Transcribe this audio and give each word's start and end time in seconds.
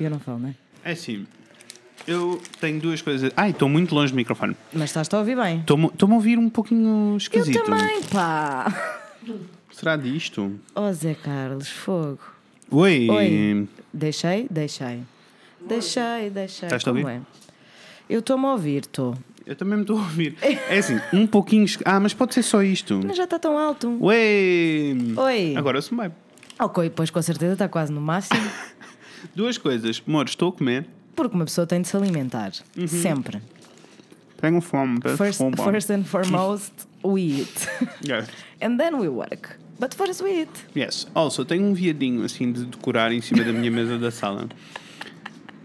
Eu 0.00 0.10
não 0.10 0.18
falo, 0.18 0.38
não 0.38 0.48
é? 0.48 0.54
É 0.82 0.92
assim, 0.92 1.26
eu 2.06 2.40
tenho 2.60 2.80
duas 2.80 3.02
coisas. 3.02 3.30
Ai, 3.36 3.50
estou 3.50 3.68
muito 3.68 3.94
longe 3.94 4.12
do 4.12 4.16
microfone. 4.16 4.56
Mas 4.72 4.84
estás-te 4.84 5.14
a 5.14 5.18
ouvir 5.18 5.36
bem. 5.36 5.60
Estou-me 5.60 5.90
a 6.12 6.16
ouvir 6.16 6.38
um 6.38 6.48
pouquinho 6.48 7.16
esquisito. 7.16 7.56
Eu 7.58 7.64
também, 7.64 8.02
pá. 8.04 8.98
Será 9.70 9.96
disto? 9.96 10.58
Oh, 10.74 10.92
Zé 10.92 11.14
Carlos, 11.14 11.68
fogo. 11.68 12.18
Oi. 12.70 13.08
Oi. 13.10 13.68
Deixei? 13.92 14.46
Deixei. 14.50 15.02
Deixei, 15.60 16.30
deixei. 16.30 16.66
Estás-te 16.66 16.88
a 16.88 16.92
ouvir? 16.92 17.06
é? 17.06 17.20
Eu 18.08 18.20
estou-me 18.20 18.46
a 18.46 18.52
ouvir, 18.52 18.82
estou. 18.82 19.14
Eu 19.46 19.54
também 19.54 19.76
me 19.76 19.82
estou 19.82 19.98
a 19.98 20.00
ouvir. 20.00 20.36
É 20.42 20.78
assim, 20.78 20.98
um 21.12 21.26
pouquinho. 21.26 21.66
Ah, 21.84 22.00
mas 22.00 22.14
pode 22.14 22.34
ser 22.34 22.42
só 22.42 22.62
isto. 22.62 23.00
Mas 23.04 23.16
já 23.16 23.24
está 23.24 23.38
tão 23.38 23.58
alto. 23.58 23.98
Oi. 24.00 24.96
Oi. 25.16 25.54
Agora 25.56 25.78
eu 25.78 25.82
sou 25.82 25.98
bem. 25.98 26.10
Ok, 26.58 26.90
pois 26.90 27.10
com 27.10 27.20
certeza 27.22 27.52
está 27.54 27.68
quase 27.68 27.92
no 27.92 28.00
máximo. 28.00 28.40
Duas 29.34 29.58
coisas. 29.58 30.02
Amor, 30.06 30.26
estou 30.26 30.50
a 30.50 30.52
comer. 30.52 30.86
Porque 31.14 31.34
uma 31.34 31.44
pessoa 31.44 31.66
tem 31.66 31.82
de 31.82 31.88
se 31.88 31.96
alimentar. 31.96 32.52
Uhum. 32.76 32.86
Sempre. 32.86 33.40
Tenho 34.40 34.60
fome. 34.60 35.00
First, 35.02 35.22
desculpa. 35.22 35.64
first 35.64 35.90
and 35.90 36.04
foremost, 36.04 36.72
we 37.04 37.20
eat. 37.20 37.68
Yes. 38.02 38.26
And 38.62 38.78
then 38.78 38.98
we 38.98 39.08
work. 39.08 39.58
But 39.78 39.94
first 39.94 40.22
we 40.22 40.42
eat. 40.42 40.50
Yes. 40.74 41.06
Also, 41.14 41.44
tenho 41.44 41.64
um 41.64 41.74
viadinho 41.74 42.24
assim 42.24 42.52
de 42.52 42.64
decorar 42.64 43.12
em 43.12 43.20
cima 43.20 43.44
da 43.44 43.52
minha 43.52 43.70
mesa 43.70 43.98
da 43.98 44.10
sala. 44.10 44.48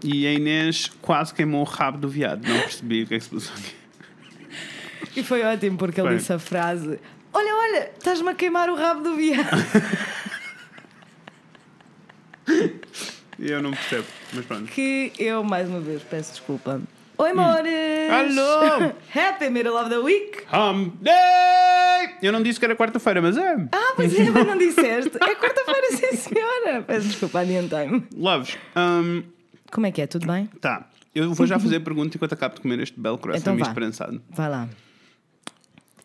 E 0.02 0.26
a 0.26 0.32
Inês 0.32 0.90
quase 1.00 1.32
queimou 1.34 1.62
o 1.62 1.64
rabo 1.64 1.98
do 1.98 2.08
viado. 2.08 2.46
Não 2.46 2.60
percebi 2.60 3.02
o 3.02 3.06
que 3.06 3.14
é 3.14 3.18
que 3.18 3.24
se 3.24 3.30
passou 3.30 3.54
aqui. 3.56 3.74
E 5.16 5.22
foi 5.22 5.42
ótimo 5.42 5.78
porque 5.78 6.00
ele 6.00 6.16
disse 6.16 6.32
a 6.32 6.38
frase: 6.38 6.98
Olha, 7.32 7.54
olha, 7.54 7.90
estás-me 7.96 8.28
a 8.28 8.34
queimar 8.34 8.68
o 8.68 8.76
rabo 8.76 9.02
do 9.02 9.16
viado. 9.16 9.46
E 12.48 12.72
eu 13.38 13.62
não 13.62 13.70
percebo. 13.72 14.06
Mas 14.32 14.44
pronto. 14.46 14.64
que 14.72 15.12
eu, 15.18 15.42
mais 15.44 15.68
uma 15.68 15.80
vez, 15.80 16.02
peço 16.02 16.32
desculpa. 16.32 16.80
Oi, 17.18 17.30
amores! 17.30 17.72
Hum. 18.10 18.38
Alô! 18.40 18.92
Happy 19.14 19.48
middle 19.48 19.74
of 19.74 19.88
the 19.88 19.98
week! 19.98 20.42
Hump 20.52 20.96
Day! 21.00 21.14
Eu 22.22 22.30
não 22.32 22.42
disse 22.42 22.58
que 22.58 22.64
era 22.66 22.76
quarta-feira, 22.76 23.22
mas 23.22 23.36
é. 23.38 23.56
Ah, 23.72 23.92
pois 23.96 24.14
é, 24.18 24.30
mas 24.30 24.46
não 24.46 24.56
disseste. 24.58 25.16
É 25.16 25.34
quarta-feira, 25.34 25.92
sim, 25.92 26.16
senhora. 26.16 26.82
Peço 26.82 27.06
desculpa, 27.08 27.40
adiantei-me. 27.40 28.04
Loves. 28.14 28.58
Um, 28.76 29.22
Como 29.72 29.86
é 29.86 29.92
que 29.92 30.02
é? 30.02 30.06
Tudo 30.06 30.26
bem? 30.26 30.46
tá. 30.60 30.88
Eu 31.14 31.32
vou 31.32 31.46
já 31.46 31.58
fazer 31.60 31.76
a 31.76 31.80
pergunta 31.80 32.14
enquanto 32.16 32.34
acabo 32.34 32.56
de 32.56 32.60
comer 32.60 32.78
este 32.80 33.00
belo 33.00 33.16
coração 33.16 33.54
Então 33.54 33.74
prensado. 33.74 34.20
Vai 34.30 34.50
lá. 34.50 34.68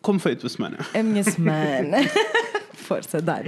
Como 0.00 0.18
foi 0.18 0.32
a 0.32 0.36
tua 0.36 0.48
semana? 0.48 0.78
A 0.94 1.02
minha 1.02 1.22
semana. 1.22 1.98
Força, 2.94 3.20
dá 3.22 3.40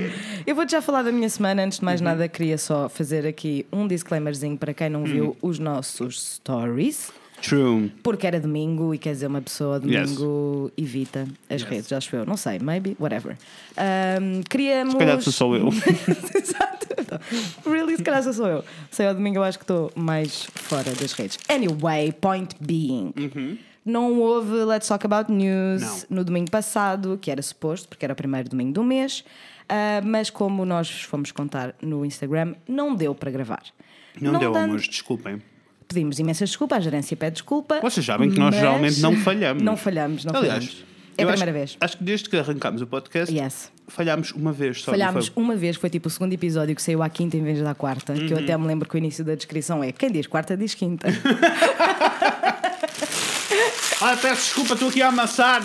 Eu 0.47 0.55
vou-te 0.55 0.70
já 0.73 0.81
falar 0.81 1.03
da 1.03 1.12
minha 1.12 1.28
semana. 1.28 1.62
Antes 1.64 1.78
de 1.78 1.84
mais 1.84 2.00
Uhum. 2.00 2.06
nada, 2.06 2.28
queria 2.28 2.56
só 2.56 2.89
fazer 2.89 3.27
aqui 3.27 3.67
um 3.73 3.86
disclaimerzinho 3.86 4.56
para 4.56 4.73
quem 4.73 4.89
não 4.89 5.05
viu 5.05 5.36
os 5.42 5.59
nossos 5.59 6.23
stories. 6.36 7.12
True. 7.42 7.92
Porque 8.03 8.27
era 8.27 8.41
domingo 8.41 8.95
e 8.95 8.98
quer 8.98 9.12
dizer, 9.12 9.27
uma 9.27 9.42
pessoa 9.42 9.78
domingo 9.78 10.73
evita 10.78 11.28
as 11.51 11.62
redes, 11.62 11.92
acho 11.92 12.17
eu. 12.17 12.25
Não 12.25 12.39
sei, 12.39 12.59
maybe, 12.59 12.97
whatever. 12.98 13.36
Um, 13.77 14.42
queríamos. 14.48 14.92
Se 14.95 14.98
calhar 14.98 15.20
sou 15.20 15.55
eu. 15.55 15.69
Exato. 16.34 16.75
Really, 17.67 17.97
se 17.97 18.03
calhar 18.03 18.23
sou 18.33 18.47
eu. 18.47 18.64
Sei, 18.91 19.06
ao 19.06 19.14
domingo 19.14 19.39
eu 19.39 19.42
acho 19.42 19.58
que 19.58 19.64
estou 19.64 19.92
mais 19.95 20.45
fora 20.55 20.91
das 20.95 21.12
redes. 21.12 21.39
Anyway, 21.48 22.12
point 22.12 22.55
being. 22.61 23.12
Não 23.85 24.19
houve 24.21 24.53
Let's 24.65 24.89
Talk 24.89 25.05
About 25.05 25.31
News 25.31 25.83
Não. 25.83 26.19
no 26.19 26.25
domingo 26.25 26.51
passado, 26.51 27.19
que 27.21 27.31
era 27.31 27.43
suposto, 27.43 27.87
porque 27.89 28.05
era 28.05 28.13
o 28.13 28.17
primeiro 28.17 28.49
domingo 28.49 28.73
do 28.73 28.83
mês, 28.83 29.23
ah, 29.69 30.01
mas 30.05 30.31
como 30.31 30.65
nós 30.65 30.91
vos 30.91 31.03
fomos 31.03 31.31
contar 31.33 31.75
no 31.83 32.05
Instagram, 32.05 32.55
não 32.67 32.95
deu 32.95 33.15
para 33.15 33.31
gravar. 33.31 33.63
Não, 34.21 34.39
deu, 34.39 34.53
dando- 34.53 34.65
amores, 34.65 34.89
desculpem. 34.89 35.43
Pedimos 35.87 36.19
imensas 36.19 36.49
desculpas, 36.49 36.79
a 36.79 36.81
gerência 36.81 37.15
pede 37.17 37.35
desculpa. 37.35 37.79
Vocês 37.83 38.05
sabem 38.07 38.31
que 38.31 38.39
nós 38.39 38.55
geralmente 38.55 39.01
não 39.01 39.15
falhamos. 39.17 39.63
Não 39.63 39.77
falhamos, 39.77 40.25
não 40.25 40.35
Aliás, 40.35 40.65
falhamos. 40.65 40.85
É 41.19 41.23
a 41.23 41.27
acho- 41.27 41.33
primeira 41.37 41.53
vez. 41.53 41.77
Acho 41.81 41.98
que 41.98 42.05
desde 42.05 42.29
que 42.29 42.37
arrancámos 42.39 42.81
o 42.81 42.87
podcast, 42.87 43.33
Yes. 43.33 43.70
falhámos 43.87 44.33
uma 44.33 44.51
vez 44.53 44.81
só. 44.83 44.91
não 44.91 44.98
Falhámos 44.98 45.31
uma 45.37 45.55
vez, 45.55 45.77
foi 45.77 45.91
tipo 45.91 46.08
o 46.08 46.11
segundo 46.11 46.33
episódio 46.33 46.75
que 46.75 46.83
saiu 46.83 47.03
à 47.03 47.08
quinta 47.11 47.37
em 47.37 47.42
vez 47.45 47.61
da 47.61 47.75
quarta, 47.75 48.14
que 48.14 48.33
eu 48.33 48.39
Uhum. 48.39 48.42
até 48.42 48.57
me 48.57 48.67
lembro 48.67 48.89
que 48.89 48.95
o 48.97 48.98
início 48.98 49.23
da 49.25 49.35
descrição 49.35 49.85
é 49.85 49.92
quem 49.92 50.11
diz 50.11 50.27
quarta 50.27 50.57
diz 50.57 50.75
quinta. 50.75 51.07
Ah, 54.01 54.17
peço 54.21 54.43
desculpa, 54.47 54.75
estou 54.75 54.89
aqui 54.89 55.03
a 55.03 55.09
amassar 55.09 55.63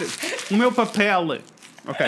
o 0.51 0.55
meu 0.55 0.71
papel. 0.71 1.39
Ok. 1.87 2.05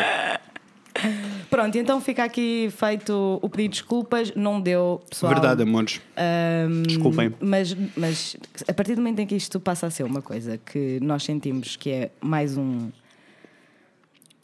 Pronto, 1.50 1.78
então 1.78 2.00
fica 2.02 2.24
aqui 2.24 2.70
feito 2.78 3.40
o 3.42 3.50
pedido 3.50 3.72
de 3.72 3.80
desculpas, 3.80 4.32
não 4.36 4.60
deu, 4.62 5.02
pessoal. 5.10 5.34
Verdade, 5.34 5.64
amores. 5.64 6.00
Ahm, 6.16 6.84
Desculpem. 6.84 7.34
Mas, 7.40 7.76
mas 7.96 8.38
a 8.68 8.74
partir 8.74 8.96
do 8.96 9.02
momento 9.02 9.20
em 9.20 9.26
que 9.26 9.36
isto 9.36 9.60
passa 9.60 9.88
a 9.88 9.90
ser 9.90 10.04
uma 10.04 10.22
coisa 10.22 10.58
que 10.58 11.00
nós 11.02 11.24
sentimos 11.24 11.76
que 11.76 11.90
é 11.90 12.12
mais 12.22 12.58
um. 12.58 12.90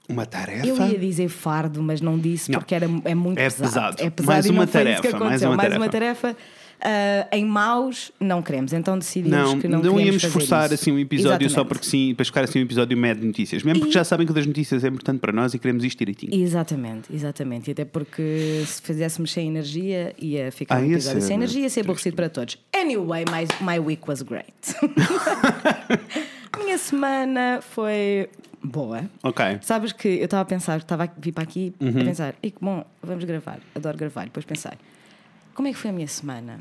Uma 0.10 0.26
tarefa. 0.26 0.66
Eu 0.66 0.78
ia 0.88 0.98
dizer 0.98 1.28
fardo, 1.28 1.84
mas 1.84 2.00
não 2.00 2.18
disse 2.18 2.50
Não. 2.50 2.60
porque 2.60 2.74
era, 2.74 2.86
é 3.04 3.14
muito 3.14 3.38
É 3.38 3.44
pesado. 3.44 3.62
pesado. 3.68 3.96
É 4.04 4.10
pesado 4.10 4.32
Mais 4.32 4.46
e 4.46 4.50
uma 4.50 4.66
não 4.66 4.72
foi 4.72 4.82
isso 4.84 5.02
que 5.02 5.08
tarefa, 5.10 5.20
mais 5.20 5.44
aconteceu. 5.44 5.50
uma 5.50 5.58
mais 5.58 5.76
uma 5.76 5.90
tarefa. 5.90 6.38
Ah, 6.82 7.28
em 7.32 7.46
maus, 7.46 8.12
não 8.20 8.42
queremos. 8.42 8.72
Então 8.74 8.98
decidimos 8.98 9.38
Não, 9.38 9.60
que 9.60 9.68
não, 9.68 9.82
não, 9.82 10.00
íamos 10.00 10.24
forçar 10.26 10.72
assim 10.72 10.92
um 10.92 11.00
episódio 11.00 11.50
só 11.50 11.62
Exatamente. 11.62 11.68
porque 11.70 11.86
sim, 11.86 12.06
e 12.06 12.10
depois 12.10 12.28
ficar 12.28 12.44
assim 12.44 12.60
um 12.60 12.64
episódio 12.64 12.98
médio 12.98 13.22
de 13.22 13.28
notícias. 13.28 13.64
Mesmo 13.64 13.80
porque 13.80 13.92
E- 13.92 13.94
já 13.94 14.04
sabem 14.04 14.26
que 14.28 14.34
das 14.34 14.46
notícias 14.46 14.84
é 14.84 14.88
importante 14.88 15.20
para 15.20 15.32
nós 15.34 15.54
e 15.54 15.60
queremos 15.60 15.84
isto 15.84 15.98
direitinho. 15.98 16.34
Exatamente, 16.42 17.14
exatamente. 17.14 17.70
E 17.70 17.72
até 17.72 17.86
porque 17.86 18.64
se 18.66 18.82
fizéssemos 18.82 19.32
sem 19.32 19.48
energia, 19.48 20.14
ia 20.20 20.52
ficar 20.52 20.76
Ah, 20.78 20.80
um 20.82 20.92
episódio 20.92 21.22
sem 21.22 21.30
né? 21.38 21.44
energia, 21.44 21.62
ia 21.64 21.70
ser 21.70 21.82
aborrecido 21.82 22.16
para 22.16 22.30
todos. 22.30 22.58
Anyway, 22.76 23.26
my, 23.26 23.66
my 23.66 23.80
week 23.80 24.04
was 24.08 24.22
great. 24.22 24.46
Minha 26.64 26.78
semana 26.78 27.60
foi 27.62 28.30
boa. 28.64 29.04
Ok. 29.24 29.60
Sabes 29.62 29.92
que 29.94 30.08
eu 30.08 30.26
estava 30.26 30.42
a 30.42 30.46
pensar, 30.46 30.78
estava 30.80 31.04
a 31.06 31.10
vir 31.18 31.32
para 31.32 31.44
aqui 31.44 31.74
Uhum. 31.80 31.90
a 32.02 32.04
pensar, 32.04 32.36
e 32.42 32.52
que 32.52 32.58
bom, 32.60 32.84
vamos 33.02 33.24
gravar, 33.24 33.60
adoro 33.76 33.98
gravar. 33.98 34.26
Depois 34.26 34.46
pensei, 34.46 34.72
como 35.58 35.68
é 35.68 35.74
que 35.74 35.78
foi 35.80 35.90
a 35.90 35.94
minha 35.94 36.08
semana? 36.08 36.60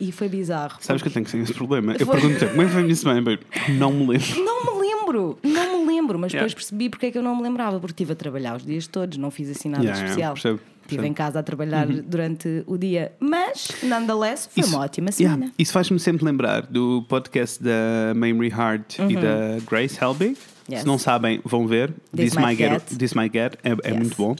E 0.00 0.10
foi 0.10 0.28
bizarro. 0.28 0.78
Sabes 0.80 1.02
que 1.02 1.08
eu 1.08 1.12
tenho 1.12 1.24
que 1.24 1.30
ser 1.30 1.38
esse 1.38 1.54
problema. 1.54 1.94
Eu 1.98 2.04
Foi. 2.06 2.18
pergunto 2.20 2.48
como 2.48 2.62
é 2.62 2.64
que 2.64 2.70
foi 2.72 2.80
a 2.80 2.84
minha 2.84 2.96
semana? 2.96 3.38
Não 3.78 3.92
me 3.92 4.06
lembro. 4.08 4.44
Não 4.44 4.64
me 4.64 4.80
lembro, 4.88 5.38
não 5.44 5.78
me 5.86 5.86
lembro, 5.94 6.18
mas 6.18 6.32
Yeah. 6.32 6.48
depois 6.48 6.54
percebi 6.54 6.88
porque 6.90 7.06
é 7.06 7.10
que 7.12 7.18
eu 7.18 7.22
não 7.22 7.36
me 7.36 7.42
lembrava, 7.42 7.78
porque 7.78 7.92
estive 7.92 8.12
a 8.12 8.16
trabalhar 8.16 8.56
os 8.56 8.64
dias 8.66 8.86
todos, 8.88 9.16
não 9.18 9.30
fiz 9.30 9.48
assim 9.50 9.68
nada 9.68 9.84
Yeah, 9.84 9.98
yeah, 10.00 10.10
especial. 10.10 10.32
percebo, 10.34 10.54
Estive 10.56 10.80
percebo. 10.88 11.02
Uhum. 11.02 11.08
em 11.08 11.14
casa 11.14 11.38
a 11.38 11.42
trabalhar 11.44 11.86
durante 11.86 12.64
o 12.66 12.76
dia, 12.76 13.12
mas, 13.20 13.68
nonetheless, 13.84 14.48
foi 14.52 14.62
Isso- 14.64 14.74
uma 14.74 14.84
ótima 14.84 15.10
Yeah, 15.16 15.36
semana. 15.36 15.52
Isso 15.56 15.72
faz-me 15.72 16.00
sempre 16.00 16.24
lembrar 16.24 16.62
do 16.62 17.04
podcast 17.08 17.62
da 17.62 18.12
Mamrie 18.16 18.52
Hart 18.52 18.98
e 18.98 19.14
da 19.14 19.58
Grace 19.70 19.96
Helbig. 20.02 20.30
Uhum. 20.30 20.36
Yes. 20.72 20.80
Se 20.80 20.86
não 20.86 20.98
sabem, 20.98 21.40
vão 21.44 21.66
ver. 21.68 21.90
This 22.14 22.32
This, 22.32 22.34
Might 22.34 22.46
Might 22.46 22.56
Get. 22.58 22.70
Get. 22.90 22.98
This 22.98 23.14
Might 23.14 23.32
Get. 23.38 23.54
É, 23.62 23.70
é 23.70 23.90
Yes. 23.90 23.98
muito 23.98 24.16
bom. 24.16 24.34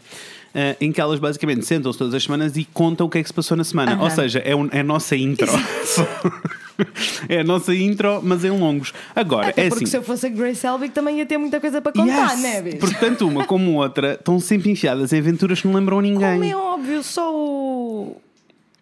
Eh, 0.56 0.76
em 0.80 0.92
que 0.92 1.00
elas 1.00 1.18
basicamente 1.18 1.66
sentam-se 1.66 1.98
todas 1.98 2.14
as 2.14 2.22
semanas 2.22 2.56
e 2.56 2.64
contam 2.64 3.08
o 3.08 3.10
que 3.10 3.18
é 3.18 3.22
que 3.22 3.28
se 3.28 3.34
passou 3.34 3.56
na 3.56 3.64
semana. 3.64 3.94
Aham. 3.94 4.04
Ou 4.04 4.10
seja, 4.10 4.38
é, 4.38 4.54
um- 4.54 4.68
é 4.70 4.80
a 4.80 4.84
nossa 4.84 5.16
intro. 5.16 5.48
é 7.28 7.40
a 7.40 7.44
nossa 7.44 7.74
intro, 7.74 8.20
mas 8.22 8.44
em 8.44 8.50
longos. 8.50 8.92
Agora, 9.14 9.48
Até 9.48 9.66
é 9.66 9.68
porque 9.68 9.84
assim. 9.84 9.90
se 9.90 9.96
eu 9.96 10.02
fosse 10.02 10.26
a 10.26 10.28
Grace 10.28 10.64
Helbig 10.66 10.92
também 10.92 11.18
ia 11.18 11.26
ter 11.26 11.38
muita 11.38 11.60
coisa 11.60 11.80
para 11.80 11.92
contar, 11.92 12.32
Yes! 12.32 12.40
né, 12.40 12.62
bicho? 12.62 12.76
Porque 12.78 12.94
tanto 12.96 13.26
uma 13.26 13.44
como 13.44 13.72
outra 13.74 14.14
estão 14.14 14.38
sempre 14.38 14.70
enfiadas 14.70 15.12
em 15.12 15.18
aventuras 15.18 15.60
que 15.60 15.66
não 15.66 15.74
lembram 15.74 15.98
a 15.98 16.02
ninguém. 16.02 16.32
Como 16.38 16.44
é 16.44 16.56
óbvio, 16.56 17.02
só 17.02 17.34
o, 17.34 18.16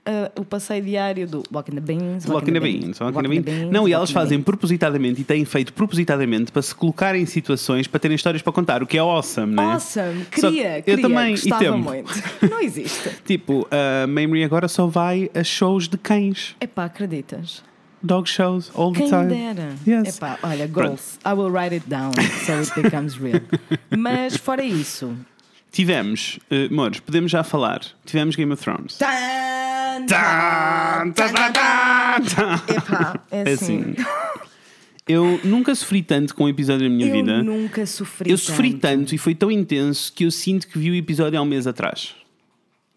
ah, 0.05 0.31
o 0.39 0.45
passeio 0.45 0.83
diário 0.83 1.27
do 1.27 1.43
Walking 1.53 1.73
the 1.73 1.81
Beans. 1.81 2.27
Walking 2.27 2.53
the 2.53 2.61
Beans, 2.61 3.01
Walking 3.01 3.23
the 3.23 3.41
Beans. 3.41 3.71
Não, 3.71 3.89
e 3.89 3.93
elas 3.93 4.09
the 4.11 4.15
fazem 4.15 4.39
Beans. 4.39 4.45
propositadamente 4.45 5.21
e 5.21 5.25
têm 5.25 5.45
feito 5.45 5.73
propositadamente 5.73 6.51
para 6.51 6.63
se 6.63 6.75
colocar 6.75 7.15
em 7.15 7.25
situações 7.27 7.87
para 7.87 8.01
terem 8.01 8.15
histórias 8.15 8.43
para 8.43 8.53
contar, 8.53 8.83
o 8.83 8.87
que 8.87 8.97
é 8.97 9.01
awesome, 9.01 9.55
né? 9.55 9.63
Awesome, 9.63 10.27
Só 10.37 10.51
queria, 10.51 10.77
que 10.77 10.83
queria, 10.83 11.05
eu 11.05 11.09
também, 11.09 11.29
e 11.29 11.31
gostava 11.33 11.63
temos. 11.65 11.81
muito. 11.85 12.13
Não 12.51 12.61
existe. 12.61 13.11
Tipo, 13.25 13.67
a 13.71 14.07
Mamrie 14.07 14.45
agora 14.45 14.67
só 14.69 14.87
vai 14.87 15.31
a 15.35 15.45
shows 15.45 15.87
de 15.89 15.97
cães. 15.97 16.57
Epá, 16.61 16.85
acreditas? 16.85 17.63
Dog 18.03 18.29
shows, 18.29 18.73
all 18.75 18.93
the 18.93 18.99
Quem 18.99 19.09
time. 19.09 19.27
dera. 19.27 19.75
Yes. 19.87 20.17
Epá, 20.17 20.37
olha, 20.43 20.67
goals. 20.67 21.21
I 21.25 21.33
will 21.35 21.51
write 21.53 21.73
it 21.73 21.89
down 21.89 22.11
so 22.45 22.55
it 22.55 22.83
becomes 22.83 23.17
real. 23.17 23.41
Mas 23.97 24.37
fora 24.37 24.65
isso. 24.65 25.15
Tivemos, 25.71 26.39
uh, 26.51 26.71
amores, 26.71 26.99
podemos 26.99 27.31
já 27.31 27.43
falar. 27.45 27.81
Tivemos 28.05 28.35
Game 28.35 28.53
of 28.53 28.61
Thrones. 28.63 28.99
Tan, 28.99 29.07
Epá, 32.69 33.21
é 33.31 33.41
É 33.51 33.53
assim. 33.53 33.81
assim. 33.81 33.95
Eu 35.07 35.41
nunca 35.45 35.75
sofri 35.75 36.03
tanto 36.03 36.35
com 36.35 36.45
um 36.45 36.49
episódio 36.49 36.89
da 36.89 36.95
minha 36.95 37.09
Eu 37.09 37.13
vida. 37.13 37.43
nunca 37.43 37.85
sofri 37.87 38.31
Eu 38.31 38.39
sofri 38.39 38.71
tanto. 38.75 38.81
tanto 39.01 39.15
e 39.15 39.19
foi 39.19 39.35
tão 39.35 39.51
intenso 39.51 40.13
que 40.13 40.25
eu 40.25 40.31
sinto 40.31 40.69
que 40.69 40.79
vi 40.79 40.91
o 40.91 40.95
episódio 40.95 41.39
há 41.39 41.43
um 41.43 41.47
mês 41.47 41.67
atrás. 41.67 42.15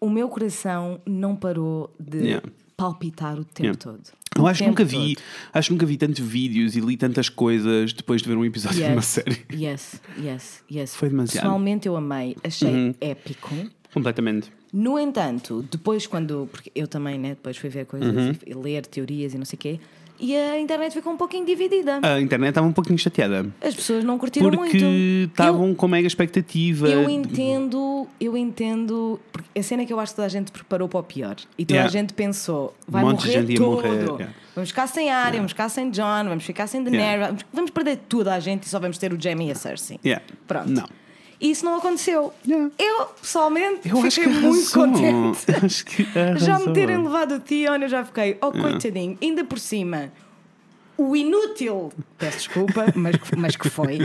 O 0.00 0.08
meu 0.08 0.28
coração 0.28 1.00
não 1.04 1.34
parou 1.34 1.92
de 1.98 2.18
Yeah. 2.18 2.46
palpitar 2.76 3.34
o 3.38 3.44
tempo 3.44 3.62
Yeah. 3.62 3.78
todo. 3.80 4.00
Eu 4.36 4.46
acho 4.46 4.62
que 4.62 4.68
nunca 4.68 4.84
vi, 4.84 5.14
todo. 5.16 5.24
acho 5.54 5.68
que 5.68 5.72
nunca 5.74 5.86
vi 5.86 5.96
tantos 5.96 6.20
vídeos 6.20 6.76
e 6.76 6.80
li 6.80 6.96
tantas 6.96 7.28
coisas 7.30 7.92
depois 7.94 8.20
de 8.22 8.28
ver 8.28 8.36
um 8.36 8.44
episódio 8.44 8.76
de 8.78 8.84
uma 8.84 8.96
Yes, 8.96 9.04
série. 9.06 9.46
yes, 9.52 10.00
yes, 10.22 10.62
yes. 10.70 10.94
Foi 10.94 11.08
demasiado. 11.08 11.44
Uhum. 11.46 11.50
Pessoalmente 11.50 11.88
eu 11.88 11.96
amei, 11.96 12.36
achei 12.44 12.94
épico. 13.00 13.50
Completamente. 13.92 14.52
No 14.72 14.98
entanto, 14.98 15.64
depois 15.70 16.06
quando. 16.06 16.48
Porque 16.50 16.70
eu 16.74 16.86
também, 16.86 17.18
né? 17.18 17.30
Depois 17.30 17.56
fui 17.56 17.70
ver 17.70 17.86
coisas 17.86 18.14
Uhum. 18.14 18.34
e 18.46 18.54
ler 18.54 18.84
teorias 18.86 19.32
e 19.34 19.38
não 19.38 19.44
sei 19.44 19.56
o 19.56 19.60
quê. 19.60 19.80
E 20.18 20.34
a 20.34 20.58
internet 20.58 20.94
ficou 20.94 21.12
um 21.12 21.16
pouquinho 21.18 21.44
dividida. 21.44 22.00
A 22.02 22.18
internet 22.18 22.48
estava 22.48 22.66
um 22.66 22.72
pouquinho 22.72 22.98
chateada. 22.98 23.46
As 23.60 23.74
pessoas 23.74 24.02
não 24.02 24.16
curtiram 24.18 24.46
muito. 24.50 24.70
Porque 24.70 25.28
estavam 25.28 25.74
com 25.74 25.86
mega 25.86 26.06
expectativa. 26.06 26.88
Eu, 26.88 27.08
entendo, 27.10 28.06
eu 28.18 28.34
entendo. 28.34 29.20
Porque 29.30 29.58
a 29.58 29.62
cena 29.62 29.82
é 29.82 29.84
que 29.84 29.92
eu 29.92 30.00
acho 30.00 30.12
que 30.12 30.16
toda 30.16 30.24
a 30.26 30.30
gente 30.30 30.50
preparou 30.50 30.88
para 30.88 31.00
o 31.00 31.02
pior. 31.02 31.36
E 31.58 31.66
toda 31.66 31.74
Yeah. 31.74 31.88
a 31.88 31.92
gente 31.92 32.14
pensou: 32.14 32.74
vai 32.88 33.04
Um 33.04 33.10
morrer 33.10 33.32
gente 33.32 33.54
tudo. 33.56 33.70
morrer, 33.72 34.04
yeah. 34.04 34.28
Vamos 34.54 34.70
ficar 34.70 34.86
sem 34.86 35.10
Arya, 35.10 35.36
vamos 35.38 35.52
ficar 35.52 35.68
sem 35.68 35.90
John, 35.90 36.24
vamos 36.24 36.44
ficar 36.44 36.66
sem 36.66 36.82
Daenerys, 36.82 37.06
Yeah. 37.10 37.26
vamos, 37.26 37.44
vamos 37.52 37.70
perder 37.72 37.98
tudo 38.08 38.28
a 38.28 38.40
gente 38.40 38.62
e 38.62 38.68
só 38.70 38.80
vamos 38.80 38.96
ter 38.96 39.12
o 39.12 39.20
Jaime 39.22 39.48
e 39.48 39.50
a 39.50 39.54
Cersei. 39.54 40.00
Yeah. 40.02 40.24
Pronto. 40.46 40.70
Não. 40.70 40.88
E 41.40 41.50
isso 41.50 41.64
não 41.64 41.76
aconteceu. 41.76 42.32
Yeah. 42.46 42.70
Eu, 42.78 43.06
pessoalmente, 43.20 43.88
Eu 43.88 43.98
acho 43.98 44.20
fiquei 44.20 44.32
que 44.32 44.40
muito 44.40 44.72
contente. 44.72 45.44
Eu 45.48 45.54
Acho 45.66 45.84
que 45.84 46.06
Já 46.38 46.58
me 46.58 46.72
terem 46.72 47.02
levado 47.02 47.34
o 47.36 47.40
Theon, 47.40 47.76
eu 47.76 47.88
já 47.88 48.04
fiquei, 48.04 48.38
oh 48.40 48.52
coitadinho, 48.52 49.18
ainda 49.20 49.44
por 49.44 49.58
cima, 49.58 50.12
o 50.96 51.14
inútil, 51.14 51.92
peço 52.16 52.38
desculpa, 52.38 52.86
mas, 52.94 53.16
mas 53.36 53.56
que 53.56 53.68
foi, 53.68 53.98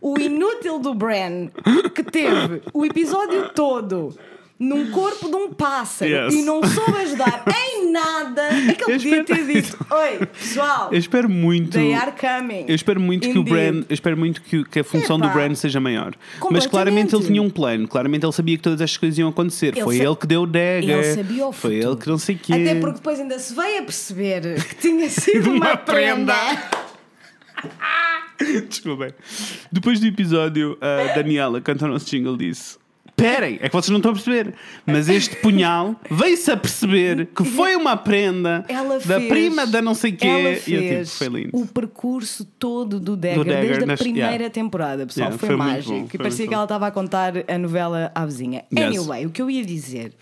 o 0.00 0.18
inútil 0.18 0.80
do 0.80 0.92
Bran, 0.92 1.48
que 1.94 2.02
teve 2.02 2.62
o 2.72 2.84
episódio 2.84 3.50
todo 3.50 4.16
num 4.62 4.90
corpo 4.90 5.28
de 5.28 5.34
um 5.34 5.52
pássaro 5.52 6.10
Yes. 6.10 6.34
e 6.34 6.42
não 6.42 6.62
soube 6.62 6.98
ajudar 6.98 7.44
em 7.50 7.90
nada, 7.90 8.42
é 8.42 8.72
que 8.74 8.90
ele 8.90 8.98
podia 8.98 9.24
ter 9.24 9.46
dito: 9.46 9.76
Oi, 9.90 10.26
pessoal, 10.26 10.88
Eu 10.92 10.98
espero 10.98 11.28
muito. 11.28 11.72
they 11.72 11.94
are 11.94 12.12
coming. 12.12 12.64
Eu 12.68 12.74
espero 12.74 13.00
muito 13.00 13.28
que 13.28 13.36
o 13.38 13.40
Indeed. 13.42 13.48
Bran, 13.72 13.84
eu 13.88 13.94
espero 13.94 14.16
muito 14.16 14.40
que, 14.42 14.64
que 14.64 14.80
a 14.80 14.84
função 14.84 15.18
do 15.18 15.24
Epá. 15.26 15.34
Bran 15.34 15.54
seja 15.54 15.80
maior. 15.80 16.14
Mas 16.50 16.66
claramente 16.66 17.14
ele 17.14 17.24
tinha 17.24 17.42
um 17.42 17.50
plano, 17.50 17.86
claramente 17.88 18.24
ele 18.24 18.32
sabia 18.32 18.56
que 18.56 18.62
todas 18.62 18.80
estas 18.80 18.96
coisas 18.98 19.18
iam 19.18 19.28
acontecer. 19.28 19.72
Ele 19.74 19.82
Foi 19.82 19.98
ele 19.98 20.16
que 20.16 20.26
deu 20.26 20.42
o 20.42 20.46
dagger. 20.46 20.98
Ele 20.98 21.14
sabia 21.14 21.46
o 21.46 21.52
Foi 21.52 21.70
futuro. 21.76 21.92
ele 21.92 22.00
que 22.02 22.08
não 22.08 22.18
sei 22.18 22.34
o 22.34 22.38
quê. 22.38 22.52
Até 22.52 22.74
porque 22.76 22.94
depois 22.96 23.20
ainda 23.20 23.38
se 23.38 23.54
veio 23.54 23.80
a 23.80 23.82
perceber 23.82 24.62
que 24.64 24.74
tinha 24.76 25.08
sido 25.10 25.50
uma, 25.50 25.66
Uma 25.72 25.76
prenda. 25.76 26.34
prenda. 26.34 26.82
Desculpem. 28.68 29.10
Depois 29.70 30.00
do 30.00 30.06
episódio, 30.06 30.76
a 30.80 31.14
Daniela 31.14 31.60
canta 31.60 31.84
o 31.84 31.88
nosso 31.88 32.06
jingle 32.06 32.36
disse. 32.36 32.76
Esperem, 33.24 33.58
é 33.60 33.68
que 33.68 33.72
vocês 33.72 33.90
não 33.90 33.98
estão 33.98 34.10
a 34.10 34.14
perceber. 34.14 34.54
Mas 34.86 35.08
este 35.08 35.36
punhal 35.36 35.94
veio-se 36.10 36.50
a 36.50 36.56
perceber 36.56 37.26
que 37.34 37.44
foi 37.44 37.76
uma 37.76 37.96
prenda 37.96 38.64
da 39.06 39.18
fez- 39.18 39.28
prima 39.28 39.66
da 39.66 39.80
não 39.80 39.94
sei 39.94 40.12
quê. 40.12 40.26
Ela 40.26 40.40
E 40.40 40.52
eu 40.52 40.54
tipo, 40.56 40.78
fez 40.88 41.18
foi 41.18 41.28
lindo. 41.28 41.50
o 41.52 41.66
percurso 41.66 42.44
todo 42.58 42.98
do 42.98 43.16
Dagger, 43.16 43.44
Dagger 43.44 43.60
desde 43.66 43.82
a 43.84 43.86
nas- 43.86 44.00
primeira 44.00 44.30
yeah. 44.32 44.50
temporada, 44.50 45.06
pessoal. 45.06 45.26
Yeah, 45.28 45.38
foi, 45.38 45.48
foi 45.48 45.56
mágico. 45.56 45.90
bom, 45.92 46.04
e 46.04 46.08
foi 46.08 46.18
parecia 46.18 46.48
que 46.48 46.54
ela 46.54 46.64
estava 46.64 46.86
a 46.86 46.90
contar 46.90 47.32
a 47.46 47.58
novela 47.58 48.10
à 48.14 48.24
vizinha. 48.26 48.64
Yes. 48.76 48.86
Anyway, 48.98 49.26
o 49.26 49.30
que 49.30 49.40
eu 49.42 49.50
ia 49.50 49.64
dizer 49.64 50.12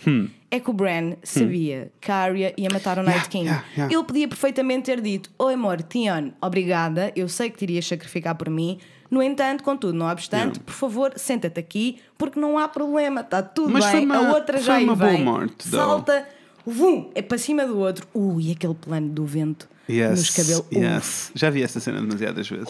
é 0.51 0.59
que 0.61 0.69
o 0.71 0.73
Bran 0.73 1.15
sabia 1.23 1.91
que 2.01 2.11
a 2.11 2.17
Arya 2.17 2.53
ia 2.57 2.69
matar 2.71 2.99
o 2.99 3.03
Night 3.03 3.19
Yeah, 3.21 3.29
King. 3.31 3.45
yeah, 3.47 3.65
yeah. 3.77 3.95
Ele 3.95 4.05
podia 4.05 4.29
perfeitamente 4.29 4.85
ter 4.87 5.01
dito: 5.01 5.31
Oi, 5.39 5.55
amor, 5.55 5.83
Tion, 5.83 6.31
obrigada, 6.43 7.13
eu 7.17 7.29
sei 7.29 7.49
que 7.51 7.59
te 7.59 7.65
irias 7.65 7.87
sacrificar 7.87 8.35
por 8.35 8.51
mim. 8.51 8.79
No 9.11 9.23
entanto, 9.23 9.65
contudo, 9.65 9.93
não 9.93 10.07
obstante, 10.07 10.43
Yeah. 10.59 10.61
por 10.65 10.73
favor, 10.75 11.13
senta-te 11.17 11.59
aqui, 11.59 11.99
porque 12.17 12.39
não 12.39 12.57
há 12.59 12.69
problema, 12.69 13.23
está 13.23 13.43
tudo 13.43 13.71
Mas 13.73 13.85
bem. 13.87 13.93
foi 13.93 14.05
uma- 14.05 14.17
a 14.29 14.33
outra 14.35 14.57
foi 14.59 14.67
já 14.67 14.75
aí 14.77 14.85
uma 14.85 14.95
boa 14.95 15.11
vem. 15.11 15.25
morte. 15.25 15.67
Salta, 15.69 16.29
vum, 16.65 17.11
é 17.15 17.21
para 17.23 17.37
cima 17.39 17.67
do 17.67 17.79
outro. 17.79 18.07
Ui, 18.15 18.53
aquele 18.53 18.75
plano 18.75 19.09
do 19.09 19.25
vento 19.25 19.69
nos 19.89 20.31
cabelos. 20.31 20.65
Yes. 20.73 21.33
Já 21.35 21.51
vi 21.51 21.63
essa 21.63 21.81
cena 21.81 22.01
demasiadas 22.01 22.49
vezes. 22.49 22.69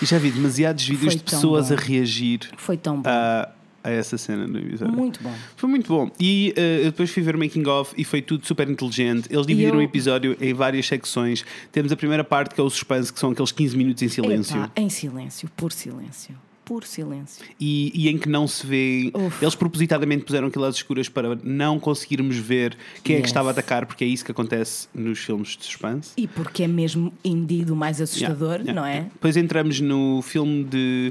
E 0.00 0.06
já 0.06 0.18
vi 0.18 0.30
demasiados 0.30 0.86
vídeos 0.86 1.14
Foi 1.14 1.16
de 1.16 1.24
pessoas 1.24 1.68
bom. 1.68 1.74
a 1.74 1.76
reagir 1.76 2.40
Foi 2.56 2.76
tão 2.76 3.00
bom. 3.02 3.08
a, 3.10 3.48
a 3.82 3.90
essa 3.90 4.18
cena 4.18 4.46
do 4.46 4.58
episódio. 4.58 4.94
Muito 4.94 5.22
bom. 5.22 5.32
Foi 5.56 5.68
muito 5.68 5.88
bom. 5.88 6.10
E 6.18 6.52
eh, 6.56 6.80
eu 6.80 6.84
depois 6.86 7.10
fui 7.10 7.22
ver 7.22 7.34
o 7.36 7.38
making 7.38 7.66
of 7.66 7.94
e 7.96 8.04
foi 8.04 8.20
tudo 8.20 8.46
super 8.46 8.68
inteligente. 8.68 9.28
Eles 9.30 9.46
dividiram 9.46 9.74
eu- 9.74 9.80
o 9.80 9.82
episódio 9.82 10.36
em 10.40 10.52
várias 10.52 10.86
secções. 10.86 11.44
Temos 11.72 11.92
a 11.92 11.96
primeira 11.96 12.24
parte 12.24 12.54
que 12.54 12.60
é 12.60 12.64
o 12.64 12.68
suspense, 12.70 13.12
que 13.12 13.18
são 13.20 13.30
aqueles 13.30 13.52
15 13.52 13.76
minutos 13.76 14.02
em 14.02 14.08
silêncio. 14.08 14.56
Epá, 14.56 14.70
em 14.76 14.88
silêncio, 14.88 15.48
por 15.56 15.72
silêncio. 15.72 16.34
Por 16.64 16.84
silêncio. 16.84 17.42
E, 17.58 17.90
e 17.94 18.10
em 18.10 18.18
que 18.18 18.28
não 18.28 18.46
se 18.46 18.66
vê. 18.66 19.10
Uf. 19.14 19.42
Eles 19.42 19.54
propositadamente 19.54 20.24
puseram 20.24 20.48
aquilo 20.48 20.64
às 20.66 20.74
escuras 20.74 21.08
para 21.08 21.34
não 21.42 21.80
conseguirmos 21.80 22.36
ver 22.36 22.76
quem 23.02 23.14
é 23.16 23.18
que 23.20 23.22
Yes. 23.22 23.30
estava 23.30 23.48
a 23.48 23.52
atacar, 23.52 23.86
porque 23.86 24.04
é 24.04 24.06
isso 24.06 24.22
que 24.22 24.32
acontece 24.32 24.86
nos 24.94 25.18
filmes 25.18 25.56
de 25.56 25.64
suspense. 25.64 26.10
E 26.14 26.26
porque 26.28 26.64
é 26.64 26.68
mesmo 26.68 27.10
indeed 27.24 27.70
o 27.70 27.76
mais 27.76 28.02
assustador, 28.02 28.56
Yeah, 28.60 28.64
yeah, 28.70 28.80
não 28.82 28.86
é? 28.86 29.00
Depois 29.04 29.38
entramos 29.38 29.80
no 29.80 30.20
filme 30.20 30.62
de 30.64 31.10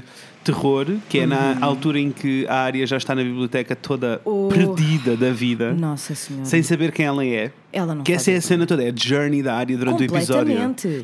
terror, 0.52 0.86
que 1.08 1.18
é 1.18 1.26
na 1.26 1.58
altura 1.60 1.98
em 2.00 2.10
que 2.10 2.46
a 2.48 2.56
área 2.62 2.86
já 2.86 2.96
está 2.96 3.14
na 3.14 3.22
biblioteca 3.22 3.76
toda 3.76 4.20
Oh. 4.24 4.48
perdida 4.48 5.16
da 5.16 5.30
vida, 5.30 5.72
Nossa 5.74 6.14
Senhora. 6.14 6.44
sem 6.46 6.62
saber 6.62 6.90
quem 6.92 7.06
ela 7.06 7.24
é. 7.24 7.52
Ela 7.70 7.94
não 7.94 8.02
que 8.02 8.12
essa 8.14 8.30
é 8.30 8.36
a 8.36 8.40
cena 8.40 8.66
toda, 8.66 8.82
é 8.82 8.88
a 8.90 8.92
journey 8.96 9.42
da 9.42 9.54
área 9.54 9.76
durante 9.76 10.02
o 10.02 10.04
episódio. 10.04 10.56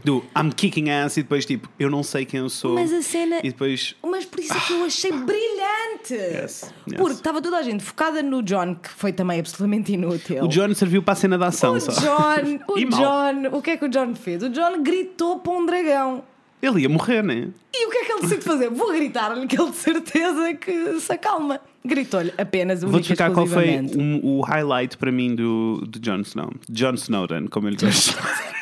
Do 0.02 0.24
I'm 0.36 0.50
kicking 0.50 0.88
ass 0.88 1.16
e 1.18 1.22
depois 1.22 1.44
tipo, 1.44 1.68
eu 1.78 1.90
não 1.90 2.02
sei 2.02 2.24
quem 2.24 2.40
eu 2.40 2.48
sou. 2.48 2.74
Mas 2.74 2.90
a 2.92 3.02
cena. 3.02 3.38
E 3.40 3.50
depois. 3.50 3.94
Mas 4.02 4.24
por 4.24 4.40
isso 4.40 4.54
é 4.54 4.60
que 4.60 4.72
eu 4.72 4.84
achei 4.84 5.12
brilhante. 5.12 6.14
Yes, 6.14 6.72
yes. 6.88 6.96
Porque 6.96 7.12
estava 7.14 7.40
toda 7.42 7.58
a 7.58 7.62
gente 7.62 7.84
focada 7.84 8.22
no 8.22 8.42
John, 8.42 8.74
que 8.76 8.88
foi 8.88 9.12
também 9.12 9.40
absolutamente 9.40 9.92
inútil. 9.92 10.42
O 10.44 10.48
John 10.48 10.72
serviu 10.74 11.02
para 11.02 11.12
a 11.12 11.16
cena 11.16 11.36
da 11.38 11.48
ação 11.48 11.74
O 11.74 11.80
só. 11.80 11.92
John, 11.92 12.58
o. 12.68 12.84
John, 12.90 13.56
o 13.58 13.62
que 13.62 13.70
é 13.72 13.76
que 13.76 13.84
o 13.84 13.88
John 13.88 14.14
fez? 14.14 14.42
O 14.42 14.48
John 14.48 14.82
gritou 14.82 15.38
para 15.40 15.52
um 15.52 15.66
dragão. 15.66 16.22
Ele 16.66 16.80
ia 16.82 16.88
morrer, 16.88 17.22
né? 17.22 17.48
E 17.74 17.86
o 17.86 17.90
que 17.90 17.98
é 17.98 18.04
que 18.04 18.12
ele 18.12 18.20
decide 18.22 18.42
fazer? 18.42 18.70
Vou 18.70 18.92
gritar-lhe 18.92 19.46
que 19.46 19.60
ele 19.60 19.70
de 19.70 19.76
certeza 19.76 20.54
que 20.54 20.98
se 21.00 21.12
acalma. 21.12 21.60
Gritou-lhe 21.84 22.32
apenas, 22.38 22.82
única 22.82 22.98
e 22.98 23.00
explicar 23.02 23.30
qual 23.32 23.46
foi 23.46 23.78
um- 23.80 24.20
o 24.22 24.40
highlight 24.40 24.96
para 24.96 25.12
mim 25.12 25.34
do, 25.34 25.82
do 25.86 25.98
Jon 25.98 26.20
Snow. 26.20 26.50
John 26.70 26.94
Snowden, 26.94 27.48
como 27.48 27.68
ele 27.68 27.76
gosta 27.76 27.90
de 27.90 28.16
chamar. 28.16 28.54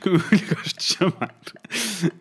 como 0.00 0.16
eu 0.16 0.22
lhe 0.38 0.44
gosto 0.54 0.76
de 0.78 0.84
chamar. 0.84 1.34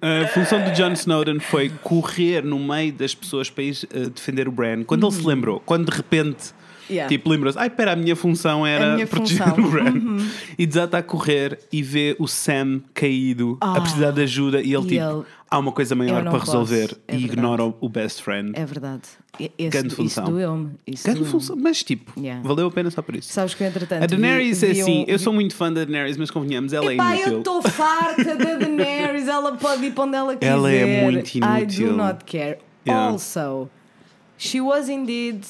A 0.01 0.27
função 0.27 0.63
do 0.63 0.71
Jon 0.71 0.91
Snowden 0.93 1.39
foi 1.39 1.69
correr 1.81 2.43
no 2.43 2.59
meio 2.59 2.93
das 2.93 3.15
pessoas 3.15 3.49
para 3.49 3.63
ir 3.63 3.75
eh, 3.93 4.09
defender 4.09 4.47
o 4.47 4.51
Bran. 4.51 4.83
Quando 4.83 5.05
ele 5.07 5.15
se 5.15 5.25
lembrou, 5.25 5.59
quando 5.59 5.89
de 5.89 5.97
repente. 5.97 6.53
Uhum. 6.89 6.95
Yeah. 6.95 7.09
Tipo, 7.09 7.29
lembra-se, 7.29 7.57
ai, 7.57 7.69
pera, 7.69 7.93
a 7.93 7.95
minha 7.95 8.15
função 8.15 8.65
era 8.67 8.93
minha 8.95 9.07
proteger 9.07 9.43
função. 9.43 9.57
Uhum. 9.63 9.67
o 9.67 9.71
Bran. 9.71 10.27
E 10.57 10.65
desata 10.65 10.97
a 10.97 11.03
correr 11.03 11.59
e 11.71 11.81
vê 11.81 12.15
o 12.19 12.27
Sam 12.27 12.81
caído, 12.93 13.57
a 13.61 13.77
Ah. 13.77 13.81
precisar 13.81 14.11
de 14.11 14.21
ajuda, 14.21 14.61
e 14.61 14.73
ele, 14.73 14.83
E 14.85 14.89
tipo, 14.89 15.01
ele, 15.03 15.23
há 15.49 15.57
uma 15.59 15.71
coisa 15.71 15.95
maior 15.95 16.23
para 16.23 16.37
resolver 16.39 16.97
É 17.07 17.15
e 17.15 17.17
verdade. 17.19 17.23
ignora 17.25 17.63
o, 17.79 17.89
best 17.89 18.21
friend. 18.21 18.51
É 18.53 18.65
verdade. 18.65 19.01
Esse, 19.39 19.69
Grande 19.69 19.87
isso 19.87 19.95
função. 19.95 20.25
doeu-me. 20.25 20.71
Isso 20.85 21.03
Grande 21.05 21.19
doeu-me. 21.21 21.31
função, 21.31 21.55
mas 21.55 21.81
tipo, 21.83 22.11
Yeah. 22.19 22.47
valeu 22.47 22.67
a 22.67 22.71
pena 22.71 22.91
só 22.91 23.01
por 23.01 23.15
isso. 23.15 23.31
Sabes 23.33 23.53
que 23.55 23.63
entretanto. 23.63 24.03
A 24.03 24.05
Daenerys 24.05 24.61
vi, 24.61 24.67
é 24.67 24.73
vi 24.73 24.81
assim, 24.81 25.01
um- 25.03 25.05
eu 25.07 25.17
sou 25.19 25.33
muito 25.33 25.55
fã 25.55 25.71
da 25.73 25.83
Daenerys, 25.85 26.17
mas 26.17 26.29
convenhamos, 26.29 26.71
ela 26.73 26.93
Epá, 26.93 27.13
é 27.13 27.15
inútil. 27.15 27.33
eu 27.33 27.37
estou 27.39 27.61
farta 27.63 28.35
da 28.35 28.55
Daenerys, 28.55 29.27
ela 29.27 29.55
pode 29.55 29.85
ir 29.85 29.91
para 29.93 30.03
onde 30.03 30.15
ela 30.17 30.35
quiser. 30.35 30.51
Ela 30.51 30.71
é 30.71 31.01
muito 31.01 31.33
I 31.33 31.37
inútil. 31.39 31.87
do 31.91 31.97
not 31.97 32.25
care. 32.25 32.59
Yeah. 32.85 33.11
Also, 33.11 33.69
she 34.37 34.59
was 34.61 34.89
indeed, 34.89 35.43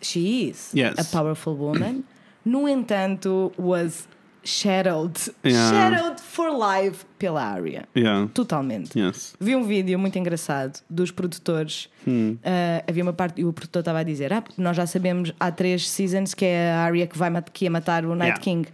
she 0.00 0.48
is 0.50 0.70
Yes. 0.74 0.94
a 0.98 1.04
powerful 1.04 1.54
woman. 1.56 2.04
No 2.44 2.66
entanto, 2.66 3.52
was 3.58 4.08
shadowed, 4.42 5.18
Yeah. 5.44 5.70
shadowed 5.70 6.18
for 6.20 6.50
life 6.50 7.04
pela 7.18 7.42
Arya. 7.42 7.86
Yeah. 7.94 8.28
Totalmente. 8.32 8.98
Yes. 8.98 9.34
Vi 9.38 9.54
um 9.54 9.64
vídeo 9.64 9.98
muito 9.98 10.18
engraçado 10.18 10.80
dos 10.88 11.10
produtores. 11.10 11.88
Hum. 12.06 12.38
Ah, 12.42 12.82
havia 12.88 13.02
uma 13.02 13.12
parte 13.12 13.40
e 13.42 13.44
o 13.44 13.52
produtor 13.52 13.80
estava 13.80 13.98
a 13.98 14.02
dizer: 14.02 14.32
Ah, 14.32 14.40
porque 14.40 14.62
nós 14.62 14.76
já 14.76 14.86
sabemos 14.86 15.32
há 15.38 15.50
três 15.50 15.88
seasons 15.90 16.32
que 16.32 16.44
é 16.46 16.70
a 16.72 16.78
Arya 16.84 17.06
que, 17.06 17.18
vai, 17.18 17.30
que 17.52 17.64
ia 17.66 17.70
matar 17.70 18.04
o 18.06 18.14
Night 18.14 18.28
Yeah. 18.38 18.42
King. 18.42 18.68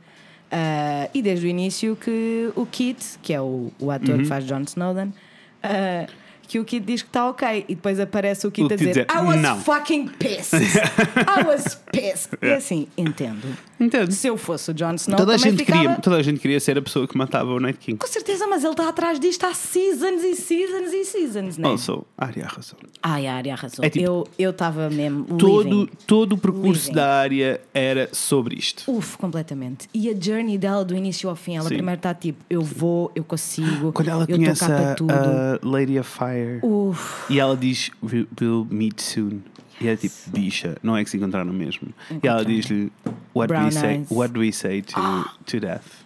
Ah, 0.52 1.08
e 1.12 1.20
desde 1.20 1.46
o 1.46 1.48
início 1.48 1.96
que 1.96 2.52
o 2.54 2.64
Kit, 2.66 3.18
que 3.22 3.32
é 3.32 3.40
o, 3.40 3.72
o 3.80 3.90
ator 3.90 4.10
Uhum. 4.14 4.18
que 4.22 4.24
faz 4.26 4.44
Jon 4.44 4.60
Snowden, 4.62 5.12
ah, 5.62 6.06
que 6.46 6.58
o 6.58 6.64
Kit 6.64 6.84
diz 6.84 7.02
que 7.02 7.08
está 7.08 7.28
ok. 7.28 7.64
E 7.68 7.74
depois 7.74 7.98
aparece 8.00 8.46
o 8.46 8.50
Kit 8.50 8.70
O 8.70 8.72
a 8.72 8.76
dizer: 8.76 8.88
dizer, 8.90 9.06
I 9.10 9.24
was 9.26 9.40
"Não." 9.40 9.60
fucking 9.60 10.08
pissed. 10.18 10.54
I 11.26 11.46
was 11.46 11.78
pissed. 11.92 12.30
E 12.42 12.52
assim, 12.52 12.86
entendo. 12.96 13.46
Entendo. 13.80 14.12
Se 14.12 14.26
eu 14.28 14.36
fosse 14.36 14.70
o 14.70 14.74
Jon 14.74 14.94
Snow, 14.94 15.16
Toda 15.16 15.34
a, 15.34 15.36
gente 15.36 15.58
ficava... 15.58 15.80
queria, 15.80 15.96
toda 15.96 16.16
a 16.16 16.22
gente 16.22 16.38
queria 16.40 16.60
ser 16.60 16.78
a 16.78 16.82
pessoa 16.82 17.06
que 17.08 17.16
matava 17.16 17.50
o 17.52 17.58
Night 17.60 17.78
King. 17.78 17.98
Com 17.98 18.06
certeza, 18.06 18.46
mas 18.46 18.62
ele 18.62 18.72
está 18.72 18.88
atrás 18.88 19.18
disto 19.18 19.44
há 19.44 19.52
seasons 19.54 20.22
e 20.22 20.34
seasons 20.36 20.92
e 20.92 21.04
seasons, 21.04 21.58
né? 21.58 21.68
Also, 21.68 22.04
a 22.16 22.26
Arya 22.26 22.44
arrasou. 22.44 22.78
Ai, 23.02 23.26
a 23.26 23.34
área 23.34 23.52
arrasou. 23.54 23.84
É 23.84 23.90
tipo, 23.90 24.04
eu 24.04 24.24
eu 24.38 24.50
estava 24.50 24.88
mesmo. 24.90 25.24
Todo, 25.38 25.62
living. 25.68 25.88
todo 26.06 26.32
o 26.34 26.38
percurso 26.38 26.82
Living. 26.88 26.94
da 26.94 27.14
área 27.18 27.60
era 27.72 28.08
sobre 28.12 28.56
isto. 28.56 28.84
Uf, 28.90 29.16
completamente. 29.18 29.88
E 29.92 30.08
a 30.08 30.14
journey 30.18 30.56
dela 30.58 30.84
do 30.84 30.94
início 30.94 31.28
ao 31.28 31.36
fim, 31.36 31.56
ela 31.56 31.68
Sim. 31.68 31.74
primeiro 31.76 31.98
está 31.98 32.14
tipo, 32.14 32.44
eu 32.48 32.62
vou, 32.62 33.10
eu 33.14 33.24
consigo, 33.24 33.92
Quando 33.92 34.08
ela 34.08 34.22
eu 34.28 34.36
conhece 34.36 34.52
estou 34.62 34.68
cá 34.68 34.76
a, 34.76 34.84
para 34.84 34.94
tudo. 34.94 35.10
a 35.12 35.58
Lady 35.62 35.98
of 35.98 36.10
Fire 36.10 36.60
Uf, 36.62 37.32
e 37.32 37.40
ela 37.40 37.56
diz 37.56 37.90
"We- 38.02 38.26
We'll 38.40 38.66
meet 38.70 39.00
soon. 39.00 39.40
E 39.80 39.88
é 39.88 39.96
tipo, 39.96 40.14
bicha, 40.28 40.76
não 40.82 40.96
é 40.96 41.02
que 41.04 41.10
se 41.10 41.16
encontraram 41.16 41.52
mesmo. 41.52 41.88
E 42.22 42.26
ela 42.26 42.44
diz-lhe 42.44 42.92
What, 43.34 43.52
do 43.52 43.60
we 43.60 43.70
say, 43.72 44.06
what 44.10 44.32
do 44.32 44.40
we 44.40 44.52
say 44.52 44.82
to, 44.82 45.30
to 45.46 45.60
death? 45.60 46.04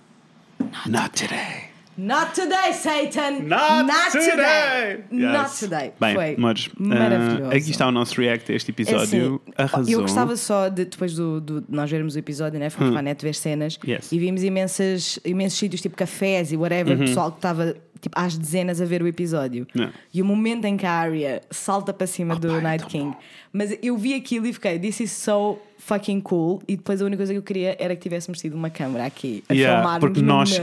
Not 0.87 1.11
today. 1.11 1.68
Not 1.99 2.33
today, 2.33 2.73
Satan! 2.75 3.41
Not 3.49 4.13
today! 4.13 5.03
Not 5.11 5.51
Yes. 5.51 5.59
today! 5.59 5.93
Bem, 6.01 6.15
Foi 6.15 6.37
Mores, 6.37 6.69
maravilhoso. 6.79 7.51
ah, 7.51 7.57
aqui 7.57 7.71
está 7.73 7.89
o 7.89 7.91
nosso 7.91 8.21
react 8.21 8.53
a 8.53 8.55
este 8.55 8.71
É 8.71 8.73
episódio. 8.73 9.41
assim, 9.45 9.53
Arrasou. 9.57 9.93
Eu 9.93 10.01
gostava 10.03 10.37
só 10.37 10.69
de, 10.69 10.85
depois 10.85 11.15
do, 11.17 11.41
do- 11.41 11.61
de 11.61 11.67
nós 11.71 11.91
vermos 11.91 12.15
o 12.15 12.19
episódio, 12.19 12.61
né? 12.61 12.71
fomos 12.71 12.91
para 12.93 13.01
a 13.01 13.03
net 13.03 13.21
ver 13.25 13.35
cenas 13.35 13.77
Hum. 13.85 13.91
Yes. 13.91 14.13
e 14.13 14.19
vimos 14.19 14.45
imensas, 14.45 15.19
imensos 15.25 15.59
sítios, 15.59 15.81
tipo 15.83 15.97
cafés 15.97 16.53
e 16.53 16.57
whatever, 16.57 16.93
Uhum. 16.97 17.05
pessoal 17.05 17.33
que 17.33 17.39
estava 17.39 17.75
tipo, 18.01 18.17
às 18.17 18.39
dezenas 18.39 18.81
a 18.81 18.85
ver 18.85 19.03
o 19.03 19.07
episódio. 19.09 19.67
Yeah. 19.75 19.93
E 20.15 20.23
o 20.23 20.25
momento 20.25 20.67
em 20.67 20.77
que 20.77 20.87
a 20.87 20.93
Arya 20.93 21.43
salta 21.51 21.93
para 21.93 22.07
cima 22.07 22.37
do 22.37 22.47
pá, 22.47 22.59
é 22.59 22.61
Night 22.61 22.87
King. 22.87 23.11
bom. 23.11 23.17
Mas 23.53 23.77
eu 23.83 23.97
vi 23.99 24.15
aquilo 24.15 24.47
e 24.47 24.53
fiquei, 24.53 24.79
this 24.79 25.01
is 25.01 25.11
so 25.11 25.59
fucking 25.79 26.21
cool. 26.21 26.63
E 26.69 26.77
depois 26.77 27.03
a 27.03 27.05
única 27.05 27.17
coisa 27.19 27.33
que 27.33 27.39
eu 27.39 27.43
queria 27.43 27.77
era 27.77 27.97
que 27.97 28.03
tivéssemos 28.03 28.39
tido 28.41 28.55
uma 28.55 28.71
câmera 28.71 29.05
aqui 29.05 29.43
a 29.49 29.53
Yeah, 29.53 29.81
filmar 29.83 29.99
porque 29.99 30.23
nós- 30.23 30.61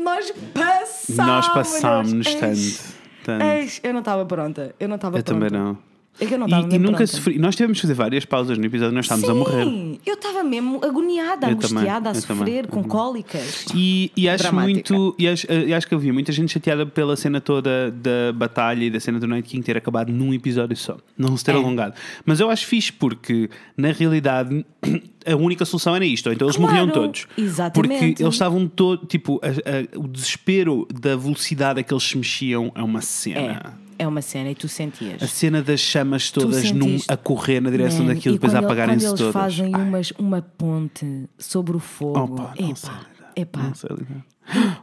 Nós 0.00 0.30
passámos. 0.54 1.16
Nós 1.16 1.48
passámos 1.48 2.34
tanto. 2.34 2.94
tanto. 3.24 3.44
eis, 3.44 3.80
eu 3.82 3.92
não 3.92 4.00
estava 4.00 4.24
pronta. 4.24 4.74
Eu 4.80 4.88
não 4.88 4.96
estava 4.96 5.18
Eu 5.18 5.22
pronta. 5.22 5.46
também 5.46 5.60
não. 5.60 5.78
É 6.18 6.26
que 6.26 6.34
eu 6.34 6.38
não 6.38 6.46
estava 6.46 6.68
E, 6.70 6.74
e 6.74 6.78
nunca 6.78 6.96
pronta. 6.98 7.06
sofri. 7.06 7.38
Nós 7.38 7.56
tivemos 7.56 7.78
que 7.78 7.82
fazer 7.82 7.94
várias 7.94 8.24
pausas 8.26 8.58
no 8.58 8.64
episódio, 8.66 8.94
nós 8.94 9.06
estávamos 9.06 9.30
a 9.30 9.34
morrer. 9.34 9.64
Sim, 9.64 9.98
eu 10.04 10.14
estava 10.14 10.44
mesmo 10.44 10.78
agoniada, 10.84 11.48
Eu 11.50 11.56
também, 11.56 11.78
angustiada, 11.78 12.10
a 12.10 12.12
eu 12.12 12.14
sofrer, 12.20 12.66
também. 12.66 12.82
com 12.82 12.84
cólicas. 12.84 13.64
E, 13.74 14.12
e 14.14 14.28
acho 14.28 14.42
Dramática. 14.42 14.92
muito. 14.94 15.16
E 15.18 15.26
acho, 15.28 15.46
e 15.50 15.72
acho 15.72 15.86
que 15.86 15.94
havia 15.94 16.12
muita 16.12 16.30
gente 16.30 16.52
chateada 16.52 16.84
pela 16.84 17.16
cena 17.16 17.40
toda 17.40 17.90
da 17.90 18.32
batalha 18.34 18.84
e 18.84 18.90
da 18.90 19.00
cena 19.00 19.18
do 19.18 19.26
Night 19.26 19.48
King 19.48 19.62
ter 19.64 19.78
acabado 19.78 20.12
num 20.12 20.34
episódio 20.34 20.76
só, 20.76 20.98
não 21.16 21.34
se 21.38 21.44
ter 21.44 21.52
É. 21.52 21.54
alongado. 21.54 21.94
Mas 22.26 22.38
eu 22.38 22.50
acho 22.50 22.66
fixe 22.66 22.92
porque, 22.92 23.48
na 23.74 23.90
realidade, 23.90 24.66
a 25.26 25.36
única 25.36 25.64
solução 25.64 25.96
era 25.96 26.04
isto. 26.04 26.30
Então 26.30 26.48
eles 26.48 26.56
Claro, 26.56 26.70
morriam 26.72 26.90
todos. 26.92 27.26
exatamente. 27.38 27.98
Porque 28.08 28.22
eles 28.22 28.34
estavam 28.34 28.68
todos. 28.68 29.08
Tipo, 29.08 29.40
a- 29.42 29.48
a- 29.48 29.98
o 29.98 30.06
desespero 30.06 30.86
da 30.92 31.16
velocidade 31.16 31.80
a 31.80 31.82
que 31.82 31.94
eles 31.94 32.02
se 32.04 32.16
mexiam 32.18 32.70
é 32.74 32.82
uma 32.82 33.00
cena. 33.00 33.40
É, 33.76 33.89
é 34.00 34.08
uma 34.08 34.22
cena 34.22 34.50
e 34.50 34.54
tu 34.54 34.66
sentias. 34.68 35.22
A 35.22 35.26
cena 35.26 35.62
das 35.62 35.78
chamas 35.80 36.30
todas 36.30 36.70
num, 36.72 36.98
a 37.08 37.16
correr 37.16 37.60
na 37.60 37.70
direção 37.70 38.04
Man, 38.04 38.14
daquilo, 38.14 38.34
depois 38.36 38.54
a 38.54 38.60
apagarem-se 38.60 39.04
todas. 39.06 39.20
eles 39.20 39.32
fazem 39.32 39.74
umas, 39.76 40.10
uma 40.18 40.40
ponte 40.42 41.28
sobre 41.38 41.76
o 41.76 41.78
fogo. 41.80 42.18
Opa, 42.34 42.54
não 42.58 42.70
epá, 42.70 43.00
epá. 43.36 43.62
Não 43.62 43.74
sei. 43.74 43.90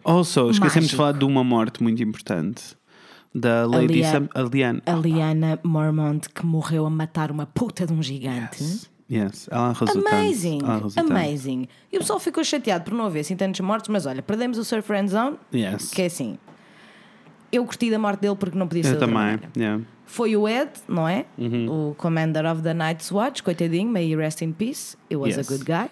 Also, 0.04 0.50
esquecemos 0.52 0.90
de 0.90 0.96
falar 0.96 1.14
de 1.14 1.26
uma 1.26 1.44
morte 1.44 1.82
muito 1.82 2.02
importante. 2.04 2.76
Da 3.34 3.66
Lady 3.68 3.88
Lia- 3.96 4.12
Sam, 4.12 4.30
a 4.34 4.42
Liane. 4.42 4.82
A 4.86 4.94
Liana 4.96 5.60
Mormont 5.64 6.28
que 6.30 6.46
morreu 6.46 6.86
a 6.86 6.90
matar 6.90 7.30
uma 7.32 7.46
puta 7.46 7.86
de 7.86 7.94
um 7.94 8.02
gigante. 8.02 8.64
Yes, 9.12 9.48
ela 9.52 9.70
arrasou 9.70 10.04
Amazing. 10.08 10.60
Ela 10.64 10.74
arrasou 10.76 11.04
amazing. 11.04 11.68
E 11.92 11.98
o 11.98 12.00
pessoal 12.02 12.20
ficou 12.20 12.44
chateado 12.44 12.84
por 12.86 12.94
não 12.94 13.06
haver 13.06 13.22
assim 13.22 13.36
tantos 13.36 13.60
mortos, 13.62 13.90
mas 13.90 14.06
olha, 14.06 14.22
perdemos 14.22 14.58
o 14.58 14.66
Sir 14.66 14.82
Friend 14.82 15.10
Zone, 15.10 15.38
Yes. 15.54 15.92
que 15.92 16.02
é 16.02 16.06
assim. 16.08 16.38
Eu 17.52 17.66
curti 17.66 17.90
da 17.90 17.98
morte 18.00 18.22
dele 18.22 18.36
porque 18.36 18.58
não 18.58 18.68
podia 18.68 18.84
ser 18.84 18.96
Eu 18.96 19.00
também. 19.00 19.40
Yeah. 19.56 19.84
Foi 20.06 20.36
o 20.36 20.48
Ed, 20.48 20.72
não 20.88 21.08
é? 21.08 21.26
Uhum. 21.38 21.90
O 21.92 21.96
Commander 21.96 22.46
of 22.46 22.62
the 22.62 22.74
Night's 22.74 23.12
Watch, 23.12 23.42
coitadinho, 23.44 23.90
may 23.92 24.12
he 24.12 24.16
rest 24.16 24.42
in 24.42 24.52
peace. 24.54 24.98
It 25.10 25.16
was 25.18 25.36
Yes. 25.38 25.50
a 25.50 25.52
good 25.54 25.64
guy. 25.66 25.90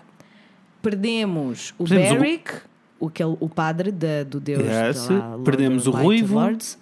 Perdemos 0.82 1.74
o 1.78 1.84
Perdemos 1.86 2.12
o- 2.12 2.20
Beric, 2.20 2.52
o, 3.00 3.08
aquele, 3.08 3.38
o 3.40 3.50
padre 3.50 3.92
da- 3.92 4.24
do 4.24 4.40
Deus. 4.40 4.64
Yes. 4.64 5.08
de 5.08 5.14
lá, 5.14 5.38
Perdemos 5.44 5.88
o 5.88 5.92
Ruivo. 5.92 6.36
Lords. 6.36 6.78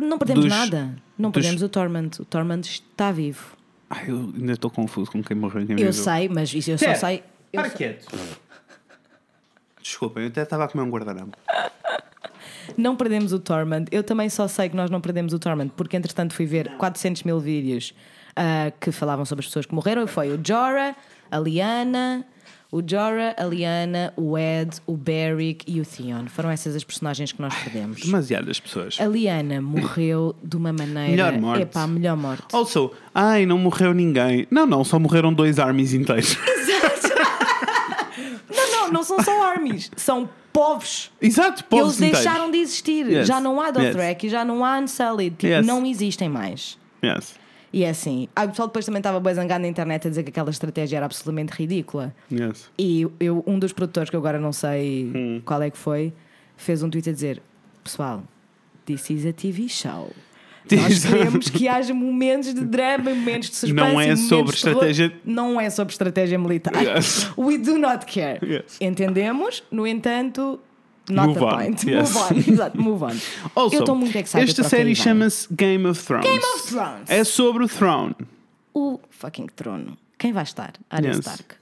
Não 0.00 0.18
perdemos 0.18 0.44
Dos- 0.46 0.52
nada. 0.52 0.96
Não 1.16 1.30
dos- 1.30 1.40
perdemos 1.40 1.62
o 1.62 1.68
Torment. 1.68 2.10
O 2.18 2.24
Torment 2.24 2.60
está 2.62 3.12
vivo. 3.12 3.56
Ai, 3.88 4.06
eu 4.10 4.32
ainda 4.36 4.52
estou 4.54 4.70
confuso 4.70 5.10
com 5.10 5.22
quem 5.22 5.36
morreu 5.36 5.64
quem 5.66 5.78
Eu 5.80 5.92
sei, 5.92 6.28
mas 6.28 6.52
isso 6.52 6.70
eu 6.72 6.78
só 6.78 6.94
sei. 6.94 7.22
eu 7.52 7.60
para 7.60 7.70
só- 7.70 7.76
quieto. 7.76 8.06
Desculpem, 9.80 10.24
eu 10.24 10.28
até 10.30 10.42
estava 10.42 10.64
a 10.64 10.68
comer 10.68 10.82
um 10.84 10.90
guardanapo. 10.90 11.36
Não 12.76 12.96
perdemos 12.96 13.32
o 13.32 13.38
Torment. 13.38 13.86
Eu 13.90 14.02
também 14.02 14.28
só 14.28 14.48
sei 14.48 14.68
que 14.68 14.76
nós 14.76 14.90
não 14.90 15.00
perdemos 15.00 15.32
o 15.32 15.38
Torment, 15.38 15.68
porque 15.76 15.96
entretanto 15.96 16.34
fui 16.34 16.46
ver 16.46 16.76
400 16.76 17.22
mil 17.22 17.38
vídeos 17.40 17.94
ah, 18.36 18.72
que 18.80 18.90
falavam 18.90 19.24
sobre 19.24 19.42
as 19.42 19.46
pessoas 19.46 19.66
que 19.66 19.74
morreram. 19.74 20.02
E 20.02 20.06
foi 20.06 20.30
o 20.30 20.40
Jorah, 20.42 20.94
a 21.30 21.38
Liana, 21.38 22.26
o 22.70 22.82
Jorah, 22.84 23.36
a 23.38 23.44
Liana, 23.44 24.12
o 24.16 24.36
Ed, 24.36 24.80
o 24.84 24.96
Beric 24.96 25.64
e 25.70 25.80
o 25.80 25.84
Theon. 25.86 26.26
Foram 26.26 26.50
essas 26.50 26.74
as 26.74 26.82
personagens 26.82 27.30
que 27.30 27.40
nós 27.40 27.54
perdemos. 27.54 28.00
Demasiadas 28.00 28.58
pessoas. 28.58 28.96
A 29.00 29.06
Liana 29.06 29.60
morreu 29.60 30.34
de 30.42 30.56
uma 30.56 30.72
maneira. 30.72 31.10
Melhor 31.10 31.32
morte. 31.40 31.62
Epá, 31.62 31.86
melhor 31.86 32.16
morte. 32.16 32.44
Also, 32.52 32.90
ai, 33.14 33.46
não 33.46 33.58
morreu 33.58 33.94
ninguém. 33.94 34.46
Não, 34.50 34.66
não, 34.66 34.82
só 34.82 34.98
morreram 34.98 35.32
dois 35.32 35.60
armies 35.60 35.94
inteiros. 35.94 36.36
Não, 38.56 38.70
não, 38.70 38.92
não 38.92 39.02
são 39.02 39.20
só 39.22 39.42
armies, 39.50 39.90
são 39.96 40.28
povos. 40.54 41.10
Exato, 41.20 41.64
povos 41.64 41.86
Eles 41.86 41.96
inteiros. 41.96 42.20
deixaram 42.20 42.50
de 42.50 42.58
existir. 42.58 43.06
Yes. 43.08 43.26
Já 43.28 43.40
não 43.40 43.60
há 43.60 43.66
Yes. 43.66 43.74
Dothraki, 43.76 44.28
já 44.30 44.44
não 44.44 44.64
há 44.64 44.78
Unsullied. 44.78 45.36
Tipo, 45.36 45.46
Yes. 45.52 45.66
Não 45.66 45.84
existem 45.84 46.28
mais. 46.28 46.78
Yes. 47.04 47.34
E 47.72 47.82
é 47.82 47.90
assim. 47.90 48.28
Ah, 48.36 48.44
o 48.44 48.48
pessoal 48.50 48.68
depois 48.68 48.86
também 48.86 49.00
estava 49.00 49.18
bem 49.18 49.34
zangado 49.34 49.60
na 49.62 49.68
internet 49.68 50.06
a 50.06 50.10
dizer 50.10 50.22
que 50.22 50.30
aquela 50.30 50.48
estratégia 50.50 50.96
era 50.98 51.06
absolutamente 51.06 51.52
ridícula. 51.52 52.14
Yes. 52.32 52.70
E 52.78 53.04
eu, 53.18 53.42
um 53.46 53.58
dos 53.58 53.72
produtores, 53.72 54.08
que 54.08 54.14
eu 54.16 54.20
agora 54.20 54.38
não 54.38 54.52
sei 54.52 55.10
Hum. 55.14 55.42
qual 55.44 55.60
é 55.60 55.68
que 55.70 55.76
foi, 55.76 56.12
fez 56.56 56.82
um 56.84 56.88
tweet 56.88 57.10
a 57.10 57.12
dizer: 57.12 57.42
Pessoal, 57.82 58.22
this 58.86 59.10
is 59.10 59.26
a 59.26 59.32
TV 59.32 59.68
show. 59.68 60.08
Nós 60.70 61.04
queremos 61.04 61.48
que 61.50 61.68
haja 61.68 61.92
momentos 61.92 62.54
de 62.54 62.60
drama, 62.64 63.10
momentos 63.14 63.50
de 63.50 63.56
suspense. 63.56 63.74
Não 63.74 64.00
é 64.00 64.04
e 64.04 64.08
momentos 64.08 64.28
sobre 64.28 64.54
estratégia- 64.56 65.12
Não 65.24 65.60
é 65.60 65.70
sobre 65.70 65.92
estratégia 65.92 66.38
militar. 66.38 66.72
Yes. 66.82 67.30
We 67.36 67.58
do 67.58 67.78
not 67.78 68.06
care. 68.06 68.38
Yes. 68.42 68.78
Entendemos, 68.80 69.62
no 69.70 69.86
entanto, 69.86 70.58
not 71.10 71.28
Move 71.28 71.38
the 71.38 71.44
on. 71.44 71.50
point. 71.50 71.90
Yes. 71.90 72.12
Move 72.14 72.18
on. 72.48 72.52
Exato, 72.52 72.80
move 72.82 73.04
on. 73.04 73.16
Also, 73.54 73.76
eu 73.76 73.80
estou 73.80 73.94
muito 73.94 74.16
excited 74.16 74.48
esta 74.48 74.62
série 74.64 74.94
chama-se 74.94 75.46
Game 75.52 75.86
of 75.86 76.02
Thrones. 76.02 76.24
Game 76.26 76.44
of 76.56 76.66
Thrones. 76.68 77.10
É 77.10 77.24
sobre 77.24 77.64
o 77.64 77.68
Throne. 77.68 78.14
O 78.72 78.98
fucking 79.10 79.46
trono. 79.54 79.96
Quem 80.18 80.32
vai 80.32 80.42
estar? 80.44 80.72
Arya 80.90 81.08
Yes. 81.10 81.18
Stark. 81.18 81.56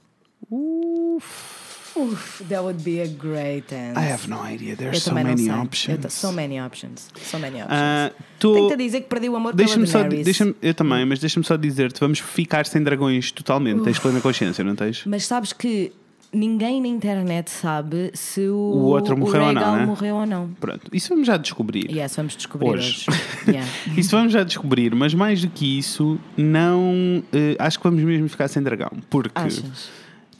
Uf, 1.95 2.43
that 2.49 2.61
would 2.61 2.83
be 2.83 3.01
a 3.01 3.07
great 3.07 3.71
end. 3.73 3.97
I 3.97 4.11
have 4.11 4.27
no 4.27 4.43
idea. 4.43 4.71
Eu 4.73 4.77
There's 4.77 5.03
so 5.03 5.13
many. 5.13 5.47
Eu 5.47 5.55
options. 5.55 6.13
so 6.13 6.31
many 6.31 6.59
options. 6.59 7.07
So 7.21 7.37
many 7.37 7.61
options. 7.61 8.13
Tenho-te 8.39 8.73
a 8.73 8.77
dizer 8.77 9.01
que 9.01 9.07
perdi 9.09 9.29
o 9.29 9.35
amor 9.35 9.53
Deixa-me 9.55 9.85
pela 9.87 10.03
só, 10.03 10.09
deixa 10.09 10.55
eu 10.61 10.73
também, 10.73 11.05
mas 11.05 11.19
deixa-me 11.19 11.45
só 11.45 11.55
dizer-te, 11.55 11.99
vamos 11.99 12.19
ficar 12.19 12.65
sem 12.65 12.81
dragões 12.83 13.31
totalmente. 13.31 13.83
Tens 13.83 13.99
plena 13.99 14.19
consciência, 14.21 14.63
não 14.63 14.75
tens? 14.75 15.03
Mas 15.05 15.25
sabes 15.25 15.53
que 15.53 15.91
ninguém 16.33 16.81
na 16.81 16.87
internet 16.87 17.51
sabe 17.51 18.09
se 18.15 18.47
o, 18.47 18.55
O 18.55 18.79
outro 18.85 19.15
morreu 19.15 19.43
ou 19.43 19.53
não, 19.53 19.75
né? 19.75 19.85
morreu 19.85 20.15
ou 20.15 20.25
não. 20.25 20.49
Pronto, 20.59 20.89
isso 20.91 21.09
vamos 21.09 21.27
já 21.27 21.37
descobrir. 21.37 21.91
Yes, 21.91 22.15
vamos 22.15 22.35
descobrir 22.35 22.69
Hoje. 22.69 23.05
hoje. 23.07 23.21
Yeah. 23.47 23.69
Isso 23.95 24.09
vamos 24.11 24.33
já 24.33 24.43
descobrir, 24.43 24.95
mas 24.95 25.13
mais 25.13 25.41
do 25.41 25.49
que 25.49 25.77
isso, 25.77 26.17
não. 26.35 27.23
eh, 27.31 27.55
acho 27.59 27.77
que 27.77 27.83
vamos 27.83 28.01
mesmo 28.03 28.27
ficar 28.29 28.47
sem 28.47 28.63
dragão. 28.63 28.89
Porque 29.09 29.31
Achas? 29.39 29.89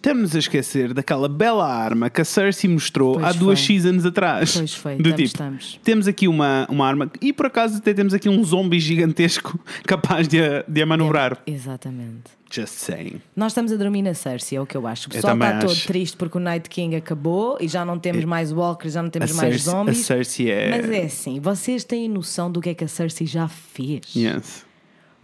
Estamos 0.03 0.35
a 0.35 0.39
esquecer 0.39 0.93
daquela 0.93 1.29
bela 1.29 1.65
arma 1.65 2.09
que 2.09 2.19
a 2.19 2.25
Cersei 2.25 2.69
mostrou 2.69 3.13
Pois 3.13 3.25
há 3.25 3.31
duas 3.31 3.57
foi. 3.65 3.79
seasons 3.79 4.05
atrás. 4.05 4.57
Pois 4.57 4.73
foi, 4.73 4.95
Do 4.97 5.01
estamos, 5.09 5.15
tipo, 5.15 5.23
estamos. 5.23 5.79
temos 5.81 6.07
aqui 6.09 6.27
uma, 6.27 6.67
uma 6.69 6.85
arma 6.85 7.09
e 7.21 7.31
por 7.31 7.45
acaso 7.45 7.77
até 7.77 7.93
temos 7.93 8.13
aqui 8.13 8.27
um 8.27 8.43
zombie 8.43 8.81
gigantesco 8.81 9.57
capaz 9.87 10.27
de 10.27 10.41
a, 10.41 10.65
de 10.67 10.81
a 10.81 10.85
manobrar. 10.85 11.37
Exatamente. 11.47 12.31
Just 12.51 12.73
saying. 12.73 13.19
Nós 13.35 13.53
estamos 13.53 13.71
a 13.71 13.77
dormir 13.77 14.01
na 14.03 14.13
Cersei, 14.13 14.57
é 14.57 14.61
o 14.61 14.65
que 14.65 14.75
eu 14.77 14.85
acho. 14.85 15.07
O 15.07 15.11
pessoal 15.11 15.33
está 15.33 15.59
todo 15.59 15.75
triste 15.87 16.15
porque 16.17 16.37
o 16.37 16.41
Night 16.41 16.69
King 16.69 16.95
acabou 16.97 17.57
e 17.59 17.67
já 17.67 17.83
não 17.85 17.97
temos 17.97 18.25
mais 18.25 18.51
Walkers, 18.51 18.93
já 18.93 19.01
não 19.01 19.07
A 19.07 19.11
temos 19.11 19.31
mais 19.31 19.55
Cersei, 19.55 19.71
a 19.73 19.75
zombies. 19.77 19.97
Cersei 19.99 20.51
é. 20.51 20.69
Mas 20.69 20.89
é 20.91 21.01
assim, 21.05 21.39
vocês 21.39 21.83
têm 21.85 22.07
noção 22.09 22.51
do 22.51 22.59
que 22.61 22.69
é 22.69 22.73
que 22.75 22.83
a 22.83 22.87
Cersei 22.87 23.25
já 23.25 23.47
fez? 23.47 24.01
Yes. 24.15 24.65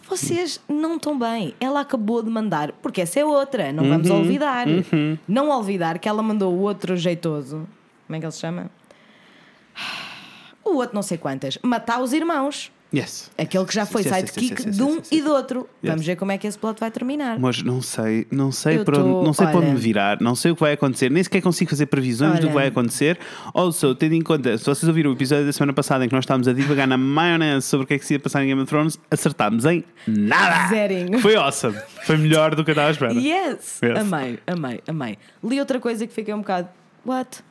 Vocês 0.09 0.59
não 0.67 0.95
estão 0.95 1.17
bem. 1.17 1.53
Ela 1.59 1.81
acabou 1.81 2.21
de 2.23 2.29
mandar, 2.29 2.71
porque 2.81 3.01
essa 3.01 3.19
é 3.19 3.25
outra, 3.25 3.71
não 3.71 3.87
vamos 3.87 4.09
Uhum, 4.09 4.17
olvidar. 4.17 4.65
Não 5.27 5.49
olvidar 5.49 5.99
que 5.99 6.09
ela 6.09 6.23
mandou 6.23 6.53
o 6.53 6.59
outro 6.61 6.97
jeitoso. 6.97 7.67
Como 8.07 8.15
é 8.15 8.19
que 8.19 8.25
ele 8.25 8.31
se 8.31 8.39
chama? 8.39 8.69
O 10.63 10.75
outro 10.75 10.95
não 10.95 11.01
sei 11.03 11.17
quantas. 11.17 11.57
Matar 11.63 12.01
os 12.01 12.11
irmãos. 12.13 12.71
Yes. 12.91 13.29
Aquele 13.37 13.65
que 13.65 13.73
já 13.75 13.85
foi 13.85 14.01
Yes, 14.01 14.15
sidekick 14.15 14.51
yes, 14.53 14.65
yes, 14.65 14.77
de 14.77 14.81
um 14.83 14.99
e 15.11 15.21
do 15.21 15.31
outro. 15.31 15.69
Vamos 15.83 16.03
ver 16.03 16.15
como 16.15 16.31
é 16.31 16.39
que 16.39 16.47
esse 16.47 16.57
plot 16.57 16.79
vai 16.79 16.89
terminar. 16.89 17.37
Mas 17.37 17.61
não 17.61 17.83
sei, 17.83 18.25
não 18.31 18.51
sei, 18.51 18.79
para 18.83 18.97
onde, 18.97 19.09
tô- 19.09 19.23
não 19.23 19.31
sei 19.31 19.45
para 19.45 19.57
onde 19.57 19.65
olha- 19.67 19.75
me 19.75 19.79
virar, 19.79 20.19
não 20.19 20.33
sei 20.33 20.49
o 20.51 20.55
que 20.55 20.61
vai 20.61 20.73
acontecer, 20.73 21.11
nem 21.11 21.21
sequer 21.21 21.39
consigo 21.41 21.69
fazer 21.69 21.85
previsões 21.85 22.33
do 22.35 22.39
que 22.39 22.45
Olha. 22.47 22.53
vai 22.53 22.67
acontecer. 22.67 23.19
Also, 23.53 23.93
tendo 23.93 24.15
em 24.15 24.21
conta, 24.21 24.57
se 24.57 24.65
vocês 24.65 24.83
ouviram 24.87 25.11
o 25.11 25.13
episódio 25.13 25.45
da 25.45 25.53
semana 25.53 25.71
passada 25.71 26.03
em 26.03 26.09
que 26.09 26.15
nós 26.15 26.23
estávamos 26.23 26.47
a 26.47 26.53
divagar 26.53 26.87
na 26.87 26.97
maionese 26.97 27.67
sobre 27.67 27.83
o 27.83 27.87
que 27.87 27.93
é 27.93 27.99
que 27.99 28.05
se 28.07 28.13
ia 28.15 28.19
passar 28.19 28.43
em 28.43 28.47
Game 28.47 28.61
of 28.61 28.67
Thrones, 28.67 28.99
acertámos 29.11 29.65
em 29.65 29.83
nada! 30.07 30.69
Zerinho. 30.69 31.19
Foi 31.19 31.35
awesome. 31.35 31.77
Foi 32.07 32.17
melhor 32.17 32.55
do 32.55 32.63
que 32.63 32.71
eu 32.71 32.73
estava 32.73 32.87
à 32.87 32.91
espera. 32.91 33.13
Yes! 33.13 33.79
Yes. 33.83 33.99
Amei, 33.99 34.39
amei, 34.47 34.79
amei. 34.87 35.17
Li 35.43 35.59
outra 35.59 35.79
coisa 35.79 36.07
que 36.07 36.13
fiquei 36.13 36.33
um 36.33 36.39
bocado. 36.39 36.67
What? 37.05 37.43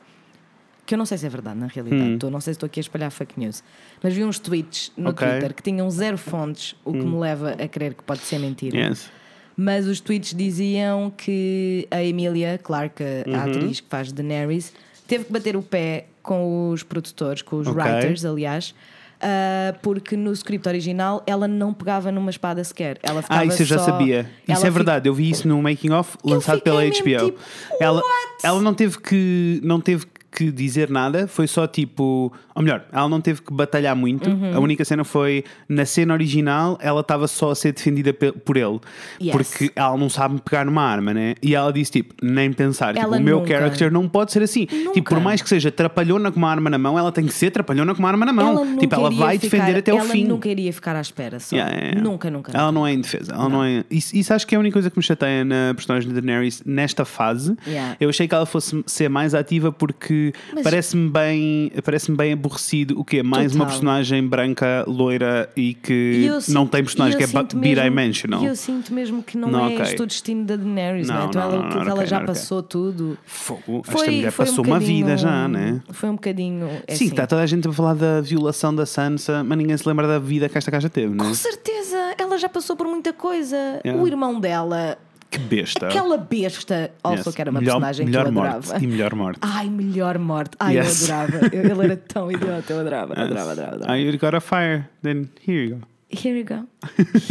Que 0.89 0.95
eu 0.95 0.97
não 0.97 1.05
sei 1.05 1.19
se 1.19 1.25
é 1.27 1.29
verdade, 1.29 1.59
na 1.59 1.67
realidade. 1.67 2.17
Tô- 2.17 2.31
não 2.31 2.41
sei 2.41 2.51
se 2.51 2.55
estou 2.57 2.65
aqui 2.65 2.79
a 2.79 2.81
espalhar 2.81 3.11
fake 3.11 3.39
news. 3.39 3.63
Mas 4.01 4.11
vi 4.15 4.23
uns 4.23 4.39
tweets 4.39 4.91
no 4.97 5.11
Ok. 5.11 5.27
Twitter 5.27 5.53
que 5.53 5.61
tinham 5.61 5.87
zero 5.91 6.17
fontes, 6.17 6.75
o 6.83 6.91
que 6.91 6.97
me 7.05 7.15
leva 7.19 7.51
a 7.51 7.67
crer 7.67 7.93
que 7.93 8.01
pode 8.01 8.21
ser 8.21 8.39
mentira. 8.39 8.75
Yes. 8.75 9.07
Mas 9.55 9.85
os 9.85 9.99
tweets 9.99 10.33
diziam 10.33 11.11
que 11.15 11.87
a 11.91 12.03
Emilia 12.03 12.57
Clarke, 12.57 13.03
a, 13.03 13.37
a 13.37 13.43
atriz 13.43 13.81
que 13.81 13.87
faz 13.87 14.11
Daenerys, 14.11 14.73
teve 15.07 15.25
que 15.25 15.31
bater 15.31 15.55
o 15.55 15.61
pé 15.61 16.07
com 16.23 16.71
os 16.71 16.81
produtores, 16.81 17.43
com 17.43 17.57
os 17.57 17.67
Ok. 17.67 17.79
writers, 17.83 18.25
aliás. 18.25 18.73
ah, 19.21 19.75
porque 19.83 20.15
no 20.17 20.31
script 20.31 20.67
original 20.67 21.21
ela 21.27 21.45
não 21.47 21.71
pegava 21.73 22.09
numa 22.11 22.29
espada 22.31 22.63
sequer. 22.63 22.97
Ela 23.03 23.21
ficava 23.21 23.41
Ah, 23.41 23.45
isso 23.45 23.61
eu 23.61 23.65
já 23.67 23.77
só- 23.77 23.85
sabia. 23.85 24.21
Isso 24.47 24.57
ela 24.59 24.67
é 24.67 24.71
verdade. 24.71 25.07
Eu 25.09 25.13
vi 25.13 25.29
isso 25.29 25.45
no 25.47 25.61
making 25.61 25.91
of 25.91 26.17
lançado 26.23 26.61
pela 26.61 26.83
HBO. 26.83 27.25
tipo, 27.25 27.39
ela, 27.79 28.01
ela 28.43 28.59
não 28.61 28.73
teve 28.73 28.97
que 28.99 29.59
não 29.61 29.79
teve 29.81 30.05
que 30.31 30.51
dizer 30.51 30.89
nada, 30.89 31.27
foi 31.27 31.47
só 31.47 31.65
tipo, 31.67 32.31
ou 32.55 32.61
melhor, 32.61 32.85
ela 32.91 33.07
não 33.09 33.19
teve 33.19 33.41
que 33.41 33.53
batalhar 33.53 33.95
muito. 33.95 34.29
Uhum. 34.29 34.55
A 34.55 34.59
única 34.59 34.85
cena 34.85 35.03
foi 35.03 35.43
na 35.67 35.85
cena 35.85 36.13
original, 36.13 36.77
ela 36.81 37.01
estava 37.01 37.27
só 37.27 37.51
a 37.51 37.55
ser 37.55 37.73
defendida 37.73 38.13
por 38.13 38.57
ele, 38.57 38.79
Yes. 39.21 39.31
porque 39.31 39.71
ela 39.75 39.97
não 39.97 40.09
sabe 40.09 40.39
pegar 40.41 40.65
numa 40.65 40.83
arma, 40.83 41.13
né? 41.13 41.35
E 41.41 41.55
ela 41.55 41.71
disse 41.73 41.91
tipo, 41.93 42.13
nem 42.21 42.51
pensar, 42.53 42.93
tipo, 42.93 43.05
Ela 43.05 43.17
o 43.17 43.21
meu 43.21 43.39
nunca. 43.39 43.49
character 43.53 43.91
não 43.91 44.07
pode 44.07 44.31
ser 44.31 44.43
assim. 44.43 44.67
Nunca. 44.71 44.93
Tipo, 44.93 45.09
por 45.09 45.19
mais 45.19 45.41
que 45.41 45.49
seja 45.49 45.71
trapalhona 45.71 46.31
com 46.31 46.37
uma 46.37 46.49
arma 46.51 46.69
na 46.69 46.77
mão, 46.77 46.97
ela 46.97 47.11
tem 47.11 47.25
que 47.25 47.33
ser 47.33 47.51
trapalhona 47.51 47.93
com 47.95 47.99
uma 47.99 48.09
arma 48.09 48.25
na 48.25 48.33
mão. 48.33 48.51
Ela 48.63 48.77
tipo, 48.77 48.95
ela 48.95 49.09
vai 49.09 49.37
ficar- 49.39 49.57
defender 49.57 49.79
até 49.79 49.93
o 49.93 49.97
ela 49.97 50.09
fim. 50.09 50.25
nunca 50.25 50.47
iria 50.49 50.71
ficar 50.71 50.95
à 50.95 51.01
espera 51.01 51.39
só. 51.39 51.55
Yeah, 51.55 51.73
yeah, 51.73 51.91
yeah. 51.93 52.09
Nunca, 52.09 52.29
nunca. 52.29 52.51
Ela 52.51 52.67
nunca. 52.67 52.71
não 52.79 52.87
é 52.87 52.93
indefesa. 52.93 53.33
Ela 53.33 53.49
não. 53.49 53.63
é. 53.63 53.83
Isso, 53.89 54.15
isso 54.15 54.33
acho 54.33 54.45
que 54.45 54.53
é 54.53 54.57
a 54.57 54.59
única 54.59 54.73
coisa 54.73 54.89
que 54.91 54.97
me 54.97 55.03
chateia 55.03 55.43
na 55.43 55.73
personagem 55.75 56.07
de 56.11 56.21
Daenerys 56.21 56.61
nesta 56.65 57.03
fase. 57.05 57.55
Eu 57.99 58.09
achei 58.09 58.27
que 58.27 58.35
ela 58.35 58.45
fosse 58.45 58.83
ser 58.85 59.09
mais 59.09 59.33
ativa 59.33 59.71
porque 59.71 60.18
Mas- 60.53 60.63
parece-me 60.63 61.09
bem, 61.09 61.71
parece 61.83 62.11
bem 62.11 62.33
aborrecido 62.33 62.99
o 62.99 63.03
quê? 63.05 63.23
Mais 63.23 63.53
uma 63.55 63.65
Total. 63.65 63.67
personagem 63.67 64.27
branca, 64.27 64.83
loira 64.87 65.49
e 65.55 65.69
E 65.69 65.73
que 65.75 66.25
eu 66.27 66.39
não 66.53 66.65
tem 66.65 66.83
personagem 66.83 67.13
e 67.21 67.27
que 67.27 67.37
é 67.37 67.43
bidimensional. 67.59 68.41
E 68.41 68.47
eu 68.47 68.55
sinto 68.55 68.91
mesmo 68.93 69.21
que 69.21 69.37
não, 69.37 69.49
Não, 69.51 69.65
é 69.69 69.73
ok. 69.73 69.81
este 69.83 70.01
o 70.01 70.05
destino 70.07 70.45
da 70.45 70.55
Daenerys, 70.55 71.07
Não, 71.07 71.15
não, 71.15 71.21
é? 71.21 71.25
Então 71.27 71.41
não, 71.41 71.47
ela, 71.47 71.57
não, 71.57 71.65
aquilo 71.65 71.79
não, 71.79 71.85
que 71.85 71.89
ela 71.91 71.99
ok, 71.99 72.07
já 72.09 72.19
não, 72.19 72.25
passou 72.25 72.63
tudo. 72.63 73.17
Fogo. 73.25 73.81
Esta 73.85 73.91
Foi, 73.91 74.07
mulher 74.07 74.31
foi 74.31 74.45
passou 74.45 74.65
um 74.65 74.67
uma 74.67 74.79
vida 74.79 75.15
já, 75.17 75.47
né? 75.47 75.79
Foi 75.91 76.09
um 76.09 76.13
bocadinho. 76.15 76.65
é 76.65 76.95
Sim, 76.95 77.05
assim. 77.05 77.05
está 77.07 77.27
toda 77.27 77.41
a 77.43 77.45
gente 77.45 77.67
a 77.67 77.71
falar 77.71 77.93
da 77.93 78.21
violação 78.21 78.73
da 78.73 78.85
Sansa, 78.85 79.43
mas 79.43 79.57
ninguém 79.57 79.77
se 79.77 79.87
lembra 79.87 80.07
da 80.07 80.17
vida 80.17 80.49
que 80.49 80.57
esta 80.57 80.71
gaja 80.71 80.89
teve, 80.89 81.13
né? 81.13 81.23
Com 81.23 81.33
certeza, 81.33 82.15
ela 82.17 82.37
já 82.37 82.49
passou 82.49 82.75
por 82.75 82.87
muita 82.87 83.13
coisa. 83.13 83.55
Yeah. 83.85 84.01
O 84.01 84.07
irmão 84.07 84.39
dela, 84.39 84.97
Que 85.29 85.37
besta. 85.39 85.87
aquela 85.87 86.17
besta, 86.17 86.91
also 87.03 87.29
Yes. 87.29 87.35
que 87.35 87.41
era 87.41 87.51
uma 87.51 87.59
melhor, 87.59 87.73
personagem 87.73 88.05
melhor 88.07 88.23
que 88.23 88.29
eu 88.29 88.33
morte. 88.33 88.55
adorava. 88.55 88.83
E 88.83 88.87
melhor 88.87 89.15
morte. 89.15 89.39
Ai, 89.41 89.69
melhor 89.69 90.17
morte. 90.17 90.51
Ai, 90.59 90.77
Yes. 90.77 91.07
eu 91.09 91.15
adorava. 91.15 91.55
Ele 91.55 91.83
era 91.83 91.97
tão 91.97 92.31
idiota, 92.31 92.73
eu 92.73 92.79
adorava, 92.79 93.13
Yes. 93.13 93.23
adorava, 93.23 93.51
adorava. 93.51 93.75
adorava. 93.75 93.93
Ah, 93.93 93.95
you 93.99 94.17
got 94.17 94.33
a 94.33 94.39
fire. 94.41 94.85
Then 95.03 95.29
here 95.47 95.65
you 95.65 95.75
go. 95.77 95.81
Here 96.11 96.39
you 96.39 96.45
go. 96.45 96.67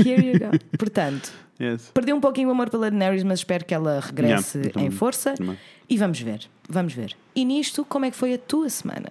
Here 0.03 0.25
you 0.25 0.39
go. 0.39 0.51
Portanto, 0.79 1.33
Yes. 1.61 1.91
Perdi 1.93 2.13
um 2.13 2.21
pouquinho 2.21 2.49
o 2.51 2.53
amor 2.53 2.71
pela 2.71 2.89
Daenerys, 2.89 3.25
mas 3.25 3.41
espero 3.41 3.65
que 3.65 3.75
ela 3.75 3.99
regresse 3.99 4.59
Yeah, 4.59 4.81
em 4.81 4.93
força. 4.93 5.35
Também. 5.35 5.59
E 5.91 5.97
vamos 5.99 6.21
ver, 6.21 6.43
vamos 6.69 6.93
ver. 6.93 7.17
E 7.35 7.45
nisto, 7.45 7.85
como 7.85 8.05
é 8.05 8.13
que 8.13 8.17
foi 8.17 8.35
a 8.35 8.39
tua 8.39 8.69
semana? 8.71 9.11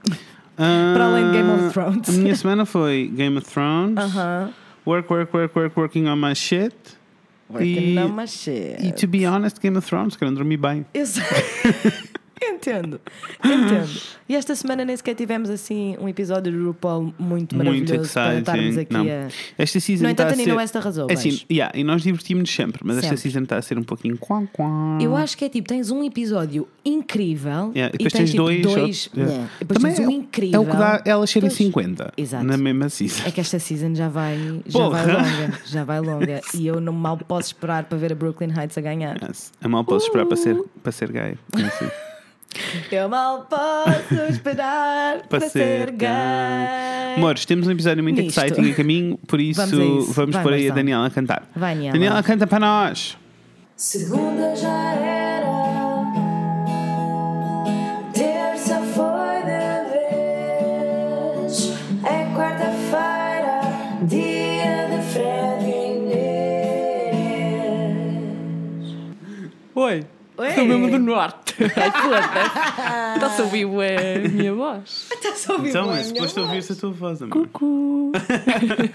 Ah, 0.58 0.94
Para 0.96 1.06
além 1.08 1.25
de 1.25 1.32
Game 1.34 1.50
of 1.51 1.74
Thrones. 1.74 2.08
A 2.08 2.12
minha 2.13 2.34
semana 2.38 2.65
foi 2.65 3.12
Game 3.13 3.38
of 3.38 3.46
Thrones, 3.51 3.98
Aham. 4.00 4.53
work, 4.86 5.12
work, 5.13 5.36
work, 5.36 5.60
work, 5.60 5.77
working 5.77 6.08
on 6.08 6.15
my 6.15 6.34
shit. 6.34 6.74
Working 7.50 7.68
E- 7.68 7.98
on 7.98 8.12
my 8.16 8.25
shit. 8.25 8.82
E 8.82 8.92
to 8.92 9.08
be 9.08 9.25
honest, 9.25 9.62
Game 9.62 9.77
of 9.77 9.86
Thrones, 9.86 10.18
quero 10.18 10.32
dormir 10.32 10.58
bem. 10.58 10.86
Sei. 11.06 11.24
Entendo, 12.41 13.00
entendo. 13.44 13.89
E 14.29 14.36
esta 14.36 14.56
semana 14.56 14.84
nem 14.86 14.96
sequer 14.96 15.15
tivemos 15.15 15.50
assim 15.50 15.96
um 16.00 16.08
episódio 16.08 16.51
do 16.51 16.67
RuPaul 16.67 17.13
muito 17.17 17.56
Muito 17.56 17.56
maravilhoso 17.58 18.13
para 18.13 18.34
exciting. 18.34 18.39
estarmos 18.39 18.77
aqui 18.77 18.94
Não. 18.94 19.01
a. 19.06 19.27
Esta 19.58 19.79
season 19.79 20.03
No 20.03 20.10
entanto, 20.10 20.27
a 20.34 20.36
ser... 20.36 20.41
Nina 20.41 20.56
West 20.56 20.75
arrasou. 20.75 21.08
É 21.10 21.13
assim, 21.13 21.39
yeah, 21.51 21.77
e 21.77 21.84
nós 21.84 22.01
divertimos-nos 22.01 22.53
sempre, 22.53 22.82
mas 22.84 22.98
esta 22.98 23.10
Sempre. 23.10 23.22
season 23.22 23.44
está 23.44 23.58
a 23.58 23.62
ser 23.62 23.77
um 23.77 23.84
pouquinho 23.84 24.17
quá, 24.17 24.44
quá. 24.53 24.98
Eu 25.01 25.15
acho 25.15 25.38
que 25.38 25.46
é 25.46 25.50
tipo, 25.50 25.67
tens 25.67 25.89
um 25.91 26.03
episódio 26.03 26.67
incrível 26.86 27.72
Yeah, 27.75 27.94
e 27.94 27.98
depois 27.98 28.13
tens, 28.13 28.13
tens 28.13 28.32
tipo, 28.32 28.44
dois. 28.44 28.62
dois 28.62 29.10
yeah. 29.15 29.34
yeah. 29.34 29.51
Depois 29.60 29.79
Também 29.79 29.96
tens 29.96 30.08
um 30.08 30.12
é, 30.12 30.13
incrível. 30.15 30.62
é 30.62 30.63
o 30.63 30.70
que 30.70 30.77
dá 30.77 31.01
elas 31.06 31.29
serem 31.29 31.50
Pois. 31.50 31.58
50 31.58 32.13
Exato. 32.17 32.44
na 32.44 32.58
mesma 32.58 32.89
season. 32.89 33.24
É 33.25 33.32
que 33.32 33.39
esta 33.41 33.60
season 33.60 33.96
já 33.96 34.10
vai, 34.10 34.38
já 34.65 34.79
Porra. 34.79 35.03
vai 35.03 35.13
longa, 35.15 35.60
já 35.65 35.84
vai 35.84 36.00
longa. 36.01 36.41
E 36.53 36.67
eu 36.67 36.79
não 36.82 36.94
mal 36.94 37.17
posso 37.17 37.48
esperar 37.48 37.86
para 37.86 37.98
ver 37.98 38.12
a 38.12 38.15
Brooklyn 38.15 38.50
Heights 38.58 38.77
a 38.77 38.82
ganhar. 38.82 39.17
Yes. 39.24 39.51
Eu 39.62 39.70
mal 39.70 39.84
posso 39.84 40.08
esperar 40.08 40.25
para 40.25 40.36
Uh. 40.38 40.41
ser, 40.41 40.63
para 40.84 40.91
ser 40.91 41.12
gay. 41.12 41.38
Assim. 41.53 41.89
Eu 42.92 43.08
mal 43.10 43.46
posso 43.46 44.16
esperar 44.30 45.22
para, 45.30 45.48
ser 45.50 45.92
gay. 45.92 46.08
Amores, 47.18 47.46
temos 47.46 47.68
um 47.68 47.72
episódio 47.72 48.01
muito 48.04 48.22
Nisto. 48.22 48.40
exciting 48.40 48.70
em 48.70 48.74
caminho, 48.74 49.18
por 49.27 49.40
isso 49.40 49.60
Vamos 49.62 49.79
a 49.79 49.83
isso. 50.01 50.14
vamos 50.14 50.33
Vai, 50.36 50.44
pôr 50.44 50.53
aí 50.53 50.70
a. 50.70 50.74
Daniela 50.74 51.05
a 51.07 51.10
cantar. 51.10 51.44
Vai, 51.55 51.75
Niela. 51.75 51.94
Daniela, 51.94 52.24
canta 52.24 52.48
para 52.48 52.60
nós. 52.60 53.18
Segunda 53.75 54.55
já 54.55 54.94
era, 54.94 55.48
terça 58.14 58.79
foi 58.96 59.42
de 59.44 59.83
vez, 59.92 61.74
é 62.03 62.25
quarta-feira, 62.36 63.62
dia 64.03 64.88
de 64.90 65.00
Fred 65.14 65.64
e 65.64 65.72
Inês. 67.98 68.96
Oi. 69.75 70.05
Oi. 70.38 70.51
Sou 70.53 70.66
mesmo 70.66 70.90
do 70.90 70.98
norte. 71.00 71.47
Ai, 71.59 71.91
foda-se. 71.91 73.15
Está-se 73.15 73.41
a 73.41 73.43
ouvir 73.43 73.65
a 73.65 74.29
minha 74.29 74.53
voz. 74.53 75.07
Estás 75.11 75.50
a 75.50 75.53
ouvir 75.53 75.70
Então, 75.70 75.93
é 75.93 76.03
suposto 76.03 76.41
ouvir-se 76.41 76.72
a 76.74 76.75
tua 76.75 76.91
voz, 76.91 77.22
amor. 77.22 77.48
voz? 77.51 78.11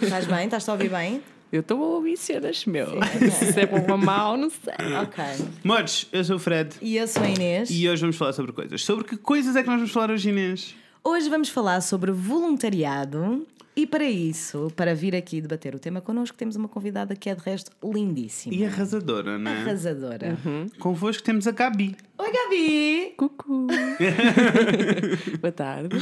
Estás 0.03 0.27
bem? 0.27 0.45
Estás 0.45 0.69
a 0.69 0.73
ouvir 0.73 0.89
bem? 0.91 1.23
Eu 1.53 1.61
estou 1.61 1.83
a 1.83 1.87
ouvir 1.97 2.17
cenas, 2.17 2.65
meu. 2.65 2.87
Se 3.31 3.61
é 3.61 3.67
bom 3.67 3.85
ou 3.93 3.99
mau, 3.99 4.37
não 4.39 4.49
sei. 4.49 4.95
Ok. 5.03 5.23
Amores, 5.63 6.07
eu 6.11 6.25
sou 6.25 6.37
o 6.37 6.39
Fred 6.39 6.71
E 6.81 6.97
eu 6.97 7.07
sou 7.07 7.23
a 7.23 7.29
Inês. 7.29 7.69
e 7.71 7.87
hoje 7.89 8.01
vamos 8.01 8.17
falar 8.17 8.33
sobre 8.33 8.53
coisas. 8.53 8.83
Sobre 8.83 9.05
que 9.05 9.17
coisas 9.19 9.55
é 9.55 9.63
que 9.63 9.69
nós 9.69 9.77
vamos 9.77 9.93
falar 9.93 10.11
hoje, 10.11 10.31
Inês? 10.31 10.75
Hoje 11.05 11.29
vamos 11.29 11.51
falar 11.51 11.81
sobre 11.83 12.11
voluntariado. 12.11 13.47
E 13.75 13.87
para 13.87 14.05
isso, 14.05 14.71
para 14.77 14.95
vir 14.95 15.17
aqui 15.17 15.41
debater 15.41 15.75
o 15.75 15.79
tema 15.79 16.03
connosco, 16.03 16.37
temos 16.37 16.57
uma 16.57 16.69
convidada 16.69 17.17
que 17.17 17.31
é 17.31 17.35
de 17.35 17.43
resto 17.43 17.71
lindíssima. 17.83 18.55
E 18.55 18.67
arrasadora, 18.67 19.39
não 19.39 19.51
é? 19.51 19.63
Arrasadora. 19.63 20.37
Convosco 20.79 21.23
temos 21.23 21.47
a 21.47 21.53
Gabi. 21.53 21.97
Oi, 22.19 22.33
Gabi! 22.33 23.15
Cucu. 23.17 23.69
Boa 25.41 25.53
tarde. 25.53 25.97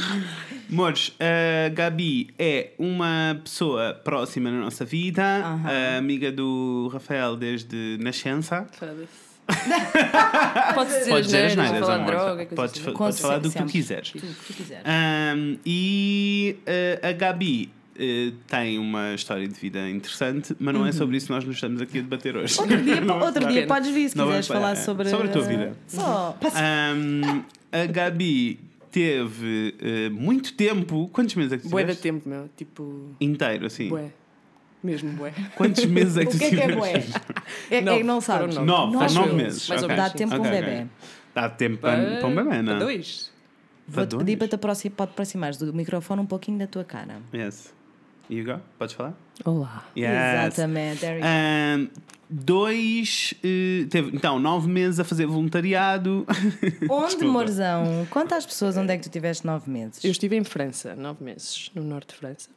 Amores, 0.69 1.15
a 1.17 1.69
Gabi 1.69 2.33
é 2.37 2.71
uma 2.77 3.39
pessoa 3.41 3.93
próxima 3.93 4.51
na 4.51 4.59
nossa 4.59 4.83
vida, 4.83 5.23
a 5.23 5.97
amiga 5.97 6.29
do 6.29 6.89
Rafael 6.91 7.37
desde 7.37 7.97
nascença. 8.01 8.67
Foda-se. 8.73 9.30
Pode 10.75 10.89
dizer 10.89 11.09
Podes 11.09 11.25
dizer 11.25 11.45
as 11.45 11.55
neiras, 11.55 11.79
falar 11.79 11.95
amor. 11.95 12.11
droga, 12.11 12.45
Podes, 12.55 12.81
assim. 12.81 12.93
podes 12.93 13.19
falar 13.19 13.37
do 13.39 13.49
que 13.51 13.57
tu 13.57 13.65
quiseres. 13.65 14.11
Tudo 14.11 14.21
que 14.27 14.45
tu 14.47 14.53
quiseres. 14.53 14.83
Ahm, 14.85 15.57
e 15.65 16.55
eh, 16.65 16.99
a 17.03 17.11
Gabi 17.11 17.69
eh, 17.97 18.31
tem 18.47 18.77
uma 18.79 19.13
história 19.13 19.47
de 19.47 19.59
vida 19.59 19.89
interessante, 19.89 20.55
mas 20.59 20.73
não 20.73 20.85
é 20.85 20.91
sobre 20.91 21.17
isso 21.17 21.27
que 21.27 21.33
nós 21.33 21.43
nos 21.43 21.55
estamos 21.55 21.81
aqui 21.81 21.99
a 21.99 22.01
debater 22.01 22.35
hoje. 22.37 22.57
Uhum. 22.59 22.63
Outro 22.63 22.83
dia, 22.83 22.95
vamos 23.01 23.25
outro 23.25 23.47
dia 23.47 23.67
podes 23.67 23.89
vir 23.91 24.09
se 24.09 24.17
Não 24.17 24.25
quiseres 24.25 24.47
falar 24.47 24.75
sobre. 24.77 25.09
sobre 25.09 25.27
a 25.27 25.31
tua 25.31 25.41
vida. 25.43 25.73
Só. 25.87 26.37
Ahm, 26.55 27.43
a 27.71 27.85
Gabi 27.87 28.59
teve 28.91 29.75
eh, 29.81 30.09
muito 30.09 30.53
tempo. 30.53 31.09
Quantos 31.11 31.35
meses 31.35 31.53
é 31.53 31.57
que 31.57 31.63
tu 31.63 31.69
Bué 31.69 31.83
de 31.83 31.87
tiveste? 31.95 32.03
tempo, 32.03 32.29
meu. 32.29 32.49
Tipo, 32.55 33.15
Inteiro, 33.19 33.65
assim. 33.65 33.89
bué. 33.89 34.05
Mesmo 34.83 35.11
bué. 35.11 35.31
Quantos 35.55 35.85
meses 35.85 36.17
é 36.17 36.25
que 36.25 36.29
O 36.29 36.31
tu 36.31 36.37
que 36.39 36.45
é 36.45 36.49
que 36.49 36.55
é 36.55 36.67
tiveste? 36.67 36.79
bué? 36.79 37.21
É, 37.69 37.77
é 37.77 37.81
Nove, 37.81 37.97
que 37.99 38.03
não 38.03 38.19
foram 38.21 38.39
sabes. 38.51 38.55
nove. 38.55 38.67
Nove, 38.67 38.93
Nove 38.93 39.09
foram 39.13 39.21
nove 39.27 39.35
meses. 39.43 39.53
meses. 39.53 39.69
Mais 39.69 39.81
ou 39.83 39.85
ok. 39.89 39.97
Dá 39.97 40.09
tempo 40.09 40.35
Ok, 40.35 40.39
para 40.39 40.57
um 40.57 40.61
bebê. 40.61 40.87
Dá 41.35 41.49
tempo 41.49 41.77
para, 41.77 42.17
para 42.17 42.27
um 42.27 42.35
bebê, 42.35 42.61
não? 42.61 42.65
Para 42.77 42.79
dois. 42.85 43.31
Vou-te 43.87 44.17
pedir 44.17 44.37
para 44.37 44.47
te 44.47 44.55
aproxim- 44.55 44.89
para 44.89 45.07
te 45.07 45.09
aproximares 45.11 45.57
do 45.57 45.73
microfone 45.73 46.21
um 46.21 46.25
pouquinho 46.25 46.57
da 46.57 46.67
tua 46.67 46.83
cara. 46.83 47.17
Yes. 47.33 47.73
You 48.29 48.45
go? 48.45 48.59
Podes 48.79 48.95
falar? 48.95 49.13
Olá. 49.43 49.85
Yes. 49.97 50.09
Exatamente. 50.55 50.99
There 51.01 51.15
you 51.17 51.21
go. 51.21 51.27
Ahm, 51.27 51.87
dois. 52.29 53.33
eh, 53.43 53.85
teve, 53.89 54.15
então, 54.15 54.39
nove 54.39 54.69
meses 54.69 54.99
a 54.99 55.03
fazer 55.03 55.25
voluntariado. 55.25 56.25
Onde. 56.89 57.25
Morzão? 57.25 58.07
Quantas 58.09 58.45
pessoas 58.45 58.77
onde 58.77 58.93
é 58.93 58.97
que 58.97 59.03
tu 59.03 59.09
tiveste 59.09 59.45
nove 59.45 59.69
meses? 59.69 60.03
Eu 60.03 60.11
estive 60.11 60.37
em 60.37 60.43
França, 60.45 60.95
nove 60.95 61.23
meses, 61.23 61.69
no 61.75 61.83
norte 61.83 62.09
de 62.13 62.15
França. 62.15 62.49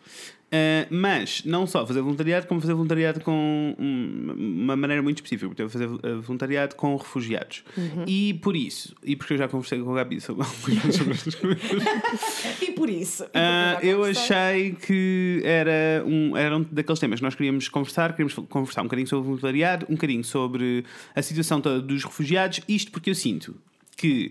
Uh, 0.52 0.86
mas 0.88 1.42
não 1.44 1.66
só 1.66 1.84
fazer 1.84 2.00
voluntariado, 2.00 2.46
como 2.46 2.60
fazer 2.60 2.74
voluntariado 2.74 3.20
com 3.22 3.74
um- 3.76 4.32
uma 4.62 4.76
maneira 4.76 5.02
muito 5.02 5.16
específica, 5.18 5.48
porque 5.48 5.62
eu 5.62 5.68
fazer 5.68 5.88
uh, 5.88 6.22
voluntariado 6.22 6.76
com 6.76 6.94
refugiados. 6.94 7.64
E 8.06 8.34
por 8.34 8.54
isso, 8.54 8.94
e 9.02 9.16
porque 9.16 9.32
eu 9.34 9.38
já 9.38 9.48
conversei 9.48 9.80
com 9.80 9.90
a 9.90 9.94
Gabi 9.96 10.20
sobre 10.20 10.44
estas 11.10 11.34
coisas, 11.34 12.62
E 12.62 12.70
por 12.72 12.88
isso. 12.88 13.24
uh, 13.24 13.82
eu 13.84 14.04
achei 14.04 14.72
que 14.74 15.40
era 15.44 16.04
um, 16.06 16.36
era 16.36 16.56
um 16.56 16.62
daqueles 16.70 17.00
temas 17.00 17.18
que 17.18 17.24
nós 17.24 17.34
queríamos 17.34 17.68
conversar, 17.68 18.12
queríamos 18.12 18.34
conversar 18.48 18.82
um 18.82 18.84
bocadinho 18.84 19.08
sobre 19.08 19.22
o 19.22 19.26
voluntariado, 19.30 19.86
um 19.90 19.94
bocadinho 19.94 20.22
sobre 20.22 20.84
a 21.16 21.22
situação 21.22 21.60
toda 21.60 21.80
dos 21.80 22.04
refugiados, 22.04 22.60
isto 22.68 22.92
porque 22.92 23.10
eu 23.10 23.14
sinto 23.16 23.56
que 23.96 24.30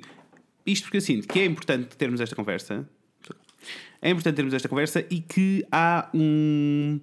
isto 0.65 0.83
porque 0.85 0.97
eu 0.97 1.01
sinto 1.01 1.27
que 1.27 1.39
é 1.39 1.45
importante 1.45 1.97
termos 1.97 2.21
esta 2.21 2.33
conversa. 2.35 2.87
É 4.03 4.09
importante 4.11 4.35
termos 4.35 4.53
esta 4.53 4.67
conversa 4.69 5.05
e 5.09 5.19
que 5.19 5.65
há 5.71 6.09
um 6.13 6.99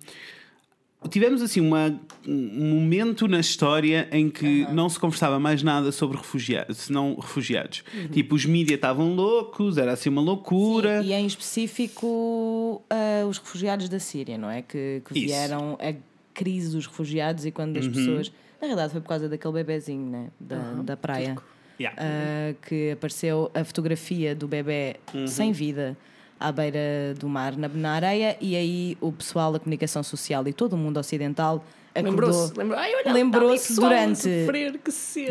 tivemos 1.08 1.40
assim 1.40 1.60
uma, 1.60 1.98
um 2.28 2.74
momento 2.74 3.26
na 3.26 3.40
história 3.40 4.06
em 4.12 4.28
que 4.28 4.66
não 4.70 4.88
se 4.88 4.98
conversava 4.98 5.40
mais 5.40 5.62
nada 5.62 5.90
sobre 5.92 6.18
refugiados, 6.18 6.76
senão 6.76 7.14
refugiados. 7.14 7.82
Tipo, 8.12 8.34
os 8.34 8.44
mídias 8.44 8.76
estavam 8.76 9.14
loucos, 9.14 9.78
era 9.78 9.92
assim 9.92 10.10
uma 10.10 10.20
loucura. 10.20 11.02
E 11.02 11.12
em 11.12 11.24
específico 11.26 12.82
ah, 12.90 13.26
os 13.26 13.38
refugiados 13.38 13.88
da 13.88 13.98
Síria, 13.98 14.36
não 14.36 14.50
é? 14.50 14.62
Que, 14.62 15.02
que 15.06 15.18
Isso. 15.18 15.26
vieram 15.28 15.78
a 15.80 15.94
crise 16.34 16.70
dos 16.74 16.86
refugiados 16.86 17.46
e 17.46 17.50
quando 17.50 17.78
as 17.78 17.88
pessoas. 17.88 18.30
Na 18.60 18.66
verdade, 18.68 18.92
foi 18.92 19.00
por 19.00 19.08
causa 19.08 19.26
daquele 19.26 19.54
bebezinho, 19.54 20.06
né? 20.06 20.28
Da, 20.38 20.58
da 20.82 20.96
praia. 20.96 21.36
Yeah. 21.80 21.98
Ah, 21.98 22.54
que 22.68 22.90
apareceu 22.90 23.50
a 23.54 23.64
fotografia 23.64 24.34
do 24.34 24.46
bebê 24.46 24.96
Uhum. 25.14 25.26
sem 25.26 25.50
vida 25.50 25.96
à 26.40 26.50
beira 26.50 27.14
do 27.18 27.28
mar, 27.28 27.54
na, 27.56 27.68
na 27.68 27.92
areia, 27.92 28.36
e 28.40 28.56
aí 28.56 28.96
o 29.00 29.12
pessoal 29.12 29.52
da 29.52 29.58
comunicação 29.58 30.02
social 30.02 30.46
e 30.48 30.52
todo 30.54 30.72
o 30.72 30.76
mundo 30.78 30.98
ocidental 30.98 31.64
acordou 31.94 32.12
Lembrou-se. 32.56 33.12
Lembrou, 33.12 33.50
pessoal 33.50 33.86
a 33.86 33.90
durante- 33.90 34.18
sofrer, 34.18 34.80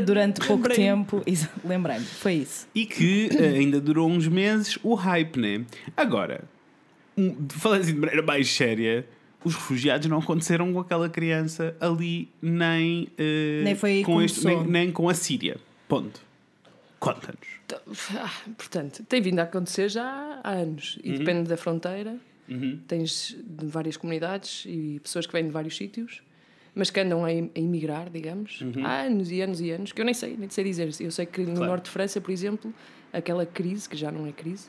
durante 0.06 0.40
pouco 0.40 0.54
Lembrei. 0.68 0.76
tempo. 0.78 1.24
Lembrei-me, 1.66 2.06
foi 2.06 2.34
isso. 2.34 2.68
E 2.76 2.86
que 2.86 3.30
eh, 3.36 3.58
ainda 3.60 3.80
durou 3.82 4.08
uns 4.10 4.28
meses 4.28 4.78
o 4.84 4.94
hype, 4.94 5.40
né? 5.40 5.66
Agora, 5.98 6.44
um, 7.18 7.36
falando 7.50 7.82
assim 7.82 7.94
de 7.94 8.00
maneira 8.00 8.22
mais 8.22 8.50
séria, 8.52 9.06
os 9.44 9.56
refugiados 9.56 10.08
não 10.08 10.20
aconteceram 10.20 10.72
com 10.74 10.80
aquela 10.80 11.10
criança 11.10 11.76
ali, 11.80 12.30
nem, 12.42 13.08
eh, 13.18 13.62
Nem 13.64 13.74
foi 13.76 14.04
com 14.04 14.22
este, 14.22 14.46
nem, 14.46 14.64
nem 14.68 14.92
com 14.92 15.08
a 15.10 15.14
Síria. 15.14 15.58
Ponto. 15.88 16.22
Conta-nos. 17.00 17.48
Ah, 18.18 18.32
portanto, 18.58 19.04
tem 19.08 19.22
vindo 19.22 19.40
a 19.40 19.44
acontecer 19.44 19.90
já 19.90 20.40
há 20.44 20.52
anos 20.52 20.96
Uhum. 20.98 21.02
e 21.14 21.18
depende 21.20 21.50
da 21.50 21.58
fronteira. 21.58 22.18
Tens 22.88 23.38
de 23.48 23.66
várias 23.68 23.96
comunidades 23.96 24.64
e 24.68 25.00
pessoas 25.04 25.28
que 25.28 25.34
vêm 25.34 25.46
de 25.46 25.52
vários 25.52 25.78
sítios, 25.78 26.22
mas 26.74 26.90
que 26.90 27.00
andam 27.00 27.24
a 27.24 27.32
em- 27.32 27.52
a 27.56 27.60
emigrar, 27.60 28.10
digamos, 28.10 28.62
Uhum. 28.62 28.84
há 28.86 29.02
anos 29.04 29.30
e 29.32 29.40
anos 29.42 29.62
e 29.62 29.70
anos, 29.70 29.92
que 29.92 30.02
eu 30.02 30.06
nem 30.06 30.14
sei, 30.16 30.36
nem 30.36 30.50
sei 30.50 30.64
dizer. 30.64 30.90
Eu 31.00 31.12
sei 31.12 31.26
que 31.28 31.42
no 31.42 31.54
Claro. 31.54 31.66
norte 31.68 31.86
de 31.86 31.92
França, 31.92 32.20
por 32.20 32.32
exemplo, 32.32 32.74
aquela 33.14 33.46
crise, 33.46 33.88
que 33.88 33.96
já 33.96 34.12
não 34.12 34.26
é 34.26 34.32
crise, 34.32 34.68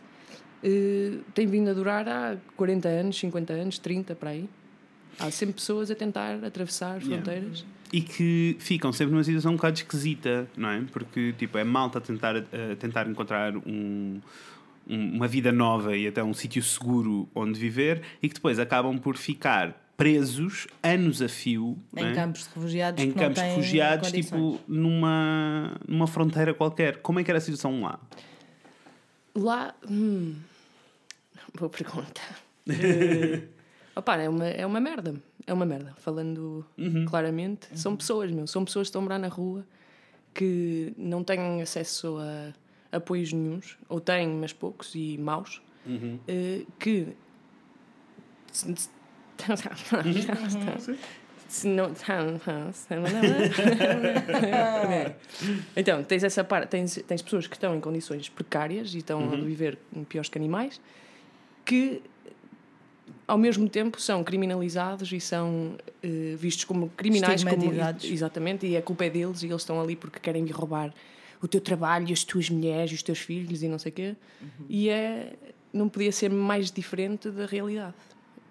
eh, 0.63 1.19
tem 1.35 1.47
vindo 1.47 1.71
a 1.71 1.73
durar 1.73 2.07
há 2.07 2.37
40 2.55 2.87
anos, 2.89 3.19
50 3.19 3.55
anos, 3.55 3.79
30 3.79 4.15
para 4.15 4.31
aí. 4.31 4.47
Há 5.19 5.31
sempre 5.31 5.55
pessoas 5.55 5.91
a 5.91 5.95
tentar 5.95 6.45
atravessar 6.45 7.01
Yeah. 7.03 7.25
E 7.93 8.01
que 8.01 8.57
ficam 8.61 8.93
sempre 8.93 9.13
numa 9.13 9.25
situação 9.25 9.53
um 9.53 9.57
bocado 9.57 9.77
esquisita, 9.79 10.49
não 10.57 10.69
é? 10.71 10.83
Porque 10.93 11.33
tipo, 11.37 11.59
é 11.59 11.65
malta 11.65 12.01
tentar, 12.01 12.35
tentar 12.79 13.09
encontrar 13.09 13.57
um, 13.57 14.21
um- 14.89 15.17
uma 15.17 15.27
vida 15.27 15.51
nova 15.51 15.97
e 15.97 16.07
até 16.07 16.23
um 16.23 16.33
sítio 16.33 16.63
seguro 16.63 17.29
onde 17.35 17.59
viver 17.59 18.03
e 18.23 18.29
que 18.29 18.35
depois 18.35 18.59
acabam 18.61 18.97
por 18.99 19.17
ficar 19.17 19.89
presos 19.97 20.67
anos 20.83 21.21
a 21.21 21.29
fio 21.29 21.77
Em 21.97 22.07
é? 22.07 22.13
campos 22.15 22.43
de 22.45 22.55
refugiados 22.55 23.05
em 23.05 23.13
campos 23.13 23.43
refugiados, 23.43 24.09
condições. 24.11 24.55
tipo 24.55 24.61
numa, 24.69 25.77
numa 25.87 26.07
fronteira 26.07 26.55
qualquer. 26.55 26.99
Como 27.03 27.19
é 27.21 27.25
que 27.25 27.31
era 27.31 27.39
a 27.39 27.41
situação 27.41 27.83
lá? 27.83 27.99
Lá. 29.35 29.75
Hum, 29.89 30.37
boa 31.59 31.69
pergunta. 31.71 32.21
Eh, 32.71 33.43
opá, 33.97 34.17
é 34.19 34.29
uma, 34.29 34.47
é 34.47 34.65
uma 34.65 34.79
merda. 34.81 35.15
É 35.51 35.55
uma 35.55 35.67
merda. 35.67 35.93
Falando 35.99 36.65
claramente, 37.09 37.67
são 37.75 37.97
pessoas, 37.97 38.31
meu. 38.31 38.47
São 38.47 38.65
pessoas 38.65 38.87
que 38.87 38.91
estão 38.91 39.01
a 39.01 39.05
morar 39.05 39.19
na 39.19 39.29
rua 39.29 39.67
que 40.33 40.95
não 40.97 41.25
têm 41.25 41.61
acesso 41.61 42.19
a 42.19 42.97
apoios 42.97 43.33
nenhuns, 43.33 43.77
ou 43.89 44.01
têm, 44.01 44.29
mas 44.29 44.53
poucos 44.53 44.95
e 44.95 45.19
maus, 45.19 45.61
eh, 46.29 46.63
que. 46.79 47.09
se- 48.53 48.73
não. 51.69 51.91
Então, 55.77 56.03
tens 56.05 56.23
essa 56.25 56.45
parte, 56.45 56.69
tens, 56.69 57.03
tens 57.07 57.23
pessoas 57.23 57.47
que 57.47 57.57
estão 57.57 57.75
em 57.75 57.81
condições 57.81 58.29
precárias 58.29 58.95
e 58.95 58.99
estão 58.99 59.21
a 59.33 59.37
viver 59.37 59.79
piores 60.09 60.29
que 60.29 60.39
animais, 60.39 60.81
que 61.65 62.03
ao 63.31 63.39
mesmo 63.39 63.69
tempo 63.69 64.01
são 64.01 64.25
criminalizados 64.25 65.13
e 65.13 65.21
são 65.21 65.77
eh, 66.03 66.35
vistos 66.37 66.65
como 66.65 66.89
criminais 66.97 67.45
como, 67.45 67.73
exatamente, 68.03 68.67
e 68.67 68.77
a 68.77 68.83
culpa 68.83 69.05
é 69.05 69.11
deles 69.11 69.43
e 69.45 69.47
eles 69.47 69.63
estão 69.63 69.81
ali 69.81 69.95
porque 69.95 70.19
querem 70.19 70.45
vir 70.45 70.53
roubar 70.53 70.93
o 71.41 71.47
teu 71.47 71.61
trabalho, 71.61 72.09
e 72.09 72.13
as 72.13 72.25
tuas 72.25 72.51
mulheres, 72.51 72.91
e 72.91 72.95
os 72.95 73.03
teus 73.03 73.21
filhos 73.21 73.63
e 73.63 73.69
não 73.69 73.79
sei 73.79 73.91
o 73.91 73.95
quê. 73.95 74.17
E 74.69 74.91
é 74.91 75.33
não 75.73 75.89
podia 75.89 76.11
ser 76.11 76.29
mais 76.29 76.71
diferente 76.71 77.31
da 77.31 77.47
realidade. 77.47 77.95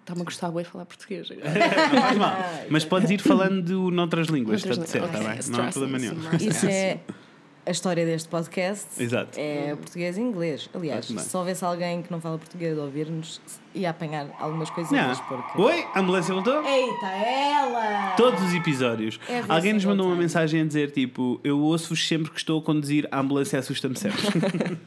Está-me 0.00 0.22
a 0.22 0.24
gostar 0.24 0.50
bem 0.50 0.64
falar 0.64 0.86
português. 0.86 1.28
Não 1.92 2.00
faz 2.00 2.16
mal. 2.16 2.36
Mas 2.70 2.84
podes 2.86 3.10
ir 3.10 3.20
falando 3.20 3.90
noutras 3.90 4.28
línguas, 4.28 4.64
está 4.64 4.70
línguas. 4.70 4.94
está 4.94 5.06
bem? 5.06 5.38
Não 5.50 5.68
há 5.68 5.70
problema 5.70 5.98
stressing 5.98 6.30
nenhum. 6.38 6.50
Isso 6.50 6.66
é 6.66 7.00
a 7.70 7.72
história 7.72 8.04
deste 8.04 8.28
podcast. 8.28 8.86
Exato. 9.02 9.38
É 9.38 9.74
português 9.76 10.18
e 10.18 10.20
inglês. 10.20 10.68
Aliás, 10.74 11.06
se 11.06 11.36
houvesse 11.36 11.64
alguém 11.64 12.02
que 12.02 12.10
não 12.10 12.20
fala 12.20 12.36
português 12.36 12.76
a 12.78 12.82
ouvir-nos, 12.82 13.40
ia 13.74 13.90
apanhar 13.90 14.26
algumas 14.40 14.68
coisinhas. 14.70 15.20
Porque... 15.20 15.60
Oi, 15.60 15.86
a 15.94 16.00
ambulância 16.00 16.34
voltou? 16.34 16.62
Eita, 16.64 17.06
ela! 17.06 18.14
Todos 18.16 18.42
os 18.42 18.52
episódios. 18.54 19.20
É 19.28 19.42
Alguém 19.48 19.72
nos 19.72 19.84
mandou 19.84 20.06
uma 20.06 20.16
mensagem 20.16 20.62
a 20.62 20.64
dizer 20.64 20.90
tipo: 20.90 21.40
Eu 21.44 21.60
ouço-vos 21.60 22.06
sempre 22.06 22.30
que 22.30 22.38
estou 22.38 22.58
a 22.58 22.62
conduzir, 22.62 23.06
a 23.12 23.20
ambulância 23.20 23.58
assusta-me 23.58 23.96
sempre. 23.96 24.20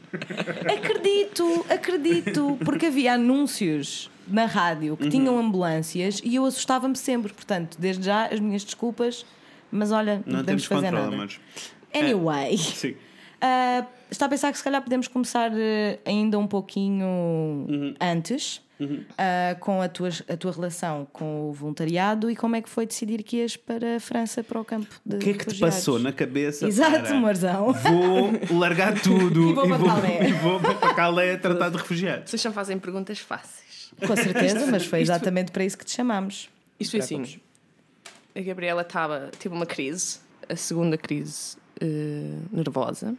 Acredito, 0.76 1.64
acredito, 1.68 2.58
porque 2.64 2.86
havia 2.86 3.14
anúncios 3.14 4.10
na 4.26 4.46
rádio 4.46 4.92
Uhum. 4.92 4.96
que 4.96 5.08
tinham 5.08 5.38
ambulâncias 5.38 6.20
e 6.24 6.34
eu 6.36 6.44
assustava-me 6.44 6.96
sempre. 6.96 7.32
Portanto, 7.32 7.76
desde 7.78 8.04
já, 8.04 8.26
as 8.26 8.40
minhas 8.40 8.64
desculpas, 8.64 9.24
mas 9.70 9.90
olha, 9.92 10.22
não, 10.26 10.34
Não 10.34 10.38
podemos 10.40 10.64
fazer 10.64 10.90
nada. 10.90 11.16
mas. 11.16 11.40
Anyway, 11.94 12.56
Sim. 12.58 12.94
ah, 13.40 13.84
está 14.10 14.26
a 14.26 14.28
pensar 14.28 14.50
que 14.52 14.58
se 14.58 14.64
calhar 14.64 14.82
podemos 14.82 15.08
começar 15.08 15.50
eh, 15.54 15.98
ainda 16.04 16.38
um 16.38 16.46
pouquinho 16.46 17.06
Uhum. 17.06 17.94
antes. 18.00 18.62
ah, 19.16 19.56
com 19.60 19.80
a 19.80 19.88
tua, 19.88 20.10
a 20.28 20.36
tua 20.36 20.50
relação 20.52 21.06
com 21.12 21.48
o 21.48 21.52
voluntariado 21.52 22.28
e 22.30 22.36
como 22.36 22.56
é 22.56 22.60
que 22.60 22.68
foi 22.68 22.84
decidir 22.86 23.22
que 23.22 23.36
ias 23.38 23.56
para 23.56 23.96
a 23.96 24.00
França 24.00 24.42
para 24.42 24.60
o 24.60 24.64
campo 24.64 24.88
de 25.06 25.16
O 25.16 25.18
que 25.20 25.30
é 25.30 25.32
que 25.34 25.46
te 25.46 25.58
passou 25.60 25.98
na 25.98 26.12
cabeça? 26.12 26.66
Exato, 26.66 27.04
para, 27.04 27.14
Morzão. 27.14 27.72
Vou 27.72 28.58
largar 28.58 28.98
tudo 29.00 29.50
E 29.50 29.54
vou 29.54 29.68
para 29.68 29.78
Calais. 29.78 30.28
e 30.28 30.32
vou 30.32 30.60
para 30.60 30.94
Calais 30.94 31.40
tratar 31.40 31.68
de 31.70 31.76
refugiados. 31.76 32.30
Vocês 32.30 32.42
já 32.42 32.50
fazem 32.52 32.78
perguntas 32.78 33.18
fáceis. 33.20 33.92
Com 34.06 34.16
certeza, 34.16 34.66
mas 34.66 34.84
foi 34.84 35.00
exatamente 35.00 35.52
para 35.52 35.64
isso 35.64 35.78
que 35.78 35.84
te 35.84 35.92
chamámos. 35.92 36.50
Isto 36.80 36.90
foi 36.92 37.00
assim. 37.00 37.38
A 38.36 38.40
Gabriela 38.40 38.82
estava, 38.82 39.30
teve 39.38 39.54
uma 39.54 39.64
crise, 39.66 40.18
a 40.48 40.56
segunda 40.56 40.98
crise 40.98 41.56
eh, 41.80 42.38
nervosa. 42.52 43.14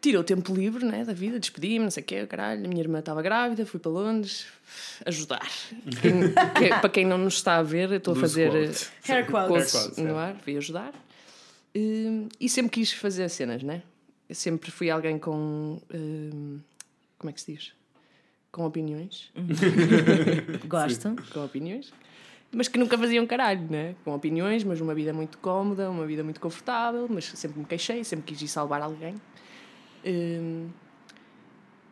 Tirou 0.00 0.20
o 0.20 0.24
tempo 0.24 0.54
livre 0.54 0.84
né, 0.84 1.02
da 1.02 1.14
vida, 1.14 1.40
despedi-me, 1.40 1.84
não 1.84 1.90
sei 1.90 2.02
o 2.02 2.06
quê, 2.06 2.26
caralho. 2.26 2.66
A 2.66 2.68
minha 2.68 2.80
irmã 2.82 2.98
estava 2.98 3.22
grávida, 3.22 3.64
fui 3.64 3.80
para 3.80 3.90
Londres 3.90 4.46
ajudar. 5.06 5.48
Quem- 6.02 6.28
que- 6.68 6.68
para 6.68 6.88
quem 6.90 7.06
não 7.06 7.16
nos 7.16 7.34
está 7.34 7.56
a 7.56 7.62
ver, 7.62 7.90
estou 7.90 8.12
a 8.12 8.16
fazer 8.16 8.54
eh, 8.54 8.70
Hair 9.08 9.26
quotes. 9.30 9.48
quotes 9.48 9.74
Hair 9.74 9.84
quotes, 9.86 9.98
no 10.04 10.10
é. 10.10 10.18
ar, 10.18 10.36
fui 10.44 10.56
ajudar. 10.58 10.92
Eh, 11.74 12.26
e 12.38 12.48
sempre 12.50 12.70
quis 12.72 12.92
fazer 12.92 13.28
cenas, 13.30 13.62
né? 13.62 13.82
Eu 14.28 14.34
sempre 14.34 14.70
fui 14.70 14.90
alguém 14.90 15.18
com. 15.18 15.80
eh, 15.90 16.58
como 17.18 17.30
é 17.30 17.32
que 17.32 17.40
se 17.40 17.52
diz? 17.54 17.72
Com 18.52 18.66
opiniões. 18.66 19.32
Gosto. 20.68 21.16
com 21.32 21.44
opiniões, 21.44 21.92
mas 22.54 22.68
que 22.68 22.78
nunca 22.78 22.96
faziam 22.96 23.26
caralho, 23.26 23.66
né? 23.70 23.94
Com 24.04 24.14
opiniões, 24.14 24.64
mas 24.64 24.80
uma 24.80 24.94
vida 24.94 25.12
muito 25.12 25.38
cómoda, 25.38 25.90
uma 25.90 26.06
vida 26.06 26.22
muito 26.22 26.40
confortável, 26.40 27.06
mas 27.08 27.26
sempre 27.26 27.58
me 27.58 27.64
queixei, 27.64 28.04
sempre 28.04 28.26
quis 28.26 28.42
ir 28.42 28.48
salvar 28.48 28.80
alguém. 28.82 29.14
Hum, 30.04 30.68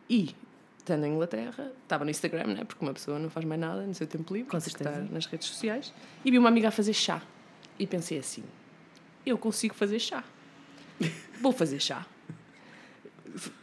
e, 0.09 0.35
estando 0.77 1.05
em 1.05 1.13
Inglaterra, 1.13 1.71
estava 1.83 2.03
no 2.03 2.11
Instagram, 2.11 2.47
né? 2.47 2.63
Porque 2.65 2.83
uma 2.83 2.93
pessoa 2.93 3.17
não 3.17 3.29
faz 3.29 3.45
mais 3.45 3.59
nada 3.59 3.81
no 3.85 3.93
seu 3.93 4.05
tempo 4.07 4.33
livre, 4.33 4.49
Com 4.49 4.59
certeza. 4.59 4.89
está 4.89 5.01
nas 5.13 5.25
redes 5.25 5.47
sociais, 5.47 5.93
e 6.23 6.31
vi 6.31 6.37
uma 6.37 6.49
amiga 6.49 6.67
a 6.67 6.71
fazer 6.71 6.93
chá. 6.93 7.21
E 7.79 7.87
pensei 7.87 8.19
assim: 8.19 8.43
eu 9.25 9.37
consigo 9.37 9.73
fazer 9.73 9.99
chá. 9.99 10.23
Vou 11.41 11.51
fazer 11.51 11.79
chá. 11.79 12.05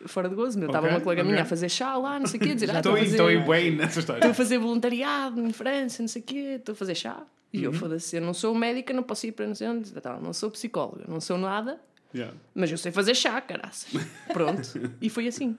Fora 0.07 0.29
de 0.29 0.35
gozo, 0.35 0.59
meu. 0.59 0.67
Estava 0.69 0.87
Ok, 0.87 0.97
uma 0.97 1.03
colega 1.03 1.23
ok. 1.23 1.31
minha 1.33 1.43
a 1.43 1.47
fazer 1.47 1.69
chá 1.69 1.97
lá, 1.97 2.19
não 2.19 2.27
sei 2.27 2.39
o 2.41 2.43
quê, 2.43 2.51
a 2.51 2.55
dizer, 2.55 2.71
ah, 2.71 2.79
Estou 2.79 2.97
estou 2.97 2.97
a 2.97 3.01
em, 3.01 3.05
fazer... 3.05 3.17
estou 3.17 3.31
em 3.31 3.45
bem 3.71 3.77
nessa 3.77 4.01
história. 4.01 4.19
Estou 4.21 4.31
a 4.31 4.35
fazer 4.35 4.59
voluntariado 4.59 5.41
em 5.41 5.53
França, 5.53 6.03
não 6.03 6.09
sei 6.09 6.23
o 6.23 6.25
quê, 6.25 6.37
estou 6.59 6.73
a 6.73 6.77
fazer 6.77 6.95
chá. 6.95 7.23
E 7.53 7.59
Uhum. 7.59 7.65
eu, 7.65 7.73
foda-se, 7.73 8.17
eu 8.17 8.23
não 8.23 8.33
sou 8.35 8.55
médica, 8.55 8.93
não 8.93 9.03
posso 9.03 9.27
ir 9.27 9.33
para 9.33 9.47
não 9.47 9.55
sei 9.55 9.69
onde, 9.69 9.91
tal, 9.93 10.21
não 10.21 10.33
sou 10.33 10.51
psicóloga, 10.51 11.05
não 11.09 11.21
sou 11.21 11.37
nada, 11.39 11.81
Yeah. 12.13 12.35
mas 12.53 12.69
eu 12.73 12.77
sei 12.79 12.91
fazer 12.91 13.15
chá, 13.15 13.41
caraças. 13.41 13.87
Pronto. 14.33 14.61
E 15.01 15.09
foi 15.09 15.29
assim. 15.29 15.57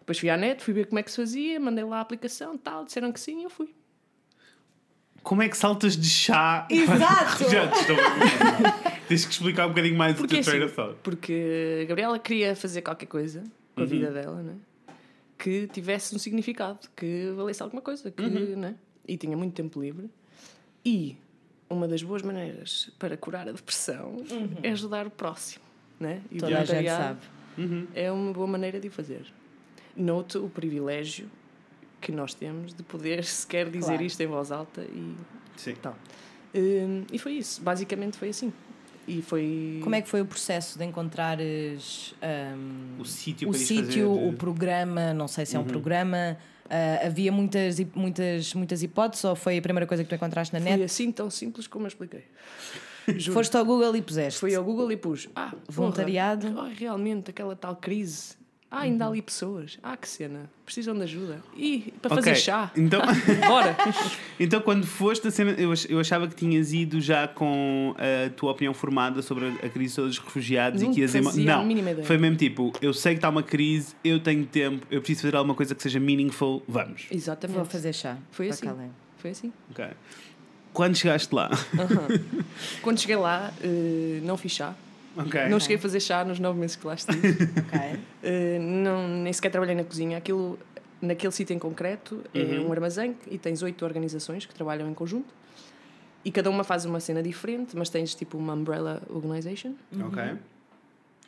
Depois 0.00 0.18
fui 0.18 0.28
à 0.30 0.36
net, 0.36 0.62
fui 0.62 0.74
ver 0.74 0.86
como 0.86 0.98
é 0.98 1.02
que 1.02 1.10
se 1.10 1.16
fazia, 1.16 1.60
mandei 1.60 1.84
lá 1.84 1.98
a 1.98 2.00
aplicação, 2.00 2.56
tal, 2.58 2.84
disseram 2.84 3.12
que 3.12 3.20
sim 3.20 3.40
e 3.40 3.44
eu 3.44 3.50
fui. 3.50 3.72
Como 5.22 5.42
é 5.42 5.48
que 5.48 5.56
saltas 5.56 5.96
de 5.96 6.08
chá? 6.08 6.66
Exato! 6.70 7.44
Já 7.50 7.68
te 7.68 7.80
estou 7.80 7.96
a 7.96 8.95
Tens 9.08 9.24
que 9.24 9.32
explicar 9.32 9.66
um 9.66 9.70
bocadinho 9.70 9.96
mais 9.96 10.14
o 10.14 10.18
Porque, 10.18 10.34
teu 10.34 10.40
assim, 10.40 10.50
train 10.50 10.64
of 10.64 10.74
thought. 10.74 10.96
porque 11.02 11.80
a 11.82 11.84
Gabriela 11.86 12.18
queria 12.18 12.56
fazer 12.56 12.82
qualquer 12.82 13.06
coisa 13.06 13.42
com 13.74 13.80
a 13.80 13.84
Uhum. 13.84 13.88
vida 13.90 14.10
dela, 14.10 14.42
né? 14.42 14.54
que 15.38 15.66
tivesse 15.68 16.14
um 16.16 16.18
significado, 16.18 16.78
que 16.96 17.30
valesse 17.36 17.62
alguma 17.62 17.82
coisa, 17.82 18.10
que, 18.10 18.22
Uhum. 18.22 18.56
né? 18.56 18.74
e 19.06 19.16
tinha 19.18 19.36
muito 19.36 19.52
tempo 19.54 19.80
livre. 19.80 20.08
E 20.84 21.16
uma 21.68 21.86
das 21.86 22.02
boas 22.02 22.22
maneiras 22.22 22.90
para 22.98 23.16
curar 23.16 23.46
a 23.48 23.52
depressão 23.52 24.16
é 24.62 24.70
ajudar 24.70 25.06
o 25.06 25.10
próximo. 25.10 25.62
Né? 26.00 26.22
E 26.30 26.36
o 26.38 26.40
Toda 26.40 26.58
a 26.60 26.64
gente 26.64 26.88
sabe. 26.88 27.20
É 27.94 28.10
uma 28.10 28.32
boa 28.32 28.46
maneira 28.46 28.80
de 28.80 28.88
o 28.88 28.90
fazer. 28.90 29.26
Noto 29.94 30.44
o 30.44 30.50
privilégio 30.50 31.28
que 32.00 32.12
nós 32.12 32.34
temos 32.34 32.72
de 32.74 32.82
poder 32.82 33.22
sequer 33.24 33.68
dizer 33.70 33.86
Claro. 33.88 34.02
isto 34.04 34.20
em 34.22 34.26
voz 34.26 34.50
alta 34.50 34.82
e 34.82 35.14
Sim. 35.56 35.74
tal. 35.80 35.96
Hum, 36.54 37.04
e 37.12 37.18
foi 37.18 37.32
isso. 37.32 37.60
Basicamente 37.62 38.16
foi 38.16 38.30
assim. 38.30 38.52
E 39.08 39.22
foi. 39.22 39.80
Como 39.82 39.94
é 39.94 40.02
que 40.02 40.08
foi 40.08 40.20
o 40.20 40.26
processo 40.26 40.78
de 40.78 40.84
encontrares 40.84 42.14
ahm, 42.20 43.00
O 43.00 43.04
sítio 43.04 43.48
o 43.48 43.54
sítio, 43.54 44.14
fazer- 44.14 44.28
o 44.28 44.32
programa? 44.32 45.14
Não 45.14 45.28
sei 45.28 45.46
se 45.46 45.54
é 45.56 45.58
um 45.58 45.62
Uhum. 45.62 45.68
programa. 45.68 46.36
ah, 46.68 47.06
havia 47.06 47.30
muitas, 47.30 47.78
muitas, 47.94 48.52
muitas 48.54 48.82
hipóteses 48.82 49.24
ou 49.24 49.36
foi 49.36 49.56
a 49.58 49.62
primeira 49.62 49.86
coisa 49.86 50.02
que 50.02 50.08
tu 50.08 50.14
encontraste 50.16 50.52
na 50.52 50.60
Foi 50.60 50.70
net? 50.72 50.82
assim 50.82 51.12
tão 51.12 51.30
simples 51.30 51.68
como 51.68 51.84
eu 51.84 51.88
expliquei. 51.88 52.24
Juro. 53.16 53.34
Foste 53.34 53.56
ao 53.56 53.64
Google 53.64 53.94
e 53.94 54.02
puseste. 54.02 54.40
Fui 54.40 54.52
ao 54.52 54.64
Google 54.64 54.90
e 54.90 54.96
pus. 54.96 55.28
Ah, 55.36 55.54
Voluntariado. 55.68 56.48
realmente, 56.76 57.30
aquela 57.30 57.54
tal 57.54 57.76
crise. 57.76 58.34
Ah, 58.68 58.80
ainda 58.80 59.04
há 59.04 59.08
ali 59.08 59.22
pessoas. 59.22 59.78
Ah, 59.82 59.96
que 59.96 60.08
cena. 60.08 60.50
Precisam 60.64 60.94
de 60.96 61.02
ajuda. 61.02 61.40
E 61.56 61.94
para 62.02 62.16
fazer 62.16 62.30
Ok, 62.30 62.40
chá. 62.42 62.70
Então, 62.76 63.00
Bora! 63.46 63.76
então, 64.40 64.60
quando 64.60 64.84
foste 64.86 65.28
a 65.28 65.30
cena, 65.30 65.52
eu, 65.52 65.70
ach- 65.70 65.86
eu 65.88 66.00
achava 66.00 66.26
que 66.26 66.34
tinhas 66.34 66.72
ido 66.72 67.00
já 67.00 67.28
com 67.28 67.94
a 67.96 68.28
tua 68.30 68.50
opinião 68.50 68.74
formada 68.74 69.22
sobre 69.22 69.46
a 69.62 69.68
crise 69.68 69.96
dos 70.00 70.18
refugiados 70.18 70.82
Não 70.82 70.90
e 70.90 70.94
que 70.94 71.00
ias 71.00 71.14
a 71.14 71.20
Não, 71.20 71.64
mínima 71.64 71.92
ideia. 71.92 72.04
foi 72.06 72.18
mesmo 72.18 72.36
tipo: 72.36 72.72
eu 72.82 72.92
sei 72.92 73.12
que 73.14 73.18
está 73.18 73.28
uma 73.28 73.42
crise, 73.42 73.94
eu 74.02 74.18
tenho 74.18 74.44
tempo, 74.44 74.84
eu 74.90 75.00
preciso 75.00 75.22
fazer 75.22 75.36
alguma 75.36 75.54
coisa 75.54 75.72
que 75.74 75.82
seja 75.82 76.00
meaningful, 76.00 76.62
vamos. 76.66 77.06
Exatamente. 77.10 77.56
Vou 77.56 77.64
fazer 77.64 77.92
chá. 77.92 78.18
Foi 78.32 78.48
assim. 78.48 78.66
Calem. 78.66 78.90
Foi 79.18 79.30
assim. 79.30 79.52
Ok. 79.70 79.84
Quando 80.72 80.96
chegaste 80.96 81.32
lá, 81.34 81.48
Quando 82.82 82.98
cheguei 83.00 83.16
lá, 83.16 83.52
eh, 83.62 84.20
não 84.22 84.36
fiz 84.36 84.52
chá. 84.52 84.74
Ok. 85.16 85.48
Não 85.48 85.58
cheguei 85.60 85.76
a 85.76 85.80
fazer 85.80 86.00
chá 86.00 86.24
nos 86.24 86.38
nove 86.38 86.58
meses 86.60 86.76
que 86.76 86.86
lá 86.86 86.94
estive. 86.94 87.28
Ok. 87.58 88.00
Eh, 88.22 88.58
não, 88.58 89.08
nem 89.08 89.32
sequer 89.32 89.50
trabalhei 89.50 89.74
na 89.74 89.84
cozinha. 89.84 90.18
Aquilo, 90.18 90.58
naquele 91.00 91.32
sítio 91.32 91.54
em 91.54 91.58
concreto, 91.58 92.22
é 92.34 92.38
Uhum. 92.40 92.68
um 92.68 92.72
armazém 92.72 93.16
e 93.30 93.38
tens 93.38 93.62
oito 93.62 93.84
organizações 93.84 94.44
que 94.46 94.54
trabalham 94.54 94.88
em 94.90 94.94
conjunto. 94.94 95.32
E 96.24 96.30
cada 96.32 96.50
uma 96.50 96.64
faz 96.64 96.84
uma 96.84 96.98
cena 96.98 97.22
diferente, 97.22 97.76
mas 97.76 97.88
tens 97.88 98.14
tipo 98.14 98.36
uma 98.36 98.52
umbrella 98.54 99.00
organization, 99.08 99.74
Ok. 100.06 100.22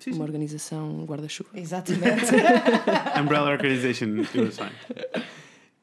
Sim, 0.01 0.13
sim. 0.13 0.13
uma 0.13 0.25
organização 0.25 1.05
guarda-chuva, 1.05 1.51
Exatamente. 1.55 2.27
Umbrella 3.21 3.51
Organization, 3.51 4.21
it 4.21 4.39
was 4.41 4.57
fine. 4.59 5.25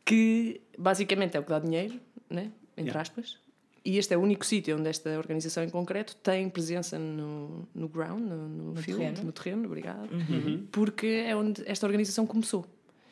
que 0.03 0.61
basicamente 0.77 1.35
é 1.35 1.39
o 1.39 1.43
que 1.43 1.49
dá 1.49 1.59
dinheiro, 1.59 1.99
né? 2.29 2.51
entre 2.77 2.89
Yeah. 2.91 3.01
aspas. 3.01 3.37
E 3.85 3.99
este 3.99 4.15
é 4.15 4.17
o 4.17 4.21
único 4.21 4.43
sítio 4.43 4.75
onde 4.75 4.89
esta 4.89 5.15
organização 5.15 5.63
em 5.63 5.69
concreto 5.69 6.15
tem 6.15 6.49
presença 6.49 6.97
no, 6.97 7.67
no 7.73 7.87
ground, 7.87 8.19
no, 8.19 8.49
no, 8.49 8.75
field, 8.77 8.99
terreno. 8.99 9.23
no 9.23 9.31
terreno, 9.31 9.65
obrigado. 9.65 10.11
Uhum. 10.11 10.65
Porque 10.71 11.05
é 11.05 11.35
onde 11.35 11.61
esta 11.67 11.85
organização 11.85 12.25
começou. 12.25 12.65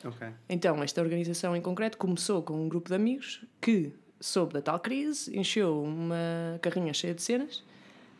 Ok. 0.03 0.27
Então, 0.49 0.81
esta 0.81 0.99
organização 0.99 1.55
em 1.55 1.61
concreto 1.61 1.95
começou 1.95 2.41
com 2.41 2.65
um 2.65 2.67
grupo 2.67 2.89
de 2.89 2.95
amigos 2.95 3.45
que 3.61 3.93
soube 4.19 4.53
da 4.53 4.61
tal 4.63 4.79
crise, 4.79 5.37
encheu 5.37 5.83
uma 5.83 6.57
carrinha 6.59 6.91
cheia 6.91 7.13
de 7.13 7.21
cenas, 7.21 7.63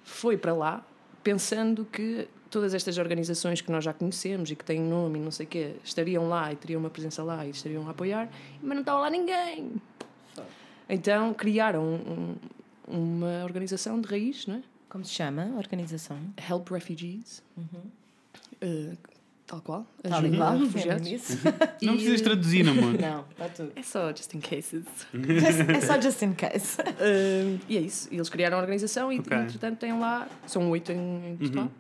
foi 0.04 0.38
para 0.38 0.54
lá 0.54 0.86
pensando 1.24 1.86
que 1.86 2.28
todas 2.52 2.76
estas 2.76 3.00
organizações 3.00 3.62
que 3.62 3.72
nós 3.72 3.84
já 3.84 3.94
conhecemos 3.94 4.52
e 4.52 4.56
que 4.56 4.64
têm 4.64 4.80
nome 4.80 5.18
e 5.18 5.22
não 5.24 5.32
sei 5.32 5.48
o 5.48 5.50
quê, 5.50 5.76
estariam 5.84 6.30
lá 6.30 6.54
e 6.54 6.56
teriam 6.56 6.80
uma 6.80 6.90
presença 6.90 7.24
lá 7.24 7.44
e 7.48 7.50
estariam 7.50 7.88
a 7.88 7.92
apoiar, 7.92 8.30
mas 8.62 8.74
não 8.74 8.82
estava 8.82 9.00
lá 9.00 9.10
ninguém. 9.10 9.72
Então 10.94 11.34
criaram 11.34 11.84
um- 11.84 12.36
uma 12.88 13.44
organização 13.44 14.00
de 14.00 14.08
raiz, 14.08 14.46
não 14.48 14.56
é? 14.56 14.62
Como 14.90 15.04
se 15.04 15.12
chama 15.12 15.50
a 15.54 15.58
organização? 15.58 16.18
Help 16.50 16.70
Refugees. 16.70 17.42
Uh, 18.62 18.96
tal 19.48 19.62
qual. 19.62 19.88
Tal 20.04 20.20
Ajuda 20.20 20.38
qual. 20.38 20.58
refugiados. 20.60 21.10
Não 21.82 21.94
precisas 21.96 22.22
traduzir, 22.22 22.68
amor. 22.70 22.94
Não, 23.00 23.26
está 23.32 23.50
tudo. 23.50 23.72
É 23.76 23.82
só 23.84 24.10
just 24.16 24.34
in 24.36 24.40
cases. 24.40 24.86
É 25.76 25.82
só 25.82 26.00
just 26.00 26.22
in 26.22 26.34
case. 26.34 26.80
Uh, 26.82 27.60
e 27.68 27.78
é 27.78 27.82
isso. 27.82 28.08
E 28.12 28.16
eles 28.16 28.30
criaram 28.30 28.58
a 28.58 28.62
organização 28.62 29.12
e, 29.12 29.20
Ok. 29.20 29.36
entretanto, 29.36 29.80
têm 29.80 29.98
lá, 30.00 30.28
são 30.46 30.70
oito 30.70 30.92
em, 30.92 31.32
em 31.32 31.38
total, 31.38 31.72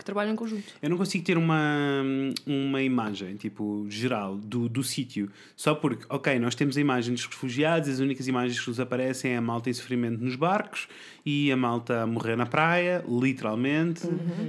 que 0.00 0.04
trabalham 0.04 0.32
em 0.32 0.36
conjunto. 0.36 0.64
Eu 0.82 0.90
não 0.90 0.96
consigo 0.96 1.24
ter 1.24 1.36
uma, 1.38 2.02
uma 2.46 2.82
imagem, 2.82 3.36
tipo, 3.36 3.86
geral 3.88 4.36
do, 4.36 4.68
do 4.68 4.82
sítio. 4.82 5.30
Só 5.56 5.74
porque, 5.74 6.04
ok, 6.08 6.38
nós 6.38 6.54
temos 6.54 6.76
a 6.76 6.80
imagem 6.80 7.14
dos 7.14 7.24
refugiados, 7.26 7.88
as 7.88 7.98
únicas 8.00 8.26
imagens 8.26 8.58
que 8.60 8.68
nos 8.68 8.80
aparecem 8.80 9.32
é 9.32 9.36
a 9.36 9.40
malta 9.40 9.70
em 9.70 9.72
sofrimento 9.72 10.22
nos 10.22 10.34
barcos 10.36 10.88
e 11.24 11.52
a 11.52 11.56
malta 11.56 12.02
a 12.02 12.06
morrer 12.06 12.34
na 12.36 12.46
praia, 12.46 13.04
literalmente, 13.06 14.02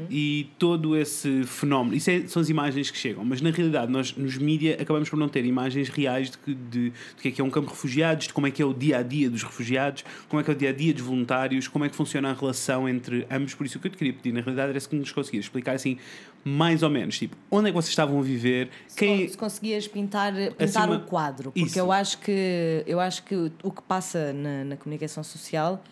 e 0.09 0.47
todo 0.57 0.95
esse 0.95 1.43
fenómeno. 1.43 1.95
Isso 1.95 2.09
é- 2.09 2.25
são 2.27 2.41
as 2.41 2.49
imagens 2.49 2.89
que 2.89 2.97
chegam, 2.97 3.23
mas 3.25 3.41
na 3.41 3.49
realidade 3.51 3.91
nós 3.91 4.15
nos 4.15 4.37
mídia 4.37 4.77
acabamos 4.81 5.09
por 5.09 5.17
não 5.17 5.27
ter 5.27 5.45
imagens 5.45 5.89
reais 5.89 6.31
de, 6.31 6.37
que- 6.37 6.53
de, 6.53 6.89
de 6.89 6.93
que 7.21 7.27
é 7.27 7.31
que 7.31 7.41
é 7.41 7.43
um 7.43 7.49
campo 7.49 7.67
de 7.67 7.73
refugiados, 7.73 8.27
de 8.27 8.33
como 8.33 8.47
é 8.47 8.51
que 8.51 8.61
é 8.61 8.65
o 8.65 8.73
dia 8.73 8.97
a 8.99 9.03
dia 9.03 9.29
dos 9.29 9.43
refugiados, 9.43 10.03
como 10.29 10.39
é 10.39 10.43
que 10.43 10.49
é 10.51 10.53
o 10.53 10.57
dia 10.57 10.69
a 10.69 10.73
dia 10.73 10.93
dos 10.93 11.03
voluntários, 11.03 11.67
como 11.67 11.83
é 11.85 11.89
que 11.89 11.95
funciona 11.95 12.29
a 12.31 12.33
relação 12.33 12.87
entre 12.87 13.27
ambos. 13.29 13.53
Por 13.53 13.65
isso, 13.65 13.77
o 13.77 13.81
que 13.81 13.87
eu 13.87 13.91
te 13.91 13.97
queria 13.97 14.13
pedir, 14.13 14.31
na 14.33 14.39
realidade, 14.41 14.69
era 14.71 14.79
se 14.79 14.87
que 14.87 14.95
nos 14.95 15.11
conseguias 15.11 15.40
explicar 15.41 15.73
assim, 15.75 15.97
mais 16.43 16.81
ou 16.83 16.89
menos, 16.89 17.17
tipo, 17.17 17.35
onde 17.51 17.67
é 17.67 17.71
que 17.71 17.75
vocês 17.75 17.89
estavam 17.89 18.17
a 18.19 18.21
viver, 18.23 18.69
quem. 18.95 19.27
Se 19.27 19.37
conseguias 19.37 19.87
pintar, 19.87 20.33
pintar 20.57 20.83
Acima- 20.89 20.95
o 20.95 21.01
quadro, 21.01 21.51
porque 21.51 21.65
Isso. 21.67 21.79
eu 21.79 21.91
acho 21.91 22.17
que 22.19 22.83
eu 22.87 22.99
acho 22.99 23.23
que 23.23 23.35
o 23.63 23.71
que 23.71 23.81
passa 23.83 24.33
na, 24.33 24.63
na 24.63 24.75
comunicação 24.77 25.23
social 25.23 25.83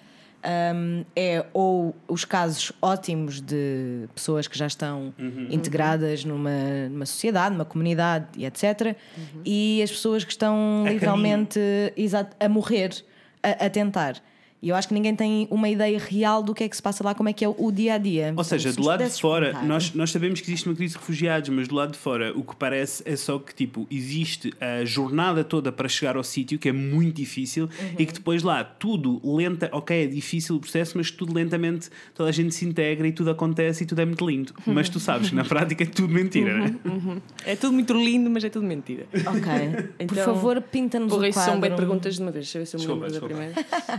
hum, 0.73 1.03
é 1.15 1.45
ou 1.53 1.95
os 2.07 2.25
casos 2.25 2.71
ótimos 2.81 3.41
de 3.41 4.07
pessoas 4.15 4.47
que 4.47 4.57
já 4.57 4.65
estão 4.67 5.13
Uhum. 5.19 5.47
integradas 5.51 6.23
numa, 6.25 6.87
numa 6.89 7.05
sociedade, 7.05 7.53
numa 7.53 7.65
comunidade 7.65 8.25
e 8.37 8.45
etc. 8.45 8.95
E 9.45 9.81
as 9.83 9.91
pessoas 9.91 10.23
que 10.23 10.31
estão 10.31 10.83
A 10.87 10.91
literalmente 10.91 11.59
exato, 11.97 12.35
a 12.39 12.47
morrer, 12.49 13.03
a, 13.43 13.65
a 13.65 13.69
tentar. 13.69 14.15
E 14.61 14.67
eu 14.69 14.75
acho 14.75 14.89
que 14.89 14.93
ninguém 14.93 15.15
tem 15.15 15.47
uma 15.49 15.69
ideia 15.69 15.97
real 15.97 16.43
do 16.43 16.53
que 16.53 16.63
é 16.65 16.69
que 16.69 16.75
se 16.75 16.81
passa 16.81 17.01
lá, 17.03 17.15
como 17.15 17.29
é 17.29 17.33
que 17.33 17.45
é 17.45 17.47
o 17.47 17.71
dia 17.71 17.93
a 17.93 17.97
dia. 17.97 18.33
Ou 18.35 18.43
seja, 18.43 18.71
Se 18.71 18.75
do 18.77 18.83
lado 18.83 19.03
de 19.03 19.09
fora, 19.21 19.53
contar. 19.53 19.65
nós, 19.65 19.93
nós 19.93 20.11
sabemos 20.11 20.41
que 20.41 20.47
existe 20.49 20.67
uma 20.67 20.75
crise 20.75 20.93
de 20.95 20.99
refugiados, 20.99 21.47
mas 21.49 21.67
do 21.67 21.75
lado 21.75 21.93
de 21.93 21.97
fora 21.97 22.33
o 22.37 22.43
que 22.43 22.55
parece 22.57 23.01
é 23.05 23.15
só 23.15 23.39
que 23.39 23.55
tipo, 23.55 23.87
existe 23.89 24.51
a 24.59 24.83
jornada 24.83 25.43
toda 25.45 25.71
para 25.71 25.87
chegar 25.87 26.17
ao 26.17 26.23
sítio, 26.23 26.59
que 26.59 26.67
é 26.67 26.73
muito 26.73 27.15
difícil, 27.15 27.69
e 27.97 28.05
que 28.05 28.11
depois 28.13 28.43
lá 28.43 28.63
tudo 28.63 29.21
lenta, 29.23 29.69
ok, 29.71 30.03
é 30.03 30.07
difícil 30.07 30.57
o 30.57 30.59
processo, 30.59 30.97
mas 30.97 31.09
tudo 31.09 31.33
lentamente 31.33 31.89
toda 32.13 32.27
a 32.29 32.31
gente 32.33 32.53
se 32.53 32.65
integra 32.65 33.07
e 33.07 33.11
tudo 33.13 33.29
acontece 33.29 33.83
e 33.83 33.87
tudo 33.87 33.99
é 34.01 34.05
muito 34.05 34.27
lindo. 34.27 34.53
Mas 34.67 34.89
tu 34.89 34.99
sabes 34.99 35.29
que 35.29 35.35
na 35.35 35.45
prática 35.45 35.83
é 35.83 35.87
tudo 35.87 36.13
mentira, 36.13 36.57
né? 36.57 36.75
É 37.45 37.55
tudo 37.55 37.73
muito 37.73 37.93
lindo, 37.93 38.29
mas 38.29 38.43
é 38.43 38.49
tudo 38.49 38.65
mentira. 38.65 39.05
Ok. 39.13 39.41
Por 39.97 40.03
Então, 40.03 40.25
favor, 40.25 40.61
pinta-nos 40.61 41.11
o 41.11 41.15
Porra, 41.15 41.27
isso 41.29 41.37
quadro. 41.39 41.51
são 41.53 41.61
bem 41.61 41.75
perguntas 41.75 42.15
de 42.15 42.21
uma 42.21 42.31
vez. 42.31 42.45
Deixa 42.45 42.57
eu 42.57 42.61
ver 42.61 42.65
se 42.65 42.75
eu 42.75 42.79
me 42.97 43.01
lembro 43.05 43.11
da 43.11 43.21
primeira. 43.21 43.53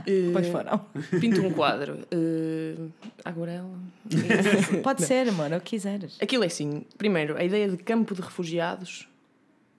Eh, 0.50 0.62
foram. 0.62 0.86
Pinto 1.20 1.42
um 1.42 1.52
quadro. 1.52 1.98
Uh, 2.12 2.90
aguarela. 3.24 3.78
Pode 4.82 5.04
ser, 5.04 5.26
é 5.28 5.56
o 5.56 5.60
que 5.60 5.70
quiseres. 5.70 6.18
Aquilo 6.20 6.44
é 6.44 6.46
assim. 6.46 6.84
Primeiro, 6.98 7.36
a 7.36 7.44
ideia 7.44 7.68
de 7.68 7.76
campo 7.76 8.14
de 8.14 8.20
refugiados 8.20 9.08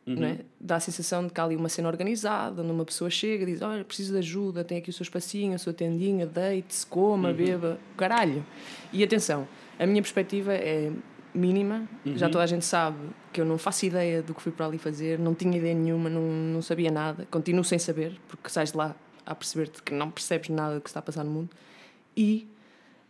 não 0.05 0.27
é? 0.27 0.39
dá 0.59 0.77
a 0.77 0.79
sensação 0.79 1.27
de 1.27 1.33
que 1.33 1.39
há 1.39 1.43
ali 1.43 1.55
uma 1.55 1.69
cena 1.69 1.87
organizada, 1.87 2.61
onde 2.61 2.71
uma 2.71 2.85
pessoa 2.85 3.09
chega 3.09 3.43
e 3.43 3.45
diz: 3.45 3.61
Olha, 3.61 3.83
preciso 3.83 4.13
de 4.13 4.19
ajuda, 4.19 4.63
tem 4.63 4.77
aqui 4.77 4.89
o 4.89 4.93
seu 4.93 5.03
espacinho, 5.03 5.53
a 5.53 5.57
sua 5.57 5.73
tendinha, 5.73 6.25
deite-se, 6.25 6.85
coma, 6.85 7.31
beba, 7.31 7.79
caralho. 7.95 8.45
E 8.91 9.03
atenção, 9.03 9.47
a 9.77 9.85
minha 9.85 10.01
perspectiva 10.01 10.53
é 10.53 10.91
mínima, 11.33 11.87
já 12.15 12.27
toda 12.29 12.43
a 12.43 12.47
gente 12.47 12.65
sabe 12.65 12.97
que 13.31 13.39
eu 13.39 13.45
não 13.45 13.57
faço 13.57 13.85
ideia 13.85 14.21
do 14.21 14.33
que 14.33 14.41
fui 14.41 14.51
para 14.51 14.65
ali 14.65 14.77
fazer, 14.77 15.17
não 15.17 15.33
tinha 15.33 15.57
ideia 15.57 15.73
nenhuma, 15.73 16.09
não, 16.09 16.21
não 16.21 16.61
sabia 16.61 16.91
nada, 16.91 17.25
continuo 17.31 17.63
sem 17.63 17.79
saber, 17.79 18.19
porque 18.27 18.49
sais 18.49 18.71
de 18.71 18.77
lá 18.77 18.95
a 19.25 19.35
perceber-te 19.35 19.81
que 19.83 19.93
não 19.93 20.09
percebes 20.09 20.49
nada 20.49 20.75
do 20.75 20.81
que 20.81 20.89
está 20.89 20.99
a 20.99 21.03
passar 21.03 21.23
no 21.23 21.31
mundo. 21.31 21.49
E 22.15 22.47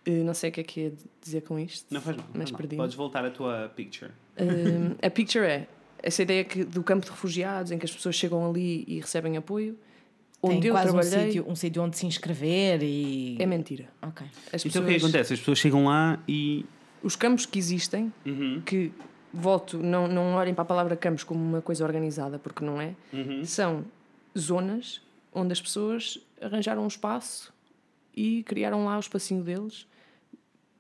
eh, 0.06 0.24
não 0.24 0.34
sei 0.34 0.50
o 0.50 0.54
que 0.54 0.62
é 0.62 0.64
que 0.64 0.86
é 0.88 0.92
dizer 1.22 1.42
com 1.42 1.60
isto. 1.60 1.86
Não 1.94 2.02
faz 2.02 2.18
mal. 2.18 2.26
não 2.26 2.32
Mas 2.34 2.50
faz 2.50 2.52
mal. 2.52 2.58
perdi. 2.58 2.76
Podes 2.76 2.96
voltar 2.96 3.26
à 3.26 3.30
tua 3.32 3.72
picture. 3.76 4.12
Um, 4.40 4.96
a 5.06 5.10
picture 5.10 5.46
é 5.46 5.68
essa 6.02 6.24
ideia 6.24 6.44
que, 6.44 6.64
do 6.64 6.84
campo 6.84 7.06
de 7.06 7.12
refugiados 7.12 7.72
em 7.72 7.78
que 7.78 7.86
as 7.86 7.92
pessoas 7.92 8.16
chegam 8.16 8.50
ali 8.50 8.84
e 8.88 9.00
recebem 9.00 9.38
apoio. 9.38 9.78
Onde 10.44 10.62
Tem 10.62 10.70
eu 10.70 10.74
quase 10.74 10.90
um 10.90 11.00
trabalhei 11.00 11.26
sítio, 11.28 11.46
um 11.48 11.56
sítio 11.56 11.84
onde 11.84 11.98
se 11.98 12.06
inscrever 12.08 12.82
e. 12.82 13.38
é 13.40 13.46
mentira. 13.46 13.88
Ok. 14.02 14.26
As 14.52 14.66
Então 14.66 14.82
o 14.82 14.86
que 14.86 14.92
é 14.92 14.98
que 14.98 15.04
acontece? 15.04 15.34
As 15.34 15.40
pessoas 15.40 15.60
chegam 15.60 15.86
lá 15.86 16.20
e. 16.28 16.66
Os 17.04 17.16
campos 17.16 17.46
que 17.46 17.60
existem, 17.60 18.12
Uhum, 18.26 18.62
que 18.66 18.92
volto, 19.34 19.78
não, 19.78 20.08
não 20.08 20.34
olhem 20.34 20.54
para 20.54 20.64
a 20.64 20.66
palavra 20.66 20.96
campos 20.96 21.24
como 21.24 21.44
uma 21.44 21.62
coisa 21.62 21.84
organizada, 21.84 22.38
porque 22.38 22.64
não 22.64 22.80
é, 22.82 22.96
uhum. 23.14 23.44
são 23.44 23.86
zonas 24.38 25.02
onde 25.34 25.54
as 25.54 25.62
pessoas 25.62 26.20
arranjaram 26.42 26.84
um 26.84 26.88
espaço 26.88 27.54
e 28.16 28.44
criaram 28.44 28.86
lá 28.86 28.98
o 28.98 29.00
espacinho 29.00 29.44
deles, 29.44 29.88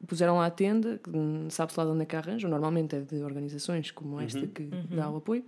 puseram 0.07 0.37
lá 0.37 0.47
a 0.47 0.51
tenda, 0.51 0.99
que 1.03 1.11
sabe-se 1.49 1.79
lá 1.79 1.85
de 1.85 1.91
onde 1.91 2.03
é 2.03 2.05
que 2.05 2.15
arranjam, 2.15 2.49
normalmente 2.49 2.95
é 2.95 2.99
de 2.99 3.23
organizações 3.23 3.91
como 3.91 4.19
esta 4.19 4.45
que 4.47 4.63
dá 4.89 5.09
o 5.09 5.17
apoio, 5.17 5.45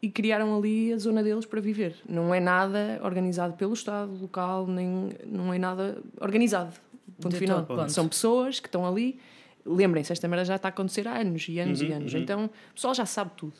e 0.00 0.10
criaram 0.10 0.56
ali 0.56 0.92
a 0.92 0.98
zona 0.98 1.22
deles 1.22 1.46
para 1.46 1.60
viver. 1.60 1.96
Não 2.06 2.34
é 2.34 2.38
nada 2.38 3.00
organizado 3.02 3.54
pelo 3.54 3.72
Estado 3.72 4.12
local, 4.20 4.66
nem 4.66 5.10
não 5.26 5.52
é 5.52 5.58
nada 5.58 5.98
organizado. 6.20 6.74
Ponto 7.20 7.32
De 7.32 7.38
final. 7.38 7.64
ponto. 7.64 7.90
São 7.90 8.06
pessoas 8.06 8.60
que 8.60 8.68
estão 8.68 8.86
ali. 8.86 9.18
Lembrem-se, 9.64 10.12
esta 10.12 10.28
merda 10.28 10.44
já 10.44 10.56
está 10.56 10.68
a 10.68 10.70
acontecer 10.70 11.08
há 11.08 11.18
anos 11.18 11.48
e 11.48 11.58
anos 11.58 11.80
e 11.80 11.90
anos. 11.90 12.12
Então 12.12 12.46
o 12.46 12.74
pessoal 12.74 12.94
já 12.94 13.06
sabe 13.06 13.30
tudo. 13.34 13.54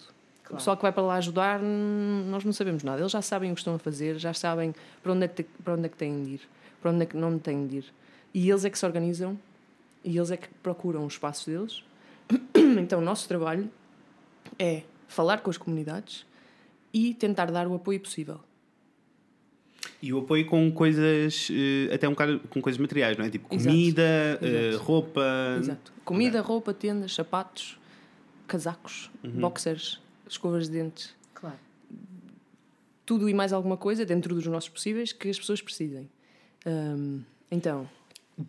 O 0.55 0.57
pessoal 0.57 0.77
que 0.77 0.83
vai 0.83 0.93
para 0.93 1.03
lá 1.03 1.17
ajudar, 1.17 1.61
nós 1.61 2.45
não 2.45 2.53
sabemos 2.53 2.85
nada. 2.85 3.01
Eles 3.01 3.11
já 3.11 3.21
sabem 3.21 3.51
o 3.51 3.55
que 3.55 3.61
estão 3.61 3.75
a 3.75 3.79
fazer, 3.79 4.19
já 4.19 4.33
sabem 4.33 4.73
para 5.03 5.13
onde 5.13 5.25
é 5.25 5.29
que, 5.29 5.43
para 5.43 5.75
onde 5.75 5.87
é 5.87 5.89
que 5.89 5.97
têm 5.97 6.23
de 6.23 6.31
ir, 6.35 6.41
para 6.81 6.93
onde 6.93 7.03
é 7.03 7.07
que 7.07 7.17
não 7.17 7.39
têm 7.41 7.67
de 7.67 7.79
ir. 7.79 7.85
E 8.33 8.49
eles 8.49 8.65
é 8.65 8.71
que 8.71 8.79
se 8.79 8.87
organizam 8.87 9.37
e 10.05 10.17
eles 10.17 10.31
é 10.31 10.37
que 10.37 10.49
procuram 10.63 11.05
os 11.05 11.15
espaços 11.15 11.47
deles. 11.47 11.83
Então 12.77 12.99
o 12.99 13.03
nosso 13.03 13.27
trabalho 13.29 13.71
é 14.59 14.83
falar 15.09 15.41
com 15.41 15.51
as 15.51 15.57
comunidades 15.57 16.27
e 16.93 17.15
tentar 17.15 17.51
dar 17.51 17.67
o 17.67 17.75
apoio 17.75 18.01
possível. 18.01 18.41
E 20.03 20.13
o 20.13 20.19
apoio 20.19 20.45
com 20.47 20.71
coisas, 20.71 21.49
eh, 21.51 21.95
até 21.95 22.07
um 22.09 22.13
bocado 22.13 22.41
com 22.51 22.61
coisas 22.61 22.79
materiais, 22.81 23.17
não 23.17 23.25
é? 23.25 23.31
Tipo 23.31 23.49
comida, 23.49 24.39
eh, 24.43 24.69
Exato. 24.69 24.85
roupa. 24.85 25.23
Exato. 25.59 25.93
Comida, 26.05 26.41
roupa, 26.41 26.75
tendas, 26.75 27.15
sapatos, 27.15 27.79
casacos, 28.47 29.11
boxers, 29.23 30.01
escovas 30.29 30.69
de 30.69 30.79
dentes. 30.79 31.15
Claro. 31.35 31.57
tudo 33.07 33.29
e 33.29 33.35
mais 33.35 33.53
alguma 33.53 33.77
coisa 33.77 34.05
dentro 34.07 34.35
dos 34.35 34.47
nossos 34.47 34.69
possíveis 34.71 35.13
que 35.13 35.29
as 35.29 35.39
pessoas 35.39 35.61
precisem. 35.61 36.09
Hum, 36.67 37.21
então, 37.51 37.89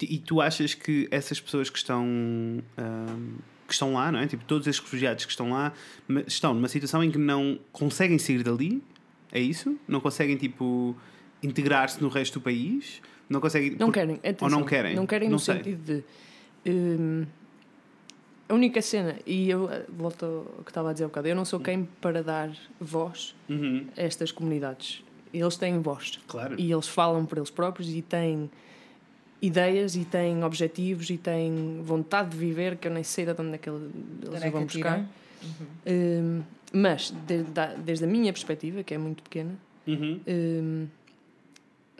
E 0.02 0.18
tu 0.20 0.40
achas 0.42 0.74
que 0.74 1.08
essas 1.12 1.40
pessoas 1.42 1.70
que 1.70 1.78
estão, 1.78 2.06
ahm, 2.78 3.36
que 3.68 3.74
estão 3.74 3.94
lá, 3.94 4.12
não 4.12 4.20
é? 4.20 4.28
Tipo, 4.28 4.44
todos 4.46 4.66
esses 4.68 4.80
refugiados 4.82 5.26
que 5.26 5.32
estão 5.32 5.50
lá 5.52 5.74
estão 6.26 6.54
numa 6.54 6.68
situação 6.70 7.04
em 7.04 7.12
que 7.12 7.18
não 7.18 7.60
conseguem 7.72 8.18
sair 8.18 8.42
dali? 8.44 8.82
É 9.32 9.40
isso? 9.42 9.78
Não 9.88 10.00
conseguem, 10.00 10.38
tipo, 10.38 10.96
integrar-se 11.44 12.02
no 12.02 12.08
resto 12.08 12.40
do 12.40 12.44
país? 12.44 13.02
Não 13.30 13.42
conseguem. 13.42 13.72
não 13.72 13.88
por- 13.88 13.94
querem. 13.94 14.16
Ou 14.16 14.30
atenção, 14.30 14.50
não 14.50 14.64
querem? 14.66 14.96
Não 14.96 15.06
querem 15.06 15.28
Não 15.28 15.34
no 15.34 15.40
sei. 15.40 15.56
sentido 15.58 15.84
de. 15.84 16.04
A 18.48 18.54
única 18.54 18.82
cena, 18.82 19.16
e 19.26 19.50
eu 19.50 19.70
eh, 19.70 19.86
volto 19.90 20.26
ao 20.26 20.64
que 20.64 20.70
estava 20.72 20.90
a 20.90 20.94
dizer 20.94 21.06
há 21.06 21.08
bocado, 21.08 21.28
eu 21.28 21.36
não 21.36 21.46
sou 21.46 21.60
quem 21.60 21.86
para 22.02 22.22
dar 22.24 22.52
voz 22.80 23.36
Uhum, 23.50 23.88
a 23.98 24.02
estas 24.02 24.32
comunidades. 24.32 25.04
Eles 25.34 25.58
têm 25.58 25.80
voz. 25.82 26.20
Claro. 26.28 26.56
E 26.58 26.72
eles 26.72 26.88
falam 26.88 27.26
por 27.26 27.38
eles 27.38 27.50
próprios 27.50 27.90
e 27.90 28.02
têm 28.02 28.50
ideias 29.42 29.96
e 29.96 30.06
têm 30.06 30.44
objetivos 30.44 31.10
e 31.10 31.18
têm 31.18 31.82
vontade 31.84 32.30
de 32.30 32.38
viver 32.38 32.78
que 32.78 32.88
eu 32.88 32.92
nem 32.94 33.04
sei 33.04 33.26
de 33.26 33.32
onde 33.40 33.56
é 33.56 33.58
que 33.58 33.70
eles 33.70 33.92
vão 34.52 34.62
a 34.62 34.66
buscar. 34.66 34.68
tiram? 34.68 35.10
Hum, 35.86 36.42
mas, 36.74 37.12
desde 37.28 37.60
a, 37.60 37.68
desde 37.76 38.06
a 38.06 38.08
minha 38.08 38.32
perspectiva, 38.34 38.84
que 38.84 38.94
é 38.94 38.98
muito 38.98 39.22
pequena, 39.24 39.56
Uhum. 39.88 40.20
hum, 40.28 40.88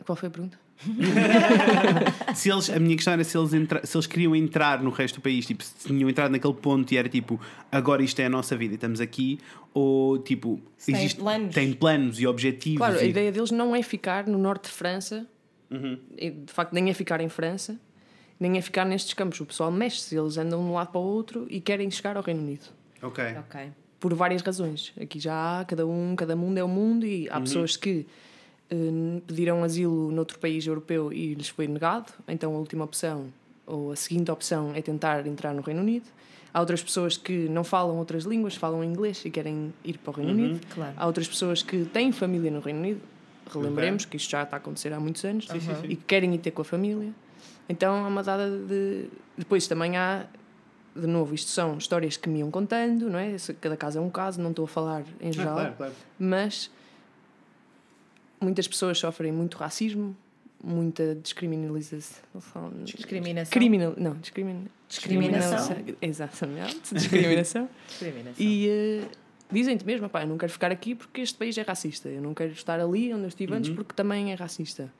qual 0.04 0.16
foi 0.16 0.28
a 0.28 0.30
pergunta? 0.30 0.58
Se 2.34 2.50
eles, 2.50 2.68
a 2.70 2.78
minha 2.78 2.94
questão 2.96 3.14
era 3.14 3.24
se 3.24 3.36
eles, 3.36 3.52
entra, 3.54 3.84
se 3.86 3.96
eles 3.96 4.06
queriam 4.06 4.34
entrar 4.36 4.82
no 4.82 4.90
resto 4.90 5.16
do 5.16 5.20
país, 5.22 5.46
tipo, 5.46 5.64
se 5.64 5.74
tinham 5.86 6.08
entrado 6.08 6.30
naquele 6.32 6.54
ponto 6.54 6.92
e 6.92 6.96
era 6.96 7.08
tipo, 7.08 7.40
agora 7.72 8.02
isto 8.02 8.20
é 8.20 8.26
a 8.26 8.28
nossa 8.30 8.56
vida 8.56 8.74
e 8.74 8.76
estamos 8.76 9.00
aqui, 9.00 9.38
ou 9.72 10.18
tipo, 10.18 10.60
Se 10.76 10.92
têm 10.92 11.08
planos. 11.10 11.54
tem 11.54 11.72
planos 11.72 12.20
e 12.20 12.26
objetivos. 12.26 12.78
Claro, 12.78 12.98
a 12.98 13.04
e- 13.04 13.10
ideia 13.10 13.32
deles 13.32 13.50
não 13.50 13.74
é 13.74 13.82
ficar 13.82 14.26
no 14.26 14.38
norte 14.38 14.64
de 14.64 14.70
França, 14.70 15.26
Uhum. 15.70 15.98
e, 16.16 16.30
de 16.30 16.52
facto, 16.52 16.72
nem 16.72 16.88
é 16.90 16.94
ficar 16.94 17.20
em 17.20 17.28
França, 17.28 17.76
nem 18.38 18.56
é 18.56 18.60
ficar 18.60 18.84
nestes 18.84 19.14
campos. 19.14 19.40
O 19.40 19.46
pessoal 19.46 19.72
mexe-se, 19.72 20.16
eles 20.16 20.36
andam 20.36 20.60
de 20.62 20.68
um 20.70 20.74
lado 20.74 20.92
para 20.92 21.00
o 21.00 21.04
outro 21.04 21.46
e 21.50 21.60
querem 21.60 21.90
chegar 21.90 22.16
ao 22.16 22.22
Reino 22.22 22.40
Unido. 22.42 22.66
Ok. 23.02 23.24
Ok. 23.38 23.60
por 23.98 24.12
várias 24.14 24.42
razões. 24.42 24.92
Aqui 25.00 25.18
já 25.18 25.60
há, 25.60 25.64
cada 25.64 25.86
um, 25.86 26.14
cada 26.14 26.36
mundo 26.36 26.58
é 26.58 26.64
um 26.64 26.68
mundo 26.68 27.04
e 27.06 27.28
há 27.30 27.40
pessoas 27.40 27.76
que 27.76 28.06
pediram 29.26 29.62
asilo 29.62 30.10
noutro 30.10 30.38
país 30.38 30.66
europeu 30.66 31.12
e 31.12 31.34
lhes 31.34 31.48
foi 31.48 31.66
negado, 31.68 32.12
então 32.26 32.54
a 32.54 32.58
última 32.58 32.84
opção 32.84 33.26
ou 33.66 33.92
a 33.92 33.96
seguinte 33.96 34.30
opção 34.30 34.72
é 34.74 34.82
tentar 34.82 35.26
entrar 35.26 35.52
no 35.54 35.62
Reino 35.62 35.80
Unido. 35.80 36.06
Há 36.52 36.60
outras 36.60 36.82
pessoas 36.82 37.16
que 37.16 37.48
não 37.48 37.62
falam 37.62 37.96
outras 37.98 38.24
línguas, 38.24 38.54
falam 38.54 38.82
inglês 38.82 39.22
e 39.24 39.30
querem 39.30 39.74
ir 39.84 39.98
para 39.98 40.10
o 40.10 40.14
Reino 40.14 40.32
Unido. 40.32 40.66
Claro. 40.74 40.94
Há 40.96 41.06
outras 41.06 41.28
pessoas 41.28 41.62
que 41.62 41.84
têm 41.84 42.12
família 42.12 42.50
no 42.50 42.60
Reino 42.60 42.80
Unido, 42.80 43.00
relembremos 43.52 44.04
que 44.04 44.16
isto 44.16 44.30
já 44.30 44.42
está 44.42 44.56
a 44.56 44.58
acontecer 44.58 44.92
há 44.92 44.98
muitos 44.98 45.24
anos, 45.24 45.46
sim, 45.46 45.60
sim. 45.60 45.72
e 45.84 45.96
que 45.96 46.04
querem 46.04 46.34
ir 46.34 46.38
ter 46.38 46.52
com 46.52 46.62
a 46.62 46.64
família. 46.64 47.12
Então 47.68 48.04
há 48.04 48.08
uma 48.08 48.22
dada 48.22 48.48
de. 48.48 49.06
Depois 49.36 49.66
também 49.66 49.96
há, 49.96 50.24
de 50.94 51.06
novo, 51.06 51.34
isto 51.34 51.50
são 51.50 51.76
histórias 51.76 52.16
que 52.16 52.28
me 52.28 52.38
iam 52.38 52.50
contando, 52.50 53.10
não 53.10 53.18
é? 53.18 53.36
Cada 53.60 53.76
caso 53.76 53.98
é 53.98 54.00
um 54.00 54.08
caso, 54.08 54.40
não 54.40 54.50
estou 54.50 54.64
a 54.64 54.68
falar 54.68 55.02
em 55.20 55.28
Ah, 55.28 55.32
geral, 55.32 55.54
claro, 55.54 55.74
claro. 55.76 55.92
mas 56.18 56.70
muitas 58.40 58.66
pessoas 58.68 58.98
sofrem 58.98 59.32
muito 59.32 59.56
racismo, 59.56 60.16
muita 60.62 61.14
discriminalização. 61.16 62.22
Discriminação. 62.84 63.52
Criminal, 63.52 63.94
não, 63.96 64.14
discrimin, 64.14 64.66
Discriminação. 64.88 65.76
Exatamente, 66.00 66.94
discriminação. 66.94 67.68
Discriminação. 67.88 68.34
E 68.38 68.68
eh, 68.68 69.08
dizem-te 69.50 69.84
mesmo, 69.84 70.08
pá, 70.08 70.22
eu 70.22 70.28
não 70.28 70.38
quero 70.38 70.52
ficar 70.52 70.70
aqui 70.70 70.94
porque 70.94 71.20
este 71.20 71.36
país 71.36 71.58
é 71.58 71.62
racista. 71.62 72.08
Eu 72.08 72.22
não 72.22 72.32
quero 72.34 72.52
estar 72.52 72.78
ali 72.80 73.12
onde 73.12 73.24
eu 73.24 73.28
estive 73.28 73.52
Uhum. 73.52 73.58
antes 73.58 73.70
porque 73.70 73.92
também 73.94 74.30
é 74.32 74.34
racista. 74.34 74.92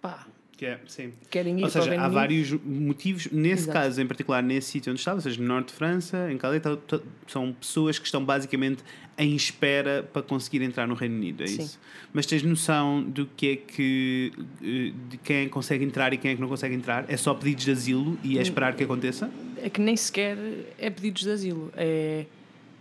Pá, 0.00 0.26
Que 0.60 0.66
é, 0.66 0.78
sim. 0.86 1.10
querem 1.30 1.58
ir 1.58 1.64
Ou 1.64 1.70
para 1.70 1.80
o 1.80 1.84
seja, 1.84 1.98
há 2.02 2.06
vários 2.06 2.52
motivos. 2.52 3.28
Nesse 3.32 3.62
Exato. 3.62 3.78
caso, 3.78 4.02
em 4.02 4.06
particular, 4.06 4.42
nesse 4.42 4.72
sítio 4.72 4.92
onde 4.92 5.00
estava, 5.00 5.16
ou 5.16 5.22
seja, 5.22 5.40
no 5.40 5.48
norte 5.48 5.68
de 5.68 5.72
França, 5.72 6.30
em 6.30 6.36
Calais, 6.36 6.60
tá- 6.62 6.76
tá- 6.76 7.00
são 7.26 7.50
pessoas 7.54 7.98
que 7.98 8.04
estão 8.04 8.22
basicamente 8.22 8.84
em 9.16 9.34
espera 9.34 10.06
para 10.12 10.20
conseguir 10.20 10.60
entrar 10.60 10.86
no 10.86 10.92
Reino 10.92 11.14
Unido, 11.14 11.44
é 11.44 11.46
Sim. 11.46 11.62
isso? 11.62 11.80
Mas 12.12 12.26
tens 12.26 12.42
noção 12.42 13.02
do 13.02 13.24
que 13.24 13.48
é 13.52 13.56
que. 13.56 14.32
eh, 14.62 14.92
de 15.08 15.16
quem 15.24 15.36
é 15.38 15.44
que 15.44 15.48
consegue 15.50 15.82
entrar 15.82 16.12
e 16.12 16.18
quem 16.18 16.32
é 16.32 16.34
que 16.34 16.40
não 16.42 16.48
consegue 16.48 16.74
entrar? 16.74 17.06
É 17.08 17.16
só 17.16 17.32
pedidos 17.32 17.64
de 17.64 17.70
asilo 17.70 18.18
e 18.22 18.36
é 18.38 18.42
esperar 18.42 18.76
que 18.76 18.84
aconteça? 18.84 19.30
É 19.62 19.70
que 19.70 19.80
nem 19.80 19.96
sequer 19.96 20.36
é 20.78 20.90
pedidos 20.90 21.22
de 21.22 21.30
asilo. 21.30 21.72
É 21.74 22.26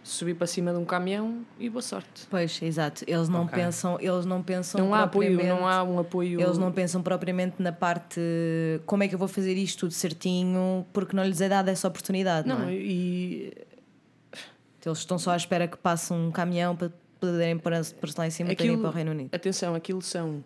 subir 0.03 0.33
para 0.35 0.47
cima 0.47 0.71
de 0.71 0.77
um 0.77 0.85
caminhão 0.85 1.45
e 1.59 1.69
boa 1.69 1.81
sorte. 1.81 2.25
Pois, 2.29 2.59
exato. 2.62 3.03
Eles 3.07 3.29
não 3.29 3.43
Ok. 3.43 3.53
pensam, 3.53 3.97
eles 3.99 4.25
não 4.25 4.41
pensam 4.41 4.79
Não 4.83 4.93
há 4.93 5.03
apoio, 5.03 5.38
não 5.45 5.67
há 5.67 5.83
um 5.83 5.99
apoio. 5.99 6.41
Eles 6.41 6.57
não 6.57 6.71
pensam 6.71 7.01
propriamente 7.03 7.62
na 7.62 7.71
parte 7.71 8.19
como 8.85 9.03
é 9.03 9.07
que 9.07 9.13
eu 9.15 9.19
vou 9.19 9.27
fazer 9.27 9.53
isto 9.55 9.81
tudo 9.81 9.91
certinho, 9.93 10.85
porque 10.93 11.15
não 11.15 11.23
lhes 11.23 11.41
é 11.41 11.49
dada 11.49 11.69
essa 11.71 11.88
oportunidade, 11.88 12.47
não, 12.47 12.59
Não, 12.59 12.69
é? 12.69 12.73
e 12.75 13.53
Eles 14.85 14.97
estão 14.99 15.19
só 15.19 15.31
à 15.31 15.35
espera 15.38 15.67
que 15.67 15.77
passe 15.77 16.12
um 16.13 16.31
caminhão 16.31 16.75
para 16.75 16.91
poderem 17.19 17.57
pôr-se 17.59 17.93
lá 18.17 18.25
em 18.25 18.29
cima 18.31 18.49
e 18.49 18.53
Aquilo- 18.53 18.79
para 18.79 18.89
o 18.89 18.93
Reino 18.93 19.12
Unido. 19.12 19.29
atenção, 19.35 19.75
aquilo 19.75 20.01
são 20.01 20.43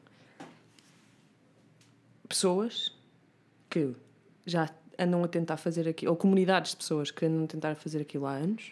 pessoas 2.27 2.91
que 3.69 3.93
já 4.45 4.69
andam 4.97 5.23
a 5.23 5.27
tentar 5.27 5.57
fazer 5.57 5.87
aquilo, 5.87 6.11
ou 6.11 6.17
comunidades 6.17 6.71
de 6.71 6.77
pessoas 6.77 7.11
que 7.11 7.25
andam 7.25 7.43
a 7.43 7.47
tentar 7.47 7.75
fazer 7.75 8.01
aquilo 8.01 8.25
há 8.25 8.33
anos, 8.33 8.71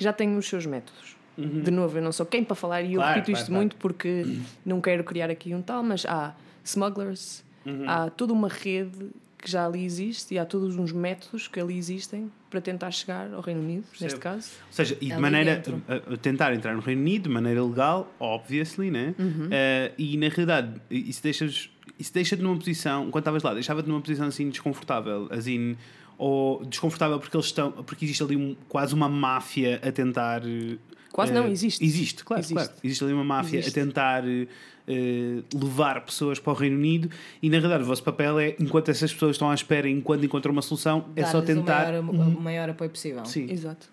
que 0.00 0.04
já 0.04 0.14
têm 0.14 0.34
os 0.38 0.48
seus 0.48 0.64
métodos. 0.64 1.14
De 1.36 1.70
novo, 1.70 1.98
eu 1.98 2.02
não 2.02 2.10
sou 2.10 2.24
quem 2.24 2.42
para 2.42 2.54
falar 2.56 2.80
e 2.80 2.94
eu 2.94 3.00
Claro, 3.00 3.08
repito 3.16 3.26
claro, 3.26 3.38
isto 3.38 3.46
claro. 3.48 3.60
muito 3.60 3.76
porque 3.76 4.24
não 4.64 4.80
quero 4.80 5.04
criar 5.04 5.28
aqui 5.28 5.54
um 5.54 5.60
tal, 5.60 5.82
mas 5.82 6.06
há 6.06 6.34
smugglers, 6.64 7.44
Uhum. 7.66 7.84
há 7.88 8.08
toda 8.08 8.32
uma 8.32 8.48
rede 8.48 9.10
que 9.36 9.50
já 9.50 9.66
ali 9.66 9.84
existe 9.84 10.34
e 10.34 10.38
há 10.38 10.46
todos 10.46 10.76
uns 10.76 10.92
métodos 10.92 11.46
que 11.48 11.60
ali 11.60 11.76
existem 11.76 12.30
para 12.48 12.60
tentar 12.62 12.90
chegar 12.90 13.32
ao 13.34 13.40
Reino 13.42 13.60
Unido, 13.60 13.84
neste 14.00 14.18
caso. 14.18 14.50
Ou 14.68 14.72
seja, 14.72 14.96
e 15.00 15.06
de 15.06 15.12
Ali 15.12 15.20
maneira 15.22 15.54
dentro. 15.56 15.82
a, 15.86 16.14
a 16.14 16.16
tentar 16.16 16.54
entrar 16.54 16.74
no 16.74 16.80
Reino 16.80 17.02
Unido 17.02 17.24
de 17.24 17.28
maneira 17.28 17.62
legal, 17.62 18.10
obviously, 18.18 18.90
né? 18.90 19.14
Uhum. 19.18 19.48
Eh, 19.50 19.92
e 19.98 20.16
na 20.16 20.28
realidade, 20.28 20.80
isso 20.90 21.22
deixa-te 21.22 21.70
isso 21.98 22.14
deixa 22.14 22.34
numa 22.36 22.56
posição, 22.56 23.10
quando 23.10 23.22
estavas 23.22 23.42
lá, 23.42 23.52
deixava-te 23.52 23.86
numa 23.88 24.00
posição 24.00 24.26
assim 24.26 24.48
desconfortável, 24.48 25.28
assim, 25.30 25.76
ou 26.22 26.62
desconfortável 26.66 27.18
porque 27.18 27.34
eles 27.34 27.46
estão, 27.46 27.72
porque 27.72 28.04
existe 28.04 28.22
ali 28.22 28.36
um- 28.36 28.54
quase 28.68 28.94
uma 28.94 29.08
máfia 29.08 29.80
a 29.82 29.90
tentar. 29.90 30.42
eh, 30.44 30.76
Quase 31.10 31.32
eh, 31.32 31.34
não, 31.34 31.48
existe. 31.48 31.82
Existe, 31.82 32.22
claro, 32.22 32.40
Existe. 32.42 32.54
claro. 32.54 32.70
Existe 32.84 33.04
ali 33.04 33.12
uma 33.14 33.24
máfia 33.24 33.58
Existe. 33.58 33.80
a 33.80 33.82
tentar 33.84 34.28
eh, 34.28 34.46
eh, 34.86 35.42
levar 35.54 36.04
pessoas 36.04 36.38
para 36.38 36.52
o 36.52 36.54
Reino 36.54 36.76
Unido 36.76 37.10
e 37.42 37.48
na 37.48 37.56
realidade 37.56 37.84
o 37.84 37.86
vosso 37.86 38.02
papel 38.02 38.38
é, 38.38 38.54
enquanto 38.60 38.90
essas 38.90 39.10
pessoas 39.12 39.36
estão 39.36 39.50
à 39.50 39.54
espera, 39.54 39.88
enquanto 39.88 40.22
encontram 40.24 40.52
uma 40.52 40.60
solução, 40.62 41.06
é 41.16 41.24
só 41.24 41.40
tentar. 41.40 41.94
o 42.00 42.02
maior, 42.04 42.28
o 42.28 42.40
maior 42.40 42.68
apoio 42.68 42.90
possível. 42.90 43.24
Sim. 43.24 43.50
Exato. 43.50 43.88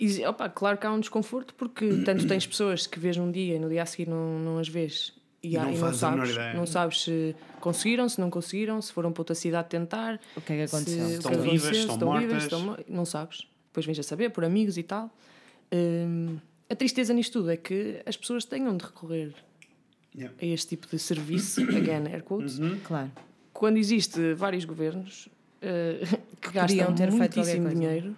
E, 0.00 0.24
opa, 0.24 0.48
claro 0.48 0.78
que 0.78 0.86
há 0.86 0.92
um 0.92 1.00
desconforto 1.00 1.52
porque 1.54 1.86
tanto 2.04 2.26
tens 2.26 2.46
pessoas 2.46 2.86
que 2.86 2.98
vês 2.98 3.16
num 3.16 3.30
dia 3.30 3.56
e 3.56 3.58
no 3.58 3.68
dia 3.68 3.82
a 3.82 3.86
seguir 3.86 4.08
não, 4.08 4.38
não 4.38 4.58
as 4.58 4.68
vês 4.68 5.12
e, 5.42 5.54
E 5.54 5.56
não 5.58 5.68
e 5.68 5.72
não 5.72 5.76
fazes 5.76 6.02
a 6.02 6.10
menor 6.10 6.26
sabes, 6.26 6.36
ideia. 6.36 6.54
não 6.54 6.66
sabes 6.66 7.02
se 7.02 7.36
conseguiram, 7.60 8.08
se 8.08 8.20
não 8.20 8.30
conseguiram, 8.30 8.80
se 8.82 8.92
foram 8.92 9.12
para 9.12 9.20
outra 9.20 9.34
cidade 9.34 9.68
tentar, 9.68 10.20
O 10.36 10.40
que 10.40 10.52
é 10.52 10.56
que 10.56 10.62
aconteceu? 10.62 11.06
se, 11.06 11.14
Estão 11.14 11.30
que 11.32 11.36
vivas, 11.38 11.48
aconteceu, 11.62 11.72
se 11.74 11.80
estão 11.80 11.94
estão 11.94 12.12
vivas, 12.12 12.32
mortas. 12.32 12.42
estão 12.44 12.60
mo- 12.60 12.76
não 12.88 13.04
sabes. 13.04 13.46
Depois 13.68 13.86
vens 13.86 13.98
a 13.98 14.02
saber 14.02 14.30
por 14.30 14.44
amigos 14.44 14.76
e 14.78 14.82
tal. 14.82 15.10
Hum, 15.72 16.38
a 16.68 16.74
tristeza 16.74 17.12
nisto 17.14 17.34
tudo 17.34 17.50
é 17.50 17.56
que 17.56 18.02
as 18.06 18.16
pessoas 18.16 18.44
tenham 18.44 18.76
de 18.76 18.84
recorrer 18.84 19.32
Yeah. 20.16 20.34
a 20.40 20.44
este 20.46 20.68
tipo 20.70 20.88
de 20.88 20.98
serviço, 20.98 21.60
again, 21.62 22.08
air 22.12 22.24
quotes, 22.24 22.58
Claro. 22.84 23.12
quando 23.52 23.76
existe 23.76 24.32
vários 24.34 24.64
governos 24.64 25.28
eh, 25.62 26.00
que 26.40 26.50
gastam 26.50 26.94
ter 26.94 27.12
muitíssimo 27.12 27.68
dinheiro 27.68 28.16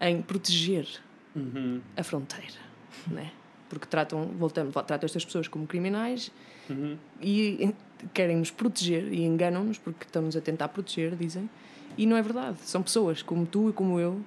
em 0.00 0.22
proteger 0.22 0.86
Uhum. 1.36 1.80
a 1.96 2.02
fronteira. 2.02 2.54
né? 3.08 3.30
Porque 3.74 3.86
tratam, 3.86 4.26
voltamos, 4.38 4.72
tratam 4.72 5.04
estas 5.04 5.24
pessoas 5.24 5.48
como 5.48 5.66
criminais 5.66 6.30
e 7.20 7.74
querem 8.12 8.36
nos 8.36 8.50
proteger 8.50 9.12
e 9.12 9.22
enganam-nos 9.24 9.78
porque 9.78 10.04
estão-nos 10.04 10.36
a 10.36 10.40
tentar 10.40 10.68
proteger, 10.68 11.16
dizem. 11.16 11.48
E 11.96 12.06
não 12.06 12.16
é 12.16 12.22
verdade. 12.22 12.58
São 12.62 12.82
pessoas 12.82 13.22
como 13.22 13.46
tu 13.46 13.70
e 13.70 13.72
como 13.72 14.00
eu 14.00 14.20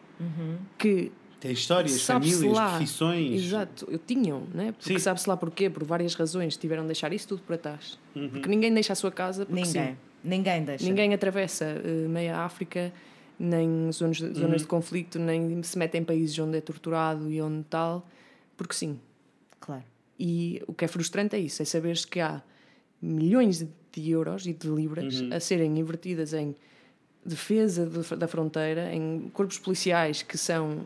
que 0.77 1.11
Tem 1.39 1.51
histórias, 1.51 2.01
sabe-se 2.01 2.31
famílias, 2.31 2.57
lá, 2.57 2.69
profissões. 2.71 3.43
Exato, 3.43 3.87
eu 3.89 3.99
tinham, 3.99 4.43
né? 4.53 4.73
Porque 4.77 4.99
sabe-se 4.99 5.29
lá 5.29 5.37
porquê, 5.37 5.69
por 5.69 5.83
várias 5.83 6.15
razões, 6.15 6.57
tiveram 6.57 6.83
de 6.83 6.87
deixar 6.87 7.13
isso 7.13 7.27
tudo 7.27 7.41
para 7.43 7.57
trás. 7.57 7.99
Porque 8.13 8.47
ninguém 8.47 8.73
deixa 8.73 8.93
a 8.93 8.95
sua 8.95 9.11
casa 9.11 9.45
porque 9.45 9.65
sim. 9.65 9.79
Ninguém. 9.79 9.97
Ninguém 10.23 10.63
deixa. 10.63 10.85
Ninguém 10.85 11.13
atravessa 11.13 11.65
eh, 11.65 12.07
meia 12.07 12.39
África, 12.39 12.91
nem 13.39 13.91
zonas, 13.91 14.17
zonas 14.17 14.61
de 14.61 14.67
conflito, 14.67 15.19
nem 15.19 15.61
se 15.61 15.77
mete 15.77 15.97
em 15.97 16.03
países 16.03 16.37
onde 16.39 16.57
é 16.57 16.61
torturado 16.61 17.29
e 17.29 17.39
onde 17.41 17.63
tal, 17.69 18.05
porque 18.57 18.73
sim. 18.73 18.99
Claro. 19.59 19.83
E 20.19 20.61
o 20.67 20.73
que 20.73 20.85
é 20.85 20.87
frustrante 20.87 21.35
é 21.35 21.39
isso, 21.39 21.61
é 21.61 21.65
saberes 21.65 22.03
que 22.05 22.19
há 22.19 22.41
milhões 23.01 23.59
de- 23.59 23.69
de 23.91 24.09
euros 24.11 24.45
e 24.47 24.53
de 24.53 24.67
libras 24.67 25.21
a 25.33 25.39
serem 25.39 25.77
invertidas 25.79 26.33
em 26.33 26.55
defesa 27.25 27.85
do- 27.85 28.15
da 28.15 28.27
fronteira, 28.27 28.93
em 28.93 29.29
corpos 29.33 29.59
policiais 29.59 30.21
que 30.23 30.37
são 30.37 30.85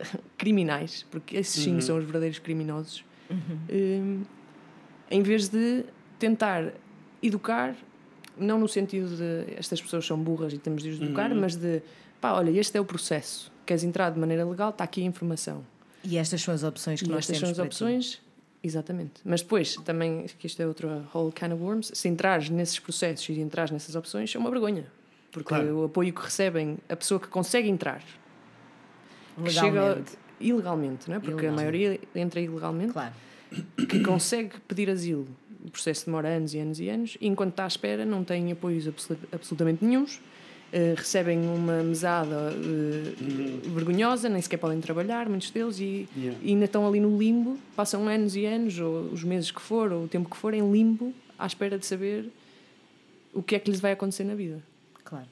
criminais, 0.36 1.04
porque 1.10 1.36
esses 1.36 1.62
sim 1.62 1.80
são 1.80 1.96
os 1.98 2.04
verdadeiros 2.04 2.38
criminosos, 2.38 3.04
eh, 3.68 4.00
em 5.10 5.22
vez 5.22 5.48
de 5.48 5.84
tentar 6.18 6.72
educar, 7.22 7.74
não 8.36 8.58
no 8.58 8.68
sentido 8.68 9.16
de 9.16 9.54
estas 9.56 9.80
pessoas 9.80 10.06
são 10.06 10.18
burras 10.18 10.52
e 10.52 10.58
temos 10.58 10.82
de 10.82 10.90
os 10.90 11.00
educar, 11.00 11.28
mas 11.34 11.56
de 11.56 11.82
pá, 12.20 12.32
olha, 12.32 12.50
este 12.58 12.76
é 12.76 12.80
o 12.80 12.84
processo. 12.84 13.50
Queres 13.66 13.82
entrar 13.84 14.10
de 14.10 14.18
maneira 14.18 14.44
legal, 14.44 14.70
está 14.70 14.84
aqui 14.84 15.02
a 15.02 15.04
informação. 15.04 15.64
E 16.04 16.16
estas 16.16 16.40
são 16.42 16.54
as 16.54 16.62
opções 16.62 17.00
que 17.00 17.06
E 17.06 17.10
nós 17.10 17.20
estas 17.20 17.38
são 17.38 17.46
temos 17.52 17.58
as 17.60 17.66
para 17.66 17.68
ti. 17.68 17.74
opções. 17.84 18.20
Exatamente. 18.62 19.12
Mas 19.24 19.40
depois, 19.42 19.76
também, 19.84 20.26
que 20.38 20.46
isto 20.46 20.60
é 20.60 20.66
outra 20.66 21.04
whole 21.14 21.30
can 21.32 21.54
of 21.54 21.62
worms, 21.62 21.90
se 21.94 22.08
entrares 22.08 22.50
nesses 22.50 22.78
processos 22.78 23.28
e 23.28 23.40
entrares 23.40 23.70
nessas 23.70 23.94
opções, 23.94 24.34
é 24.34 24.38
uma 24.38 24.50
vergonha. 24.50 24.86
Porque 25.30 25.48
Claro. 25.48 25.78
o 25.80 25.84
apoio 25.84 26.12
que 26.12 26.20
recebem, 26.20 26.78
a 26.88 26.96
pessoa 26.96 27.20
que 27.20 27.28
consegue 27.28 27.68
entrar, 27.68 28.02
que 29.44 29.50
chega 29.50 30.02
ilegalmente, 30.40 31.08
não 31.08 31.16
é? 31.16 31.20
porque 31.20 31.46
a 31.46 31.50
Ilegalmente. 31.50 31.56
maioria 31.56 32.00
entra 32.14 32.40
ilegalmente, 32.40 32.92
Claro. 32.92 33.14
que 33.88 34.00
consegue 34.00 34.58
pedir 34.66 34.90
asilo. 34.90 35.28
O 35.64 35.70
processo 35.70 36.06
demora 36.06 36.28
anos 36.28 36.54
e 36.54 36.58
anos 36.58 36.80
e 36.80 36.88
anos, 36.88 37.16
e 37.20 37.26
enquanto 37.28 37.50
está 37.50 37.64
à 37.64 37.66
espera, 37.66 38.04
não 38.04 38.24
tem 38.24 38.50
apoios 38.50 38.86
absolu- 38.88 39.20
absolutamente 39.32 39.84
nenhums. 39.84 40.20
Eh, 40.72 40.94
recebem 40.96 41.38
uma 41.40 41.82
mesada 41.82 42.52
eh, 42.52 43.14
vergonhosa, 43.70 44.28
nem 44.28 44.40
sequer 44.42 44.58
podem 44.58 44.80
trabalhar, 44.80 45.28
muitos 45.28 45.50
deles, 45.50 45.78
e, 45.80 46.08
Yeah. 46.16 46.38
e 46.42 46.50
ainda 46.50 46.64
estão 46.66 46.86
ali 46.86 47.00
no 47.00 47.16
limbo, 47.18 47.58
passam 47.76 48.06
anos 48.08 48.34
e 48.36 48.44
anos, 48.44 48.78
ou 48.78 49.02
os 49.12 49.22
meses 49.24 49.50
que 49.50 49.60
for, 49.60 49.92
ou 49.92 50.04
o 50.04 50.08
tempo 50.08 50.28
que 50.28 50.36
for, 50.36 50.52
em 50.54 50.70
limbo, 50.72 51.12
à 51.38 51.46
espera 51.46 51.78
de 51.78 51.86
saber 51.86 52.30
o 53.32 53.42
que 53.42 53.54
é 53.54 53.58
que 53.58 53.70
lhes 53.70 53.80
vai 53.80 53.92
acontecer 53.92 54.24
na 54.24 54.34
vida. 54.34 54.62
Claro. 55.04 55.26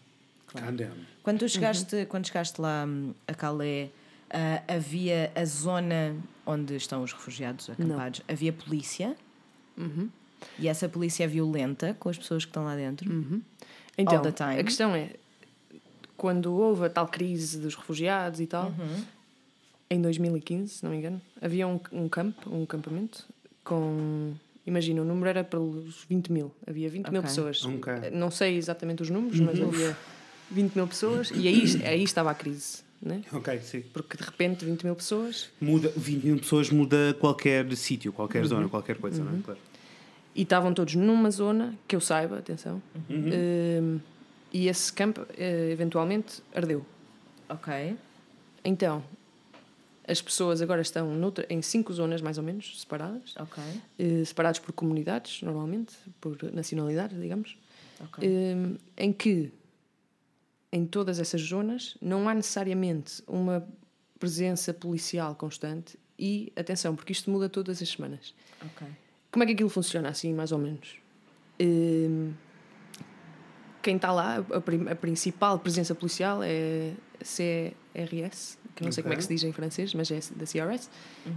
Down. 0.72 0.91
Quando 1.22 1.41
tu 1.41 1.49
chegaste, 1.49 1.95
Uhum. 1.97 2.05
quando 2.07 2.26
chegaste 2.26 2.59
lá 2.61 2.84
hum, 2.87 3.12
a 3.28 3.34
Calais, 3.34 3.91
ah, 4.30 4.62
havia 4.68 5.30
a 5.34 5.45
zona 5.45 6.16
onde 6.47 6.76
estão 6.76 7.03
os 7.03 7.12
refugiados 7.12 7.68
acampados, 7.68 8.22
havia 8.26 8.53
polícia. 8.55 9.14
Uhum. 9.76 10.09
E 10.59 10.66
essa 10.68 10.89
polícia 10.89 11.24
é 11.24 11.26
violenta 11.26 11.95
com 11.99 12.09
as 12.09 12.16
pessoas 12.16 12.45
que 12.45 12.51
estão 12.51 12.64
lá 12.64 12.74
dentro. 12.74 13.11
Então, 13.99 14.22
the 14.22 14.32
time. 14.32 14.59
a 14.61 14.64
questão 14.64 14.95
é, 14.95 15.11
quando 16.17 16.53
houve 16.55 16.87
a 16.87 16.91
tal 16.91 17.07
crise 17.09 17.59
dos 17.59 17.75
refugiados 17.75 18.41
e 18.41 18.47
tal, 18.47 18.69
Uhum. 18.79 19.05
em 19.91 20.01
2015, 20.01 20.75
se 20.75 20.85
não 20.85 20.91
me 20.91 20.99
engano, 20.99 21.21
havia 21.41 21.67
um, 21.67 21.79
um 21.93 22.09
campo, 22.09 22.51
um 22.55 22.62
acampamento 22.64 23.25
com... 23.64 24.33
Imagina, 24.67 25.01
o 25.03 25.05
número 25.05 25.29
era 25.29 25.45
pelos 25.45 26.05
20 26.09 26.33
mil. 26.33 26.51
Havia 26.67 26.89
20 26.91 27.09
mil 27.11 27.21
Ok. 27.21 27.29
pessoas. 27.31 27.64
Ok. 27.64 27.93
Não 28.12 28.31
sei 28.33 28.57
exatamente 28.57 29.01
os 29.03 29.11
números, 29.11 29.39
mas 29.39 29.61
havia 29.61 29.97
20 30.51 30.75
mil 30.75 30.87
pessoas 30.89 31.31
e 31.33 31.47
aí, 31.47 31.64
aí 31.85 32.03
estava 32.03 32.33
a 32.33 32.35
crise. 32.35 32.85
Né? 33.01 33.23
Ok, 33.33 33.61
sim. 33.61 33.83
Porque 33.93 34.17
de 34.17 34.25
repente 34.25 34.64
20 34.64 34.83
mil 34.85 34.97
pessoas 34.97 35.51
Muda, 35.61 35.93
20 35.97 36.25
mil 36.25 36.39
pessoas 36.39 36.71
muda 36.71 37.14
qualquer 37.21 37.71
sítio, 37.77 38.11
qualquer 38.12 38.43
Uhum. 38.43 38.49
zona, 38.49 38.69
qualquer 38.69 38.97
coisa, 38.97 39.23
não 39.23 39.39
é? 39.39 39.43
Claro. 39.43 39.61
e 40.35 40.43
estavam 40.43 40.73
todos 40.75 40.95
numa 40.97 41.31
zona, 41.31 41.75
que 41.87 41.95
eu 41.95 42.01
saiba, 42.01 42.39
atenção, 42.39 42.83
Hum, 43.11 44.01
e 44.57 44.68
esse 44.68 44.92
campo 44.92 45.26
eh, 45.36 45.70
eventualmente 45.70 46.42
ardeu. 46.54 46.84
Ok. 47.48 47.96
Então, 48.64 49.04
as 50.09 50.22
pessoas 50.22 50.62
agora 50.62 50.80
estão 50.80 51.14
noutra- 51.14 51.46
em 51.50 51.61
cinco 51.62 51.92
zonas 51.92 52.20
mais 52.22 52.38
ou 52.38 52.44
menos 52.44 52.80
separadas, 52.80 53.34
Ok. 53.38 53.62
eh, 53.98 54.24
separados 54.24 54.61
por 54.61 54.72
comunidades, 54.72 55.42
normalmente, 55.42 55.94
por 56.20 56.42
nacionalidades, 56.52 57.20
digamos, 57.20 57.57
Ok. 58.00 58.26
eh, 58.26 58.76
em 58.96 59.12
que 59.12 59.52
em 60.72 60.86
todas 60.86 61.18
essas 61.20 61.40
zonas 61.42 61.96
não 62.00 62.28
há 62.28 62.34
necessariamente 62.34 63.22
uma 63.26 63.66
presença 64.18 64.72
policial 64.74 65.34
constante 65.34 65.98
e 66.18 66.52
atenção, 66.57 66.96
porque 66.96 67.12
isto 67.12 67.30
muda 67.30 67.48
todas 67.48 67.80
as 67.82 67.88
semanas. 67.90 68.34
Ok. 68.64 68.86
Como 69.30 69.42
é 69.42 69.46
que 69.46 69.52
aquilo 69.52 69.68
funciona 69.68 70.09
assim, 70.09 70.32
mais 70.32 70.50
ou 70.50 70.59
menos? 70.59 70.96
Hum, 71.61 72.32
quem 73.87 73.95
está 73.97 74.11
lá, 74.11 74.39
a, 74.39 74.93
a 74.93 74.95
principal 74.97 75.61
presença 75.61 75.95
policial 75.95 76.41
é 76.43 76.91
CRS, 77.22 78.59
que 78.74 78.82
não 78.84 78.91
sei 78.91 79.03
como 79.03 79.14
é 79.14 79.16
que 79.16 79.22
se 79.22 79.28
diz 79.28 79.45
em 79.45 79.53
francês, 79.53 79.95
mas 79.95 80.11
é 80.11 80.18
da 80.34 80.45
CRS, 80.45 80.91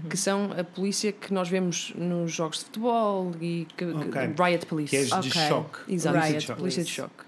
que 0.10 0.18
são 0.18 0.52
a 0.58 0.64
polícia 0.64 1.12
que 1.12 1.32
nós 1.34 1.47
vemos 1.47 1.93
nos 1.95 2.32
jogos 2.32 2.58
de 2.60 2.66
futebol 2.66 3.32
e 3.39 3.68
que, 3.78 3.86
que- 3.86 3.86
Ok. 3.86 4.22
Riot 4.45 4.66
Police. 4.66 4.89
Que 4.89 4.97
és 4.97 5.08
de 5.10 5.14
Ok. 5.16 5.32
choque. 5.32 5.93
Exato, 5.93 6.16
Polícia 6.18 6.22
de 6.22 6.32
Riot 6.34 6.41
choque. 6.47 6.60
polícia 6.60 6.84
de 6.84 6.89
choque. 6.89 7.24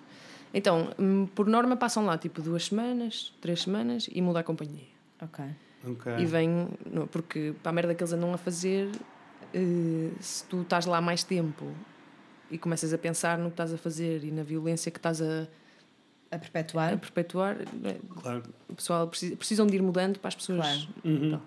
Então, 0.53 0.89
hum, 0.99 1.27
por 1.33 1.45
norma, 1.47 1.77
passam 1.77 2.03
lá 2.05 2.17
tipo 2.17 2.41
duas 2.41 2.65
semanas, 2.65 3.31
três 3.39 3.61
semanas 3.61 4.09
e 4.11 4.21
muda 4.21 4.39
a 4.39 4.43
companhia. 4.43 4.87
Ok. 5.21 5.45
Ok. 5.87 6.13
E 6.19 6.25
vem, 6.25 6.67
não, 6.91 7.05
porque 7.07 7.53
para 7.61 7.69
a 7.69 7.73
merda 7.73 7.93
que 7.95 8.03
eles 8.03 8.11
andam 8.11 8.33
a 8.33 8.37
fazer, 8.37 8.89
eh, 9.53 10.09
se 10.19 10.43
tu 10.45 10.61
estás 10.61 10.85
lá 10.87 10.99
mais 10.99 11.23
tempo 11.23 11.65
e 12.51 12.57
começas 12.57 12.93
a 12.93 12.97
pensar 12.97 13.37
no 13.37 13.45
que 13.45 13.53
estás 13.53 13.73
a 13.73 13.77
fazer 13.77 14.23
e 14.23 14.31
na 14.31 14.43
violência 14.43 14.91
que 14.91 14.99
estás 14.99 15.21
a, 15.21 15.47
A 16.29 16.35
a 16.35 16.39
perpetuar? 16.39 16.97
perpetuar, 16.99 17.57
eh, 17.83 17.97
Claro. 18.21 18.43
o 18.69 18.75
pessoal 18.75 19.07
precisa, 19.07 19.35
precisam 19.35 19.65
de 19.67 19.75
ir 19.77 19.81
mudando 19.81 20.19
para 20.19 20.27
as 20.29 20.35
pessoas. 20.35 20.59
Claro. 20.59 20.81
Uhum. 21.05 21.39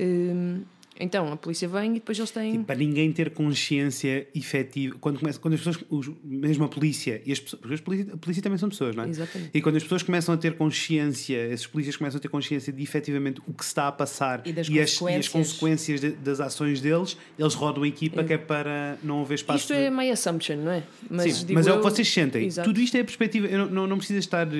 Hum, 0.00 0.62
então, 0.98 1.32
a 1.32 1.36
polícia 1.36 1.66
vem 1.68 1.90
e 1.92 1.94
depois 1.94 2.18
eles 2.18 2.30
têm. 2.30 2.52
Tipo, 2.52 2.64
para 2.64 2.76
ninguém 2.76 3.12
ter 3.12 3.30
consciência 3.30 4.26
efetiva. 4.34 4.96
Quando, 5.00 5.18
começa, 5.18 5.38
quando 5.38 5.54
as 5.54 5.60
pessoas, 5.60 5.84
os- 5.90 6.10
mesmo 6.24 6.64
a 6.64 6.68
polícia, 6.68 7.20
e 7.24 7.32
as 7.32 7.40
pessoas, 7.40 7.60
porque 7.60 7.74
as 7.74 7.80
polícia, 7.80 8.14
a 8.14 8.16
polícia 8.16 8.42
também 8.42 8.58
são 8.58 8.68
pessoas, 8.68 8.94
não 8.94 9.04
é? 9.04 9.08
Exatamente. 9.08 9.50
E 9.54 9.60
quando 9.62 9.76
as 9.76 9.82
pessoas 9.82 10.02
começam 10.02 10.34
a 10.34 10.38
ter 10.38 10.54
consciência, 10.56 11.36
esses 11.52 11.66
polícias 11.66 11.96
começam 11.96 12.18
a 12.18 12.20
ter 12.20 12.28
consciência 12.28 12.72
de 12.72 12.82
efetivamente 12.82 13.40
o 13.46 13.52
que 13.52 13.64
se 13.64 13.70
está 13.70 13.88
a 13.88 13.92
passar 13.92 14.42
E 14.46 14.52
das 14.52 14.66
as, 14.68 14.72
e 14.74 14.80
as 14.80 14.90
consequências. 14.98 15.28
consequências 15.28 16.00
de- 16.00 16.10
das 16.12 16.40
ações 16.40 16.80
deles, 16.80 17.16
eles 17.38 17.54
rodam 17.54 17.82
a 17.82 17.88
equipa 17.88 18.22
que 18.24 18.32
é 18.32 18.38
para 18.38 18.96
não 19.02 19.22
haver 19.22 19.34
espaço. 19.34 19.60
Isto 19.60 19.72
é 19.72 19.90
my 19.90 20.10
assumption, 20.10 20.56
não 20.56 20.72
é? 20.72 20.82
Mas, 21.08 21.36
Sim, 21.38 21.46
mas 21.54 21.66
é 21.66 21.70
o 21.72 21.74
eu- 21.74 21.78
que 21.78 21.84
vocês 21.84 22.08
sentem. 22.08 22.46
Exato. 22.46 22.68
Tudo 22.68 22.80
isto 22.80 22.96
é 22.96 23.00
a 23.00 23.04
perspectiva. 23.04 23.46
Eu 23.46 23.58
não, 23.58 23.66
não, 23.70 23.86
não 23.88 23.96
precisas 23.98 24.24
estar 24.24 24.46
uh, 24.46 24.50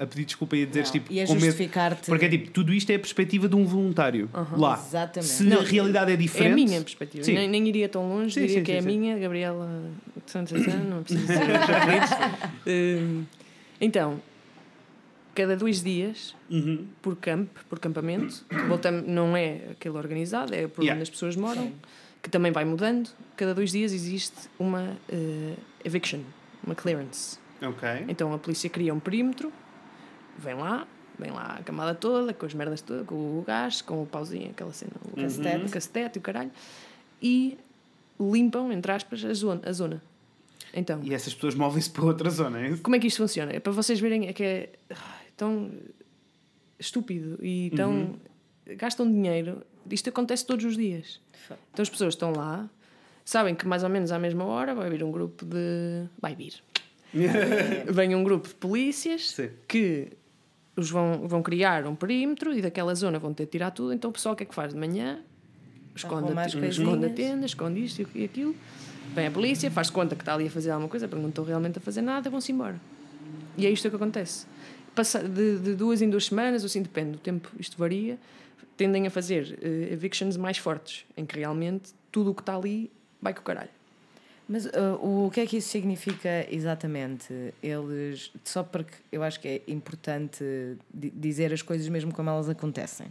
a 0.00 0.06
pedir 0.06 0.24
desculpa 0.24 0.56
e 0.56 0.62
a 0.62 0.66
dizeres 0.66 0.90
tipo. 0.90 1.12
E 1.12 1.20
a 1.20 1.26
justificar-te. 1.26 2.06
Porque 2.06 2.24
é 2.24 2.28
tipo, 2.28 2.50
tudo 2.50 2.72
isto 2.72 2.90
é 2.90 2.94
a 2.94 2.98
perspectiva 2.98 3.48
de 3.48 3.56
um 3.56 3.64
voluntário 3.64 4.28
lá. 4.56 4.74
Exatamente. 4.86 5.30
Se 5.30 5.42
Não, 5.44 5.60
a 5.60 5.64
realidade 5.80 6.10
é 6.10 6.14
É 6.14 6.16
diferente. 6.16 6.52
a 6.52 6.54
minha 6.54 6.80
perspectiva. 6.80 7.26
Nem, 7.26 7.48
nem 7.48 7.68
iria 7.68 7.88
tão 7.88 8.08
longe, 8.08 8.34
Sim, 8.34 8.40
diria 8.42 8.58
sim, 8.58 8.64
que 8.64 8.72
é 8.72 8.80
sim, 8.80 8.88
a 8.88 8.90
sim. 8.90 8.98
minha, 8.98 9.18
Gabriela. 9.18 9.66
Não 10.88 11.02
preciso 11.02 11.26
dizer. 11.26 11.40
Hum, 12.66 13.24
Então, 13.80 14.20
cada 15.34 15.56
dois 15.56 15.82
dias, 15.82 16.34
Uhum. 16.50 16.86
por 17.00 17.16
camp, 17.16 17.48
por 17.68 17.78
campamento, 17.78 18.44
voltamos, 18.68 19.06
não 19.06 19.36
é 19.36 19.60
aquele 19.70 19.96
organizado, 19.96 20.54
é 20.54 20.66
por 20.66 20.82
Yeah. 20.82 20.94
onde 20.98 21.02
as 21.02 21.10
pessoas 21.10 21.36
moram, 21.36 21.72
que 22.22 22.28
também 22.28 22.52
vai 22.52 22.64
mudando. 22.64 23.08
Cada 23.36 23.54
dois 23.54 23.72
dias 23.72 23.92
existe 23.92 24.48
uma 24.58 24.96
eh, 25.08 25.54
eviction, 25.84 26.20
uma 26.64 26.74
clearance. 26.74 27.38
Ok. 27.62 27.88
Então 28.08 28.32
a 28.34 28.38
polícia 28.38 28.68
cria 28.68 28.92
um 28.92 29.00
perímetro, 29.00 29.50
vem 30.38 30.54
lá, 30.54 30.86
vem 31.20 31.30
lá 31.30 31.56
a 31.60 31.62
camada 31.62 31.94
toda, 31.94 32.32
com 32.34 32.46
as 32.46 32.54
merdas 32.54 32.80
todas, 32.80 33.06
com 33.06 33.14
o 33.14 33.44
gás, 33.46 33.82
com 33.82 34.02
o 34.02 34.06
pauzinho, 34.06 34.50
aquela 34.50 34.72
cena, 34.72 34.92
o 35.12 35.20
Cacetete. 35.20 35.64
o 35.66 35.70
cacetete 35.70 36.18
e 36.18 36.20
o 36.20 36.22
caralho, 36.22 36.50
e 37.22 37.58
limpam, 38.18 38.72
entre 38.72 38.90
aspas, 38.92 39.24
a 39.24 39.32
zona. 39.34 39.60
A 39.64 39.72
zona. 39.72 40.02
Então, 40.72 41.00
E 41.02 41.12
essas 41.14 41.34
pessoas 41.34 41.54
movem-se 41.54 41.90
para 41.90 42.04
outra 42.04 42.30
zona, 42.30 42.60
é 42.60 42.70
isso? 42.70 42.82
como 42.82 42.94
é 42.96 42.98
que 42.98 43.06
isto 43.06 43.16
funciona? 43.18 43.52
É 43.52 43.58
para 43.60 43.72
vocês 43.72 43.98
verem 44.00 44.28
é 44.28 44.32
que 44.32 44.42
é 44.42 44.70
tão 45.36 45.70
estúpido 46.78 47.38
e 47.44 47.70
tão. 47.74 48.14
gastam 48.76 49.10
dinheiro. 49.10 49.62
Isto 49.90 50.10
acontece 50.10 50.46
todos 50.46 50.64
os 50.64 50.76
dias. 50.76 51.20
Então 51.72 51.82
as 51.82 51.88
pessoas 51.90 52.14
estão 52.14 52.32
lá, 52.32 52.68
sabem 53.24 53.54
que 53.54 53.66
mais 53.66 53.82
ou 53.82 53.88
menos 53.88 54.12
à 54.12 54.18
mesma 54.18 54.44
hora 54.44 54.74
vai 54.74 54.88
vir 54.90 55.02
um 55.02 55.10
grupo 55.10 55.44
de. 55.44 56.06
vai 56.20 56.34
vir. 56.34 56.54
Vem 57.90 58.14
um 58.14 58.22
grupo 58.22 58.46
de 58.46 58.54
polícias 58.54 59.30
Sim. 59.32 59.50
que 59.66 60.12
os 60.76 60.90
vão, 60.90 61.26
vão 61.26 61.42
criar 61.42 61.86
um 61.86 61.94
perímetro 61.94 62.54
e 62.54 62.62
daquela 62.62 62.94
zona 62.94 63.18
vão 63.18 63.34
ter 63.34 63.44
de 63.44 63.50
tirar 63.50 63.70
tudo. 63.70 63.92
Então 63.92 64.10
o 64.10 64.12
pessoal 64.12 64.34
o 64.34 64.36
que 64.36 64.44
é 64.44 64.46
que 64.46 64.54
faz? 64.54 64.72
De 64.72 64.78
manhã 64.78 65.20
esconde, 65.94 66.32
a, 66.38 66.66
esconde 66.68 67.06
a 67.06 67.10
tenda, 67.10 67.46
esconde 67.46 67.84
isto 67.84 68.06
e 68.14 68.24
aquilo. 68.24 68.54
Vem 69.14 69.26
a 69.26 69.30
polícia, 69.30 69.70
faz 69.70 69.90
conta 69.90 70.14
que 70.14 70.22
está 70.22 70.34
ali 70.34 70.46
a 70.46 70.50
fazer 70.50 70.70
alguma 70.70 70.88
coisa, 70.88 71.08
porque 71.08 71.20
não 71.20 71.30
estão 71.30 71.44
realmente 71.44 71.78
a 71.78 71.80
fazer 71.80 72.00
nada, 72.00 72.30
vão-se 72.30 72.52
embora. 72.52 72.80
E 73.56 73.66
é 73.66 73.70
isto 73.70 73.90
que 73.90 73.96
acontece. 73.96 74.46
Passa 74.94 75.20
de, 75.20 75.58
de 75.58 75.74
duas 75.74 76.00
em 76.00 76.08
duas 76.08 76.26
semanas, 76.26 76.62
ou 76.62 76.66
assim, 76.66 76.82
depende 76.82 77.12
do 77.12 77.18
tempo, 77.18 77.50
isto 77.58 77.76
varia, 77.76 78.18
tendem 78.76 79.06
a 79.06 79.10
fazer 79.10 79.58
eh, 79.60 79.92
evictions 79.92 80.36
mais 80.36 80.58
fortes, 80.58 81.04
em 81.16 81.26
que 81.26 81.38
realmente 81.38 81.92
tudo 82.10 82.30
o 82.30 82.34
que 82.34 82.42
está 82.42 82.56
ali 82.56 82.90
vai 83.20 83.34
com 83.34 83.40
o 83.40 83.42
caralho. 83.42 83.70
Mas 84.52 84.66
uh, 84.66 84.98
o 85.00 85.30
que 85.30 85.40
é 85.42 85.46
que 85.46 85.58
isso 85.58 85.68
significa 85.68 86.44
exatamente? 86.50 87.32
Eles, 87.62 88.32
só 88.44 88.64
porque 88.64 88.94
eu 89.12 89.22
acho 89.22 89.38
que 89.38 89.46
é 89.46 89.62
importante 89.68 90.42
di- 90.92 91.10
dizer 91.10 91.52
as 91.52 91.62
coisas 91.62 91.88
mesmo 91.88 92.12
como 92.12 92.28
elas 92.30 92.48
acontecem. 92.48 93.06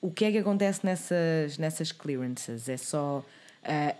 O 0.00 0.10
que 0.10 0.24
é 0.24 0.32
que 0.32 0.38
acontece 0.38 0.80
nessas, 0.82 1.58
nessas 1.58 1.92
clearances? 1.92 2.70
É 2.70 2.78
só 2.78 3.18
uh, 3.18 3.24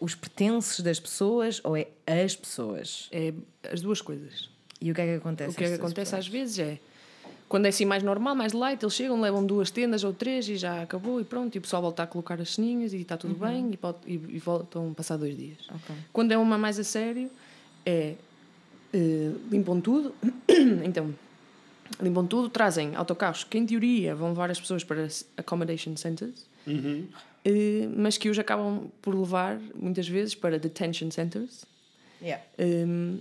os 0.05 0.15
pertences 0.15 0.81
das 0.81 0.99
pessoas 0.99 1.61
ou 1.63 1.77
é 1.77 1.89
as 2.07 2.35
pessoas? 2.35 3.09
É 3.13 3.35
as 3.71 3.83
duas 3.83 4.01
coisas. 4.01 4.49
E 4.81 4.91
o 4.91 4.95
que 4.95 5.01
é 5.03 5.05
que 5.07 5.15
acontece? 5.17 5.51
O 5.51 5.55
que 5.55 5.65
é 5.65 5.69
que 5.69 5.75
acontece 5.75 6.11
pessoas? 6.13 6.21
às 6.25 6.29
vezes 6.29 6.59
é 6.59 6.79
quando 7.53 7.67
é 7.67 7.69
assim 7.69 7.85
mais 7.85 8.03
normal, 8.03 8.35
mais 8.35 8.55
light, 8.55 8.83
eles 8.83 8.95
chegam, 8.95 9.21
levam 9.21 9.45
duas 9.45 9.71
tendas 9.71 10.03
ou 10.05 10.13
três 10.15 10.49
e 10.49 10.57
já 10.57 10.81
acabou 10.83 11.21
e 11.21 11.25
pronto, 11.25 11.55
e 11.55 11.59
o 11.59 11.61
pessoal 11.61 11.83
volta 11.83 12.03
a 12.03 12.07
colocar 12.07 12.41
as 12.41 12.55
ceninhas 12.55 12.95
e 12.95 13.03
está 13.03 13.15
tudo 13.19 13.35
bem 13.35 13.71
e, 13.73 13.77
pode- 13.77 13.99
e- 14.07 14.15
e 14.37 14.39
voltam 14.39 14.91
a 14.91 14.95
passar 14.95 15.19
dois 15.19 15.37
dias. 15.37 15.59
Ok. 15.69 15.95
Quando 16.15 16.33
é 16.33 16.39
uma 16.39 16.57
mais 16.57 16.79
a 16.79 16.85
sério, 16.85 17.31
é 17.85 18.15
eh, 18.95 19.33
limpam 19.51 19.79
tudo, 19.83 20.15
então 20.83 21.15
limpam 22.01 22.25
tudo, 22.27 22.49
trazem 22.49 22.97
autocarros 22.97 23.45
que 23.45 23.59
em 23.59 23.67
teoria 23.67 24.15
vão 24.15 24.31
levar 24.31 24.51
as 24.51 24.59
pessoas 24.59 24.83
para 24.83 25.07
accommodation 25.37 25.95
centers, 25.95 26.47
eh, 27.45 27.87
mas 27.95 28.17
que 28.17 28.31
os 28.31 28.39
acabam 28.39 28.91
por 29.03 29.15
levar 29.15 29.61
muitas 29.75 30.09
vezes 30.09 30.35
para 30.35 30.59
detention 30.59 31.11
centers. 31.11 31.67
Yeah. 32.23 32.43
Em, 32.59 33.21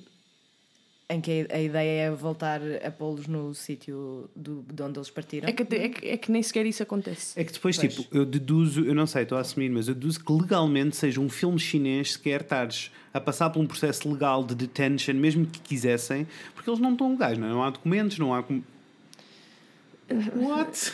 Em 1.13 1.19
que 1.19 1.45
a 1.51 1.59
ideia 1.59 2.03
é 2.03 2.11
voltar 2.11 2.61
a 2.85 2.89
pô-los 2.89 3.27
no 3.27 3.53
sítio 3.53 4.29
do, 4.35 4.63
de 4.73 4.81
onde 4.81 4.97
eles 4.97 5.09
partiram. 5.09 5.49
é, 5.49 5.51
que, 5.51 5.63
é, 5.75 5.89
que, 5.89 6.07
é 6.07 6.15
que 6.17 6.31
nem 6.31 6.41
sequer 6.41 6.65
isso 6.65 6.81
acontece. 6.81 7.37
É 7.39 7.43
que 7.43 7.51
depois, 7.51 7.77
Pois. 7.77 7.93
tipo, 7.93 8.15
eu 8.15 8.25
deduzo, 8.25 8.85
eu 8.85 8.95
não 8.95 9.05
sei, 9.05 9.23
estou 9.23 9.37
a 9.37 9.41
assumir, 9.41 9.69
mas 9.69 9.87
eu 9.89 9.93
deduzo 9.93 10.23
que 10.23 10.31
legalmente 10.31 10.95
seja 10.95 11.19
um 11.19 11.27
filme 11.29 11.59
chinês 11.59 12.13
sequer 12.13 12.41
estares 12.41 12.91
a 13.13 13.19
passar 13.19 13.49
por 13.49 13.59
um 13.59 13.67
processo 13.67 14.09
legal 14.09 14.41
de 14.43 14.55
detention, 14.55 15.13
mesmo 15.15 15.45
que 15.45 15.59
quisessem, 15.59 16.25
porque 16.55 16.69
eles 16.69 16.79
não 16.79 16.93
estão 16.93 17.11
legais, 17.11 17.37
não, 17.37 17.47
é? 17.47 17.49
não 17.49 17.63
há 17.63 17.69
documentos, 17.71 18.17
não 18.17 18.33
há. 18.33 18.41
What? 20.35 20.93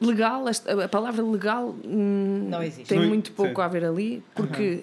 Legal, 0.00 0.44
a 0.82 0.88
palavra 0.88 1.22
legal 1.22 1.74
hum, 1.84 2.46
Não 2.50 2.62
existe. 2.62 2.88
tem 2.88 2.98
Não- 3.00 3.08
muito 3.08 3.32
pouco 3.32 3.54
sim. 3.56 3.60
a 3.60 3.68
ver 3.68 3.84
ali, 3.84 4.22
porque 4.34 4.82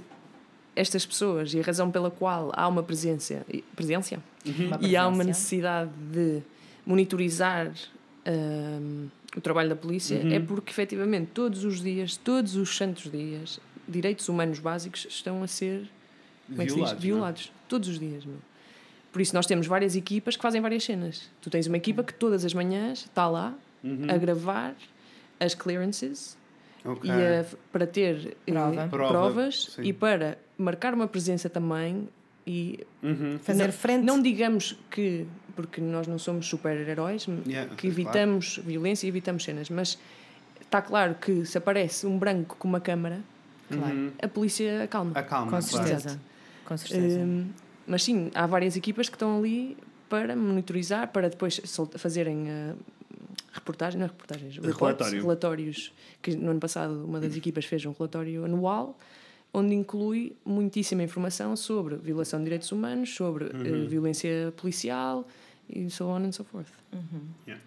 estas 0.75 1.05
pessoas 1.05 1.53
e 1.53 1.59
a 1.59 1.63
razão 1.63 1.91
pela 1.91 2.09
qual 2.09 2.51
há 2.55 2.67
uma 2.67 2.81
presença, 2.83 3.45
presença 3.75 4.19
Uma 4.45 4.79
e 4.81 4.95
há 4.95 5.03
uma 5.07 5.17
presença. 5.17 5.23
necessidade 5.27 5.91
de 6.11 6.41
monitorizar 6.85 7.71
hum, 8.27 9.07
o 9.35 9.41
trabalho 9.41 9.69
da 9.69 9.75
polícia 9.75 10.15
é 10.33 10.39
porque 10.39 10.71
efetivamente 10.71 11.31
todos 11.33 11.63
os 11.63 11.81
dias, 11.81 12.15
todos 12.17 12.55
os 12.55 12.75
santos 12.75 13.09
dias, 13.11 13.59
direitos 13.87 14.27
humanos 14.29 14.59
básicos 14.59 15.05
estão 15.09 15.41
a 15.43 15.47
ser 15.47 15.89
como 16.47 16.61
é 16.61 16.65
que 16.65 16.71
se 16.71 16.77
diz? 16.79 16.91
Violados, 16.91 16.91
é? 16.91 16.95
violados 17.01 17.51
todos 17.69 17.89
os 17.89 17.99
dias. 17.99 18.25
Meu. 18.25 18.37
Por 19.11 19.21
isso 19.21 19.33
nós 19.33 19.45
temos 19.45 19.65
várias 19.67 19.95
equipas 19.95 20.35
que 20.35 20.41
fazem 20.41 20.59
várias 20.61 20.83
cenas. 20.83 21.29
Tu 21.41 21.49
tens 21.49 21.67
uma 21.67 21.77
equipa 21.77 22.03
que 22.03 22.13
todas 22.13 22.43
as 22.45 22.53
manhãs 22.53 22.99
está 22.99 23.27
lá 23.27 23.53
Uhum. 23.83 24.05
a 24.09 24.17
gravar 24.17 24.73
as 25.39 25.53
clearances 25.53 26.37
Ok. 26.85 27.09
e 27.09 27.11
a- 27.13 27.45
para 27.71 27.85
ter 27.85 28.37
eh, 28.47 28.51
Prova. 28.51 28.87
Prova, 28.87 29.09
provas 29.11 29.65
sim. 29.75 29.81
e 29.83 29.91
para 29.93 30.37
marcar 30.57 30.93
uma 30.93 31.07
presença 31.07 31.49
também 31.49 32.07
e 32.45 32.79
Uhum. 33.01 33.39
Fazer 33.39 33.65
não, 33.65 33.71
frente. 33.73 34.03
não 34.05 34.21
digamos 34.21 34.77
que 34.91 35.25
porque 35.55 35.79
nós 35.79 36.07
não 36.07 36.17
somos 36.17 36.47
super-heróis 36.47 37.25
Yeah, 37.47 37.69
que 37.75 37.87
claro. 37.87 37.87
evitamos 37.87 38.57
violência 38.65 39.05
e 39.05 39.09
evitamos 39.09 39.43
cenas 39.43 39.69
mas 39.69 39.97
está 40.61 40.81
claro 40.81 41.15
que 41.15 41.45
se 41.45 41.57
aparece 41.57 42.05
um 42.07 42.17
branco 42.17 42.55
com 42.57 42.67
uma 42.67 42.79
câmara 42.81 43.19
Claro. 43.69 44.13
a 44.21 44.27
polícia 44.27 44.83
acalma 44.83 45.11
Acalma, 45.15 45.45
Com 45.51 45.67
claro. 45.67 45.87
certeza. 45.87 46.19
Com 46.65 46.77
certeza. 46.77 47.19
Hum, 47.19 47.47
mas 47.87 48.03
sim, 48.03 48.29
há 48.35 48.45
várias 48.45 48.75
equipas 48.75 49.09
que 49.09 49.15
estão 49.15 49.37
ali 49.39 49.75
para 50.09 50.35
monitorizar, 50.35 51.07
para 51.11 51.29
depois 51.29 51.59
fazerem 51.97 52.43
uh, 52.43 52.75
reportagens, 53.51 53.99
não 53.99 54.05
é 54.05 54.09
reportagens, 54.09 54.55
reportes, 54.57 54.79
Relatório. 54.79 55.21
relatórios. 55.21 55.93
Que 56.21 56.35
no 56.35 56.51
ano 56.51 56.59
passado 56.59 57.03
uma 57.05 57.19
das 57.19 57.35
equipas 57.35 57.65
fez 57.65 57.85
um 57.85 57.93
relatório 57.97 58.45
anual 58.45 58.97
onde 59.53 59.75
inclui 59.75 60.35
muitíssima 60.43 61.03
informação 61.03 61.55
sobre 61.55 61.95
violação 61.95 62.39
de 62.39 62.45
direitos 62.45 62.71
humanos, 62.71 63.13
sobre 63.13 63.45
uh, 63.45 63.87
violência 63.87 64.53
policial 64.57 65.27
e 65.69 65.89
so 65.89 66.07
on 66.07 66.17
and 66.25 66.31
so 66.31 66.43
forth. 66.43 66.71
Yeah. 67.47 67.63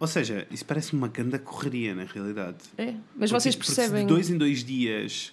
Ou 0.00 0.06
seja, 0.06 0.46
isso 0.50 0.64
parece 0.64 0.92
uma 0.92 1.08
grande 1.08 1.38
correria, 1.38 1.94
na 1.94 2.04
realidade. 2.04 2.56
É, 2.76 2.94
mas 3.14 3.30
Porque- 3.30 3.40
vocês 3.42 3.56
percebem. 3.56 4.06
de 4.06 4.12
dois 4.12 4.30
em 4.30 4.36
dois 4.36 4.64
dias 4.64 5.32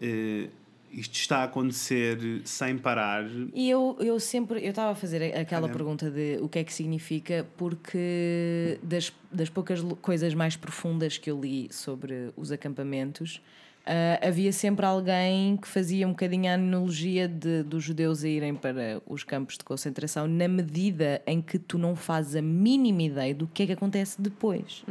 eh, 0.00 0.48
isto 0.90 1.14
está 1.14 1.38
a 1.38 1.44
acontecer 1.44 2.18
sem 2.44 2.78
parar. 2.78 3.24
E 3.52 3.68
eu, 3.68 3.96
eu 3.98 4.20
sempre, 4.20 4.64
eu 4.64 4.70
estava 4.70 4.92
a 4.92 4.94
fazer 4.94 5.36
aquela 5.36 5.68
pergunta 5.68 6.08
de 6.08 6.38
o 6.40 6.48
que 6.48 6.60
é 6.60 6.64
que 6.64 6.72
significa, 6.72 7.44
porque 7.56 8.78
das, 8.82 9.12
das 9.30 9.48
poucas 9.48 9.82
coisas 10.00 10.34
mais 10.34 10.54
profundas 10.56 11.18
que 11.18 11.30
eu 11.30 11.40
li 11.40 11.68
sobre 11.72 12.30
os 12.36 12.52
acampamentos, 12.52 13.40
ah, 13.86 14.26
havia 14.26 14.52
sempre 14.52 14.86
alguém 14.86 15.56
que 15.56 15.68
fazia 15.68 16.06
um 16.06 16.10
bocadinho 16.10 16.50
a 16.50 16.54
analogia 16.54 17.28
de, 17.28 17.62
dos 17.62 17.84
judeus 17.84 18.24
a 18.24 18.28
irem 18.28 18.54
para 18.54 19.02
os 19.06 19.22
campos 19.22 19.58
de 19.58 19.64
concentração, 19.64 20.26
na 20.26 20.48
medida 20.48 21.20
em 21.26 21.42
que 21.42 21.58
tu 21.58 21.76
não 21.76 21.94
fazes 21.94 22.36
a 22.36 22.42
mínima 22.42 23.02
ideia 23.02 23.34
do 23.34 23.46
que 23.46 23.62
é 23.62 23.66
que 23.66 23.72
acontece 23.72 24.20
depois. 24.20 24.84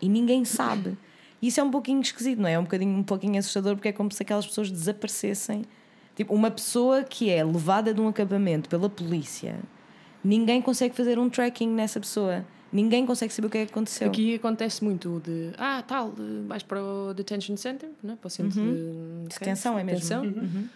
E 0.00 0.08
ninguém 0.08 0.44
sabe. 0.44 0.96
Isso 1.40 1.60
é 1.60 1.62
um 1.62 1.70
pouquinho 1.70 2.00
esquisito, 2.00 2.40
não 2.40 2.48
é? 2.48 2.52
É 2.52 2.58
um 2.58 2.64
bocadinho 2.64 2.96
um 2.96 3.02
pouquinho 3.02 3.38
assustador 3.38 3.74
porque 3.76 3.88
é 3.88 3.92
como 3.92 4.12
se 4.12 4.22
aquelas 4.22 4.46
pessoas 4.46 4.70
desaparecessem. 4.70 5.64
Tipo, 6.14 6.34
uma 6.34 6.50
pessoa 6.50 7.04
que 7.04 7.30
é 7.30 7.44
levada 7.44 7.94
de 7.94 8.00
um 8.00 8.08
acampamento 8.08 8.68
pela 8.68 8.90
polícia, 8.90 9.56
ninguém 10.22 10.60
consegue 10.60 10.94
fazer 10.94 11.18
um 11.18 11.30
tracking 11.30 11.68
nessa 11.68 12.00
pessoa. 12.00 12.44
Ninguém 12.72 13.06
consegue 13.06 13.32
saber 13.32 13.46
o 13.48 13.50
que 13.50 13.58
é 13.58 13.64
que 13.66 13.72
aconteceu. 13.72 14.08
Aqui 14.08 14.34
acontece 14.34 14.84
muito 14.84 15.20
de 15.24 15.52
ah, 15.56 15.82
tal, 15.82 16.12
de- 16.12 16.46
vais 16.46 16.62
para 16.62 16.82
o 16.82 17.14
detention 17.14 17.56
center, 17.56 17.90
né? 18.02 18.16
para 18.20 18.28
o 18.28 18.30
centro 18.30 18.60
de 18.60 19.28
Detenção, 19.28 19.78
é 19.78 19.84
mesmo. 19.84 20.00
detenção. 20.00 20.24
Uhum. 20.24 20.68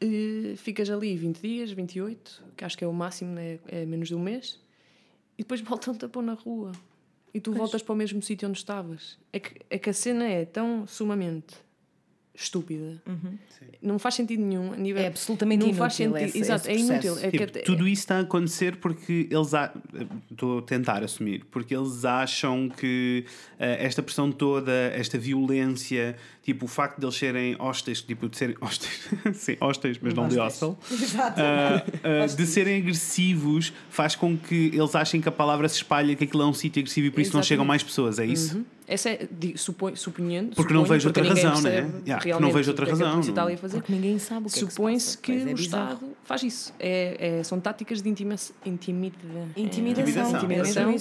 E 0.00 0.54
ficas 0.56 0.88
ali 0.90 1.16
20 1.16 1.40
dias, 1.40 1.72
28, 1.72 2.42
que 2.56 2.64
acho 2.64 2.76
que 2.78 2.84
é 2.84 2.86
o 2.86 2.92
máximo, 2.92 3.32
né? 3.32 3.58
é 3.68 3.84
menos 3.84 4.08
de 4.08 4.14
um 4.14 4.20
mês, 4.20 4.60
e 5.38 5.42
depois 5.42 5.60
voltam-te 5.62 6.04
a 6.04 6.08
pôr 6.08 6.22
na 6.22 6.34
rua. 6.34 6.72
E 7.34 7.40
tu 7.40 7.52
voltas 7.52 7.82
para 7.82 7.92
o 7.92 7.96
mesmo 7.96 8.20
sítio 8.20 8.46
onde 8.48 8.58
estavas. 8.58 9.18
É 9.32 9.40
que, 9.40 9.54
é 9.70 9.78
que 9.78 9.88
a 9.88 9.92
cena 9.94 10.24
é 10.26 10.44
tão 10.44 10.86
sumamente 10.86 11.54
estúpida. 12.34 13.02
Não 13.80 13.98
faz 13.98 14.14
sentido 14.14 14.42
nenhum. 14.42 14.72
A 14.72 14.76
nível, 14.76 15.00
Uhum. 15.00 15.06
É 15.06 15.08
absolutamente 15.08 15.66
não 15.66 15.74
faz 15.74 15.98
inútil 16.00 16.18
sentido. 16.20 16.28
esse- 16.30 16.38
Exato, 16.38 16.70
esse 16.70 16.80
é 16.80 16.84
inútil. 16.94 17.18
É 17.18 17.22
que 17.22 17.30
Tipo, 17.30 17.42
até- 17.44 17.60
tudo 17.60 17.86
isso 17.88 18.00
está 18.02 18.16
a 18.16 18.20
acontecer 18.20 18.76
porque 18.76 19.28
eles 19.30 19.52
a- 19.54 19.72
estou 20.30 20.58
a 20.58 20.62
tentar 20.62 21.02
assumir, 21.04 21.44
porque 21.50 21.74
eles 21.76 22.04
acham 22.04 22.68
que 22.68 23.24
eh, 23.58 23.84
esta 23.86 24.02
pressão 24.02 24.32
toda, 24.32 24.72
esta 24.72 25.18
violência, 25.18 26.16
tipo 26.42 26.64
o 26.64 26.68
facto 26.68 26.98
de 26.98 27.04
eles 27.06 27.14
serem 27.16 27.54
hostes, 27.60 28.00
tipo 28.02 28.28
de 28.28 28.36
serem 28.36 28.56
hostes, 28.60 28.88
sim, 29.34 29.56
hostes, 29.60 29.98
mas 30.02 30.14
não 30.14 30.26
de 30.26 30.38
hostel, 30.38 30.76
Exato. 30.90 31.40
ah, 31.40 31.84
ah, 32.24 32.26
de 32.26 32.46
serem 32.46 32.78
agressivos 32.80 33.72
faz 33.90 34.16
com 34.16 34.36
que 34.36 34.70
eles 34.74 34.94
achem 34.94 35.20
que 35.20 35.28
a 35.28 35.32
palavra 35.32 35.68
se 35.68 35.76
espalha, 35.76 36.14
que 36.16 36.24
aquilo 36.24 36.42
é 36.42 36.46
um 36.46 36.54
sítio 36.54 36.80
agressivo 36.80 37.06
e 37.06 37.10
por 37.10 37.20
isso 37.20 37.28
não 37.32 37.40
Exatamente. 37.40 37.48
chegam 37.48 37.64
mais 37.64 37.82
pessoas, 37.82 38.18
é 38.18 38.26
isso? 38.26 38.56
Uhum. 38.56 38.64
Essa 38.86 39.10
é, 39.10 39.28
di- 39.30 39.56
supõe, 39.56 39.94
suponhando. 39.96 40.56
Porque 40.56 40.72
não 40.72 40.80
suponho, 40.82 40.98
vejo 40.98 41.08
outra 41.08 41.22
porque 41.22 41.34
ninguém 41.34 41.50
razão, 41.50 41.70
né? 41.70 41.76
Yeah, 42.04 42.16
porque 42.16 42.32
não 42.40 42.52
vejo 42.52 42.70
outra 42.70 42.84
o 42.84 42.88
que 42.88 42.92
é 42.92 42.96
que 42.96 43.02
a 43.02 43.06
razão, 43.06 43.32
não- 43.34 43.56
fazer. 43.56 43.76
Porque 43.78 43.92
ninguém 43.92 44.18
sabe 44.18 44.46
o 44.46 44.50
que 44.50 44.58
é 44.58 44.62
que 44.62 44.68
se 44.68 44.70
Supõe-se 44.74 45.18
que 45.18 45.32
Pois 45.32 45.46
é 45.46 45.50
o. 45.50 45.54
Estado 45.54 46.16
faz 46.24 46.42
isso. 46.42 46.74
É, 46.80 47.38
é- 47.38 47.42
são 47.44 47.60
táticas 47.60 48.02
de 48.02 48.08
intima 48.08 48.34
intimida, 48.66 49.16
Intimidação. 49.56 50.36
Intimidação. 50.36 50.90
É 50.90 50.96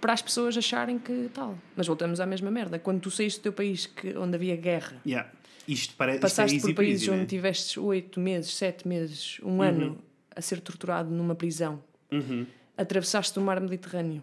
para 0.00 0.12
as 0.12 0.22
pessoas 0.22 0.56
acharem 0.56 0.98
que 0.98 1.28
tal. 1.34 1.58
Mas 1.76 1.86
voltamos 1.86 2.20
à 2.20 2.26
mesma 2.26 2.50
merda. 2.50 2.78
Quando 2.78 3.00
tu 3.00 3.10
saíste 3.10 3.40
do 3.40 3.42
teu 3.44 3.52
país 3.52 3.86
que, 3.86 4.16
onde 4.16 4.34
havia 4.36 4.56
guerra, 4.56 5.00
Yeah. 5.06 5.28
Isto 5.66 5.94
parece 5.96 6.20
passaste 6.20 6.56
isto 6.56 6.66
é 6.66 6.72
por 6.72 6.76
países 6.76 7.00
peasy, 7.00 7.10
onde 7.10 7.20
né? 7.20 7.26
tiveste 7.26 7.78
oito 7.80 8.18
meses, 8.18 8.56
sete 8.56 8.88
meses, 8.88 9.38
um 9.42 9.56
Uhum. 9.56 9.62
ano 9.62 9.98
a 10.34 10.40
ser 10.40 10.60
torturado 10.60 11.10
numa 11.10 11.34
prisão, 11.34 11.82
Uhum. 12.10 12.46
atravessaste 12.76 13.38
o 13.38 13.42
mar 13.42 13.60
Mediterrâneo, 13.60 14.22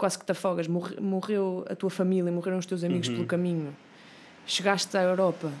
quase 0.00 0.18
que 0.18 0.24
te 0.24 0.32
afogas, 0.32 0.66
morre- 0.66 0.98
morreu 1.00 1.64
a 1.68 1.76
tua 1.76 1.90
família, 1.90 2.32
morreram 2.32 2.58
os 2.58 2.66
teus 2.66 2.82
amigos 2.82 3.08
Uhum. 3.08 3.14
pelo 3.16 3.26
caminho, 3.26 3.76
chegaste 4.46 4.96
à 4.96 5.02
Europa, 5.02 5.52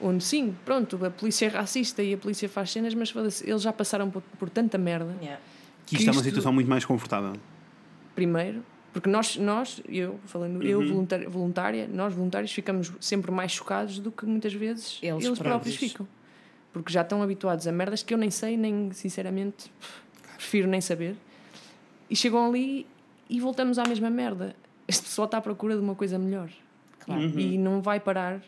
onde 0.00 0.22
sim, 0.22 0.54
pronto, 0.64 1.02
a 1.04 1.10
polícia 1.10 1.46
é 1.46 1.48
racista 1.48 2.02
e 2.02 2.12
a 2.14 2.18
polícia 2.18 2.48
faz 2.48 2.70
cenas, 2.70 2.94
mas 2.94 3.12
eles 3.42 3.62
já 3.62 3.72
passaram 3.72 4.10
por, 4.10 4.22
por 4.38 4.50
tanta 4.50 4.76
merda. 4.76 5.14
Yeah. 5.20 5.40
Que 5.86 5.96
isto 5.96 6.08
é 6.08 6.12
uma 6.12 6.22
situação 6.22 6.52
muito 6.52 6.68
mais 6.68 6.84
confortável. 6.84 7.32
Primeiro, 8.14 8.62
Porque 8.92 9.08
nós, 9.08 9.36
nós 9.36 9.82
eu, 9.88 10.20
falando 10.26 10.62
eu, 10.62 10.78
Uhum. 10.78 10.86
voluntária, 10.88 11.28
voluntária, 11.28 11.88
nós 11.92 12.14
voluntários 12.14 12.52
ficamos 12.52 12.92
sempre 13.00 13.30
mais 13.32 13.50
chocados 13.50 13.98
do 13.98 14.12
que 14.12 14.24
muitas 14.24 14.52
vezes 14.54 15.00
Eles 15.02 15.24
eles, 15.24 15.38
próprios. 15.38 15.74
ficam. 15.74 16.06
Porque 16.72 16.92
já 16.92 17.00
estão 17.02 17.20
habituados 17.22 17.66
a 17.66 17.72
merdas 17.72 18.02
que 18.04 18.14
eu 18.14 18.18
nem 18.18 18.30
sei, 18.30 18.56
nem 18.56 18.92
sinceramente 18.92 19.68
prefiro 20.36 20.68
nem 20.68 20.80
saber. 20.80 21.16
E 22.08 22.14
chegam 22.14 22.46
ali 22.46 22.86
e 23.28 23.40
voltamos 23.40 23.78
à 23.78 23.84
mesma 23.84 24.10
merda. 24.10 24.54
Este 24.86 25.04
pessoal 25.04 25.26
está 25.26 25.38
à 25.38 25.40
procura 25.40 25.74
de 25.74 25.80
uma 25.80 25.94
coisa 25.94 26.18
melhor. 26.18 26.50
Claro. 27.00 27.22
E 27.38 27.58
não 27.58 27.80
vai 27.82 28.00
parar 28.00 28.40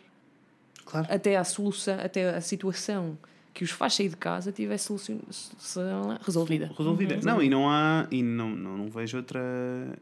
Claro. 0.85 1.07
até 1.09 1.35
a 1.35 1.43
solução, 1.43 1.99
até 1.99 2.29
a 2.29 2.41
situação 2.41 3.17
que 3.53 3.63
os 3.63 3.71
faz 3.71 3.95
sair 3.95 4.09
de 4.09 4.15
casa 4.15 4.51
tiver 4.51 4.77
solução, 4.77 5.19
resolvida. 6.23 6.71
resolvida. 6.77 7.19
Não, 7.23 7.41
e 7.41 7.49
não 7.49 7.67
há, 7.67 8.07
e 8.11 8.21
não, 8.21 8.51
não, 8.51 8.77
não 8.77 8.87
vejo 8.87 9.17
outra 9.17 9.39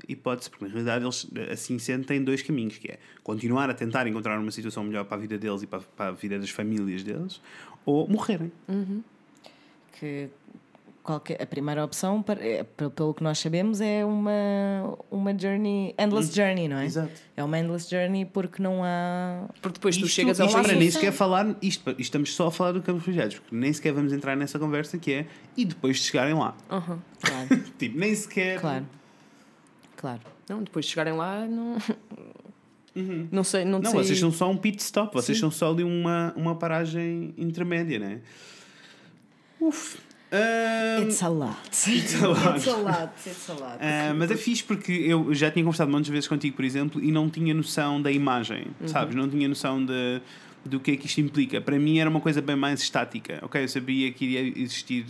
hipótese, 0.10 0.50
porque 0.50 0.66
na 0.66 0.72
realidade 0.72 1.06
eles 1.06 1.26
assim 1.52 1.80
sentem 1.80 2.22
dois 2.22 2.42
caminhos, 2.42 2.78
que 2.78 2.90
é 2.92 3.00
continuar 3.24 3.70
a 3.70 3.74
tentar 3.74 4.06
encontrar 4.08 4.38
uma 4.38 4.52
situação 4.52 4.84
melhor 4.84 5.06
para 5.06 5.16
a 5.16 5.20
vida 5.22 5.38
deles 5.38 5.64
e 5.64 5.68
para, 5.68 5.80
para 5.80 6.10
a 6.10 6.12
vida 6.12 6.38
das 6.38 6.50
famílias 6.50 7.02
deles, 7.02 7.42
ou 7.86 8.08
morrerem. 8.10 8.52
que 9.98 10.30
qualquer, 11.06 11.42
a 11.42 11.46
primeira 11.46 11.86
opção, 11.86 12.22
para, 12.22 12.44
é, 12.46 12.64
pelo 12.64 13.14
que 13.14 13.24
nós 13.24 13.38
sabemos, 13.40 13.80
é 13.80 14.04
uma, 14.04 14.98
uma 15.12 15.38
journey, 15.38 15.94
endless 16.00 16.34
journey, 16.36 16.68
não 16.68 16.78
é? 16.78 16.86
Exato. 16.86 17.12
É 17.38 17.44
uma 17.44 17.60
endless 17.60 17.90
journey 17.90 18.26
porque 18.26 18.62
não 18.62 18.84
há. 18.84 19.48
Porque 19.62 19.76
depois 19.76 19.96
tu 19.96 20.06
Isto- 20.06 20.16
chegas 20.16 20.42
a 20.42 20.46
isto 20.46 20.56
lá 20.58 20.64
para 20.64 20.74
e 20.74 20.78
nem 20.80 20.90
sequer 20.92 21.12
falar, 21.14 21.56
isto, 21.62 21.90
isto 21.92 22.00
estamos 22.02 22.34
só 22.36 22.48
a 22.48 22.52
falar 22.52 22.72
do 22.72 22.82
campo 22.82 23.00
de 23.00 23.06
refugiados, 23.06 23.38
porque 23.40 23.56
nem 23.56 23.72
sequer 23.72 23.94
vamos 23.94 24.12
entrar 24.12 24.36
nessa 24.36 24.58
conversa 24.58 24.98
que 24.98 25.14
é 25.14 25.28
e 25.56 25.64
depois 25.64 25.98
de 25.98 26.04
chegarem 26.04 26.34
lá. 26.34 26.56
Aham. 26.70 27.00
Claro, 27.22 27.64
Tipo, 27.78 27.98
nem 28.00 28.14
sequer. 28.16 28.60
claro. 28.60 28.86
Claro. 29.96 30.22
Não, 30.50 30.62
depois 30.64 30.86
de 30.86 30.92
chegarem 30.92 31.14
lá, 31.14 31.46
não. 31.46 31.78
Não 33.32 33.44
sei, 33.44 33.66
não, 33.66 33.78
Uhum. 33.80 33.84
Não, 33.84 33.92
sei. 33.92 34.04
vocês 34.04 34.20
são 34.20 34.32
só 34.32 34.50
um 34.50 34.56
pit 34.58 34.82
stop, 34.82 35.14
vocês 35.14 35.38
Sim. 35.38 35.42
são 35.42 35.52
só 35.52 35.70
ali 35.72 35.84
uma, 35.84 36.34
uma 36.36 36.56
paragem 36.56 37.34
intermédia, 37.38 38.00
né? 38.00 38.22
Uf. 39.60 39.98
Ah, 40.36 41.02
It's 41.02 41.22
a 41.24 41.30
lot. 41.30 41.56
It's 41.88 42.16
a 42.22 42.28
lot. 42.28 42.56
It's 42.58 42.68
a 42.68 42.76
lot. 42.78 43.10
It's 43.26 43.50
a 43.50 43.54
lot. 43.54 43.78
ah, 43.80 44.14
mas 44.16 44.32
é 44.32 44.36
fixe 44.38 44.64
porque 44.64 44.92
eu 44.92 45.34
já 45.34 45.50
tinha 45.52 45.64
conversado 45.64 45.90
muitas 45.92 46.10
vezes 46.10 46.28
contigo, 46.28 46.56
por 46.56 46.66
exemplo, 46.66 47.02
e 47.04 47.12
não 47.12 47.30
tinha 47.30 47.54
noção 47.54 48.02
da 48.02 48.12
imagem, 48.12 48.68
sabes? 48.88 49.16
Não 49.16 49.30
tinha 49.30 49.48
noção 49.48 49.84
de, 49.86 50.22
do 50.66 50.80
que 50.80 50.92
é 50.92 50.98
que 50.98 51.06
isto 51.06 51.20
implica. 51.22 51.62
Para 51.62 51.78
mim 51.78 52.00
era 52.00 52.10
uma 52.10 52.20
coisa 52.22 52.42
bem 52.42 52.56
mais 52.56 52.82
estática. 52.82 53.40
Ok, 53.44 53.62
eu 53.64 53.68
sabia 53.68 54.12
que 54.12 54.26
iria 54.26 54.60
existir 54.60 55.06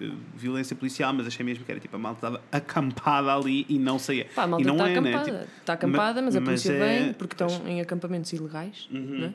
eh, 0.00 0.10
violência 0.36 0.74
policial, 0.76 1.12
mas 1.12 1.26
achei 1.26 1.44
mesmo 1.44 1.64
que 1.64 1.70
era 1.70 1.80
tipo 1.80 1.96
a 1.96 1.98
malta 1.98 2.18
estava 2.18 2.42
acampada 2.52 3.34
ali 3.34 3.66
e 3.68 3.78
não 3.78 3.98
saía. 3.98 4.26
Pá, 4.34 4.44
a 4.44 4.46
e 4.46 4.50
malta 4.50 4.64
não 4.66 4.74
está 4.76 4.88
é, 4.90 5.00
né? 5.00 5.10
acampada. 5.14 5.38
Tipo, 5.38 5.50
Está 5.60 5.72
acampada, 5.72 6.22
mas, 6.22 6.36
a 6.36 6.40
mas 6.40 6.48
polícia 6.48 6.72
é- 6.72 7.02
vem 7.02 7.12
porque 7.12 7.34
estão 7.34 7.48
em 7.68 7.80
acampamentos 7.80 8.32
ilegais. 8.32 8.88
Uhum. 8.92 9.18
Né? 9.18 9.32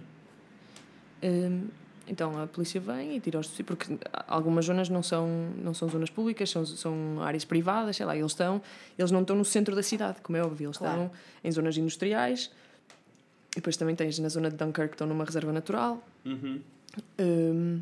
Hum, 1.22 1.64
então 2.10 2.42
a 2.42 2.48
polícia 2.48 2.82
vem 2.82 3.16
e 3.16 3.20
tira 3.20 3.40
os 3.40 3.48
porque 3.62 3.98
algumas 4.28 4.66
zonas 4.66 4.90
não 4.90 5.04
são 5.04 5.28
não 5.64 5.74
são 5.74 5.88
zonas 5.90 6.10
públicas 6.10 6.50
são, 6.50 6.66
são 6.66 7.22
áreas 7.22 7.46
privadas 7.46 7.96
sei 7.98 8.06
lá 8.06 8.16
eles 8.18 8.32
estão 8.32 8.62
eles 8.98 9.12
não 9.12 9.22
estão 9.22 9.36
no 9.36 9.46
centro 9.46 9.76
da 9.76 9.84
cidade 9.84 10.20
como 10.22 10.38
é 10.38 10.44
óbvio 10.44 10.68
eles 10.68 10.78
Claro. 10.78 11.04
estão 11.04 11.12
em 11.44 11.52
zonas 11.52 11.78
industriais 11.78 12.52
e 13.52 13.56
depois 13.56 13.78
também 13.78 13.96
tens 13.96 14.18
na 14.20 14.30
zona 14.30 14.50
de 14.50 14.58
Dunkirk 14.58 14.90
que 14.90 14.96
estão 14.96 15.08
numa 15.08 15.24
reserva 15.26 15.52
natural 15.54 16.04
Uhum. 16.26 16.60
Hum, 17.20 17.82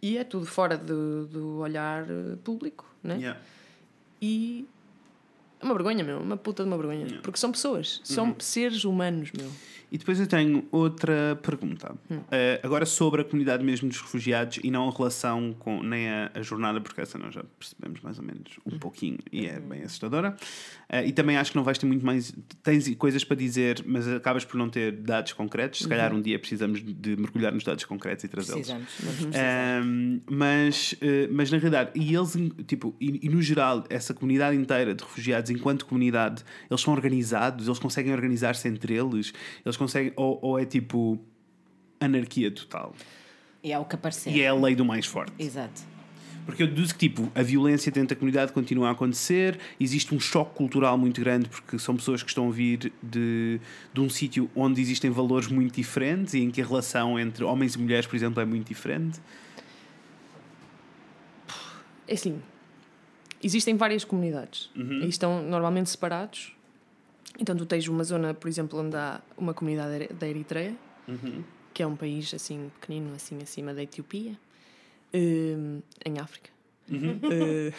e 0.00 0.16
é 0.16 0.24
tudo 0.24 0.46
fora 0.46 0.76
do, 0.78 1.26
do 1.26 1.58
olhar 1.58 2.04
eh, 2.08 2.36
público 2.44 2.86
né? 3.02 3.16
Yeah. 3.16 3.40
E 4.22 4.66
é 5.60 5.64
uma 5.64 5.74
vergonha, 5.74 6.02
meu, 6.04 6.18
uma 6.20 6.36
puta 6.36 6.62
de 6.62 6.68
uma 6.68 6.76
vergonha. 6.76 7.02
Yeah. 7.04 7.20
Porque 7.22 7.38
são 7.38 7.50
pessoas, 7.52 8.00
são 8.04 8.34
seres 8.38 8.84
humanos, 8.84 9.30
meu. 9.32 9.50
E 9.90 9.96
depois 9.98 10.20
eu 10.20 10.26
tenho 10.26 10.66
outra 10.70 11.38
pergunta. 11.42 11.94
Hum. 12.10 12.20
Eh, 12.30 12.60
agora 12.62 12.84
sobre 12.84 13.22
a 13.22 13.24
comunidade 13.24 13.64
mesmo 13.64 13.88
dos 13.88 14.00
refugiados 14.00 14.58
e 14.62 14.70
não 14.70 14.88
a 14.88 14.92
relação 14.92 15.54
com 15.58 15.82
nem 15.82 16.08
a, 16.08 16.30
a 16.34 16.42
jornada, 16.42 16.80
porque 16.80 17.00
essa 17.00 17.16
nós 17.18 17.34
já 17.34 17.42
percebemos 17.58 18.00
mais 18.00 18.18
ou 18.18 18.24
menos 18.24 18.58
um 18.66 18.74
Hum. 18.74 18.78
pouquinho 18.78 19.18
e 19.32 19.46
é 19.46 19.58
bem 19.58 19.82
assustadora. 19.82 20.36
Eh, 20.88 21.06
e 21.08 21.12
também 21.12 21.36
acho 21.36 21.52
que 21.52 21.56
não 21.56 21.64
vais 21.64 21.78
ter 21.78 21.86
muito 21.86 22.04
mais. 22.04 22.32
Tens 22.62 22.94
coisas 22.96 23.24
para 23.24 23.36
dizer, 23.36 23.82
mas 23.86 24.06
acabas 24.08 24.44
por 24.44 24.56
não 24.58 24.68
ter 24.68 24.92
dados 24.92 25.32
concretos. 25.32 25.78
Se 25.78 25.84
Uhum. 25.84 25.90
calhar 25.90 26.12
um 26.14 26.20
dia 26.20 26.38
precisamos 26.38 26.82
de 26.84 27.16
mergulhar 27.16 27.52
nos 27.52 27.64
dados 27.64 27.84
concretos 27.84 28.24
e 28.24 28.28
trazê-los. 28.28 28.70
Precisamos. 28.70 29.24
Uhum. 29.24 29.30
Ahm, 29.34 30.20
mas, 30.30 30.94
eh, 31.00 31.28
mas 31.30 31.50
na 31.50 31.58
realidade, 31.58 31.90
e 31.94 32.14
eles, 32.14 32.32
tipo, 32.66 32.94
e, 33.00 33.26
e 33.26 33.28
no 33.28 33.40
geral, 33.40 33.84
essa 33.88 34.12
comunidade 34.12 34.56
inteira 34.56 34.94
de 34.94 35.02
refugiados, 35.02 35.50
enquanto 35.50 35.86
comunidade, 35.86 36.44
eles 36.70 36.80
são 36.80 36.92
organizados, 36.92 37.66
eles 37.66 37.78
conseguem 37.78 38.12
organizar-se 38.12 38.68
entre 38.68 38.94
eles, 38.94 39.32
eles 39.64 39.76
conseguem, 39.78 40.12
ou, 40.16 40.38
ou 40.42 40.58
é 40.58 40.64
tipo 40.64 41.18
anarquia 42.00 42.50
total. 42.50 42.94
E 43.62 43.72
é 43.72 43.78
o 43.78 43.84
que 43.84 43.94
aparecer. 43.94 44.30
E 44.34 44.40
é 44.42 44.48
a 44.48 44.54
lei 44.54 44.74
do 44.74 44.84
mais 44.84 45.06
forte. 45.06 45.32
Exato. 45.38 45.82
Porque 46.46 46.62
eu 46.62 46.66
deduzo 46.66 46.94
que 46.94 47.08
tipo, 47.10 47.30
a 47.34 47.42
violência 47.42 47.92
dentro 47.92 48.10
da 48.10 48.16
comunidade 48.16 48.52
continua 48.52 48.88
a 48.88 48.92
acontecer, 48.92 49.58
existe 49.78 50.14
um 50.14 50.20
choque 50.20 50.54
cultural 50.54 50.96
muito 50.96 51.20
grande 51.20 51.46
porque 51.46 51.78
são 51.78 51.94
pessoas 51.94 52.22
que 52.22 52.30
estão 52.30 52.48
a 52.48 52.50
vir 52.50 52.90
de, 53.02 53.60
de 53.92 54.00
um 54.00 54.08
sítio 54.08 54.50
onde 54.56 54.80
existem 54.80 55.10
valores 55.10 55.48
muito 55.48 55.74
diferentes 55.74 56.32
e 56.32 56.38
em 56.40 56.50
que 56.50 56.62
a 56.62 56.64
relação 56.66 57.18
entre 57.20 57.44
homens 57.44 57.74
e 57.74 57.78
mulheres, 57.78 58.06
por 58.06 58.16
exemplo, 58.16 58.40
é 58.40 58.46
muito 58.46 58.66
diferente. 58.68 59.20
É 62.06 62.14
assim, 62.14 62.40
existem 63.42 63.76
várias 63.76 64.04
comunidades 64.04 64.70
Uhum. 64.74 65.02
e 65.02 65.08
estão 65.08 65.42
normalmente 65.42 65.90
separados. 65.90 66.52
Então 67.38 67.56
tu 67.56 67.66
tens 67.66 67.86
uma 67.88 68.04
zona, 68.04 68.32
por 68.34 68.48
exemplo, 68.48 68.78
onde 68.80 68.96
há 68.96 69.20
uma 69.36 69.52
comunidade 69.54 70.08
da 70.14 70.26
Eritreia, 70.28 70.74
Uhum. 71.06 71.42
que 71.72 71.82
é 71.82 71.86
um 71.86 71.96
país 71.96 72.32
assim 72.34 72.70
pequenino, 72.80 73.14
assim 73.14 73.38
acima 73.42 73.72
da 73.74 73.82
Etiópia, 73.82 74.38
hum, 75.14 75.80
em 76.04 76.18
África. 76.18 76.50
Uhum. 76.90 77.18
Eh, 77.30 77.72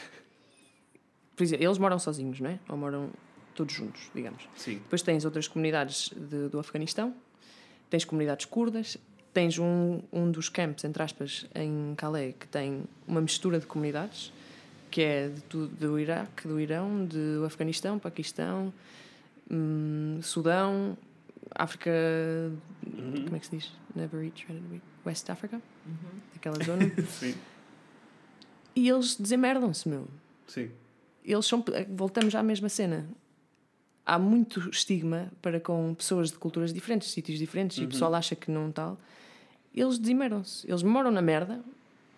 por 1.35 1.43
exemplo, 1.43 1.65
eles 1.65 1.77
moram 1.77 1.97
sozinhos, 1.97 2.39
não 2.39 2.49
é? 2.49 2.59
Ou 2.67 2.75
moram 2.77 3.09
todos 3.55 3.73
juntos, 3.73 4.09
digamos. 4.13 4.43
Sim. 4.57 4.75
Depois 4.75 5.01
tens 5.01 5.23
outras 5.25 5.47
comunidades 5.47 6.09
de- 6.15 6.49
do 6.49 6.59
Afeganistão, 6.59 7.13
tens 7.89 8.03
comunidades 8.03 8.45
curdas, 8.45 8.97
tens 9.33 9.57
um, 9.57 10.01
um 10.11 10.29
dos 10.31 10.49
campos, 10.49 10.83
entre 10.83 11.01
aspas, 11.01 11.45
em 11.55 11.93
Calais, 11.95 12.35
que 12.37 12.47
tem 12.47 12.83
uma 13.07 13.21
mistura 13.21 13.59
de 13.59 13.65
comunidades, 13.65 14.33
que 14.91 15.01
é 15.01 15.29
de 15.29 15.41
tudo, 15.43 15.67
do 15.75 15.99
Iraque, 15.99 16.47
do 16.47 16.59
Irão, 16.59 17.05
do 17.05 17.45
Afeganistão, 17.45 17.97
Paquistão, 17.99 18.73
hum, 19.49 20.19
Sudão, 20.21 20.97
África. 21.55 21.91
Como 23.25 23.35
é 23.35 23.39
que 23.39 23.45
se 23.45 23.55
diz? 23.57 23.71
Never 23.95 24.31
West 25.05 25.29
Africa, 25.29 25.61
aquela 26.35 26.63
zona. 26.63 26.89
Sim. 27.09 27.33
e 28.75 28.87
eles 28.89 29.15
desemerdam-se, 29.15 29.87
meu 29.89 30.07
Sim. 30.47 30.69
eles 31.23 31.45
são. 31.45 31.63
Voltamos 31.89 32.33
à 32.35 32.43
mesma 32.43 32.69
cena. 32.69 33.07
Há 34.05 34.17
muito 34.17 34.69
estigma 34.69 35.31
para 35.41 35.59
com 35.59 35.93
pessoas 35.93 36.31
de 36.31 36.37
culturas 36.37 36.73
diferentes, 36.73 37.11
sítios 37.11 37.37
diferentes, 37.37 37.77
e 37.77 37.83
o 37.85 37.87
pessoal 37.87 38.13
acha 38.15 38.35
que 38.35 38.49
não 38.49 38.71
tal. 38.71 38.97
Eles 39.75 39.99
desimerdam-se. 39.99 40.67
Eles 40.67 40.81
moram 40.81 41.11
na 41.11 41.21
merda. 41.21 41.61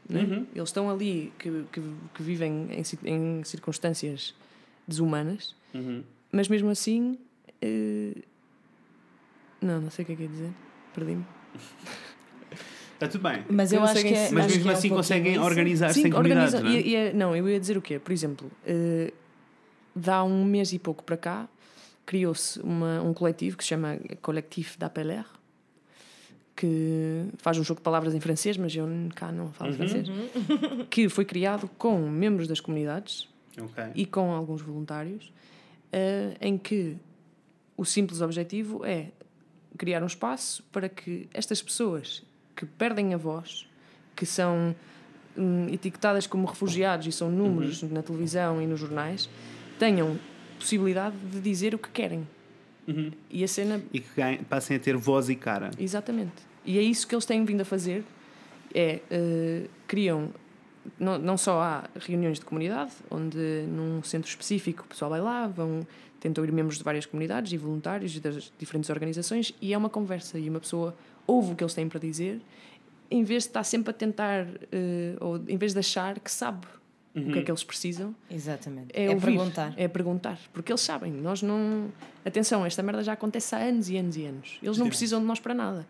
né? 0.08 0.46
Eles 0.56 0.70
estão 0.70 0.90
ali 0.90 1.34
que, 1.38 1.66
que, 1.72 1.82
que 2.16 2.24
vivem 2.24 2.70
em, 2.72 2.84
em 3.40 3.44
circunstâncias 3.44 4.34
desumanas, 4.88 5.54
Uhum. 5.74 6.04
Mas 6.32 6.48
mesmo 6.48 6.70
assim. 6.70 7.18
eh, 7.62 8.14
Não, 9.62 9.80
não 9.82 9.90
sei 9.92 10.04
o 10.04 10.06
que 10.06 10.14
é 10.14 10.16
que 10.16 10.22
ia 10.24 10.28
dizer. 10.30 10.52
Perdi-me. 10.94 11.26
Está 12.94 13.08
tudo 13.08 13.22
bem. 13.28 13.44
Mas 13.50 13.72
eu, 13.74 13.80
Eu 13.80 13.86
acho 13.86 14.02
que 14.02 14.08
é. 14.14 14.30
Mas 14.32 14.46
acho 14.46 14.56
mesmo 14.58 14.64
que 14.64 14.68
é 14.70 14.72
um 14.72 14.74
assim 14.76 14.90
pouquinho 14.90 14.96
conseguem 14.96 15.40
organizar-se 15.40 16.08
em 16.08 16.12
comunidades, 16.12 16.54
organiza. 16.54 16.64
não 16.64 16.70
é? 16.70 16.82
e- 16.82 16.90
e 16.90 16.96
é- 16.96 17.14
não, 17.14 17.36
eu 17.36 17.50
ia 17.50 17.60
dizer 17.60 17.78
o 17.78 17.82
quê? 17.82 17.98
Por 18.00 18.12
exemplo, 18.12 18.52
eh, 18.66 19.12
dá 19.96 20.24
um 20.24 20.44
mês 20.46 20.72
e 20.74 20.80
pouco 20.80 21.04
para 21.04 21.18
cá, 21.18 21.50
criou-se 22.06 22.60
uma- 22.62 23.02
um 23.02 23.14
coletivo 23.14 23.58
que 23.58 23.64
se 23.64 23.70
chama 23.70 23.98
Collectif 24.22 24.78
d'Appeler, 24.78 25.26
que 26.56 27.26
faz 27.38 27.58
um 27.58 27.64
jogo 27.64 27.80
de 27.80 27.84
palavras 27.84 28.14
em 28.14 28.20
francês, 28.20 28.56
mas 28.58 28.76
eu 28.76 28.88
cá 29.16 29.32
não 29.32 29.46
Uhum. 29.46 29.52
falo 29.54 29.74
francês, 29.74 30.08
que 30.90 31.10
foi 31.10 31.26
criado 31.26 31.68
com 31.78 31.98
membros 32.08 32.48
das 32.48 32.60
comunidades 32.60 33.28
Ok. 33.60 33.84
e 33.96 34.06
com 34.06 34.32
alguns 34.32 34.62
voluntários, 34.62 35.32
eh, 35.92 36.36
em 36.42 36.58
que 36.58 36.96
o 37.78 37.84
simples 37.86 38.22
objetivo 38.22 38.86
é 38.86 39.08
criar 39.78 40.04
um 40.04 40.08
espaço 40.08 40.64
para 40.72 40.88
que 40.90 41.28
estas 41.34 41.62
pessoas 41.62 42.24
que 42.56 42.66
perdem 42.66 43.14
a 43.14 43.18
voz, 43.18 43.68
que 44.16 44.26
são 44.26 44.76
hum, 45.38 45.68
etiquetadas 45.72 46.28
como 46.28 46.46
refugiados 46.46 47.08
e 47.08 47.12
são 47.12 47.32
números 47.32 47.82
na 47.84 48.04
televisão 48.04 48.62
e 48.62 48.68
nos 48.68 48.80
jornais, 48.80 49.30
tenham 49.80 50.20
possibilidade 50.60 51.16
de 51.18 51.40
dizer 51.40 51.74
o 51.74 51.80
que 51.80 51.90
querem. 51.90 52.28
E 53.30 53.44
a 53.44 53.48
cena 53.48 53.82
E 53.94 54.00
que 54.02 54.10
ganhem- 54.16 54.44
passem 54.44 54.76
a 54.76 54.80
ter 54.80 54.98
voz 54.98 55.30
e 55.30 55.36
cara. 55.36 55.72
Exatamente. 55.80 56.34
E 56.66 56.78
é 56.78 56.82
isso 56.82 57.08
que 57.08 57.16
eles 57.16 57.26
têm 57.26 57.44
vindo 57.46 57.62
a 57.62 57.66
fazer. 57.66 58.04
É, 58.74 59.00
eh, 59.10 59.68
criam 59.88 60.30
não, 61.00 61.18
não 61.18 61.38
só 61.38 61.62
há 61.62 61.84
reuniões 62.00 62.40
de 62.40 62.46
comunidade, 62.46 62.92
onde 63.10 63.38
num 63.68 64.02
centro 64.04 64.30
específico 64.30 64.84
o 64.84 64.88
pessoal 64.88 65.12
vai 65.12 65.22
lá, 65.22 65.48
vão, 65.48 65.86
tentam 66.20 66.44
ir 66.44 66.52
membros 66.52 66.78
de 66.78 66.84
várias 66.84 67.06
comunidades 67.06 67.52
e 67.54 67.58
voluntários 67.58 68.20
das 68.20 68.52
diferentes 68.58 68.90
organizações 68.90 69.54
e 69.62 69.74
é 69.74 69.78
uma 69.78 69.90
conversa 69.90 70.38
e 70.40 70.50
uma 70.50 70.60
pessoa 70.60 70.96
ouve 71.28 71.54
o 71.54 71.56
que 71.56 71.64
eles 71.64 71.74
têm 71.74 71.88
para 71.88 72.00
dizer, 72.00 72.42
em 73.10 73.24
vez 73.24 73.44
de 73.44 73.50
estar 73.50 73.64
sempre 73.64 73.92
a 73.92 73.94
tentar, 73.94 74.48
eh, 74.72 75.16
ou 75.20 75.38
em 75.48 75.58
vez 75.58 75.74
de 75.74 75.80
achar 75.80 76.20
que 76.20 76.32
sabe 76.32 76.66
o 77.14 77.32
que 77.32 77.40
é 77.40 77.42
que 77.42 77.52
eles 77.52 77.64
precisam, 77.64 78.16
Exatamente. 78.30 78.88
é, 78.94 79.06
É, 79.06 79.10
ouvir, 79.10 79.26
perguntar. 79.26 79.74
É 79.76 79.88
perguntar. 79.88 80.40
Porque 80.54 80.72
eles 80.72 80.80
sabem. 80.80 81.12
Nós 81.12 81.42
não. 81.42 81.90
Atenção, 82.24 82.66
esta 82.66 82.82
merda 82.82 83.04
já 83.04 83.12
acontece 83.14 83.54
há 83.54 83.58
anos 83.58 83.90
e 83.90 83.98
anos 83.98 84.16
e 84.16 84.26
anos. 84.26 84.60
Eles 84.64 84.78
não 84.78 84.86
Sim. 84.86 84.90
precisam 84.90 85.20
de 85.20 85.26
nós 85.26 85.38
para 85.38 85.54
nada. 85.54 85.86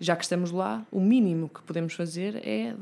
Já 0.00 0.16
que 0.16 0.24
estamos 0.24 0.50
lá, 0.50 0.84
o 0.90 1.00
mínimo 1.00 1.48
que 1.48 1.62
podemos 1.62 1.94
fazer 1.94 2.36
é 2.44 2.74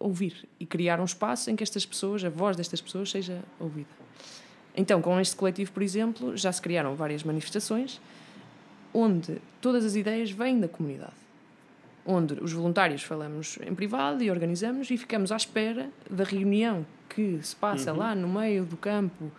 ouvir 0.00 0.48
e 0.58 0.66
criar 0.66 0.98
um 0.98 1.04
espaço 1.04 1.50
em 1.50 1.54
que 1.54 1.62
estas 1.62 1.86
pessoas, 1.86 2.24
a 2.24 2.30
voz 2.30 2.56
destas 2.56 2.80
pessoas, 2.80 3.10
seja 3.10 3.40
ouvida. 3.60 3.88
Então, 4.76 5.00
com 5.00 5.20
este 5.20 5.36
coletivo, 5.36 5.70
por 5.70 5.82
exemplo, 5.82 6.36
já 6.36 6.50
se 6.50 6.60
criaram 6.60 6.96
várias 6.96 7.22
manifestações 7.22 8.00
onde 8.92 9.38
todas 9.60 9.84
as 9.84 9.94
ideias 9.94 10.30
vêm 10.30 10.58
da 10.58 10.66
comunidade. 10.66 11.12
Onde 12.04 12.34
os 12.42 12.52
voluntários 12.52 13.02
falamos 13.02 13.58
em 13.64 13.74
privado 13.74 14.24
e 14.24 14.30
organizamos 14.30 14.90
e 14.90 14.96
ficamos 14.96 15.30
à 15.30 15.36
espera 15.36 15.90
da 16.08 16.24
reunião 16.24 16.84
que 17.08 17.38
se 17.42 17.54
passa 17.54 17.92
lá 17.92 18.14
no 18.14 18.28
meio 18.28 18.64
do 18.64 18.76
campo 18.76 19.30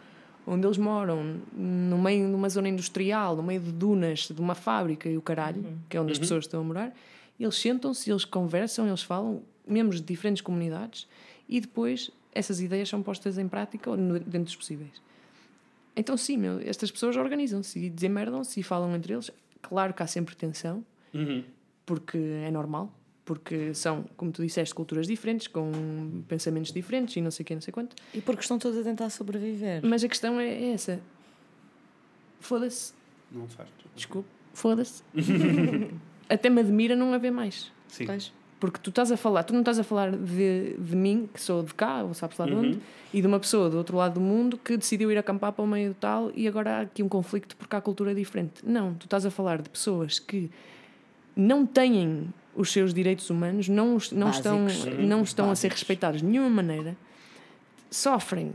onde 0.46 0.66
eles 0.66 0.78
moram, 0.78 1.40
no 1.54 1.98
meio 1.98 2.28
de 2.28 2.36
uma 2.36 2.50
zona 2.50 2.68
industrial, 2.68 3.36
no 3.36 3.44
meio 3.44 3.62
de 3.62 3.72
dunas, 3.72 4.28
de 4.28 4.42
uma 4.42 4.56
fábrica 4.56 5.08
e 5.08 5.18
o 5.18 5.22
caralho, 5.22 5.78
que 5.88 5.96
é 5.96 6.02
onde 6.02 6.12
as 6.12 6.20
pessoas 6.20 6.46
estão 6.46 6.62
a 6.62 6.64
morar. 6.64 6.94
Eles 7.40 7.56
sentam-se, 7.56 8.10
eles 8.10 8.26
conversam, 8.26 8.88
eles 8.88 9.04
falam, 9.04 9.42
membros 9.68 10.00
de 10.02 10.08
diferentes 10.08 10.42
comunidades, 10.42 11.08
e 11.48 11.60
depois 11.62 12.12
essas 12.34 12.62
ideias 12.62 12.88
são 12.90 13.02
postas 13.04 13.38
em 13.38 13.48
prática 13.48 13.96
no- 13.96 14.20
dentro 14.20 14.44
dos 14.46 14.56
possíveis. 14.56 15.02
Então, 15.96 16.16
sim, 16.16 16.38
meu, 16.38 16.60
estas 16.62 16.90
pessoas 16.90 17.18
organizam-se 17.18 17.78
e 17.78 17.90
desemmerdam-se 17.90 18.60
e 18.60 18.64
falam 18.64 18.96
entre 18.96 19.14
eles. 19.14 19.30
Claro 19.62 19.94
que 19.94 20.02
há 20.02 20.08
sempre 20.08 20.36
tensão, 20.36 20.86
Uhum. 21.14 21.44
porque 21.86 22.18
é 22.18 22.50
normal, 22.50 22.92
porque 23.26 23.74
são, 23.74 24.06
como 24.16 24.32
tu 24.32 24.42
disseste, 24.42 24.74
culturas 24.74 25.06
diferentes, 25.06 25.48
com 25.48 26.24
pensamentos 26.28 26.72
diferentes 26.72 27.16
e 27.18 27.22
não 27.22 27.30
sei 27.30 27.44
o 27.44 27.46
que, 27.48 27.54
não 27.54 27.62
sei 27.62 27.74
quanto. 27.74 27.96
E 28.14 28.22
porque 28.22 28.42
estão 28.42 28.58
todos 28.58 28.78
a 28.80 28.84
tentar 28.84 29.10
sobreviver. 29.10 29.82
Mas 29.86 30.04
a 30.04 30.08
questão 30.08 30.40
é, 30.40 30.48
é 30.48 30.72
essa. 30.72 31.02
Foda-se, 32.40 32.94
Não 33.32 33.48
faz. 33.48 33.70
desculpe, 33.96 34.30
foda-se. 34.54 35.04
Até 36.30 36.50
me 36.50 36.62
admira 36.62 36.96
não 36.96 37.14
haver 37.14 37.32
mais. 37.32 37.72
Sim. 37.88 38.06
Pois. 38.06 38.34
Porque 38.62 38.78
tu 38.78 38.92
estás 38.92 39.12
a 39.12 39.18
falar, 39.18 39.42
tu 39.44 39.54
não 39.54 39.62
estás 39.62 39.80
a 39.80 39.84
falar 39.84 40.12
de, 40.12 40.76
de 40.78 40.96
mim, 40.96 41.28
que 41.34 41.42
sou 41.42 41.64
de 41.64 41.74
cá, 41.74 42.04
ou 42.04 42.14
sabes 42.14 42.38
lá 42.38 42.46
de 42.46 42.54
onde, 42.54 42.80
e 43.12 43.20
de 43.20 43.26
uma 43.26 43.40
pessoa 43.40 43.72
do 43.72 43.78
outro 43.78 43.98
lado 43.98 44.14
do 44.14 44.22
mundo 44.22 44.56
que 44.56 44.78
decidiu 44.78 45.12
ir 45.12 45.18
acampar 45.18 45.52
para 45.52 45.66
o 45.66 45.68
meio 45.68 45.90
do 45.90 45.96
tal 45.96 46.32
e 46.36 46.48
agora 46.48 46.78
há 46.78 46.82
aqui 46.82 47.02
um 47.02 47.10
conflito 47.10 47.58
porque 47.58 47.76
há 47.76 47.82
cultura 47.82 48.14
diferente. 48.14 48.64
Não, 48.64 48.94
tu 48.94 49.06
estás 49.06 49.26
a 49.26 49.32
falar 49.32 49.64
de 49.64 49.68
pessoas 49.68 50.20
que 50.20 50.52
não 51.36 51.66
têm 51.66 52.32
os 52.56 52.72
seus 52.72 52.94
direitos 52.94 53.32
humanos, 53.32 53.68
não, 53.68 53.98
não 54.12 54.30
estão, 54.30 54.66
Básicos. 54.66 55.00
não 55.00 55.24
estão 55.24 55.50
a 55.50 55.56
ser 55.56 55.72
respeitados 55.72 56.22
de 56.22 56.28
nenhuma 56.28 56.50
maneira, 56.52 56.96
sofrem 57.90 58.54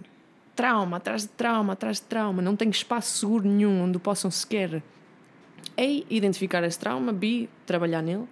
trauma 0.55 0.99
atrás 0.99 1.23
de 1.23 1.29
trauma 1.31 1.73
atrás 1.73 1.97
de 1.97 2.07
trauma, 2.07 2.41
não 2.41 2.55
têm 2.55 2.71
espaço 2.71 3.19
seguro 3.19 3.49
nenhum 3.49 3.83
onde 3.83 3.99
possam 3.99 4.31
sequer 4.31 4.83
A, 5.77 5.83
identificar 6.09 6.63
esse 6.63 6.79
trauma, 6.79 7.13
B, 7.13 7.49
trabalhar 7.67 8.03
nele. 8.03 8.29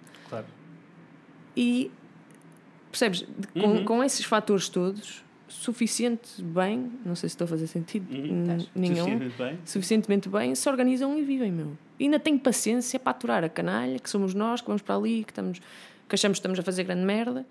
E 1.55 1.91
percebes, 2.91 3.25
com, 3.53 3.83
com 3.85 4.03
esses 4.03 4.25
fatores 4.25 4.69
todos, 4.69 5.23
suficiente 5.47 6.41
bem, 6.41 6.91
não 7.05 7.15
sei 7.15 7.29
se 7.29 7.33
estou 7.35 7.45
a 7.45 7.47
fazer 7.47 7.67
sentido 7.67 8.11
n- 8.13 8.67
nenhum, 8.75 8.95
Suficientemente 8.95 9.37
bem. 9.37 9.59
suficientemente 9.65 10.29
bem, 10.29 10.55
se 10.55 10.69
organizam 10.69 11.17
e 11.17 11.23
vivem, 11.23 11.51
meu. 11.51 11.77
E 11.99 12.05
ainda 12.05 12.19
têm 12.19 12.37
paciência 12.37 12.99
para 12.99 13.11
aturar 13.11 13.43
a 13.43 13.49
canalha, 13.49 13.99
que 13.99 14.09
somos 14.09 14.33
nós, 14.33 14.61
que 14.61 14.67
vamos 14.67 14.81
para 14.81 14.95
ali, 14.95 15.23
que, 15.23 15.31
estamos, 15.31 15.59
que 15.59 16.15
achamos 16.15 16.37
que 16.37 16.39
estamos 16.39 16.59
a 16.59 16.63
fazer 16.63 16.83
grande 16.83 17.03
merda, 17.05 17.45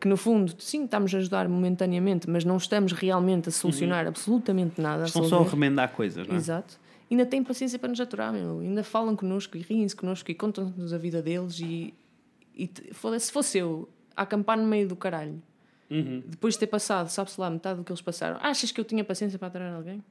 que 0.00 0.06
no 0.06 0.16
fundo, 0.16 0.54
sim, 0.58 0.84
estamos 0.84 1.14
a 1.14 1.18
ajudar 1.18 1.48
momentaneamente, 1.48 2.28
mas 2.30 2.44
não 2.44 2.56
estamos 2.56 2.92
realmente 2.92 3.48
a 3.48 3.52
solucionar 3.52 4.06
absolutamente 4.06 4.80
nada. 4.80 5.04
a 5.04 5.06
Estão 5.06 5.24
só 5.24 5.40
a 5.42 5.48
remendar 5.48 5.90
coisas, 5.92 6.26
não 6.26 6.34
é? 6.34 6.38
Exato. 6.38 6.78
Ainda 7.10 7.24
têm 7.24 7.42
paciência 7.42 7.78
para 7.78 7.88
nos 7.88 8.00
aturar, 8.00 8.32
meu. 8.32 8.60
Ainda 8.60 8.84
falam 8.84 9.16
connosco 9.16 9.56
e 9.56 9.60
riem-se 9.62 9.96
connosco 9.96 10.30
e 10.30 10.34
contam-nos 10.34 10.92
a 10.92 10.98
vida 10.98 11.22
deles 11.22 11.58
e, 11.58 11.94
e 12.58 12.70
foda-se, 12.92 13.26
se 13.26 13.32
fosse 13.32 13.58
eu 13.58 13.88
a 14.16 14.22
acampar 14.22 14.58
no 14.58 14.66
meio 14.66 14.88
do 14.88 14.96
caralho, 14.96 15.40
Uhum. 15.90 16.22
depois 16.26 16.52
de 16.54 16.60
ter 16.60 16.66
passado, 16.66 17.08
sabe-se 17.08 17.40
lá, 17.40 17.48
metade 17.48 17.78
do 17.78 17.84
que 17.84 17.90
eles 17.90 18.02
passaram, 18.02 18.38
achas 18.42 18.70
que 18.70 18.78
eu 18.80 18.84
tinha 18.84 19.02
paciência 19.04 19.38
para 19.38 19.48
aturar 19.48 19.74
alguém? 19.74 20.04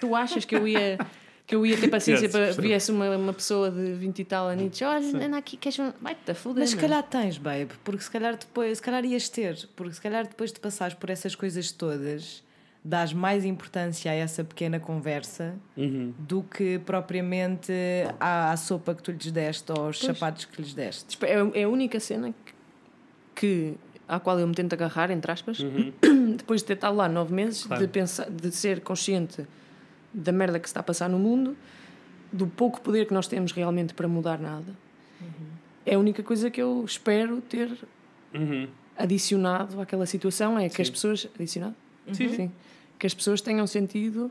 Tu 0.00 0.14
achas 0.14 0.44
que 0.44 0.54
eu 0.56 0.66
ia... 0.66 0.98
Que 1.46 1.54
eu 1.54 1.66
ia 1.66 1.76
ter 1.76 1.88
paciência 1.88 2.24
Yes, 2.24 2.32
para 2.32 2.50
viesse 2.52 2.90
uma, 2.90 3.14
uma 3.18 3.32
pessoa 3.34 3.70
de 3.70 3.92
20 3.92 4.18
e 4.18 4.24
tal 4.24 4.46
anos 4.48 4.80
olha, 4.80 5.26
anda 5.26 5.36
aqui, 5.36 5.58
queres 5.58 5.78
um... 5.78 5.92
Vai-te 6.00 6.30
a 6.30 6.34
foder, 6.34 6.60
Mas 6.62 6.70
se 6.70 6.76
calhar 6.78 7.02
tens, 7.02 7.36
babe, 7.36 7.68
porque 7.84 8.02
se 8.02 8.10
calhar 8.10 8.34
depois, 8.34 8.78
se 8.78 8.82
calhar 8.82 9.04
ias 9.04 9.28
ter, 9.28 9.68
porque 9.76 9.92
se 9.92 10.00
calhar 10.00 10.26
depois 10.26 10.50
de 10.54 10.58
passares 10.58 10.94
por 10.94 11.10
essas 11.10 11.34
coisas 11.34 11.70
todas, 11.70 12.42
dás 12.86 13.12
mais 13.14 13.44
importância 13.46 14.10
a 14.10 14.14
essa 14.14 14.44
pequena 14.44 14.78
conversa 14.78 15.54
Uhum. 15.76 16.12
do 16.18 16.42
que 16.42 16.78
propriamente 16.80 17.72
à, 18.20 18.52
à 18.52 18.56
sopa 18.58 18.94
que 18.94 19.02
tu 19.02 19.10
lhes 19.10 19.30
deste 19.32 19.72
ou 19.72 19.86
aos 19.86 19.98
Pois. 19.98 20.18
sapatos 20.18 20.44
que 20.44 20.60
lhes 20.60 20.74
deste. 20.74 21.16
É, 21.24 21.60
é 21.60 21.64
a 21.64 21.68
única 21.68 21.98
cena 21.98 22.34
que, 22.44 22.54
que- 23.34 23.74
à 24.06 24.20
qual 24.20 24.38
eu 24.38 24.46
me 24.46 24.54
tento 24.54 24.74
agarrar, 24.74 25.10
entre 25.10 25.32
aspas, 25.32 25.58
depois 26.36 26.60
de 26.60 26.66
ter 26.66 26.74
estado 26.74 26.94
lá 26.96 27.08
nove 27.08 27.32
meses, 27.32 27.62
Uhum. 27.62 27.68
Claro. 27.68 27.82
de, 27.86 27.88
pensar, 27.90 28.30
de 28.30 28.50
ser 28.52 28.80
consciente 28.82 29.46
da 30.12 30.30
merda 30.30 30.58
que 30.60 30.68
se 30.68 30.72
está 30.72 30.80
a 30.80 30.82
passar 30.82 31.08
no 31.08 31.18
mundo, 31.18 31.56
do 32.30 32.46
pouco 32.46 32.80
poder 32.82 33.06
que 33.06 33.14
nós 33.14 33.26
temos 33.26 33.50
realmente 33.52 33.94
para 33.94 34.06
mudar 34.06 34.38
nada. 34.38 34.72
É 35.86 35.94
a 35.94 35.98
única 35.98 36.22
coisa 36.22 36.50
que 36.50 36.60
eu 36.60 36.84
espero 36.84 37.40
ter 37.40 37.70
Uhum. 38.34 38.68
adicionado 38.96 39.80
àquela 39.80 40.04
situação 40.06 40.58
é 40.58 40.68
que 40.68 40.82
as 40.82 40.90
pessoas. 40.90 41.28
Adicionado? 41.34 41.74
Sim, 42.12 42.28
sim. 42.34 42.52
Que 42.98 43.06
as 43.06 43.14
pessoas 43.14 43.40
tenham 43.40 43.66
sentido 43.66 44.30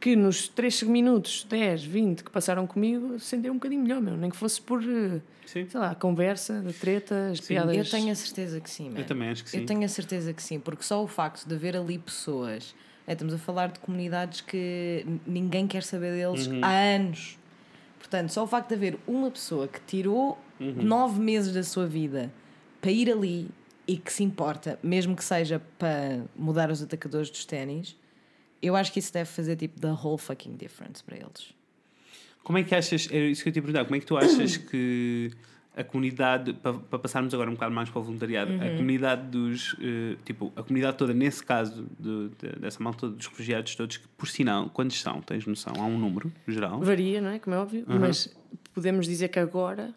que 0.00 0.14
nos 0.14 0.46
3 0.48 0.82
minutos, 0.84 1.44
10, 1.48 1.82
20 1.84 2.22
que 2.24 2.30
passaram 2.30 2.66
comigo, 2.66 3.18
se 3.18 3.26
sentiram 3.26 3.54
um 3.54 3.58
bocadinho 3.58 3.82
melhor, 3.82 4.00
meu. 4.00 4.16
Nem 4.16 4.30
que 4.30 4.36
fosse 4.36 4.60
por, 4.60 4.82
eh, 4.82 5.20
Sim. 5.44 5.68
sei 5.68 5.80
lá, 5.80 5.90
a 5.90 5.94
conversa, 5.94 6.64
a 6.68 6.72
treta, 6.72 7.30
as 7.32 7.38
Sim. 7.38 7.46
piadas. 7.48 7.76
Eu 7.76 7.84
tenho 7.84 8.12
a 8.12 8.14
certeza 8.14 8.60
que 8.60 8.70
sim, 8.70 8.90
man. 8.90 9.00
Eu 9.00 9.04
também 9.06 9.28
acho 9.28 9.42
que 9.44 9.50
sim. 9.50 9.58
Eu 9.58 9.66
tenho 9.66 9.84
a 9.84 9.88
certeza 9.88 10.32
que 10.32 10.42
sim, 10.42 10.60
porque 10.60 10.84
só 10.84 11.02
o 11.02 11.08
facto 11.08 11.46
de 11.48 11.54
haver 11.54 11.76
ali 11.76 11.98
pessoas, 11.98 12.74
é, 13.06 13.12
estamos 13.12 13.34
a 13.34 13.38
falar 13.38 13.68
de 13.72 13.80
comunidades 13.80 14.40
que 14.40 15.04
ninguém 15.26 15.66
quer 15.66 15.82
saber 15.82 16.12
deles 16.12 16.46
Uhum. 16.46 16.60
há 16.62 16.70
anos. 16.70 17.36
Portanto, 17.98 18.30
só 18.30 18.44
o 18.44 18.46
facto 18.46 18.68
de 18.68 18.74
haver 18.76 18.98
uma 19.06 19.30
pessoa 19.30 19.66
que 19.66 19.80
tirou 19.80 20.38
Uhum. 20.60 20.74
nove 20.76 21.20
meses 21.20 21.52
da 21.52 21.62
sua 21.64 21.86
vida 21.86 22.32
para 22.80 22.90
ir 22.92 23.10
ali 23.10 23.48
e 23.88 23.96
que 23.96 24.12
se 24.12 24.22
importa, 24.22 24.78
mesmo 24.82 25.16
que 25.16 25.24
seja 25.24 25.60
para 25.78 26.22
mudar 26.36 26.70
os 26.70 26.82
atacadores 26.82 27.30
dos 27.30 27.44
ténis, 27.46 27.96
eu 28.62 28.76
acho 28.76 28.92
que 28.92 28.98
isso 28.98 29.12
deve 29.12 29.30
fazer 29.30 29.56
tipo 29.56 29.80
the 29.80 29.88
whole 29.90 30.18
fucking 30.18 30.56
difference 30.56 31.02
para 31.02 31.16
eles. 31.16 31.54
Como 32.44 32.58
é 32.58 32.62
que 32.64 32.74
achas, 32.74 33.08
é 33.10 33.18
isso 33.26 33.42
que 33.42 33.48
eu 33.48 33.52
te 33.52 33.56
ia 33.56 33.62
perguntar, 33.62 33.84
como 33.86 33.96
é 33.96 34.00
que 34.00 34.06
tu 34.06 34.16
achas 34.16 34.56
que 34.70 35.30
a 35.76 35.84
comunidade, 35.84 36.52
para, 36.54 36.74
para 36.74 36.98
passarmos 36.98 37.32
agora 37.32 37.48
um 37.48 37.54
bocado 37.54 37.72
mais 37.74 37.88
para 37.88 38.00
o 38.00 38.02
voluntariado, 38.02 38.52
a 38.54 38.70
comunidade 38.76 39.28
dos, 39.28 39.76
eh, 39.80 40.16
tipo, 40.24 40.52
a 40.56 40.62
comunidade 40.62 40.96
toda, 40.96 41.14
nesse 41.14 41.42
caso, 41.44 41.86
de, 42.00 42.30
de- 42.30 42.58
dessa 42.58 42.82
malta 42.82 43.08
dos 43.08 43.26
refugiados 43.28 43.76
todos, 43.76 43.96
que 43.96 44.08
por 44.08 44.28
sinal, 44.28 44.68
quantos 44.70 45.00
são? 45.00 45.22
Tens 45.22 45.46
noção? 45.46 45.72
Há 45.78 45.84
um 45.84 45.96
número 45.96 46.32
geral? 46.48 46.80
Varia, 46.80 47.20
não 47.20 47.30
é? 47.30 47.38
Como 47.38 47.54
é 47.54 47.58
óbvio, 47.60 47.84
Uhum. 47.88 47.98
mas 48.00 48.34
podemos 48.74 49.06
dizer 49.06 49.28
que 49.28 49.38
agora 49.38 49.94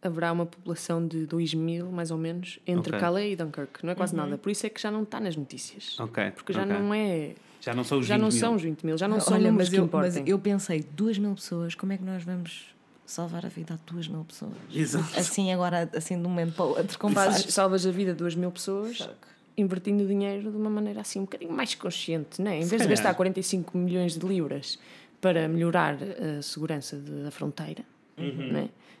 haverá 0.00 0.32
uma 0.32 0.46
população 0.46 1.06
de 1.06 1.26
2 1.26 1.54
mil, 1.54 1.86
mais 1.90 2.10
ou 2.10 2.18
menos, 2.18 2.58
entre 2.66 2.90
Ok. 2.90 3.00
Calais 3.00 3.32
e 3.32 3.36
Dunkirk. 3.36 3.84
Não 3.84 3.92
é 3.92 3.94
quase 3.94 4.14
nada. 4.14 4.38
Por 4.38 4.50
isso 4.50 4.66
é 4.66 4.70
que 4.70 4.80
já 4.80 4.90
não 4.90 5.02
está 5.02 5.18
nas 5.20 5.36
notícias. 5.36 5.98
Ok. 5.98 6.30
Porque 6.32 6.52
já 6.52 6.62
ok. 6.62 6.72
não 6.78 6.94
é. 6.94 7.34
Já 7.60 7.74
não 7.74 7.82
são 7.82 7.98
os 7.98 8.06
Já 8.06 8.14
20 8.14 8.22
não 8.22 8.28
mil. 8.30 8.38
são 8.38 8.54
os 8.54 8.62
20 8.62 8.82
mil, 8.84 8.96
já 8.98 9.08
não 9.08 9.18
são 9.20 9.34
Olha, 9.34 9.50
números 9.50 9.68
mas 9.68 9.68
que 9.68 9.76
eu, 9.76 9.82
mas 9.92 10.14
importem. 10.16 10.32
eu 10.32 10.38
pensei, 10.38 10.84
duas 10.92 11.18
mil 11.18 11.34
pessoas, 11.34 11.74
como 11.74 11.92
é 11.92 11.96
que 11.98 12.04
nós 12.04 12.22
vamos 12.22 12.72
salvar 13.04 13.44
a 13.44 13.48
vida 13.48 13.74
a 13.74 13.90
duas 13.92 14.06
mil 14.06 14.24
pessoas? 14.24 14.52
Exato. 14.72 15.18
Assim 15.18 15.52
agora, 15.52 15.90
assim 15.94 16.14
de 16.20 16.24
um 16.26 16.30
momento 16.30 16.54
para 16.54 16.64
o 16.64 16.68
outro, 16.68 16.96
Fazes, 17.12 17.14
fazes? 17.42 17.54
salvas 17.54 17.84
a 17.84 17.90
vida 17.90 18.12
de 18.12 18.18
2 18.18 18.36
mil 18.36 18.52
pessoas 18.52 19.08
invertindo 19.56 20.06
dinheiro 20.06 20.52
de 20.52 20.56
uma 20.56 20.70
maneira 20.70 21.00
assim 21.00 21.18
um 21.18 21.22
bocadinho 21.24 21.52
mais 21.52 21.74
consciente, 21.74 22.40
não 22.40 22.48
é? 22.50 22.60
Em 22.60 22.64
vez 22.64 22.80
de 22.82 22.86
gastar 22.88 23.12
45 23.14 23.76
milhões 23.76 24.16
de 24.16 24.24
libras 24.24 24.78
para 25.20 25.48
melhorar 25.48 25.96
a 26.38 26.40
segurança 26.42 26.96
de- 26.96 27.24
da 27.24 27.30
fronteira, 27.32 27.82
Uhum. 28.16 28.52
não 28.52 28.58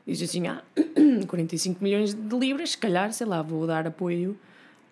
é? 0.08 0.12
Diz 0.12 0.22
assim, 0.22 0.46
ah, 0.46 0.62
45 1.28 1.82
milhões 1.84 2.14
de 2.14 2.36
libras, 2.38 2.70
se 2.70 2.78
calhar, 2.78 3.12
sei 3.12 3.26
lá, 3.26 3.42
vou 3.42 3.66
dar 3.66 3.86
apoio 3.86 4.36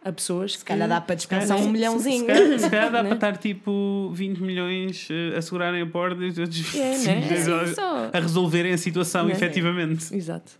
a 0.04 0.12
pessoas 0.12 0.52
Se 0.52 0.64
calhar 0.64 0.88
dá 0.88 1.00
para 1.00 1.16
dispensar 1.16 1.56
um 1.58 1.64
Se 1.64 1.68
milhãozinho. 1.68 2.26
calhar, 2.26 2.58
se 2.60 2.70
calhar 2.70 2.92
dá 2.92 3.02
Né? 3.02 3.08
para 3.08 3.16
estar 3.16 3.36
tipo 3.38 4.10
20 4.14 4.38
milhões 4.40 5.08
eh, 5.10 5.36
a 5.36 5.42
segurarem 5.42 5.82
a 5.82 5.86
porta 5.86 6.22
e 6.22 6.28
os 6.28 6.38
outros 6.38 6.74
É, 6.76 6.78
né? 6.98 7.28
É 7.28 7.34
assim, 7.34 7.52
a- 7.52 7.74
só. 7.74 8.10
a 8.12 8.20
resolverem 8.20 8.72
a 8.72 8.78
situação 8.78 9.26
Né? 9.26 9.32
efetivamente. 9.32 10.14
Exato. 10.14 10.52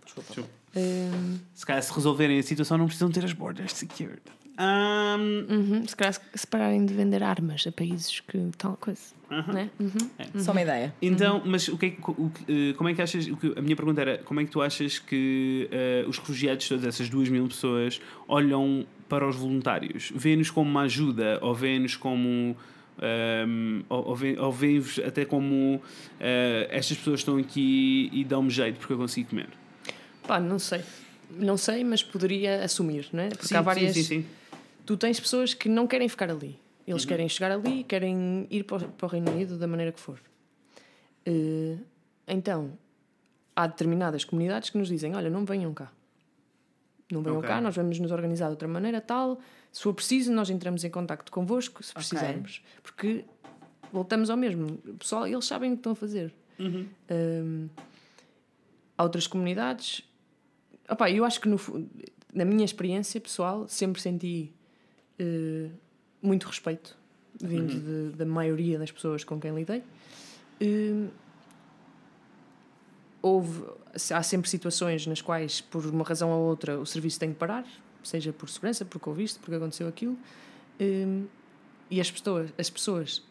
Hum, 0.75 1.37
Se 1.53 1.65
calhar 1.65 1.81
se 1.81 1.93
resolverem 1.93 2.39
a 2.39 2.43
situação 2.43 2.77
não 2.77 2.85
precisam 2.87 3.09
ter 3.09 3.23
as 3.23 3.31
borders 3.33 3.71
secured. 3.73 4.21
Ahm, 4.57 5.45
uhum, 5.49 5.87
se 5.87 5.95
calhar 5.95 6.13
se- 6.33 6.47
pararem 6.47 6.83
de 6.85 6.93
vender 6.93 7.21
armas 7.21 7.65
a 7.67 7.71
países 7.71 8.19
que 8.21 8.37
tal 8.57 8.75
coisa. 8.77 9.15
Né? 9.53 9.69
Uhum. 9.79 10.41
Só 10.41 10.51
uma 10.51 10.61
ideia. 10.61 10.93
Então, 11.01 11.41
mas 11.45 11.67
o 11.67 11.77
que 11.77 11.85
é 11.85 11.89
que, 11.91 11.99
o 12.09 12.31
eh, 12.47 12.73
como 12.73 12.89
é 12.89 12.93
que 12.93 13.01
achas? 13.01 13.27
o 13.27 13.35
que- 13.37 13.53
A 13.57 13.61
minha 13.61 13.75
pergunta 13.75 14.01
era: 14.01 14.17
como 14.19 14.39
é 14.39 14.45
que 14.45 14.49
tu 14.51 14.61
achas 14.61 14.97
que 14.99 15.67
eh, 15.71 16.05
os 16.07 16.17
refugiados, 16.17 16.67
todas 16.67 16.85
essas 16.85 17.07
duas 17.09 17.29
mil 17.29 17.47
pessoas, 17.47 18.01
olham 18.27 18.85
para 19.07 19.27
os 19.27 19.35
voluntários? 19.35 20.11
Vêem-nos 20.15 20.49
como 20.49 20.69
uma 20.69 20.81
ajuda 20.83 21.39
ou 21.41 21.53
vêem-nos 21.53 21.95
como. 21.95 22.55
ehm, 23.01 23.83
ou, 23.89 24.07
ou 24.07 24.15
vê- 24.15 24.39
ou 24.39 24.51
veem-vos 24.51 24.97
até 25.05 25.23
como 25.25 25.79
eh, 26.19 26.67
estas 26.71 26.97
pessoas 26.97 27.19
estão 27.19 27.37
aqui 27.37 28.09
e 28.11 28.23
dão-me 28.23 28.49
jeito 28.49 28.79
porque 28.79 28.93
eu 28.93 28.97
consigo 28.97 29.29
comer? 29.29 29.49
Pá, 30.25 30.39
não 30.39 30.57
sei. 30.57 30.81
Não 31.29 31.57
sei, 31.57 31.83
mas 31.83 32.01
poderia 32.01 32.63
assumir, 32.63 33.07
não 33.11 33.23
é? 33.23 33.27
Porque 33.29 33.45
Sim, 33.47 33.55
há 33.57 33.61
várias. 33.61 33.93
sim, 33.93 34.01
sim, 34.03 34.21
sim. 34.21 34.25
Tu 34.87 34.95
tens 34.95 35.19
pessoas 35.19 35.53
que 35.53 35.67
não 35.67 35.85
querem 35.85 36.07
ficar 36.07 36.31
ali. 36.31 36.57
Eles 36.87 37.03
querem 37.03 37.27
chegar 37.27 37.51
ali, 37.51 37.83
querem 37.83 38.47
ir 38.49 38.63
para 38.63 38.77
o, 39.01 39.07
Reino 39.07 39.29
Unido 39.29 39.57
da 39.57 39.67
maneira 39.67 39.91
que 39.91 39.99
for. 39.99 40.17
Eh, 41.25 41.75
então, 42.25 42.71
há 43.53 43.67
determinadas 43.67 44.23
comunidades 44.23 44.69
que 44.69 44.77
nos 44.77 44.87
dizem: 44.87 45.13
olha, 45.13 45.29
não 45.29 45.43
venham 45.43 45.73
cá. 45.73 45.91
Não 47.11 47.21
venham 47.21 47.39
Ok. 47.39 47.49
cá, 47.49 47.59
nós 47.59 47.75
vamos 47.75 47.99
nos 47.99 48.11
organizar 48.11 48.45
de 48.45 48.51
outra 48.51 48.67
maneira, 48.69 49.01
tal. 49.01 49.41
Se 49.73 49.83
for 49.83 49.93
preciso, 49.93 50.31
nós 50.31 50.49
entramos 50.49 50.85
em 50.85 50.89
contacto 50.89 51.33
convosco, 51.33 51.83
se 51.83 51.93
precisarmos. 51.93 52.63
Porque 52.81 53.25
voltamos 53.91 54.29
ao 54.29 54.37
mesmo. 54.37 54.79
O 54.85 54.93
pessoal, 54.93 55.27
eles 55.27 55.43
sabem 55.43 55.71
o 55.71 55.73
que 55.73 55.79
estão 55.79 55.91
a 55.91 55.95
fazer. 55.95 56.33
Um, 56.57 57.67
há 58.97 59.03
outras 59.03 59.27
comunidades. 59.27 60.01
Opá, 60.89 61.11
eu 61.11 61.25
acho 61.25 61.41
que 61.41 61.49
no, 61.49 61.59
na 62.33 62.45
minha 62.45 62.63
experiência 62.63 63.19
pessoal 63.19 63.67
sempre 63.67 64.01
senti 64.01 64.53
eh, 65.19 65.69
muito 66.21 66.45
respeito 66.47 66.97
vindo 67.39 67.79
de- 68.11 68.17
da 68.17 68.25
maioria 68.25 68.79
das 68.79 68.91
pessoas 68.91 69.23
com 69.23 69.39
quem 69.39 69.53
lidei. 69.53 69.83
Eh, 70.59 71.07
houve, 73.21 73.63
há 74.13 74.23
sempre 74.23 74.49
situações 74.49 75.05
nas 75.07 75.21
quais, 75.21 75.61
por 75.61 75.85
uma 75.85 76.03
razão 76.03 76.29
ou 76.31 76.45
outra, 76.47 76.79
o 76.79 76.85
serviço 76.85 77.19
tem 77.19 77.31
que 77.31 77.37
parar, 77.39 77.65
seja 78.03 78.31
por 78.31 78.49
segurança, 78.49 78.85
porque 78.85 79.07
ouviste, 79.09 79.39
porque 79.39 79.55
aconteceu 79.55 79.87
aquilo. 79.87 80.17
Eh, 80.79 81.21
e 81.89 82.01
as 82.01 82.09
pessoas, 82.11 82.51
as 82.57 82.69
pessoas 82.69 83.23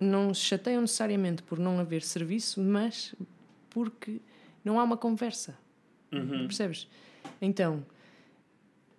não 0.00 0.32
se 0.34 0.40
chateiam 0.42 0.80
necessariamente 0.80 1.42
por 1.42 1.58
não 1.58 1.78
haver 1.78 2.02
serviço, 2.02 2.60
mas 2.60 3.14
porque 3.70 4.20
não 4.64 4.78
há 4.80 4.84
uma 4.84 4.96
conversa. 4.96 5.56
Percebes? 6.46 6.88
Então, 7.40 7.84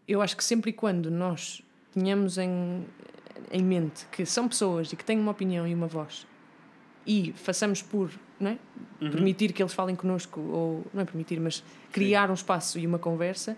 eu 0.08 0.22
acho 0.22 0.36
que 0.36 0.44
sempre 0.44 0.72
e 0.72 0.74
quando 0.74 1.12
nós 1.12 1.62
tenhamos 1.94 2.38
em, 2.38 2.86
em 3.52 3.64
mente 3.64 4.06
que 4.12 4.26
são 4.26 4.48
pessoas 4.48 4.92
e 4.92 4.96
que 4.96 5.04
têm 5.04 5.20
uma 5.20 5.32
opinião 5.32 5.68
e 5.68 5.74
uma 5.74 5.88
voz 5.88 6.26
e 7.06 7.34
façamos 7.36 7.82
por 7.82 8.12
não 8.40 8.52
é? 8.52 8.58
permitir 9.00 9.54
que 9.54 9.62
eles 9.62 9.74
falem 9.74 9.96
connosco, 9.96 10.40
ou 10.40 10.86
não 10.94 11.02
é 11.02 11.06
permitir, 11.06 11.40
mas 11.40 11.64
criar 11.92 12.30
um 12.30 12.34
espaço 12.34 12.80
e 12.80 12.86
uma 12.88 13.00
conversa, 13.00 13.58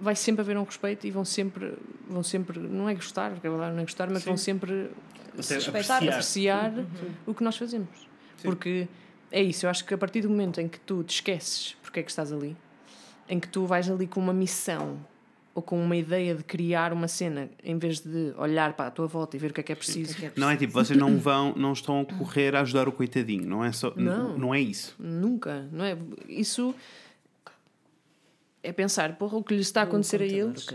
vai 0.00 0.14
sempre 0.16 0.42
haver 0.42 0.56
um 0.56 0.64
respeito 0.64 1.06
e 1.06 1.10
vão 1.10 1.24
sempre, 1.24 1.74
vão 2.08 2.22
sempre 2.22 2.58
não 2.58 2.88
é 2.88 2.94
gostar, 2.94 3.32
porque 3.32 3.46
a 3.46 3.50
verdade 3.50 3.72
não 3.72 3.80
é 3.80 3.84
gostar, 3.84 4.08
mas 4.10 4.24
vão 4.24 4.36
sempre 4.36 4.90
Até 5.38 5.54
respeitar, 5.54 5.96
apreciar. 5.96 6.66
apreciar 6.66 6.72
o 7.26 7.34
que 7.34 7.44
nós 7.44 7.56
fazemos. 7.56 8.08
Porque 8.42 8.88
é 9.30 9.42
isso, 9.42 9.66
eu 9.66 9.70
acho 9.70 9.84
que 9.84 9.94
a 9.94 9.98
partir 9.98 10.22
do 10.22 10.30
momento 10.30 10.60
em 10.60 10.68
que 10.68 10.80
tu 10.80 11.02
te 11.04 11.14
esqueces 11.14 11.76
porque 11.82 12.00
é 12.00 12.02
que 12.02 12.10
estás 12.10 12.32
ali, 12.32 12.56
em 13.28 13.38
que 13.38 13.48
tu 13.48 13.66
vais 13.66 13.90
ali 13.90 14.06
com 14.06 14.20
uma 14.20 14.32
missão 14.32 14.98
ou 15.54 15.62
com 15.62 15.82
uma 15.82 15.96
ideia 15.96 16.34
de 16.34 16.42
criar 16.42 16.92
uma 16.92 17.06
cena, 17.08 17.50
em 17.62 17.78
vez 17.78 18.00
de 18.00 18.32
olhar 18.38 18.72
para 18.74 18.86
a 18.86 18.90
tua 18.90 19.06
volta 19.06 19.36
e 19.36 19.38
ver 19.38 19.50
o 19.50 19.54
que 19.54 19.60
é 19.60 19.62
que 19.62 19.72
é 19.72 19.74
preciso. 19.74 20.16
Não 20.36 20.48
é 20.48 20.56
tipo, 20.56 20.72
vocês 20.72 20.98
não 20.98 21.18
vão, 21.18 21.54
não 21.54 21.72
estão 21.74 22.00
a 22.00 22.04
correr 22.06 22.56
a 22.56 22.60
ajudar 22.62 22.88
o 22.88 22.92
coitadinho, 22.92 23.46
não 23.46 23.62
é 23.64 23.70
só, 23.72 23.92
Não. 23.94 24.36
não 24.38 24.54
é 24.54 24.60
isso. 24.60 24.94
Nunca, 24.98 25.68
não 25.70 25.84
é? 25.84 25.96
Isso 26.28 26.74
é 28.62 28.72
pensar, 28.72 29.14
porra, 29.16 29.36
o 29.36 29.44
que 29.44 29.54
lhes 29.54 29.66
está 29.66 29.80
a 29.80 29.84
acontecer 29.84 30.22
a 30.22 30.26
eles. 30.26 30.66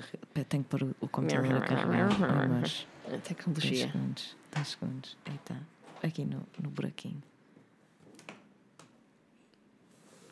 Tenho 0.50 0.64
que 0.64 0.70
pôr 0.70 0.84
o- 1.02 1.08
computador 1.08 1.56
a 1.56 1.62
carregar. 1.62 2.10
Mas 2.62 2.86
A 3.08 3.10
10 3.12 3.24
tecnologia. 3.24 3.88
segundos. 3.92 4.36
10 4.54 4.68
segundos. 4.68 5.18
Aí 5.26 5.36
está. 5.36 5.56
Aqui 6.04 6.24
no, 6.24 6.44
no 6.62 6.70
buraquinho. 6.70 7.24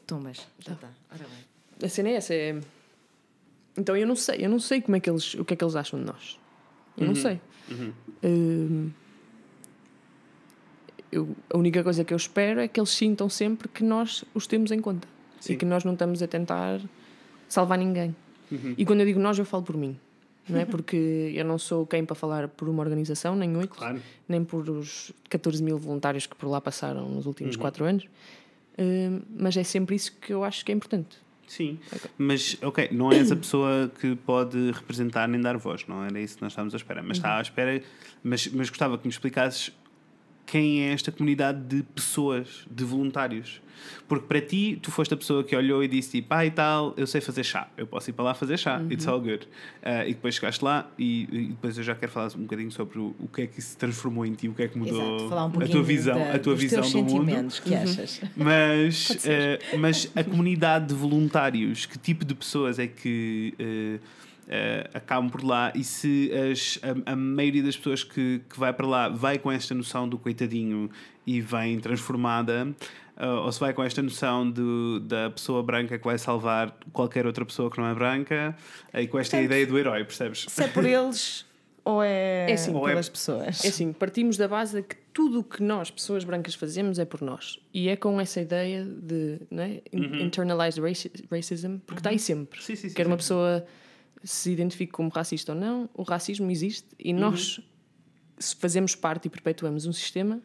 Tumbas. 0.05 0.45
Já 0.59 0.73
está. 0.73 0.89
Ora 1.11 1.23
bem. 1.25 1.85
A 1.87 1.89
cena 1.89 2.09
é 2.09 2.13
essa, 2.13 2.33
é... 2.33 2.59
Então 3.77 3.95
eu 3.95 4.07
não 4.07 4.15
sei, 4.15 4.37
eu 4.45 4.49
não 4.49 4.59
sei 4.59 4.81
como 4.81 4.95
é 4.95 4.99
que 4.99 5.09
eles, 5.09 5.33
o 5.35 5.43
que 5.45 5.53
é 5.53 5.57
que 5.57 5.63
eles 5.63 5.75
acham 5.75 5.99
de 5.99 6.05
nós. 6.05 6.39
Eu 6.97 7.07
não 7.07 7.15
sei. 7.15 7.39
Hum, 8.23 8.89
eu, 11.11 11.35
a 11.53 11.57
única 11.57 11.83
coisa 11.83 12.03
que 12.03 12.13
eu 12.13 12.17
espero 12.17 12.59
é 12.59 12.67
que 12.67 12.79
eles 12.79 12.89
sintam 12.89 13.29
sempre 13.29 13.67
que 13.67 13.83
nós 13.83 14.23
os 14.33 14.47
temos 14.47 14.71
em 14.71 14.79
conta 14.79 15.07
Sim. 15.39 15.53
e 15.53 15.55
que 15.57 15.65
nós 15.65 15.83
não 15.83 15.93
estamos 15.93 16.21
a 16.21 16.27
tentar 16.27 16.79
salvar 17.47 17.77
ninguém. 17.77 18.15
E 18.77 18.85
quando 18.85 18.99
eu 19.01 19.05
digo 19.05 19.19
nós, 19.19 19.37
eu 19.37 19.45
falo 19.45 19.63
por 19.63 19.75
mim. 19.75 19.97
Não 20.47 20.59
é? 20.59 20.65
Porque 20.65 21.31
eu 21.35 21.43
não 21.43 21.57
sou 21.57 21.85
quem 21.85 22.05
para 22.05 22.15
falar 22.15 22.47
por 22.47 22.69
uma 22.69 22.81
organização, 22.83 23.35
nem 23.35 23.55
oito, 23.57 23.75
Claro. 23.75 23.99
nem 24.27 24.43
por 24.43 24.69
os 24.69 25.11
14 25.29 25.61
mil 25.63 25.77
voluntários 25.77 26.25
que 26.27 26.35
por 26.35 26.47
lá 26.47 26.61
passaram 26.61 27.09
nos 27.09 27.25
últimos 27.25 27.55
quatro 27.55 27.83
anos. 27.85 28.05
Hum, 28.77 29.21
mas 29.35 29.57
é 29.57 29.63
sempre 29.63 29.95
isso 29.95 30.11
que 30.13 30.31
eu 30.31 30.43
acho 30.43 30.63
que 30.63 30.71
é 30.71 30.75
importante. 30.75 31.17
Sim, 31.47 31.79
mas 32.17 32.57
ok, 32.61 32.89
não 32.91 33.11
és 33.11 33.31
a 33.31 33.35
pessoa 33.35 33.91
que 33.99 34.15
pode 34.15 34.71
representar 34.71 35.27
nem 35.27 35.39
dar 35.39 35.57
voz, 35.57 35.85
não 35.87 36.03
era 36.03 36.19
isso 36.19 36.37
que 36.37 36.41
nós 36.41 36.51
estávamos 36.51 36.73
à 36.73 36.77
espera. 36.77 37.03
Mas 37.03 37.17
está 37.17 37.37
à 37.37 37.41
espera, 37.41 37.81
mas, 38.23 38.47
mas 38.47 38.69
gostava 38.69 38.97
que 38.97 39.05
me 39.05 39.11
explicasses 39.11 39.71
quem 40.45 40.81
é 40.83 40.93
esta 40.93 41.11
comunidade 41.11 41.59
de 41.63 41.83
pessoas, 41.83 42.65
de 42.69 42.83
voluntários. 42.83 43.61
Porque 44.07 44.25
para 44.27 44.39
ti, 44.41 44.79
tu 44.81 44.89
foste 44.89 45.13
a 45.13 45.17
pessoa 45.17 45.43
que 45.43 45.55
olhou 45.55 45.83
e 45.83 45.87
disse 45.87 46.11
tipo, 46.11 46.33
ah 46.33 46.45
e 46.45 46.49
tal, 46.51 46.93
eu 46.97 47.05
sei 47.05 47.19
fazer 47.21 47.43
chá, 47.43 47.67
eu 47.77 47.85
posso 47.85 48.09
ir 48.09 48.13
para 48.13 48.25
lá 48.25 48.33
fazer 48.33 48.57
chá, 48.57 48.81
it's 48.89 49.07
all 49.07 49.19
good. 49.19 49.47
Ah, 49.83 50.05
e 50.05 50.13
depois 50.13 50.35
chegaste 50.35 50.63
lá 50.63 50.89
e, 50.97 51.23
e 51.31 51.45
depois 51.49 51.77
eu 51.77 51.83
já 51.83 51.93
quero 51.93 52.11
falar 52.11 52.27
um 52.35 52.41
bocadinho 52.43 52.71
sobre 52.71 52.97
o, 52.99 53.15
o 53.19 53.27
que 53.27 53.41
é 53.43 53.47
que 53.47 53.61
se 53.61 53.75
transformou 53.77 54.25
em 54.25 54.33
ti, 54.33 54.47
o 54.47 54.53
que 54.53 54.63
é 54.63 54.67
que 54.67 54.77
mudou 54.77 55.01
Exato. 55.27 55.35
Um 55.59 55.61
a 55.63 55.67
tua 55.67 55.83
visão, 55.83 56.15
da- 56.17 56.33
a 56.35 56.39
tua 56.39 56.55
visão 56.55 56.89
do 56.89 57.03
mundo. 57.03 57.53
que 57.63 57.75
achas? 57.75 58.21
Mas, 58.35 59.25
eh, 59.25 59.59
mas 59.77 60.11
a 60.15 60.23
comunidade 60.23 60.87
de 60.87 60.93
voluntários, 60.93 61.85
que 61.85 61.97
tipo 61.97 62.23
de 62.25 62.33
pessoas 62.35 62.79
é 62.79 62.87
que 62.87 63.53
eh, 63.59 63.99
eh, 64.47 64.89
acabam 64.93 65.29
por 65.29 65.43
lá 65.43 65.71
e 65.75 65.83
se 65.83 66.31
as, 66.51 66.79
a, 67.07 67.11
a 67.13 67.15
maioria 67.15 67.63
das 67.63 67.75
pessoas 67.77 68.03
que, 68.03 68.41
que 68.49 68.59
vai 68.59 68.71
para 68.73 68.85
lá 68.87 69.09
vai 69.09 69.37
com 69.39 69.51
esta 69.51 69.73
noção 69.73 70.07
do 70.07 70.17
coitadinho 70.17 70.89
e 71.25 71.41
vem 71.41 71.79
transformada, 71.79 72.67
eh, 73.17 73.25
ou 73.27 73.51
se 73.51 73.59
vai 73.59 73.73
com 73.73 73.83
esta 73.83 74.01
noção 74.01 74.49
do, 74.49 74.99
da 74.99 75.29
pessoa 75.31 75.63
branca 75.63 75.97
que 75.97 76.05
vai 76.05 76.17
salvar 76.17 76.77
qualquer 76.93 77.25
outra 77.25 77.43
pessoa 77.45 77.69
que 77.71 77.77
não 77.79 77.87
é 77.87 77.93
branca 77.93 78.55
e 78.93 79.07
com 79.07 79.17
esta 79.19 79.37
Portanto, 79.37 79.45
ideia 79.45 79.65
do 79.67 79.77
herói, 79.77 80.03
percebes? 80.03 80.45
Se 80.47 80.63
é 80.63 80.67
por 80.67 80.85
eles 80.85 81.45
ou 81.83 82.01
é, 82.01 82.49
É 82.49 82.53
assim, 82.53 82.73
ou 82.73 82.87
é- 82.87 82.91
pelas 82.91 83.09
pessoas? 83.09 83.63
É 83.63 83.67
assim, 83.69 83.93
partimos 83.93 84.37
da 84.37 84.47
base 84.47 84.81
de 84.81 84.87
que 84.87 84.95
tudo 85.13 85.39
o 85.39 85.43
que 85.43 85.61
nós, 85.63 85.89
pessoas 85.91 86.23
brancas, 86.23 86.55
fazemos 86.55 86.97
é 86.99 87.05
por 87.05 87.21
nós. 87.21 87.59
E 87.73 87.87
é 87.89 87.95
com 87.95 88.19
essa 88.19 88.41
ideia 88.41 88.83
de 88.83 89.39
não 89.51 89.63
é? 89.63 89.81
In- 89.93 90.23
internalized 90.23 90.81
raci- 90.83 91.11
racism, 91.31 91.77
porque 91.85 91.99
está 91.99 92.09
aí 92.09 92.17
sempre. 92.19 92.61
Sim, 92.61 92.75
sim, 92.75 92.89
sim, 92.89 92.95
Quer 92.95 93.05
uma 93.07 93.13
sim. 93.15 93.17
pessoa 93.17 93.65
se 94.25 94.51
identifique 94.51 94.91
como 94.91 95.07
racista 95.09 95.53
ou 95.53 95.57
não, 95.57 95.89
o 95.93 96.03
racismo 96.03 96.49
existe 96.51 96.87
e 96.99 97.13
nós 97.13 97.61
se 98.37 98.55
fazemos 98.57 98.95
parte 98.95 99.27
e 99.27 99.29
perpetuamos 99.29 99.85
um 99.85 99.93
sistema 99.93 100.41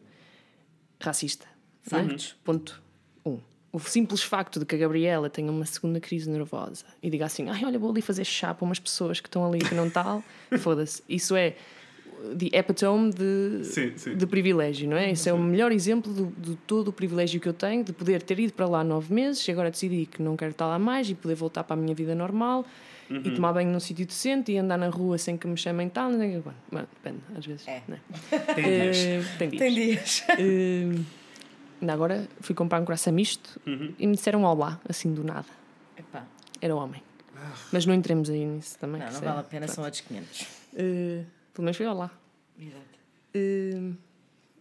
racista. 0.99 1.45
não 1.91 1.99
é? 1.99 2.03
Factos. 2.03 2.35
Ponto 2.43 2.81
um. 3.25 3.39
O 3.73 3.79
simples 3.79 4.21
facto 4.21 4.59
de 4.59 4.65
que 4.65 4.75
a 4.75 4.77
Gabriela 4.77 5.29
tenha 5.29 5.49
uma 5.51 5.65
segunda 5.65 5.99
crise 5.99 6.29
nervosa 6.29 6.85
e 7.01 7.09
diga 7.09 7.25
assim: 7.25 7.49
ai, 7.49 7.63
olha, 7.65 7.79
vou 7.79 7.89
ali 7.89 8.01
fazer 8.01 8.25
chá 8.25 8.53
para 8.53 8.65
umas 8.65 8.79
pessoas 8.79 9.19
que 9.19 9.27
estão 9.27 9.45
ali 9.45 9.59
que 9.59 9.73
não 9.73 9.89
tal, 9.89 10.23
foda-se. 10.59 11.01
Isso 11.07 11.35
é 11.35 11.55
the 12.37 12.55
epitome 12.55 13.11
de, 13.11 13.63
Sim, 13.63 13.93
sim. 13.97 14.15
de 14.15 14.27
privilégio, 14.27 14.87
não 14.89 14.97
é? 14.97 15.11
Isso 15.11 15.27
é 15.27 15.33
o 15.33 15.39
melhor 15.39 15.71
exemplo 15.71 16.13
do- 16.13 16.27
de 16.39 16.55
todo 16.67 16.89
o 16.89 16.93
privilégio 16.93 17.39
que 17.41 17.47
eu 17.49 17.53
tenho 17.53 17.83
de 17.83 17.91
poder 17.93 18.21
ter 18.21 18.39
ido 18.39 18.53
para 18.53 18.67
lá 18.67 18.83
nove 18.83 19.11
meses 19.13 19.47
e 19.47 19.51
agora 19.51 19.71
decidi 19.71 20.05
que 20.05 20.21
não 20.21 20.35
quero 20.37 20.51
estar 20.51 20.67
lá 20.67 20.77
mais 20.77 21.09
e 21.09 21.15
poder 21.15 21.33
voltar 21.35 21.63
para 21.63 21.75
a 21.75 21.79
minha 21.81 21.95
vida 21.95 22.13
normal 22.13 22.63
Uhum. 23.11 23.21
e 23.25 23.31
tomar 23.35 23.53
banho 23.53 23.71
num 23.71 23.79
sítio 23.79 24.05
decente 24.05 24.51
e 24.51 24.57
andar 24.57 24.77
na 24.77 24.87
rua 24.89 25.17
sem 25.17 25.37
que 25.37 25.47
me 25.47 25.57
chamem 25.57 25.89
tal. 25.89 26.09
Não 26.11 26.19
sei 26.19 26.41
depende, 26.71 27.19
às 27.37 27.45
vezes. 27.45 27.67
É. 27.67 27.81
não 27.87 27.97
é? 27.97 28.39
Tem 28.55 28.63
dias. 28.63 28.97
Eh, 28.97 29.23
tem 29.37 29.49
dias. 29.49 29.59
Tem 29.59 29.73
dias. 29.73 30.23
Eh, 30.29 30.99
ainda 31.81 31.93
agora 31.93 32.27
fui 32.39 32.55
comprar 32.55 32.79
um 32.81 32.85
croissant 32.85 33.11
misto 33.13 33.59
Uhum. 33.67 33.93
e 33.99 34.07
me 34.07 34.15
disseram 34.15 34.43
olá, 34.43 34.79
assim 34.87 35.13
do 35.13 35.23
nada. 35.23 35.47
Epá, 35.97 36.25
Era 36.61 36.75
homem. 36.75 37.01
Mas 37.71 37.85
não 37.85 37.93
entremos 37.93 38.29
aí 38.29 38.45
nisso 38.45 38.77
também. 38.79 38.99
não, 38.99 39.07
não 39.07 39.13
isso 39.13 39.23
é- 39.23 39.27
vale 39.27 39.39
a 39.39 39.43
pena, 39.43 39.67
são 39.67 39.83
outros 39.83 40.01
500. 40.01 40.47
Eh, 40.75 41.23
pelo 41.53 41.65
menos 41.65 41.77
foi 41.77 41.85
olá. 41.87 42.09
Exato. 42.59 43.97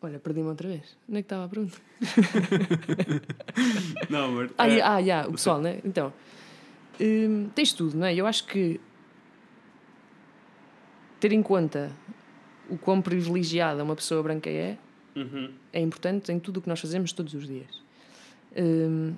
Olha, 0.03 0.19
perdi-me 0.19 0.49
outra 0.49 0.67
vez. 0.67 0.97
Onde 1.07 1.19
é 1.19 1.23
que 1.23 1.27
estava 1.27 1.45
a 1.45 1.49
pergunta? 1.49 1.77
Não, 4.09 4.25
amor. 4.27 4.51
Ah, 4.57 4.69
e- 4.69 4.81
ah, 4.81 5.03
já, 5.03 5.27
o 5.29 5.33
pessoal, 5.33 5.61
né? 5.61 5.79
Então, 5.85 6.13
hum, 7.01 7.49
tens 7.55 7.73
tudo, 7.73 7.97
não 7.97 8.07
é? 8.07 8.15
Eu 8.15 8.27
acho 8.27 8.47
que 8.47 8.81
ter 11.19 11.33
em 11.33 11.43
conta 11.43 11.93
o 12.69 12.79
quão 12.79 13.03
privilegiada 13.03 13.83
uma 13.85 13.97
pessoa 13.97 14.23
branca 14.23 14.49
é 14.49 14.79
Uhum. 15.15 15.53
é 15.73 15.81
importante 15.81 16.31
em 16.31 16.39
tudo 16.39 16.59
o 16.59 16.63
que 16.63 16.69
nós 16.69 16.81
fazemos 16.81 17.13
todos 17.13 17.35
os 17.35 17.47
dias. 17.47 17.83
Hum, 18.57 19.15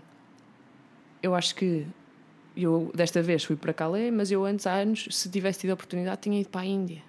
eu 1.23 1.35
acho 1.35 1.55
que 1.55 1.87
eu 2.57 2.91
desta 2.95 3.23
vez 3.23 3.45
fui 3.45 3.57
para 3.57 3.73
Calais, 3.73 4.13
mas 4.13 4.31
eu 4.31 4.45
antes 4.45 4.67
há 4.67 4.75
anos, 4.75 5.07
se 5.11 5.31
tivesse 5.31 5.61
tido 5.61 5.71
a 5.71 5.75
oportunidade, 5.75 6.23
tinha 6.23 6.41
ido 6.41 6.49
para 6.49 6.63
a 6.63 6.67
Índia. 6.67 7.03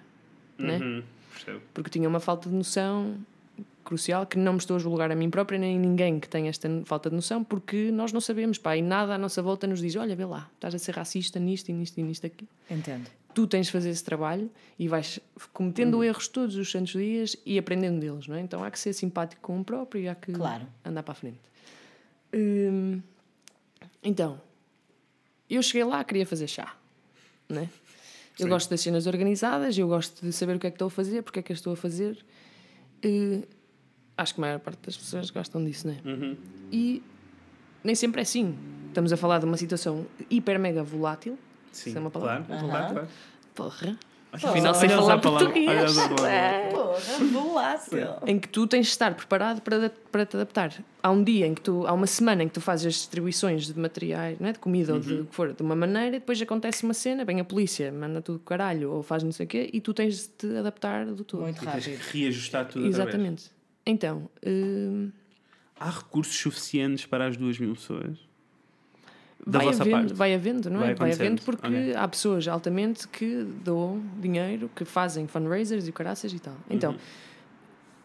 Né? 0.58 0.78
Uhum. 0.78 1.02
Percebo. 1.32 1.60
Porque 1.72 1.90
tinha 1.90 2.08
uma 2.08 2.20
falta 2.20 2.48
de 2.48 2.54
noção 2.54 3.16
crucial 3.84 4.26
que 4.26 4.36
não 4.38 4.54
me 4.54 4.58
estou 4.58 4.76
a 4.76 4.78
julgar 4.78 5.10
a 5.12 5.14
mim 5.14 5.30
própria 5.30 5.58
nem 5.58 5.78
ninguém 5.78 6.18
que 6.18 6.28
tenha 6.28 6.48
esta 6.50 6.68
falta 6.84 7.08
de 7.10 7.16
noção, 7.16 7.44
porque 7.44 7.90
nós 7.92 8.12
não 8.12 8.20
sabemos, 8.20 8.58
pá, 8.58 8.76
e 8.76 8.82
nada 8.82 9.14
à 9.14 9.18
nossa 9.18 9.40
volta 9.42 9.66
nos 9.66 9.80
diz: 9.80 9.94
olha, 9.96 10.16
vê 10.16 10.24
lá, 10.24 10.50
estás 10.54 10.74
a 10.74 10.78
ser 10.78 10.94
racista 10.96 11.38
nisto 11.38 11.68
e 11.68 11.72
nisto 11.72 11.98
e 11.98 12.02
nisto 12.02 12.26
aqui. 12.26 12.48
Entendo. 12.70 13.08
Tu 13.34 13.46
tens 13.48 13.66
de 13.66 13.72
fazer 13.72 13.90
esse 13.90 14.04
trabalho 14.04 14.48
e 14.78 14.86
vais 14.86 15.18
cometendo 15.52 16.02
erros 16.04 16.28
todos 16.28 16.54
os 16.56 16.70
santos 16.70 16.92
dias 16.92 17.36
e 17.44 17.58
aprendendo 17.58 17.98
deles, 18.00 18.28
não 18.28 18.36
é? 18.36 18.40
Então 18.40 18.62
há 18.62 18.70
que 18.70 18.78
ser 18.78 18.92
simpático 18.92 19.42
com 19.42 19.60
o 19.60 19.64
próprio 19.64 20.02
e 20.02 20.08
há 20.08 20.14
que 20.14 20.32
Claro. 20.32 20.66
andar 20.84 21.02
para 21.02 21.12
a 21.12 21.14
frente. 21.16 21.40
Hum, 22.32 23.00
então, 24.02 24.40
eu 25.50 25.62
cheguei 25.62 25.84
lá, 25.84 26.02
queria 26.04 26.24
fazer 26.26 26.46
chá, 26.46 26.74
né? 27.48 27.68
Eu 28.38 28.44
Sim. 28.46 28.48
gosto 28.48 28.70
das 28.70 28.80
cenas 28.80 29.06
organizadas, 29.06 29.76
eu 29.78 29.86
gosto 29.86 30.24
de 30.24 30.32
saber 30.32 30.56
o 30.56 30.58
que 30.58 30.66
é 30.66 30.70
que 30.70 30.74
estou 30.76 30.88
a 30.88 30.90
fazer, 30.90 31.22
porque 31.22 31.38
é 31.38 31.42
que 31.42 31.52
eu 31.52 31.54
estou 31.54 31.72
a 31.72 31.76
fazer. 31.76 32.24
Eh, 33.02 33.42
acho 34.16 34.34
que 34.34 34.40
a 34.40 34.42
maior 34.42 34.58
parte 34.60 34.78
das 34.86 34.96
pessoas 34.96 35.30
gostam 35.30 35.64
disso, 35.64 35.86
né? 35.88 35.98
Uhum. 36.04 36.36
E 36.72 37.02
nem 37.82 37.94
sempre 37.94 38.20
é 38.20 38.22
assim. 38.22 38.54
Estamos 38.88 39.12
a 39.12 39.16
falar 39.16 39.38
de 39.40 39.44
uma 39.44 39.56
situação 39.56 40.06
hiper 40.30 40.58
mega 40.58 40.82
volátil. 40.82 41.38
Sim, 41.72 41.90
Isso 41.90 41.98
é 41.98 42.00
uma 42.00 42.10
palavra? 42.10 42.44
claro, 42.44 42.66
claro, 42.68 42.92
claro. 42.92 43.08
Porra. 43.54 43.98
Olha, 44.36 44.48
Afinal, 44.50 44.74
sei 44.74 44.88
olha 44.88 44.96
falar 44.98 45.18
português. 45.18 45.96
olha. 45.96 46.28
É. 46.28 46.68
Porra, 46.70 47.24
volátil. 47.32 47.98
em 48.26 48.38
que 48.38 48.48
tu 48.48 48.66
tens 48.66 48.86
de 48.86 48.90
estar 48.92 49.14
preparado 49.14 49.60
para, 49.60 49.90
para 50.10 50.26
te 50.26 50.34
adaptar. 50.36 50.72
Há 51.02 51.10
um 51.10 51.22
dia 51.22 51.46
em 51.46 51.54
que 51.54 51.60
tu, 51.60 51.86
há 51.86 51.92
uma 51.92 52.06
semana 52.06 52.42
em 52.42 52.48
que 52.48 52.54
tu 52.54 52.60
fazes 52.60 52.86
as 52.86 52.94
distribuições 52.94 53.66
de 53.66 53.78
materiais, 53.78 54.38
não 54.40 54.48
é? 54.48 54.52
de 54.52 54.58
comida 54.58 54.92
ou 54.94 54.98
de 54.98 55.14
o 55.14 55.26
que 55.26 55.34
for, 55.34 55.52
de 55.52 55.62
uma 55.62 55.76
maneira, 55.76 56.16
e 56.16 56.18
depois 56.18 56.40
acontece 56.42 56.82
uma 56.82 56.94
cena, 56.94 57.24
vem 57.24 57.38
a 57.40 57.44
polícia, 57.44 57.92
manda 57.92 58.20
tudo 58.20 58.40
caralho, 58.40 58.90
ou 58.92 59.02
faz 59.04 59.22
não 59.22 59.30
sei 59.30 59.46
o 59.46 59.48
quê, 59.48 59.70
e 59.72 59.80
tu 59.80 59.94
tens 59.94 60.22
de 60.22 60.28
te 60.30 60.56
adaptar 60.56 61.06
do 61.06 61.22
todo. 61.22 61.42
Muito 61.42 61.56
E 61.62 61.66
tens 61.66 61.86
rápido. 61.86 62.00
que 62.10 62.18
reajustar 62.18 62.66
tudo 62.66 62.86
outra 62.86 63.18
vez. 63.18 63.52
Então, 63.86 64.28
hum, 64.46 65.10
Há 65.78 65.90
recursos 65.90 66.36
suficientes 66.36 67.04
para 67.04 67.26
as 67.26 67.36
duas 67.36 67.58
mil 67.58 67.74
pessoas? 67.74 68.16
Da 69.46 69.58
vai, 69.58 69.66
vossa 69.66 69.82
havendo, 69.82 69.96
parte? 70.00 70.14
vai 70.14 70.34
havendo, 70.34 70.70
não 70.70 70.80
é? 70.82 70.94
Vai 70.94 70.94
Vai, 70.94 71.12
havendo 71.12 71.42
porque 71.42 71.66
Ok. 71.66 71.94
há 71.94 72.08
pessoas 72.08 72.48
altamente 72.48 73.06
que 73.08 73.42
dão 73.62 74.00
dinheiro, 74.20 74.70
que 74.74 74.84
fazem 74.84 75.26
fundraisers 75.26 75.86
e 75.86 75.92
caraças 75.92 76.32
e 76.32 76.38
tal. 76.38 76.56
Então, 76.70 76.92
Uhum. 76.92 76.98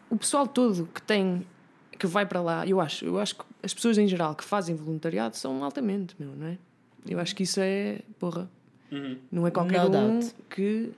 o 0.09 0.17
pessoal 0.17 0.47
todo 0.47 0.87
que 0.93 1.01
tem 1.01 1.45
que 1.97 2.07
vai 2.07 2.25
para 2.25 2.41
lá, 2.41 2.65
eu 2.65 2.79
acho, 2.81 3.05
eu 3.05 3.19
acho 3.19 3.35
que 3.35 3.43
as 3.61 3.73
pessoas 3.73 3.97
em 3.97 4.07
geral 4.07 4.33
que 4.33 4.43
fazem 4.43 4.73
voluntariado 4.75 5.35
são 5.35 5.63
altamente, 5.63 6.15
meu, 6.17 6.33
não 6.35 6.47
é? 6.47 6.57
Eu 7.05 7.19
acho 7.19 7.35
que 7.35 7.43
isso 7.43 7.59
é, 7.61 7.99
porra, 8.17 8.49
Uhum. 8.91 9.17
não 9.31 9.45
é 9.45 9.51
qualquer 9.51 9.81
No 9.81 9.87
um 9.87 9.91
doubt. 9.91 10.33
que 10.49 10.91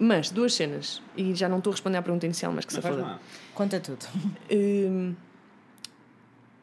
mas 0.00 0.30
duas 0.30 0.54
cenas, 0.54 1.00
e 1.16 1.34
já 1.34 1.48
não 1.48 1.58
estou 1.58 1.70
a 1.70 1.74
responder 1.74 1.98
à 1.98 2.02
pergunta 2.02 2.24
inicial, 2.26 2.52
mas 2.52 2.64
que 2.64 2.72
se 2.72 2.80
Não 2.82 2.88
foda. 2.90 3.02
mal. 3.02 3.20
Conta 3.54 3.78
tudo. 3.78 4.04
Hum, 4.50 5.14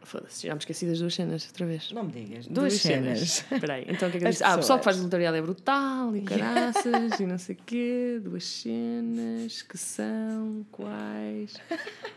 Foda-se, 0.04 0.48
já 0.48 0.54
me 0.54 0.60
esqueci 0.60 0.86
das 0.86 1.00
duas 1.00 1.14
cenas 1.14 1.46
outra 1.48 1.66
vez. 1.66 1.92
Não 1.92 2.06
me 2.06 2.12
digas. 2.14 2.48
Duas, 2.48 2.76
cenas. 2.76 3.44
Espera 3.52 3.74
aí, 3.74 3.86
então 3.90 4.08
o 4.08 4.12
que 4.12 4.16
é 4.18 4.20
que 4.22 4.26
eu 4.26 4.30
disse? 4.30 4.42
Ah, 4.42 4.54
o 4.54 4.58
pessoal 4.60 4.80
que 4.80 4.84
pessoas. 4.84 4.84
faz 4.86 4.98
voluntariado 5.00 5.36
é 5.36 5.42
brutal 5.42 6.16
e 6.16 6.22
caraças 6.24 7.20
e 7.20 7.26
não 7.26 7.38
sei 7.38 7.56
o 7.56 7.60
quê. 7.66 8.22
Duas 8.24 8.46
cenas 8.46 9.62
que 9.64 9.78
são 9.78 10.66
quais? 10.72 11.56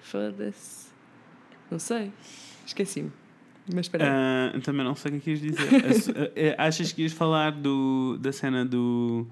Foda-se. 0.02 0.86
Não 1.68 1.80
sei. 1.80 2.12
Esqueci-me. 2.64 3.10
Mas 3.74 3.86
espera 3.86 4.04
aí. 4.04 4.10
Ah, 4.56 4.60
também 4.62 4.84
não 4.84 4.94
sei 4.94 5.10
o 5.10 5.14
que 5.14 5.18
é 5.18 5.20
que 5.22 5.30
ias 5.30 5.40
dizer. 5.40 6.32
Ah, 6.56 6.66
Achas 6.68 6.92
que 6.92 7.02
ias 7.02 7.12
falar 7.12 7.50
do, 7.50 8.16
da 8.20 8.30
cena 8.30 8.64
do, 8.64 9.26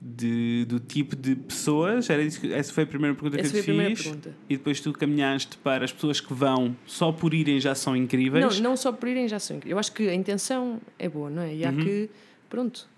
de- 0.00 0.64
do 0.66 0.78
tipo 0.80 1.14
de 1.16 1.34
pessoas? 1.36 2.08
Era 2.10 2.22
isso 2.22 2.40
que, 2.40 2.52
essa 2.52 2.72
foi 2.72 2.84
a 2.84 2.86
primeira 2.86 3.14
pergunta 3.14 3.40
Essa 3.40 3.50
que 3.62 3.70
eu 3.70 3.80
a 3.80 3.84
te 3.84 3.88
fiz. 3.96 4.02
pergunta. 4.02 4.34
E 4.48 4.56
depois 4.56 4.80
tu 4.80 4.92
caminhaste 4.92 5.56
para 5.58 5.84
as 5.84 5.92
pessoas 5.92 6.20
que 6.20 6.32
vão 6.32 6.76
só 6.86 7.10
por 7.12 7.34
irem 7.34 7.60
já 7.60 7.74
são 7.74 7.96
incríveis. 7.96 8.60
Não, 8.60 8.70
não 8.70 8.76
só 8.76 8.92
por 8.92 9.08
irem 9.08 9.26
já 9.28 9.38
são 9.38 9.56
incríveis. 9.56 9.72
Eu 9.72 9.78
acho 9.78 9.92
que 9.92 10.08
a 10.08 10.14
intenção 10.14 10.80
é 10.98 11.08
boa, 11.08 11.28
não 11.30 11.42
é? 11.42 11.54
E 11.54 11.64
há 11.64 11.72
que. 11.72 12.08
Pronto. 12.48 12.88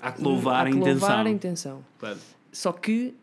Há 0.00 0.12
que 0.12 0.22
louvar 0.22 0.66
há 0.66 0.68
a 0.68 0.70
que 0.72 0.76
intenção. 0.78 1.08
louvar 1.08 1.26
a 1.26 1.30
intenção. 1.30 1.84
Claro. 1.98 2.18
Só 2.50 2.72
que 2.72 3.14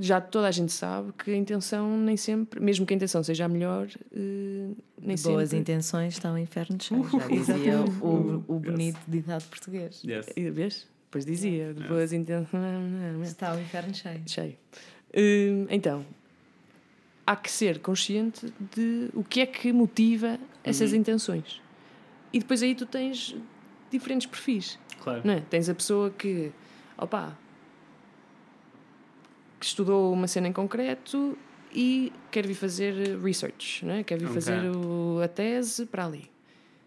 já 0.00 0.20
toda 0.20 0.46
a 0.46 0.50
gente 0.50 0.70
sabe 0.72 1.12
que 1.18 1.30
a 1.30 1.36
intenção 1.36 1.98
nem 1.98 2.16
sempre, 2.16 2.60
mesmo 2.60 2.86
que 2.86 2.94
a 2.94 2.96
intenção 2.96 3.22
seja 3.22 3.46
a 3.46 3.48
melhor, 3.48 3.88
eh, 4.14 4.68
nem 5.00 5.16
Boas 5.16 5.50
sempre. 5.50 5.58
intenções 5.58 6.14
estão 6.14 6.34
o 6.34 6.38
inferno 6.38 6.76
cheio. 6.80 7.02
Já 7.10 7.26
dizia 7.54 7.80
o, 8.00 8.44
o 8.46 8.58
bonito 8.60 8.98
ditado 9.08 9.42
português. 9.48 10.02
Yes. 10.04 10.26
E, 10.36 10.50
Vês? 10.50 10.86
Depois 11.08 11.24
dizia, 11.24 11.72
de 11.72 11.88
boas 11.88 12.12
intenções. 12.12 13.22
Está 13.26 13.54
o 13.54 13.60
inferno 13.60 13.94
cheio. 13.94 14.20
Cheio. 14.26 14.56
Hum, 15.16 15.66
Então, 15.70 16.04
há 17.26 17.34
que 17.34 17.50
ser 17.50 17.78
consciente 17.78 18.52
de 18.74 19.08
o 19.14 19.24
que 19.24 19.40
é 19.40 19.46
que 19.46 19.72
motiva 19.72 20.38
essas 20.62 20.92
intenções. 20.92 21.62
E 22.32 22.38
depois 22.38 22.62
aí 22.62 22.74
tu 22.74 22.84
tens 22.84 23.34
diferentes 23.90 24.26
perfis. 24.26 24.78
Claro. 25.00 25.22
Não 25.24 25.32
é? 25.34 25.40
Tens 25.40 25.68
a 25.70 25.74
pessoa 25.74 26.10
que, 26.10 26.52
opa, 26.98 27.34
que 29.58 29.64
estudou 29.66 30.12
uma 30.12 30.26
cena 30.28 30.48
em 30.48 30.52
concreto 30.52 31.36
e 31.72 32.12
quer 32.30 32.46
vir 32.46 32.54
fazer 32.54 33.18
research, 33.18 33.84
não 33.84 33.94
é? 33.94 34.04
quer 34.04 34.18
vir 34.18 34.26
Ok. 34.26 34.34
fazer 34.34 34.70
o- 34.76 35.20
a 35.22 35.28
tese 35.28 35.86
para 35.86 36.04
ali. 36.06 36.30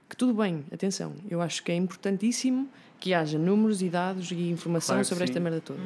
Que 0.10 0.16
tudo 0.16 0.34
bem, 0.34 0.64
atenção, 0.72 1.16
eu 1.30 1.42
acho 1.42 1.64
que 1.64 1.72
é 1.72 1.76
importantíssimo 1.76 2.70
que 3.02 3.14
haja 3.14 3.38
números 3.38 3.82
e 3.82 3.90
dados 3.90 4.32
e 4.32 4.50
informação 4.50 4.96
Claro 4.96 5.06
sobre 5.08 5.24
esta 5.26 5.38
sim. 5.38 5.44
merda 5.44 5.60
toda. 5.60 5.82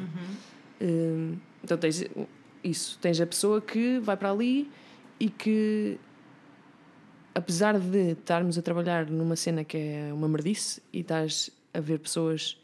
Hum, 0.80 1.36
então 1.64 1.76
tens 1.78 2.04
isso, 2.62 2.98
tens 3.00 3.20
a 3.20 3.26
pessoa 3.26 3.60
que 3.60 3.98
vai 3.98 4.16
para 4.16 4.30
ali 4.30 4.70
e 5.18 5.28
que 5.30 5.98
apesar 7.34 7.78
de 7.80 8.12
estarmos 8.12 8.58
a 8.58 8.62
trabalhar 8.62 9.06
numa 9.10 9.34
cena 9.34 9.64
que 9.64 9.76
é 9.76 10.10
uma 10.12 10.28
merdice 10.28 10.82
e 10.92 11.00
estás 11.00 11.50
a 11.72 11.80
ver 11.80 11.98
pessoas 11.98 12.58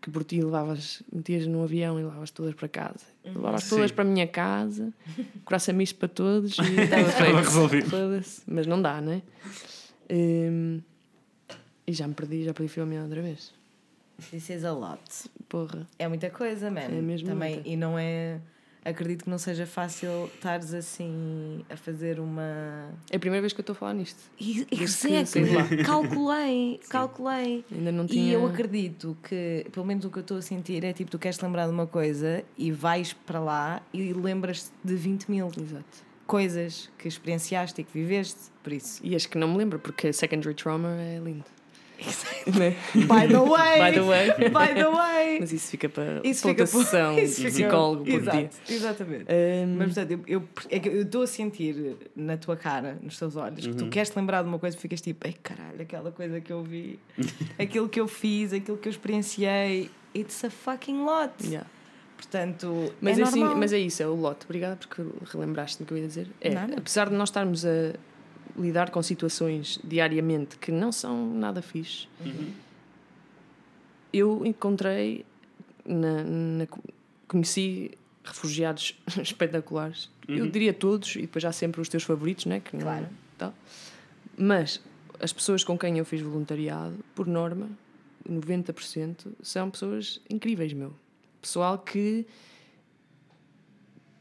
que 0.00 0.10
por 0.10 0.24
ti 0.24 0.40
levavas, 0.42 1.02
metias 1.12 1.46
num 1.46 1.62
avião 1.62 1.98
e 1.98 2.02
levavas 2.02 2.30
todas 2.30 2.54
para 2.54 2.68
casa. 2.68 3.04
Levavas 3.24 3.68
todas 3.68 3.90
Sim. 3.90 3.94
para 3.94 4.04
a 4.04 4.08
minha 4.08 4.26
casa, 4.26 4.92
coraça 5.44 5.72
misto 5.72 5.96
para 5.96 6.08
todos 6.08 6.56
e 6.58 6.62
estava 6.82 7.08
feito. 7.10 7.36
resolvido. 7.36 7.90
Mas 8.46 8.66
não 8.66 8.80
dá, 8.80 9.00
né? 9.00 9.22
Hum, 10.10 10.80
e 11.86 11.92
já 11.92 12.06
me 12.06 12.14
perdi, 12.14 12.44
já 12.44 12.54
perdi 12.54 12.80
o 12.80 12.86
minha 12.86 13.02
outra 13.02 13.22
vez. 13.22 13.52
This 14.30 14.50
is 14.50 14.64
a 14.64 14.72
lot. 14.72 15.00
Porra. 15.48 15.86
É 15.98 16.06
muita 16.08 16.30
coisa, 16.30 16.70
man. 16.70 16.80
É 16.80 16.88
mesmo 17.00 17.28
Também, 17.28 17.54
muita. 17.54 17.68
E 17.68 17.76
não 17.76 17.98
é. 17.98 18.38
Acredito 18.84 19.22
que 19.24 19.30
não 19.30 19.38
seja 19.38 19.64
fácil 19.64 20.28
estares 20.34 20.74
assim 20.74 21.64
a 21.70 21.76
fazer 21.76 22.18
uma. 22.18 22.90
É 23.12 23.16
a 23.16 23.18
primeira 23.20 23.40
vez 23.40 23.52
que 23.52 23.60
eu 23.60 23.62
estou 23.62 23.74
a 23.74 23.76
falar 23.76 23.94
nisto. 23.94 24.18
E- 24.40 24.64
que 24.64 24.82
Exato. 24.82 25.38
Calculei, 25.86 26.80
calculei. 26.88 27.64
Ainda 27.70 27.92
não 27.92 28.04
E 28.06 28.08
tinha. 28.08 28.32
eu 28.32 28.44
acredito 28.44 29.16
que, 29.22 29.66
pelo 29.70 29.86
menos 29.86 30.04
o 30.04 30.10
que 30.10 30.18
eu 30.18 30.22
estou 30.22 30.36
a 30.36 30.42
sentir 30.42 30.82
é 30.84 30.92
tipo, 30.92 31.10
tu 31.12 31.18
queres 31.18 31.38
lembrar 31.38 31.66
de 31.66 31.72
uma 31.72 31.86
coisa 31.86 32.42
e 32.58 32.72
vais 32.72 33.12
para 33.12 33.38
lá 33.38 33.80
e 33.92 34.12
lembras-te 34.12 34.70
de 34.82 34.96
20 34.96 35.30
mil 35.30 35.46
Exato. 35.56 35.84
coisas 36.26 36.90
que 36.98 37.06
experienciaste 37.06 37.80
e 37.80 37.84
que 37.84 37.92
viveste, 37.92 38.50
por 38.64 38.72
isso. 38.72 39.00
E 39.04 39.14
as 39.14 39.26
que 39.26 39.38
não 39.38 39.46
me 39.46 39.58
lembro, 39.58 39.78
porque 39.78 40.12
secondary 40.12 40.54
trauma 40.54 40.88
é 41.00 41.20
lindo. 41.22 41.44
Né? 42.58 42.76
By 42.94 43.28
the 43.28 43.38
way! 43.38 43.78
By 43.80 43.92
the 43.94 44.02
way. 44.02 44.28
By 44.50 44.74
the 44.74 44.88
way! 44.88 45.38
Mas 45.40 45.52
isso 45.52 45.70
fica 45.70 45.88
para 45.88 46.20
Isso 46.24 46.42
para 46.42 46.50
fica 46.50 46.66
sessão 46.66 47.18
isso 47.20 47.36
fica- 47.36 47.50
psicólogo 47.50 48.04
por 48.04 48.14
Exato, 48.14 48.36
dia. 48.38 48.50
Exatamente. 48.68 49.24
Hum, 49.24 49.74
Mas 49.78 49.94
portanto, 49.94 50.10
eu, 50.12 50.20
eu, 50.26 50.48
é 50.70 50.80
eu 50.88 51.02
estou 51.02 51.22
a 51.22 51.26
sentir 51.26 51.96
na 52.16 52.36
tua 52.36 52.56
cara, 52.56 52.98
nos 53.02 53.18
teus 53.18 53.36
olhos, 53.36 53.66
que 53.66 53.74
tu 53.74 53.88
queres 53.88 54.10
te 54.10 54.16
lembrar 54.16 54.42
de 54.42 54.48
uma 54.48 54.58
coisa 54.58 54.76
e 54.76 54.80
ficas 54.80 55.00
tipo, 55.00 55.26
ei 55.26 55.34
caralho, 55.42 55.80
aquela 55.80 56.10
coisa 56.12 56.40
que 56.40 56.52
eu 56.52 56.62
vi, 56.62 56.98
aquilo 57.58 57.88
que 57.88 58.00
eu 58.00 58.08
fiz, 58.08 58.52
aquilo 58.52 58.76
que 58.76 58.88
eu 58.88 58.90
experienciei, 58.90 59.90
it's 60.14 60.44
a 60.44 60.50
fucking 60.50 61.04
lot. 61.04 61.32
yeah. 61.44 61.66
Portanto, 62.16 62.92
mas, 63.00 63.18
é 63.18 63.22
é 63.22 63.24
assim, 63.24 63.42
mas 63.44 63.72
é 63.72 63.78
isso, 63.78 64.00
é 64.00 64.06
o 64.06 64.14
lote. 64.14 64.44
Obrigada 64.44 64.76
porque 64.76 65.02
relembraste-me 65.32 65.84
que 65.86 65.92
eu 65.92 65.98
ia 65.98 66.06
dizer. 66.06 66.28
É, 66.40 66.54
apesar 66.76 67.08
de 67.08 67.16
nós 67.16 67.28
estarmos 67.30 67.66
a 67.66 67.94
lidar 68.56 68.90
com 68.90 69.02
situações 69.02 69.78
diariamente 69.82 70.58
que 70.58 70.70
não 70.72 70.92
são 70.92 71.32
nada 71.34 71.62
fixe, 71.62 72.06
eu 74.12 74.44
encontrei, 74.44 75.24
na, 75.86 76.22
na- 76.22 76.66
conheci 77.26 77.92
refugiados 78.24 78.98
espetaculares. 79.22 80.10
Eu 80.28 80.48
diria 80.50 80.72
todos, 80.72 81.16
e 81.16 81.22
depois 81.22 81.44
há 81.44 81.52
sempre 81.52 81.80
os 81.80 81.88
teus 81.88 82.02
favoritos, 82.04 82.46
né? 82.46 82.60
Que 82.60 82.74
não- 82.76 82.82
Claro. 82.82 83.08
tal. 83.38 83.54
Mas 84.36 84.80
as 85.20 85.32
pessoas 85.32 85.64
com 85.64 85.76
quem 85.78 85.98
eu 85.98 86.04
fiz 86.04 86.20
voluntariado, 86.20 86.96
por 87.14 87.26
norma, 87.26 87.68
90% 88.28 89.32
são 89.42 89.70
pessoas 89.70 90.20
incríveis, 90.30 90.72
meu. 90.72 90.92
Pessoal 91.40 91.78
que 91.78 92.24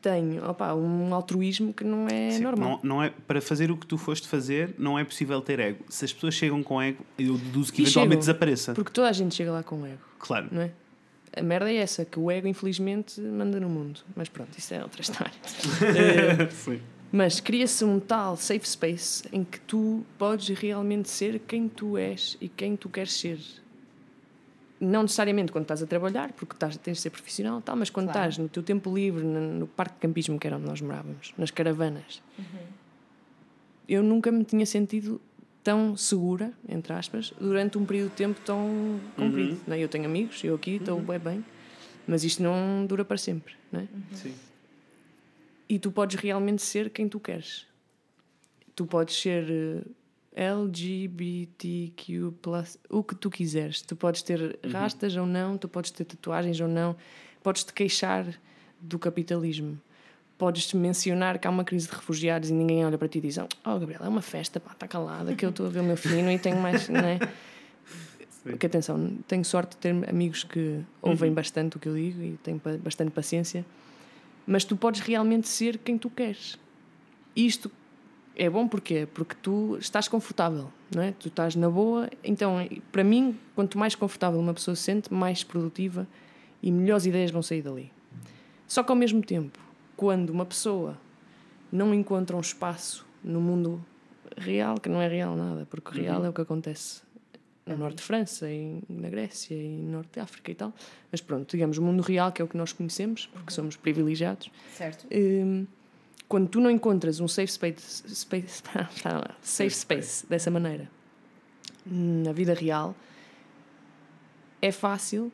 tem 0.02 0.40
opa, 0.44 0.74
um 0.74 1.14
altruísmo 1.14 1.74
que 1.74 1.84
não 1.84 2.08
é 2.08 2.32
Sim, 2.32 2.42
normal. 2.44 2.80
Não, 2.84 2.96
não 2.96 3.04
é, 3.04 3.10
para 3.28 3.40
fazer 3.42 3.70
o 3.72 3.78
que 3.78 3.86
tu 3.86 3.98
foste 3.98 4.28
fazer, 4.28 4.74
não 4.78 4.98
é 4.98 5.04
possível 5.04 5.40
ter 5.42 5.60
ego. 5.60 5.86
Se 5.90 6.06
as 6.06 6.12
pessoas 6.14 6.34
chegam 6.34 6.62
com 6.64 6.82
ego, 6.82 7.06
eu 7.18 7.38
deduzo 7.38 7.72
que 7.72 7.82
E 7.82 7.84
eventualmente 7.86 8.12
chegam, 8.14 8.20
desapareça. 8.20 8.74
Porque 8.74 8.92
toda 8.92 9.08
a 9.10 9.12
gente 9.14 9.36
chega 9.36 9.52
lá 9.52 9.64
com 9.64 9.86
ego, 9.86 10.02
Claro. 10.20 10.48
não 10.52 10.62
é? 10.64 10.72
A 11.34 11.42
merda 11.42 11.72
é 11.72 11.76
essa, 11.78 12.04
que 12.04 12.20
o 12.20 12.30
ego, 12.30 12.46
infelizmente, 12.48 13.22
manda 13.22 13.58
no 13.60 13.70
mundo. 13.70 14.02
Mas 14.16 14.28
pronto, 14.28 14.50
isso 14.58 14.74
é 14.74 14.82
outra 14.84 15.02
história. 15.02 15.32
Eh, 15.82 16.50
Sim. 16.50 16.82
Mas 17.12 17.40
cria-se 17.40 17.84
um 17.84 18.00
tal 18.00 18.38
safe 18.38 18.68
space 18.68 19.24
em 19.34 19.44
que 19.44 19.60
tu 19.62 20.06
podes 20.18 20.48
realmente 20.58 21.10
ser 21.10 21.40
quem 21.40 21.68
tu 21.68 21.98
és 21.98 22.38
e 22.42 22.48
quem 22.50 22.76
tu 22.76 22.88
queres 22.90 23.14
ser. 23.14 23.38
Não 24.84 25.04
necessariamente 25.04 25.52
quando 25.52 25.66
estás 25.66 25.84
a 25.84 25.86
trabalhar, 25.86 26.34
porque 26.34 26.56
estás, 26.56 26.76
tens 26.78 26.98
de 26.98 27.02
ser 27.04 27.12
profissional, 27.12 27.62
tal, 27.62 27.76
mas 27.76 27.92
quando 27.92 28.08
Claro. 28.08 28.20
estás 28.30 28.38
no 28.40 28.50
teu 28.50 28.64
tempo 28.64 28.92
livre, 28.94 29.24
no, 29.24 29.40
no 29.60 29.68
parque 29.68 29.94
de 29.94 30.00
campismo 30.02 30.40
que 30.40 30.48
era 30.48 30.58
onde 30.58 30.66
nós 30.66 30.82
morávamos, 30.82 31.34
nas 31.38 31.52
caravanas, 31.52 32.22
eu 33.88 34.02
nunca 34.02 34.32
me 34.32 34.44
tinha 34.44 34.66
sentido 34.66 35.22
tão 35.64 35.96
segura, 35.96 36.52
entre 36.68 36.94
aspas, 36.94 37.32
durante 37.40 37.78
um 37.78 37.86
período 37.86 38.10
de 38.10 38.16
tempo 38.16 38.42
tão 38.44 39.00
comprido. 39.16 39.60
não 39.68 39.76
é? 39.76 39.80
Eu 39.80 39.88
tenho 39.88 40.06
amigos, 40.06 40.44
eu 40.44 40.56
aqui 40.56 40.78
estou 40.78 41.00
bem 41.00 41.20
bem, 41.20 41.46
mas 42.08 42.24
isto 42.24 42.42
não 42.42 42.84
dura 42.88 43.06
para 43.06 43.18
sempre. 43.18 43.54
Não 43.72 43.82
é? 43.82 43.88
Sim. 44.14 44.34
e 45.70 45.78
tu 45.80 45.92
podes 45.92 46.20
realmente 46.20 46.62
ser 46.64 46.90
quem 46.90 47.08
tu 47.08 47.20
queres. 47.20 47.66
Tu 48.76 48.86
podes 48.86 49.16
ser 49.16 49.46
eh, 49.50 49.82
LGBTQ, 50.36 52.32
o 52.90 53.04
que 53.04 53.16
tu 53.16 53.30
quiseres. 53.30 53.82
Tu 53.82 53.96
podes 53.96 54.22
ter 54.22 54.60
rastas 54.72 55.16
ou 55.16 55.26
não, 55.26 55.58
tu 55.58 55.68
podes 55.68 55.92
ter 55.92 56.06
tatuagens 56.06 56.60
ou 56.60 56.68
não, 56.68 56.96
podes 57.44 57.64
te 57.64 57.74
queixar 57.74 58.26
do 58.80 58.98
capitalismo. 59.00 59.80
Podes 60.38 60.74
mencionar 60.74 61.38
que 61.38 61.48
há 61.48 61.52
uma 61.52 61.64
crise 61.64 61.88
de 61.88 61.94
refugiados 61.96 62.50
e 62.50 62.54
ninguém 62.54 62.84
olha 62.84 62.98
para 62.98 63.08
ti 63.08 63.20
e 63.20 63.22
diz: 63.22 63.38
Oh, 63.38 63.80
Gabriel, 63.80 64.02
é 64.04 64.08
uma 64.10 64.22
festa, 64.24 64.60
pá, 64.60 64.72
está 64.72 64.88
calada, 64.88 65.36
que 65.36 65.46
eu 65.46 65.52
estou 65.52 65.68
a 65.68 65.70
ver 65.70 65.82
o 65.82 65.84
meu 65.84 65.98
fino 65.98 66.32
e 66.32 66.40
tenho 66.40 66.58
mais. 66.60 66.90
Não 66.90 67.00
é? 67.00 67.20
Porque 68.44 68.66
atenção, 68.66 69.18
tenho 69.28 69.46
sorte 69.46 69.72
de 69.72 69.78
ter 69.78 70.10
amigos 70.10 70.44
que 70.44 70.80
ouvem 71.00 71.32
bastante 71.32 71.78
o 71.78 71.80
que 71.80 71.88
eu 71.88 71.94
digo 71.94 72.24
e 72.24 72.38
pa- 72.60 72.78
bastante 72.78 73.12
paciência 73.12 73.64
mas 74.48 74.66
tu 74.66 74.76
podes 74.76 75.02
realmente 75.02 75.48
ser 75.48 75.78
quem 75.78 75.96
tu 76.00 76.10
queres. 76.10 76.58
Isto 77.36 77.72
é 78.36 78.50
bom 78.50 78.68
porquê? 78.68 79.08
Porque 79.14 79.36
tu 79.42 79.78
estás 79.80 80.08
confortável, 80.08 80.72
não 80.94 81.02
é? 81.04 81.12
Tu 81.12 81.28
estás 81.28 81.56
na 81.56 81.70
boa. 81.70 82.10
Então, 82.24 82.58
para 82.92 83.04
mim, 83.04 83.38
quanto 83.56 83.78
mais 83.78 83.96
confortável 83.96 84.40
uma 84.40 84.54
pessoa 84.54 84.76
se 84.76 84.84
sente, 84.84 85.14
mais 85.14 85.44
produtiva 85.44 86.08
e 86.62 86.72
melhores 86.72 87.06
ideias 87.06 87.32
vão 87.32 87.42
sair 87.42 87.62
dali. 87.62 87.92
Só 88.68 88.84
que 88.84 88.92
ao 88.92 88.96
mesmo 88.96 89.22
tempo, 89.22 89.60
quando 89.98 90.30
uma 90.30 90.46
pessoa 90.46 90.98
não 91.72 91.94
encontra 91.94 92.36
um 92.36 92.40
espaço 92.40 93.06
no 93.24 93.42
mundo 93.42 93.84
real, 94.38 94.80
que 94.80 94.90
não 94.90 95.02
é 95.02 95.08
real 95.08 95.36
nada, 95.36 95.68
porque 95.70 96.02
real 96.02 96.24
é 96.26 96.30
o 96.30 96.34
que 96.34 96.42
acontece 96.42 97.02
no 97.66 97.78
norte 97.78 97.98
de 97.98 98.04
França, 98.04 98.50
e 98.50 98.82
na 98.90 99.10
Grécia 99.10 99.56
e 99.56 99.78
no 99.78 99.92
norte 99.92 100.14
de 100.14 100.20
África 100.20 100.52
e 100.52 100.56
tal. 100.56 100.74
Mas 101.12 101.22
pronto, 101.22 101.50
digamos, 101.52 101.78
o 101.78 101.82
mundo 101.82 102.02
real, 102.02 102.32
que 102.32 102.42
é 102.42 102.46
o 102.46 102.48
que 102.48 102.58
nós 102.58 102.74
conhecemos, 102.74 103.28
porque 103.28 103.52
somos 103.54 103.76
privilegiados, 103.76 104.50
Certo? 104.74 105.06
Hum, 105.12 105.66
quando 106.32 106.48
tu 106.48 106.62
não 106.62 106.72
encontras 106.72 107.20
um 107.20 107.28
safe 107.28 107.52
space, 107.52 108.04
space, 108.08 108.64
safe 109.44 109.76
space 109.76 110.26
dessa 110.26 110.50
maneira 110.50 110.90
na 111.86 112.32
vida 112.32 112.54
real, 112.54 112.96
é 114.62 114.72
fácil 114.72 115.30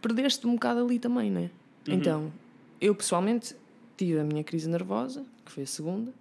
perder-te 0.00 0.46
um 0.46 0.52
bocado 0.52 0.78
ali 0.84 1.00
também, 1.00 1.28
não 1.28 1.40
é? 1.40 1.50
Então, 1.88 2.32
eu 2.80 2.94
pessoalmente 2.94 3.56
tive 3.96 4.20
a 4.20 4.22
minha 4.22 4.44
crise 4.44 4.68
nervosa, 4.68 5.26
que 5.44 5.50
foi 5.50 5.64
a 5.64 5.66
segunda, 5.66 6.12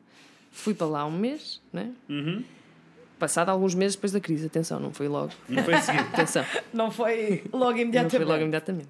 fui 0.49 0.73
para 0.73 0.87
lá 0.87 1.05
um 1.05 1.15
mês, 1.15 1.61
né? 1.71 1.93
Uhum. 2.09 2.43
Passado 3.19 3.49
alguns 3.49 3.75
meses 3.75 3.95
depois 3.95 4.11
da 4.11 4.19
crise, 4.19 4.47
atenção, 4.47 4.79
não 4.79 4.91
foi 4.91 5.07
logo. 5.07 5.31
Não 5.47 5.63
foi 5.63 5.75
a 5.75 5.81
seguir. 5.81 5.99
Atenção. 6.11 6.43
Não 6.73 6.89
foi 6.89 7.43
logo 7.53 7.73
Não 7.73 7.77
imediatamente. 7.81 8.15
foi 8.15 8.25
logo 8.25 8.41
imediatamente. 8.41 8.89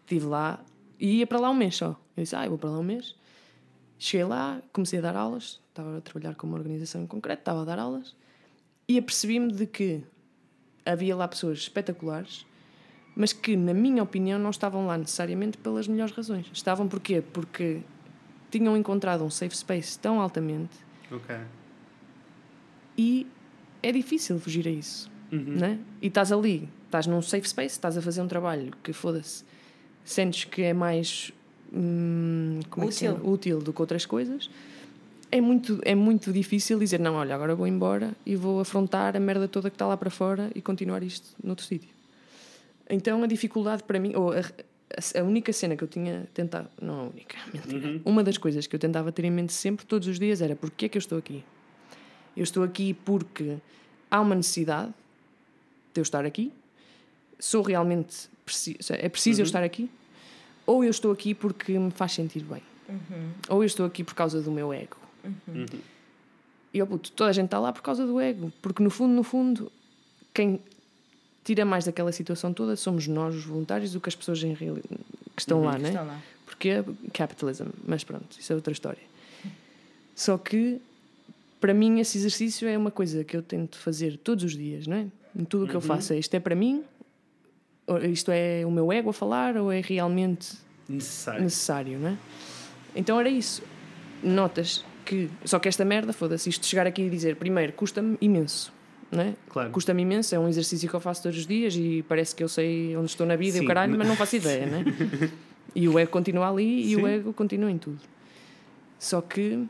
Estive 0.00 0.26
lá 0.26 0.58
e 0.98 1.18
ia 1.18 1.26
para 1.28 1.38
lá 1.38 1.48
um 1.48 1.54
mês 1.54 1.76
só. 1.76 1.96
Eu 2.16 2.24
disse, 2.24 2.34
ah, 2.34 2.44
eu 2.44 2.50
vou 2.50 2.58
para 2.58 2.70
lá 2.70 2.80
um 2.80 2.82
mês. 2.82 3.14
Cheguei 3.98 4.24
lá, 4.26 4.60
comecei 4.72 4.98
a 4.98 5.02
dar 5.02 5.16
aulas. 5.16 5.60
Estava 5.68 5.98
a 5.98 6.00
trabalhar 6.00 6.34
com 6.34 6.46
uma 6.46 6.56
organização 6.56 7.02
em 7.02 7.06
concreto, 7.06 7.40
estava 7.40 7.62
a 7.62 7.64
dar 7.64 7.78
aulas. 7.78 8.14
E 8.88 8.98
apercebi-me 8.98 9.52
de 9.52 9.66
que 9.66 10.02
havia 10.84 11.16
lá 11.16 11.26
pessoas 11.26 11.58
espetaculares, 11.58 12.46
mas 13.14 13.32
que, 13.32 13.56
na 13.56 13.74
minha 13.74 14.02
opinião, 14.02 14.38
não 14.38 14.50
estavam 14.50 14.86
lá 14.86 14.96
necessariamente 14.96 15.58
pelas 15.58 15.88
melhores 15.88 16.14
razões. 16.14 16.46
Estavam 16.52 16.86
porquê? 16.86 17.20
Porque 17.20 17.80
tinham 18.50 18.76
encontrado 18.76 19.24
um 19.24 19.30
safe 19.30 19.56
space 19.56 19.98
tão 19.98 20.20
altamente 20.20 20.76
Ok. 21.10 21.36
e 22.96 23.26
é 23.82 23.92
difícil 23.92 24.38
fugir 24.38 24.66
a 24.66 24.70
isso. 24.70 25.10
Né? 25.30 25.80
E 26.00 26.06
estás 26.06 26.30
ali, 26.30 26.68
estás 26.84 27.06
num 27.06 27.20
safe 27.20 27.48
space, 27.48 27.74
estás 27.74 27.96
a 27.98 28.00
fazer 28.02 28.22
um 28.22 28.28
trabalho 28.28 28.72
que 28.82 28.92
foda-se, 28.92 29.44
sentes 30.04 30.44
que 30.44 30.62
é 30.62 30.72
mais 30.72 31.32
hum, 31.76 32.60
como 32.70 32.86
é 32.86 32.88
que 32.88 32.94
se 32.94 33.08
Útil. 33.08 33.28
útil 33.30 33.58
do 33.60 33.72
que 33.72 33.80
outras 33.80 34.06
coisas. 34.06 34.48
É 35.30 35.40
muito, 35.40 35.80
é 35.84 35.94
muito 35.94 36.32
difícil 36.32 36.78
dizer, 36.78 37.00
não, 37.00 37.14
olha, 37.16 37.34
agora 37.34 37.54
vou 37.54 37.66
embora 37.66 38.12
e 38.24 38.36
vou 38.36 38.60
afrontar 38.60 39.16
a 39.16 39.20
merda 39.20 39.48
toda 39.48 39.68
que 39.68 39.74
está 39.74 39.86
lá 39.86 39.96
para 39.96 40.08
fora 40.08 40.50
e 40.54 40.62
continuar 40.62 41.02
isto 41.02 41.28
noutro 41.42 41.64
sítio. 41.66 41.88
Então 42.88 43.22
a 43.22 43.26
dificuldade 43.26 43.82
para 43.82 43.98
mim, 43.98 44.12
ou 44.14 44.30
a, 44.32 44.38
a- 44.38 45.22
única 45.24 45.52
cena 45.52 45.76
que 45.76 45.82
eu 45.82 45.88
tinha 45.88 46.28
tentado, 46.32 46.68
não 46.80 47.00
a 47.00 47.02
única, 47.08 47.36
mentira, 47.52 48.00
uma 48.04 48.22
das 48.22 48.38
coisas 48.38 48.66
que 48.68 48.76
eu 48.76 48.80
tentava 48.80 49.10
ter 49.10 49.24
em 49.24 49.30
mente 49.30 49.52
sempre, 49.52 49.84
todos 49.84 50.06
os 50.06 50.18
dias, 50.18 50.40
era 50.40 50.54
porque 50.54 50.86
é 50.86 50.88
que 50.88 50.96
eu 50.96 51.00
estou 51.00 51.18
aqui? 51.18 51.42
Eu 52.36 52.44
estou 52.44 52.62
aqui 52.62 52.94
porque 52.94 53.56
há 54.08 54.20
uma 54.20 54.34
necessidade 54.36 54.92
de 55.92 56.00
eu 56.00 56.02
estar 56.02 56.24
aqui, 56.24 56.52
sou 57.40 57.62
realmente 57.62 58.28
preciso, 58.44 58.78
é 58.92 59.08
preciso 59.08 59.40
eu 59.40 59.44
estar 59.44 59.64
aqui, 59.64 59.90
ou 60.66 60.82
eu 60.84 60.90
estou 60.90 61.12
aqui 61.12 61.34
porque 61.34 61.78
me 61.78 61.90
faz 61.90 62.12
sentir 62.12 62.42
bem, 62.44 62.62
ou 63.48 63.62
eu 63.62 63.66
estou 63.66 63.86
aqui 63.86 64.02
por 64.04 64.14
causa 64.14 64.40
do 64.42 64.50
meu 64.50 64.72
ego. 64.72 64.96
E 66.74 66.82
oh, 66.82 66.86
puto, 66.86 67.10
toda 67.12 67.30
a 67.30 67.32
gente 67.32 67.46
está 67.46 67.58
lá 67.58 67.72
por 67.72 67.82
causa 67.82 68.06
do 68.06 68.20
ego, 68.20 68.52
porque 68.60 68.82
no 68.82 68.90
fundo, 68.90 69.14
no 69.14 69.22
fundo, 69.22 69.72
quem 70.34 70.60
tira 71.42 71.64
mais 71.64 71.84
daquela 71.86 72.12
situação 72.12 72.52
toda 72.52 72.76
somos 72.76 73.06
nós, 73.06 73.34
os 73.34 73.44
voluntários, 73.44 73.92
do 73.92 74.00
que 74.00 74.08
as 74.08 74.14
pessoas 74.14 74.42
em 74.42 74.52
reali- 74.52 74.82
que 75.34 75.40
estão 75.42 75.62
lá, 75.62 75.78
né? 75.78 75.88
Estão 75.88 76.06
lá. 76.06 76.20
Porque 76.44 76.68
é 76.68 76.84
capitalism, 77.12 77.66
mas 77.86 78.04
pronto, 78.04 78.36
isso 78.38 78.52
é 78.52 78.56
outra 78.56 78.72
história. 78.72 79.02
Só 80.14 80.36
que, 80.38 80.80
para 81.60 81.72
mim, 81.74 82.00
esse 82.00 82.18
exercício 82.18 82.68
é 82.68 82.76
uma 82.76 82.90
coisa 82.90 83.22
que 83.24 83.36
eu 83.36 83.42
tento 83.42 83.78
fazer 83.78 84.16
todos 84.18 84.44
os 84.44 84.56
dias, 84.56 84.86
não 84.86 84.96
é? 84.96 85.06
Em 85.34 85.44
tudo 85.44 85.64
o 85.64 85.68
que 85.68 85.74
eu 85.74 85.80
faço. 85.80 86.12
É, 86.12 86.18
isto 86.18 86.34
é 86.34 86.40
para 86.40 86.54
mim? 86.54 86.82
Isto 88.10 88.30
é 88.32 88.64
o 88.66 88.70
meu 88.70 88.92
ego 88.92 89.10
a 89.10 89.12
falar? 89.12 89.56
Ou 89.56 89.70
é 89.70 89.80
realmente 89.80 90.54
Necessário. 90.88 91.42
necessário, 91.42 91.98
não 91.98 92.08
é? 92.10 92.16
Então 92.94 93.18
era 93.20 93.28
isso. 93.28 93.62
Notas 94.22 94.84
que. 95.04 95.30
Só 95.44 95.58
que 95.58 95.68
esta 95.68 95.84
merda, 95.84 96.12
foda-se, 96.12 96.48
isto 96.48 96.66
chegar 96.66 96.86
aqui 96.86 97.02
e 97.02 97.10
dizer, 97.10 97.36
primeiro, 97.36 97.72
custa-me 97.72 98.16
imenso. 98.20 98.72
Não 99.10 99.22
é? 99.22 99.34
Claro. 99.48 99.70
Custa-me 99.70 100.02
imenso, 100.02 100.34
é 100.34 100.38
um 100.38 100.48
exercício 100.48 100.88
que 100.88 100.94
eu 100.94 101.00
faço 101.00 101.22
todos 101.22 101.38
os 101.38 101.46
dias 101.46 101.76
e 101.76 102.04
parece 102.08 102.34
que 102.34 102.42
eu 102.42 102.48
sei 102.48 102.96
onde 102.96 103.06
estou 103.06 103.24
na 103.24 103.36
vida 103.36 103.56
e 103.56 103.60
Sim. 103.60 103.64
o 103.64 103.68
caralho, 103.68 103.96
mas 103.96 104.08
não 104.08 104.16
faço 104.16 104.34
ideia, 104.36 104.66
não 104.66 104.78
é? 104.78 105.30
E 105.74 105.88
o 105.88 105.98
ego 105.98 106.10
continua 106.10 106.48
ali 106.48 106.90
e 106.90 106.96
o 106.96 107.00
Sim. 107.00 107.06
ego 107.06 107.32
continua 107.34 107.70
em 107.70 107.76
tudo. 107.76 108.00
Só 108.98 109.20
que. 109.20 109.64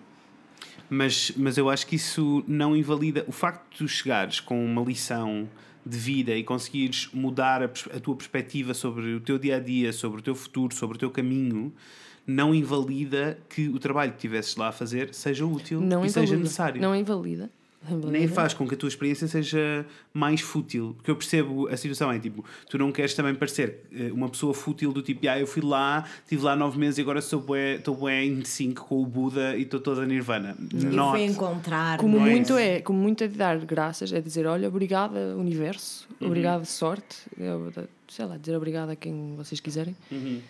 Mas, 0.89 1.33
mas 1.37 1.59
eu 1.59 1.69
acho 1.69 1.85
que 1.87 1.97
isso 1.97 2.45
não 2.47 2.77
invalida 2.77 3.25
o 3.27 3.33
facto 3.33 3.73
de 3.73 3.79
tu 3.79 3.89
chegares 3.89 4.39
com 4.39 4.65
uma 4.65 4.83
lição 4.83 5.49
de 5.87 5.97
vida 5.97 6.35
e 6.35 6.43
conseguires 6.43 7.09
mudar 7.13 7.63
a, 7.63 7.67
a 7.67 8.01
tua 8.01 8.17
perspectiva 8.17 8.75
sobre 8.75 9.15
o 9.15 9.21
teu 9.21 9.39
dia 9.39 9.57
a 9.57 9.61
dia, 9.61 9.93
sobre 9.93 10.19
o 10.19 10.23
teu 10.23 10.35
futuro, 10.35 10.75
sobre 10.75 10.97
o 10.97 10.99
teu 10.99 11.11
caminho, 11.11 11.73
não 12.27 12.53
invalida 12.53 13.39
que 13.49 13.69
o 13.69 13.79
trabalho 13.79 14.11
que 14.11 14.17
estivesses 14.17 14.57
lá 14.57 14.69
a 14.69 14.73
fazer 14.73 15.15
seja 15.15 15.47
útil 15.47 15.81
Não 15.81 16.05
e 16.05 16.09
invalida. 16.09 16.13
seja 16.13 16.37
necessário. 16.37 16.81
Não 16.83 16.95
invalida. 16.95 17.49
Nem 18.11 18.27
faz 18.29 18.53
com 18.55 18.67
que 18.67 18.75
a 18.75 18.77
tua 18.77 18.89
experiência 18.89 19.27
seja 19.29 19.85
mais 20.13 20.41
fútil. 20.41 20.95
Porque 20.97 21.11
eu 21.11 21.17
percebo 21.17 21.69
a 21.69 21.77
situação 21.77 22.11
é 22.11 22.19
tipo, 22.19 22.45
tu 22.69 22.79
não 22.79 22.91
queres 22.93 23.15
também 23.15 23.35
parecer 23.35 23.81
eh, 23.93 24.11
uma 24.13 24.29
pessoa 24.29 24.53
fútil 24.55 24.93
do 24.93 25.03
tipo, 25.03 25.27
ah, 25.29 25.39
eu 25.39 25.47
fui 25.47 25.63
lá, 25.63 26.05
estive 26.23 26.43
lá 26.43 26.57
nove 26.57 26.79
meses 26.79 26.99
e 26.99 27.01
agora 27.01 27.21
sou 27.21 27.41
bué, 27.41 27.77
estou 27.77 27.95
bué 27.95 28.25
em 28.25 28.45
sync 28.45 28.81
com 28.81 29.03
o 29.03 29.07
Buda 29.07 29.57
e 29.57 29.63
estou 29.63 29.81
toda 29.81 30.05
nirvana. 30.07 30.57
Eu 30.73 30.93
Not. 30.93 31.13
fui 31.19 31.25
encontrar. 31.25 31.99
Como 31.99 32.19
Não 32.19 32.27
é 32.27 32.31
muito 32.31 32.53
é, 32.57 32.81
como 32.81 32.99
muito 32.99 33.23
é 33.25 33.29
de 33.29 33.37
dar 33.37 33.57
graças, 33.59 34.13
é 34.13 34.21
dizer, 34.21 34.47
olha, 34.47 34.69
obrigada, 34.69 35.37
universo, 35.37 36.07
Uhum. 36.21 36.29
obrigado, 36.29 36.65
sorte, 36.65 37.17
sei 38.09 38.25
lá, 38.25 38.37
dizer 38.37 38.57
obrigado 38.57 38.91
a 38.91 38.97
quem 38.97 39.35
vocês 39.37 39.61
quiserem. 39.61 39.95
Uhum. 40.11 40.41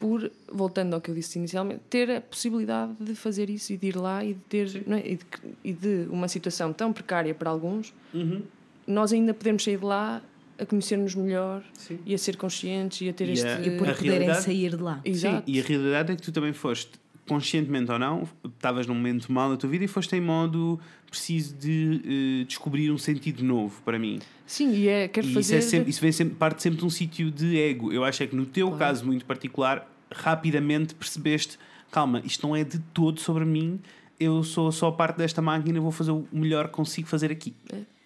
Por, 0.00 0.28
voltando 0.50 0.94
ao 0.94 1.00
que 1.00 1.10
eu 1.10 1.14
disse 1.14 1.38
inicialmente, 1.38 1.82
ter 1.88 2.10
a 2.10 2.20
possibilidade 2.22 2.92
de 2.98 3.14
fazer 3.14 3.48
isso 3.50 3.72
e 3.72 3.76
de 3.76 3.86
ir 3.88 3.96
lá 3.96 4.24
e 4.24 4.32
de 4.34 4.40
ter 4.48 4.82
não 4.86 4.96
é? 4.96 5.00
e, 5.06 5.16
de, 5.16 5.24
e 5.62 5.72
de 5.72 6.06
uma 6.10 6.26
situação 6.26 6.72
tão 6.72 6.92
precária 6.92 7.34
para 7.34 7.50
alguns, 7.50 7.92
Uhum. 8.12 8.42
nós 8.86 9.12
ainda 9.12 9.32
podemos 9.34 9.62
sair 9.62 9.76
de 9.78 9.84
lá 9.84 10.22
a 10.58 10.66
conhecer-nos 10.66 11.14
melhor 11.14 11.62
Sim. 11.74 11.98
e 12.04 12.14
a 12.14 12.18
ser 12.18 12.36
conscientes 12.36 13.00
e 13.02 13.08
a 13.08 13.12
ter 13.12 13.28
E 13.28 13.32
este. 13.32 13.46
a- 13.46 13.60
E 13.60 13.70
por 13.78 13.88
A 13.88 13.94
poderem 13.94 14.18
realidade- 14.20 14.42
sair 14.42 14.70
de 14.76 14.82
lá. 14.82 15.00
Exato. 15.04 15.44
Sim, 15.46 15.52
e 15.56 15.60
a 15.60 15.62
realidade 15.62 16.12
é 16.12 16.16
que 16.16 16.22
tu 16.22 16.32
também 16.32 16.52
foste, 16.54 16.90
conscientemente 17.28 17.92
ou 17.92 17.98
não, 17.98 18.26
estavas 18.44 18.86
num 18.86 18.94
momento 18.94 19.30
mal 19.30 19.50
da 19.50 19.56
tua 19.56 19.68
vida 19.70 19.84
e 19.84 19.88
foste 19.88 20.16
em 20.16 20.20
modo 20.20 20.80
preciso 21.08 21.54
de 21.56 22.40
eh, 22.42 22.44
descobrir 22.44 22.90
um 22.90 22.98
sentido 22.98 23.42
novo 23.44 23.80
para 23.84 23.98
mim. 23.98 24.18
Sim, 24.46 24.72
e 24.74 24.88
é, 24.88 25.06
quero 25.08 25.26
E 25.26 25.30
isso, 25.30 25.34
fazer. 25.40 25.56
é 25.56 25.60
sempre, 25.60 25.90
isso 25.90 26.00
vem 26.00 26.10
sempre, 26.12 26.34
parte 26.34 26.62
sempre 26.62 26.78
de 26.80 26.84
um 26.84 26.90
sítio 26.90 27.30
de 27.30 27.56
ego. 27.58 27.92
Eu 27.92 28.02
acho 28.04 28.22
é 28.22 28.26
que 28.26 28.34
no 28.36 28.44
teu 28.46 28.66
Claro. 28.68 28.78
caso 28.78 29.06
muito 29.06 29.24
particular, 29.24 29.88
rapidamente 30.12 30.94
percebeste: 30.94 31.58
calma, 31.90 32.20
isto 32.24 32.46
não 32.46 32.54
é 32.56 32.64
de 32.64 32.78
todo 32.92 33.20
sobre 33.20 33.44
mim, 33.44 33.80
eu 34.18 34.42
sou 34.42 34.70
só 34.72 34.90
parte 34.90 35.16
desta 35.16 35.40
máquina, 35.42 35.80
vou 35.80 35.90
fazer 35.92 36.10
o 36.12 36.26
melhor 36.32 36.66
que 36.68 36.74
consigo 36.74 37.08
fazer 37.08 37.30
aqui. 37.30 37.54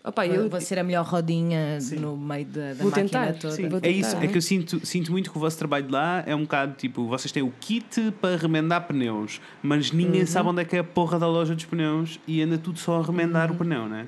Opa, 0.07 0.27
Eu 0.27 0.51
vou 0.51 0.61
ser 0.61 0.79
a 0.79 0.85
melhor 0.85 1.03
rodinha 1.07 1.81
Sim. 1.81 1.97
no 1.97 2.15
meio 2.15 2.45
da, 2.45 2.69
da 2.69 2.75
Vou 2.75 2.91
máquina 2.91 3.05
tentar, 3.09 3.33
toda. 3.39 3.55
sim, 3.55 3.71
vou 3.71 3.81
É 3.83 3.89
isso, 3.91 4.11
tentar, 4.11 4.23
é 4.23 4.27
né? 4.27 4.33
que 4.33 4.37
eu 4.37 4.43
sinto, 4.43 4.85
sinto 4.87 5.11
muito 5.11 5.31
que 5.31 5.37
o 5.39 5.41
vosso 5.41 5.57
trabalho 5.57 5.87
de 5.87 5.93
lá 5.93 6.23
é 6.27 6.35
um 6.37 6.43
bocado 6.43 6.75
tipo: 6.77 7.07
vocês 7.07 7.33
têm 7.33 7.43
o 7.43 7.51
kit 7.59 8.13
para 8.21 8.37
remendar 8.37 8.87
pneus, 8.87 9.41
mas 9.63 9.91
ninguém 9.93 10.21
Uhum. 10.21 10.27
sabe 10.27 10.49
onde 10.51 10.61
é 10.61 10.65
que 10.67 10.77
é 10.77 10.81
a 10.81 10.85
porra 10.85 11.19
da 11.19 11.27
loja 11.27 11.55
dos 11.55 11.65
pneus 11.65 12.21
e 12.29 12.43
anda 12.43 12.59
tudo 12.59 12.79
só 12.79 13.01
a 13.01 13.03
remendar 13.03 13.49
Uhum. 13.49 13.55
o 13.57 13.59
pneu, 13.59 13.89
né? 13.89 14.07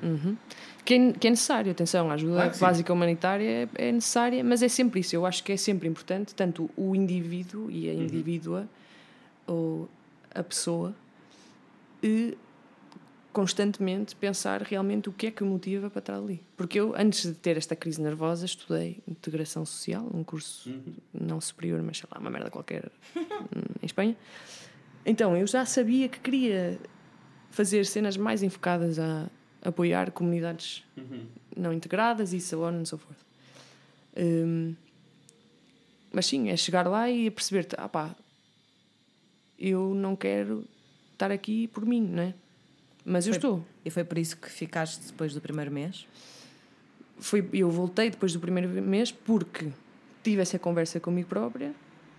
Que, 0.87 0.93
é, 0.93 1.11
que 1.11 1.27
é 1.27 1.29
necessário, 1.31 1.69
atenção, 1.69 2.09
a 2.09 2.13
ajuda 2.13 2.53
sim. 2.53 2.61
básica 2.61 2.93
humanitária 2.93 3.69
é, 3.75 3.87
é 3.89 3.91
necessária, 3.91 4.41
mas 4.41 4.63
é 4.63 4.69
sempre 4.69 5.01
isso. 5.01 5.13
Eu 5.13 5.25
acho 5.25 5.43
que 5.43 5.51
é 5.51 5.57
sempre 5.57 5.85
importante, 5.85 6.33
tanto 6.33 6.69
o 6.77 6.95
indivíduo 6.95 7.69
e 7.69 7.89
a 7.89 7.93
Uhum. 7.93 8.03
indivídua, 8.03 8.69
ou 9.45 9.89
a 10.33 10.41
pessoa, 10.41 10.95
e 12.01 12.37
constantemente 13.33 14.15
pensar 14.15 14.61
realmente 14.61 15.09
o 15.09 15.11
que 15.11 15.27
é 15.27 15.31
que 15.31 15.43
motiva 15.43 15.89
para 15.89 15.99
estar 15.99 16.15
ali. 16.15 16.41
Porque 16.55 16.79
eu, 16.79 16.93
antes 16.97 17.23
de 17.23 17.33
ter 17.33 17.57
esta 17.57 17.75
crise 17.75 18.01
nervosa, 18.01 18.45
estudei 18.45 18.99
integração 19.07 19.65
social, 19.65 20.09
um 20.13 20.23
curso 20.23 20.69
Uhum. 20.69 20.93
não 21.13 21.41
superior, 21.41 21.83
mas 21.83 21.97
sei 21.97 22.07
lá, 22.11 22.17
uma 22.19 22.29
merda 22.29 22.49
qualquer 22.49 22.89
hum, 23.15 23.75
em 23.81 23.85
Espanha. 23.85 24.15
Então 25.05 25.35
eu 25.35 25.45
já 25.45 25.65
sabia 25.65 26.07
que 26.07 26.19
queria 26.19 26.79
fazer 27.51 27.85
cenas 27.85 28.15
mais 28.17 28.41
enfocadas 28.41 28.97
a 28.99 29.29
apoiar 29.67 30.11
comunidades 30.11 30.83
não 31.55 31.73
integradas 31.73 32.31
e 32.33 32.39
so 32.39 32.63
on 32.63 32.69
and 32.69 32.85
so 32.85 32.97
forth. 32.97 33.19
Hum, 34.15 34.73
mas 36.11 36.25
sim, 36.25 36.49
é 36.49 36.55
chegar 36.57 36.87
lá 36.87 37.09
e 37.09 37.29
perceber-te, 37.29 37.75
ah 37.77 37.89
pá, 37.89 38.15
eu 39.59 39.93
não 39.93 40.15
quero 40.15 40.63
estar 41.13 41.31
aqui 41.31 41.67
por 41.67 41.85
mim, 41.85 42.01
não 42.01 42.23
é? 42.23 42.33
Mas 43.03 43.27
eu 43.27 43.33
Foi- 43.33 43.37
estou. 43.37 43.65
E 43.83 43.89
foi 43.89 44.03
por 44.03 44.17
isso 44.17 44.37
que 44.37 44.49
ficaste 44.49 45.05
depois 45.07 45.33
do 45.33 45.41
primeiro 45.41 45.71
mês? 45.71 46.07
Foi, 47.19 47.47
eu 47.53 47.69
voltei 47.69 48.09
depois 48.09 48.33
do 48.33 48.39
primeiro 48.39 48.69
mês 48.69 49.11
porque 49.11 49.69
tive 50.23 50.41
essa 50.41 50.57
conversa 50.59 50.99
comigo 50.99 51.27
própria 51.27 51.73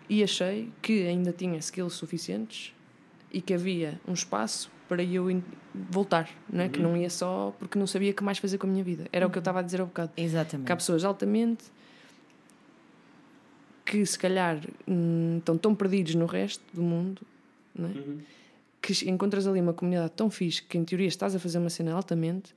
e 0.09 0.23
achei 0.23 0.70
que 0.83 1.07
ainda 1.07 1.33
tinha 1.33 1.59
skills 1.59 1.95
suficientes 1.95 2.73
e 3.33 3.41
que 3.41 3.55
havia 3.55 4.01
um 4.07 4.12
espaço 4.12 4.70
para 4.89 5.02
eu 5.02 5.43
voltar, 5.74 6.28
não 6.51 6.65
é? 6.65 6.69
Que 6.69 6.81
não 6.81 6.97
ia 6.97 7.10
só 7.10 7.55
porque 7.59 7.78
não 7.78 7.86
sabia 7.86 8.10
o 8.10 8.15
que 8.15 8.24
mais 8.24 8.39
fazer 8.39 8.59
com 8.59 8.66
a 8.66 8.70
minha 8.70 8.85
vida. 8.85 9.06
Era 9.12 9.27
o 9.27 9.31
que 9.31 9.39
eu 9.39 9.40
estava 9.40 9.60
a 9.60 9.62
dizer 9.62 9.81
há 9.81 9.85
bocado. 9.85 10.12
Exatamente. 10.16 10.66
Que 10.66 10.73
há 10.73 10.77
pessoas 10.77 11.05
altamente 11.05 11.65
que 13.85 14.05
se 14.05 14.19
calhar 14.19 14.60
hum, 14.86 15.36
estão 15.39 15.56
tão 15.56 15.74
perdidos 15.74 16.15
no 16.15 16.27
resto 16.27 16.62
do 16.74 16.82
mundo, 16.82 17.23
não 17.74 17.89
é? 17.89 17.93
que 18.81 19.10
encontras 19.10 19.47
ali 19.47 19.60
uma 19.60 19.73
comunidade 19.73 20.12
tão 20.15 20.31
fixe 20.31 20.62
que 20.62 20.78
em 20.78 20.85
teoria 20.85 21.09
estás 21.09 21.35
a 21.35 21.39
fazer 21.39 21.59
uma 21.59 21.70
cena 21.70 21.93
altamente, 21.93 22.55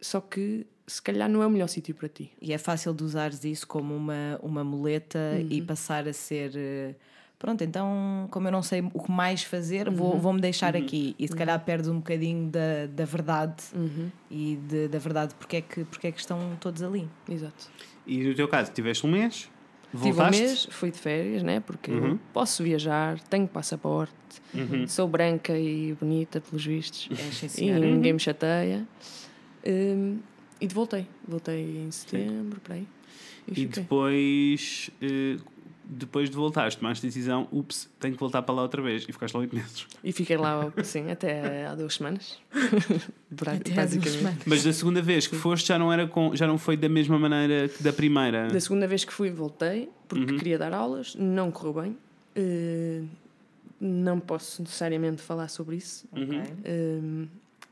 só 0.00 0.20
que 0.20 0.66
se 0.86 1.00
calhar 1.00 1.28
não 1.28 1.42
é 1.42 1.46
o 1.46 1.50
melhor 1.50 1.68
sítio 1.68 1.94
para 1.94 2.08
ti. 2.08 2.32
E 2.40 2.52
é 2.52 2.58
fácil 2.58 2.92
de 2.92 3.02
usares 3.02 3.44
isso 3.44 3.66
como 3.66 3.94
uma, 3.94 4.38
uma 4.42 4.62
muleta 4.64 5.18
e 5.48 5.62
passar 5.62 6.06
a 6.06 6.12
ser. 6.12 6.96
Pronto, 7.38 7.62
então, 7.62 8.26
como 8.30 8.48
eu 8.48 8.52
não 8.52 8.62
sei 8.62 8.80
o 8.94 9.02
que 9.02 9.10
mais 9.10 9.42
fazer, 9.42 9.90
vou, 9.90 10.18
vou-me 10.18 10.40
deixar 10.40 10.74
aqui. 10.74 11.14
E 11.18 11.28
se 11.28 11.36
calhar 11.36 11.62
perdes 11.62 11.88
um 11.90 11.96
bocadinho 11.96 12.48
da, 12.50 12.86
da 12.88 13.04
verdade 13.04 13.62
e 14.30 14.56
de, 14.68 14.88
da 14.88 14.98
verdade 14.98 15.34
porque 15.38 15.56
é, 15.56 15.60
que, 15.60 15.84
porque 15.84 16.06
é 16.06 16.12
que 16.12 16.20
estão 16.20 16.38
todos 16.60 16.82
ali. 16.82 17.06
Exato. 17.28 17.68
E 18.06 18.22
no 18.24 18.34
teu 18.34 18.48
caso, 18.48 18.72
tiveste 18.72 19.06
um 19.06 19.10
mês, 19.10 19.50
Tive 19.90 20.06
um 20.06 20.12
voltaste. 20.14 20.40
mês, 20.42 20.68
fui 20.70 20.90
de 20.90 20.98
férias, 20.98 21.42
né? 21.42 21.60
Porque 21.60 21.90
Uhum. 21.90 22.18
posso 22.32 22.62
viajar, 22.64 23.20
tenho 23.28 23.46
passaporte, 23.46 24.14
sou 24.88 25.06
branca 25.06 25.56
e 25.58 25.92
bonita, 25.94 26.40
pelos 26.40 26.64
vistos, 26.64 27.08
É, 27.12 27.30
sim, 27.48 27.68
e 27.68 27.72
ninguém 27.78 28.12
me 28.12 28.18
chateia. 28.18 28.86
Hum, 29.66 30.18
e 30.60 30.66
voltei. 30.68 31.06
Voltei 31.28 31.78
em 31.78 31.90
setembro, 31.90 32.60
por 32.60 32.72
aí. 32.72 32.86
E, 33.46 33.60
E 33.62 33.66
depois, 33.66 34.90
eh, 35.00 35.36
depois 35.86 36.30
de 36.30 36.36
voltares, 36.36 36.74
tomaste 36.74 37.04
a 37.04 37.08
decisão, 37.08 37.46
ups, 37.52 37.88
tenho 38.00 38.14
que 38.14 38.20
voltar 38.20 38.42
para 38.42 38.54
lá 38.54 38.62
outra 38.62 38.80
vez. 38.82 39.04
E 39.08 39.12
ficaste 39.12 39.34
lá 39.34 39.40
oito 39.40 39.54
meses. 39.54 39.86
E 40.02 40.12
fiquei 40.12 40.36
lá, 40.36 40.72
assim, 40.76 41.10
até 41.10 41.66
há 41.66 41.74
duas 41.74 41.94
semanas. 41.94 42.38
Pra- 43.36 43.52
Até 43.54 43.72
há 43.72 43.74
duas 43.74 43.94
basicamente. 43.96 44.10
semanas. 44.18 44.42
Mas 44.46 44.64
da 44.64 44.72
segunda 44.72 45.02
vez 45.02 45.26
que 45.26 45.36
foste 45.36 45.68
já 45.68 45.78
não, 45.78 45.92
era 45.92 46.06
com, 46.06 46.34
já 46.36 46.46
não 46.46 46.56
foi 46.58 46.76
da 46.76 46.88
mesma 46.88 47.18
maneira 47.18 47.68
que 47.68 47.82
da 47.82 47.92
primeira. 47.92 48.48
Da 48.48 48.60
segunda 48.60 48.86
vez 48.86 49.04
que 49.04 49.12
fui, 49.12 49.30
voltei, 49.30 49.90
porque 50.08 50.32
Uhum. 50.32 50.38
queria 50.38 50.58
dar 50.58 50.72
aulas, 50.72 51.14
não 51.16 51.50
correu 51.50 51.82
bem. 51.82 51.96
Eh, 52.36 53.02
não 53.80 54.18
posso 54.20 54.62
necessariamente 54.62 55.20
falar 55.22 55.48
sobre 55.48 55.76
isso. 55.76 56.06
Uhum. 56.16 56.42
Um, 56.66 57.28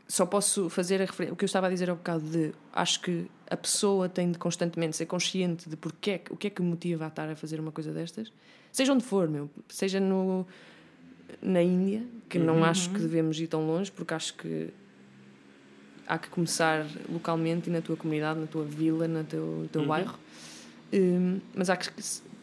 só 0.08 0.26
posso 0.26 0.68
fazer 0.68 0.96
a 1.00 1.06
referência. 1.06 1.32
O 1.32 1.36
que 1.36 1.44
eu 1.44 1.46
estava 1.46 1.68
a 1.68 1.70
dizer 1.70 1.88
há 1.88 1.94
bocado 1.94 2.24
de 2.28 2.52
acho 2.72 3.00
que 3.00 3.26
a 3.52 3.56
pessoa 3.56 4.08
tem 4.08 4.32
de 4.32 4.38
constantemente 4.38 4.96
ser 4.96 5.06
consciente 5.06 5.68
de 5.68 5.76
porque 5.76 6.10
é, 6.12 6.22
o 6.30 6.36
que 6.36 6.46
é 6.46 6.50
que 6.50 6.62
motiva 6.62 7.04
a 7.04 7.08
estar 7.08 7.28
a 7.28 7.36
fazer 7.36 7.60
uma 7.60 7.70
coisa 7.70 7.92
destas, 7.92 8.32
seja 8.72 8.92
onde 8.92 9.04
for, 9.04 9.28
meu, 9.28 9.50
seja 9.68 10.00
no, 10.00 10.46
na 11.42 11.62
Índia, 11.62 12.02
que 12.28 12.38
não 12.38 12.64
acho 12.64 12.88
que 12.90 12.98
devemos 13.00 13.38
ir 13.38 13.46
tão 13.48 13.66
longe, 13.66 13.90
porque 13.92 14.14
acho 14.14 14.34
que 14.34 14.70
há 16.06 16.18
que 16.18 16.28
começar 16.30 16.86
localmente 17.10 17.68
e 17.68 17.72
na 17.72 17.80
tua 17.80 17.96
comunidade, 17.96 18.40
na 18.40 18.46
tua 18.46 18.64
vila, 18.64 19.06
no 19.06 19.22
teu, 19.24 19.44
no 19.44 19.68
teu 19.68 19.82
bairro. 19.86 20.18
Um, 20.92 21.40
mas 21.54 21.70
há 21.70 21.76
que 21.76 21.88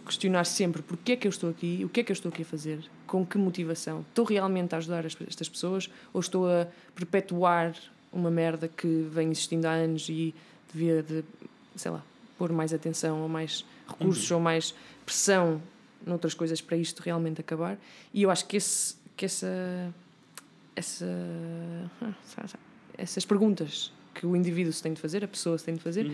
questionar 0.05 0.43
sempre 0.45 0.81
porque 0.81 1.11
é 1.11 1.15
que 1.15 1.27
eu 1.27 1.29
estou 1.29 1.49
aqui, 1.49 1.81
o 1.85 1.89
que 1.89 1.99
é 1.99 2.03
que 2.03 2.11
eu 2.11 2.13
estou 2.13 2.29
aqui 2.29 2.41
a 2.41 2.45
fazer, 2.45 2.79
com 3.05 3.25
que 3.25 3.37
motivação. 3.37 4.01
Estou 4.09 4.25
realmente 4.25 4.73
a 4.73 4.77
ajudar 4.79 5.05
as- 5.05 5.17
estas 5.27 5.47
pessoas 5.49 5.89
ou 6.13 6.19
estou 6.19 6.47
a 6.47 6.67
perpetuar 6.95 7.75
uma 8.11 8.31
merda 8.31 8.67
que 8.67 8.87
vem 9.11 9.29
existindo 9.29 9.67
há 9.67 9.71
anos 9.71 10.09
e 10.09 10.33
devia 10.73 11.01
de, 11.03 11.23
sei 11.75 11.91
lá, 11.91 12.03
pôr 12.37 12.51
mais 12.51 12.73
atenção 12.73 13.21
ou 13.21 13.29
mais 13.29 13.65
recursos 13.87 14.29
ou 14.31 14.39
mais 14.39 14.73
pressão 15.05 15.61
noutras 16.05 16.33
coisas 16.33 16.61
para 16.61 16.77
isto 16.77 17.01
realmente 17.01 17.41
acabar. 17.41 17.77
E 18.13 18.23
eu 18.23 18.31
acho 18.31 18.45
que, 18.47 18.55
esse, 18.57 18.95
que 19.17 19.25
essa, 19.25 19.93
essa, 20.75 21.05
ah, 22.01 22.13
sa- 22.25 22.47
sa- 22.47 22.59
essas 22.97 23.25
perguntas 23.25 23.91
que 24.13 24.25
o 24.25 24.35
indivíduo 24.35 24.71
se 24.73 24.81
tem 24.81 24.93
de 24.93 25.01
fazer, 25.01 25.23
a 25.23 25.27
pessoa 25.27 25.57
se 25.57 25.65
tem 25.65 25.75
de 25.75 25.81
fazer, 25.81 26.11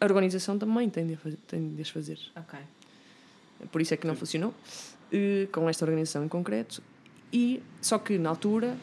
a 0.00 0.04
organização 0.04 0.58
também 0.58 0.88
tem 0.88 1.06
de, 1.06 1.16
tem 1.46 1.74
de 1.74 1.82
as 1.82 1.88
fazer. 1.88 2.18
Ok. 2.36 2.58
Por 3.72 3.80
isso 3.80 3.92
é 3.94 3.96
que 3.96 4.06
não 4.06 4.14
funcionou 4.14 4.54
eh, 5.12 5.48
com 5.52 5.68
esta 5.68 5.84
organização 5.84 6.24
em 6.24 6.28
concreto. 6.28 6.80
E 7.32 7.60
só 7.82 7.98
que 7.98 8.16
na 8.18 8.30
altura, 8.30 8.76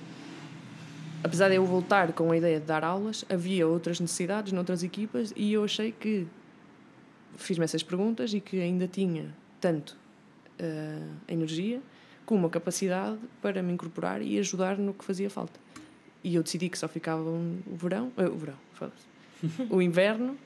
apesar 1.25 1.49
de 1.49 1.55
eu 1.55 1.65
voltar 1.65 2.13
com 2.13 2.31
a 2.31 2.37
ideia 2.37 2.59
de 2.59 2.65
dar 2.65 2.83
aulas, 2.83 3.25
havia 3.29 3.67
outras 3.67 3.99
necessidades 3.99 4.51
noutras 4.53 4.83
equipas 4.83 5.33
e 5.35 5.53
eu 5.53 5.63
achei 5.63 5.91
que 5.91 6.27
fiz-me 7.37 7.63
essas 7.65 7.81
perguntas 7.83 8.33
e 8.33 8.39
que 8.39 8.61
ainda 8.61 8.87
tinha 8.87 9.25
tanto 9.59 9.97
eh, 10.59 10.99
a 11.27 11.33
energia 11.33 11.81
como 12.25 12.47
a 12.47 12.49
capacidade 12.49 13.17
para 13.41 13.61
me 13.63 13.73
incorporar 13.73 14.21
e 14.21 14.37
ajudar 14.39 14.77
no 14.77 14.93
que 14.93 15.03
fazia 15.03 15.29
falta. 15.29 15.59
E 16.23 16.35
eu 16.35 16.43
decidi 16.43 16.69
que 16.69 16.77
só 16.77 16.87
ficava 16.87 17.21
um- 17.29 17.59
o 17.67 17.75
verão, 17.75 18.11
eh, 18.17 18.25
o 18.27 18.35
verão, 18.37 18.55
o 19.69 19.81
inverno 19.81 20.37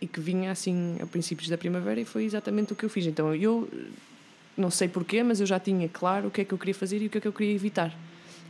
e 0.00 0.06
que 0.06 0.20
vinha 0.20 0.50
assim 0.50 0.96
a 1.02 1.06
princípios 1.06 1.48
da 1.48 1.58
primavera 1.58 2.00
e 2.00 2.04
foi 2.04 2.24
exatamente 2.24 2.72
o 2.72 2.76
que 2.76 2.84
eu 2.84 2.90
fiz. 2.90 3.06
Então 3.06 3.34
eu 3.34 3.68
eh, 3.72 3.76
não 4.56 4.70
sei 4.70 4.88
porquê, 4.88 5.22
mas 5.22 5.40
eu 5.40 5.46
já 5.46 5.58
tinha 5.58 5.88
claro 5.88 6.28
o 6.28 6.30
que 6.30 6.42
é 6.42 6.44
que 6.44 6.52
eu 6.54 6.58
queria 6.58 6.74
fazer 6.74 7.00
e 7.02 7.06
o 7.06 7.10
que 7.10 7.18
é 7.18 7.20
que 7.20 7.28
eu 7.28 7.32
queria 7.32 7.54
evitar. 7.54 7.94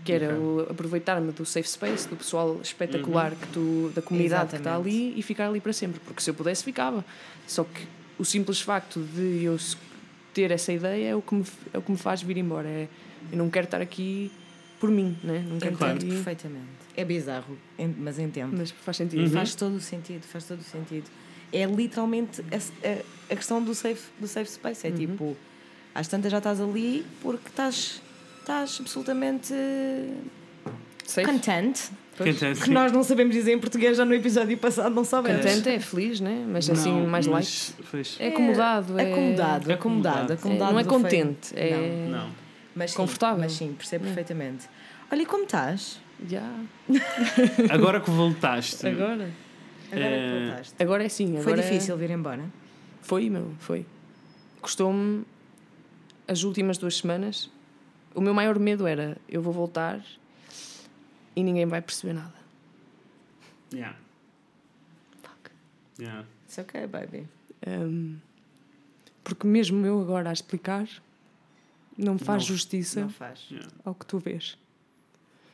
Que 0.04 0.12
era 0.12 0.34
o 0.38 0.66
aproveitar-me 0.70 1.32
do 1.32 1.44
safe 1.44 1.68
space, 1.68 2.08
do 2.08 2.16
pessoal 2.16 2.58
espetacular 2.62 3.32
que 3.32 3.46
tu, 3.48 3.92
da 3.94 4.00
comunidade 4.00 4.50
que 4.50 4.56
está 4.56 4.70
Exatamente. 4.70 4.96
ali 5.12 5.18
e 5.18 5.22
ficar 5.22 5.48
ali 5.48 5.60
para 5.60 5.72
sempre. 5.72 6.00
Porque 6.00 6.22
se 6.22 6.30
eu 6.30 6.34
pudesse, 6.34 6.64
ficava. 6.64 7.04
Só 7.46 7.64
que 7.64 7.86
o 8.18 8.24
simples 8.24 8.60
facto 8.60 9.00
de 9.00 9.44
eu 9.44 9.58
ter 10.32 10.50
essa 10.50 10.72
ideia 10.72 11.10
é 11.10 11.14
o 11.16 11.20
que 11.20 11.34
me, 11.34 11.44
é 11.74 11.78
o 11.78 11.82
que 11.82 11.90
me 11.92 11.98
faz 11.98 12.22
vir 12.22 12.36
embora. 12.38 12.68
É, 12.68 12.88
eu 13.32 13.36
não 13.38 13.50
quero 13.50 13.64
estar 13.66 13.80
aqui 13.82 14.30
por 14.80 14.90
mim, 14.90 15.16
né? 15.22 15.44
não 15.48 15.58
quero 15.58 15.74
estar 15.74 15.90
Entendo 15.94 16.04
aqui. 16.06 16.14
perfeitamente. 16.14 16.66
É 16.96 17.04
bizarro, 17.04 17.58
mas 17.98 18.18
entendo. 18.18 18.56
Mas 18.56 18.70
faz 18.70 18.96
sentido. 18.96 19.28
Faz 19.30 19.54
todo 19.54 19.74
o 19.76 19.80
sentido, 19.80 20.22
faz 20.22 20.44
todo 20.44 20.60
o 20.60 20.64
sentido. 20.64 21.04
É 21.52 21.64
literalmente 21.66 22.40
a, 22.52 22.56
a- 22.56 23.02
a 23.32 23.36
questão 23.36 23.62
do 23.62 23.74
safe, 23.74 24.08
do 24.18 24.26
safe 24.26 24.50
space. 24.50 24.86
É 24.86 24.90
tipo, 24.90 25.36
Às 25.94 26.06
tantas 26.08 26.30
já 26.32 26.38
estás 26.38 26.60
ali 26.60 27.04
porque 27.22 27.48
estás, 27.48 28.00
estás 28.48 28.78
absolutamente 28.80 29.52
Safe. 31.04 31.26
content. 31.26 31.76
Pois. 32.16 32.36
Quem 32.38 32.54
tem 32.54 32.60
Que 32.62 32.70
nós 32.70 32.90
não 32.90 33.04
sabemos 33.04 33.32
dizer 33.34 33.52
em 33.52 33.60
português 33.60 33.96
já 33.96 34.04
no 34.04 34.12
episódio 34.14 34.56
passado, 34.58 34.92
não 34.92 35.04
sabemos. 35.04 35.44
Contente 35.44 35.68
é 35.68 35.78
feliz, 35.78 36.18
né? 36.18 36.44
Mas 36.48 36.68
assim, 36.68 36.90
Não, 36.92 37.06
mais 37.06 37.26
light. 37.26 37.74
mas- 37.78 37.86
pois. 37.90 38.16
É 38.18 38.28
acomodado. 38.28 38.98
É, 38.98 39.12
Acomodado, 39.12 39.72
acomodado, 39.72 39.72
Acomodado. 39.72 40.32
é- 40.32 40.34
acomodado. 40.34 40.72
não 40.72 40.80
é 40.80 40.82
do 40.82 40.88
feio. 40.90 41.02
contente. 41.02 41.52
É. 41.54 42.08
Não. 42.10 42.30
Mas 42.74 42.90
sim, 42.90 42.96
confortável. 42.96 43.38
Mas 43.38 43.52
sim, 43.52 43.72
percebo 43.76 44.04
perfeitamente. 44.06 44.66
Olha, 45.12 45.22
e 45.22 45.26
como 45.26 45.44
estás? 45.44 46.00
Já. 46.28 46.42
Agora 47.70 48.00
que 48.00 48.10
voltaste. 48.10 48.84
Agora. 48.86 49.30
Agora 49.92 50.04
É, 50.04 50.18
que 50.32 50.46
voltaste. 50.48 50.74
Agora 50.82 51.04
é 51.04 51.08
sim. 51.08 51.26
Foi 51.40 51.52
agora 51.52 51.62
difícil 51.62 51.96
vir 51.96 52.10
embora? 52.10 52.42
Foi, 53.02 53.30
meu, 53.30 53.52
foi. 53.60 53.86
Custou-me 54.60 55.22
as 56.26 56.42
últimas 56.42 56.78
duas 56.78 56.96
semanas. 56.96 57.48
O 58.14 58.20
meu 58.20 58.34
maior 58.34 58.58
medo 58.58 58.86
era 58.86 59.16
eu 59.28 59.40
vou 59.42 59.52
voltar 59.52 60.04
e 61.36 61.42
ninguém 61.42 61.66
vai 61.66 61.80
perceber 61.80 62.14
nada. 62.14 62.34
Yeah. 63.72 63.96
Fuck. 65.22 65.50
Yeah. 66.00 66.24
It's 66.46 66.58
okay, 66.58 66.86
baby. 66.86 67.28
Um, 67.66 68.16
porque 69.22 69.46
mesmo 69.46 69.84
eu 69.84 70.00
agora 70.00 70.30
a 70.30 70.32
explicar 70.32 70.88
não 71.96 72.16
faz 72.18 72.42
Não- 72.42 72.48
justiça 72.56 73.00
Não 73.02 73.10
faz. 73.10 73.46
Yeah. 73.50 73.68
ao 73.84 73.94
que 73.94 74.06
tu 74.06 74.18
vês. 74.18 74.56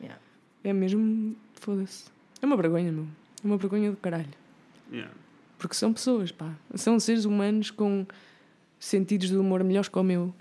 Yeah. 0.01 0.21
É 0.63 0.73
mesmo. 0.73 1.37
Foda-se. 1.55 2.05
É 2.41 2.47
uma 2.47 2.57
vergonha, 2.57 2.93
meu. 2.93 3.07
É 3.43 3.47
uma 3.47 3.57
vergonha 3.57 3.91
do 3.91 3.97
caralho. 3.97 4.29
Yeah. 4.93 5.13
Porque 5.59 5.75
são 5.75 5.93
pessoas, 5.93 6.31
pá. 6.31 6.53
São 6.75 7.01
seres 7.01 7.25
humanos 7.25 7.71
com 7.71 8.07
sentidos 8.85 9.29
de 9.29 9.37
humor 9.37 9.65
melhores 9.65 9.89
que 9.89 9.99
o 9.99 10.03
meu, 10.03 10.35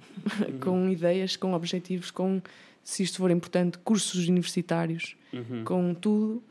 com 0.60 0.90
ideias, 0.90 1.36
com 1.38 1.54
objetivos, 1.54 2.12
com, 2.12 2.42
se 2.84 3.02
isto 3.04 3.18
for 3.18 3.32
importante, 3.32 3.78
cursos 3.78 4.28
universitários, 4.28 5.16
Uhum. 5.32 5.64
com 5.64 5.94
tudo, 5.96 6.44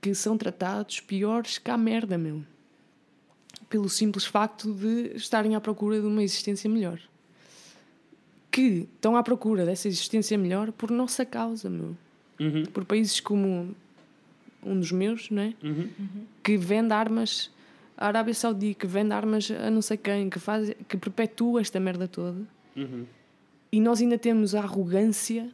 que 0.00 0.14
são 0.14 0.36
tratados 0.36 1.00
piores 1.00 1.58
que 1.58 1.70
a 1.70 1.76
merda, 1.76 2.18
meu. 2.18 2.42
Pelo 3.68 3.88
simples 3.88 4.24
facto 4.24 4.72
de 4.74 5.12
estarem 5.14 5.54
à 5.54 5.60
procura 5.60 6.00
de 6.00 6.06
uma 6.06 6.22
existência 6.22 6.68
melhor. 6.68 6.98
Que 8.50 8.88
estão 8.94 9.16
à 9.16 9.22
procura 9.22 9.64
dessa 9.64 9.86
existência 9.88 10.36
melhor 10.38 10.72
por 10.72 10.90
nossa 10.90 11.24
causa, 11.24 11.68
meu. 11.70 11.96
Uhum. 12.40 12.64
Por 12.72 12.84
países 12.84 13.20
como 13.20 13.74
um 14.62 14.78
dos 14.80 14.90
meus, 14.90 15.30
não 15.30 15.42
é? 15.42 15.54
Uhum. 15.62 15.88
que 16.42 16.56
vende 16.56 16.92
armas 16.92 17.50
à 17.96 18.06
Arábia 18.06 18.34
Saudita, 18.34 18.80
que 18.80 18.86
vende 18.86 19.12
armas 19.12 19.50
a 19.50 19.70
não 19.70 19.82
sei 19.82 19.96
quem, 19.96 20.28
que, 20.28 20.38
faz, 20.38 20.72
que 20.88 20.96
perpetua 20.96 21.60
esta 21.60 21.78
merda 21.78 22.08
toda. 22.08 22.40
Uhum. 22.76 23.06
E 23.70 23.80
nós 23.80 24.00
ainda 24.00 24.18
temos 24.18 24.54
a 24.54 24.60
arrogância 24.60 25.50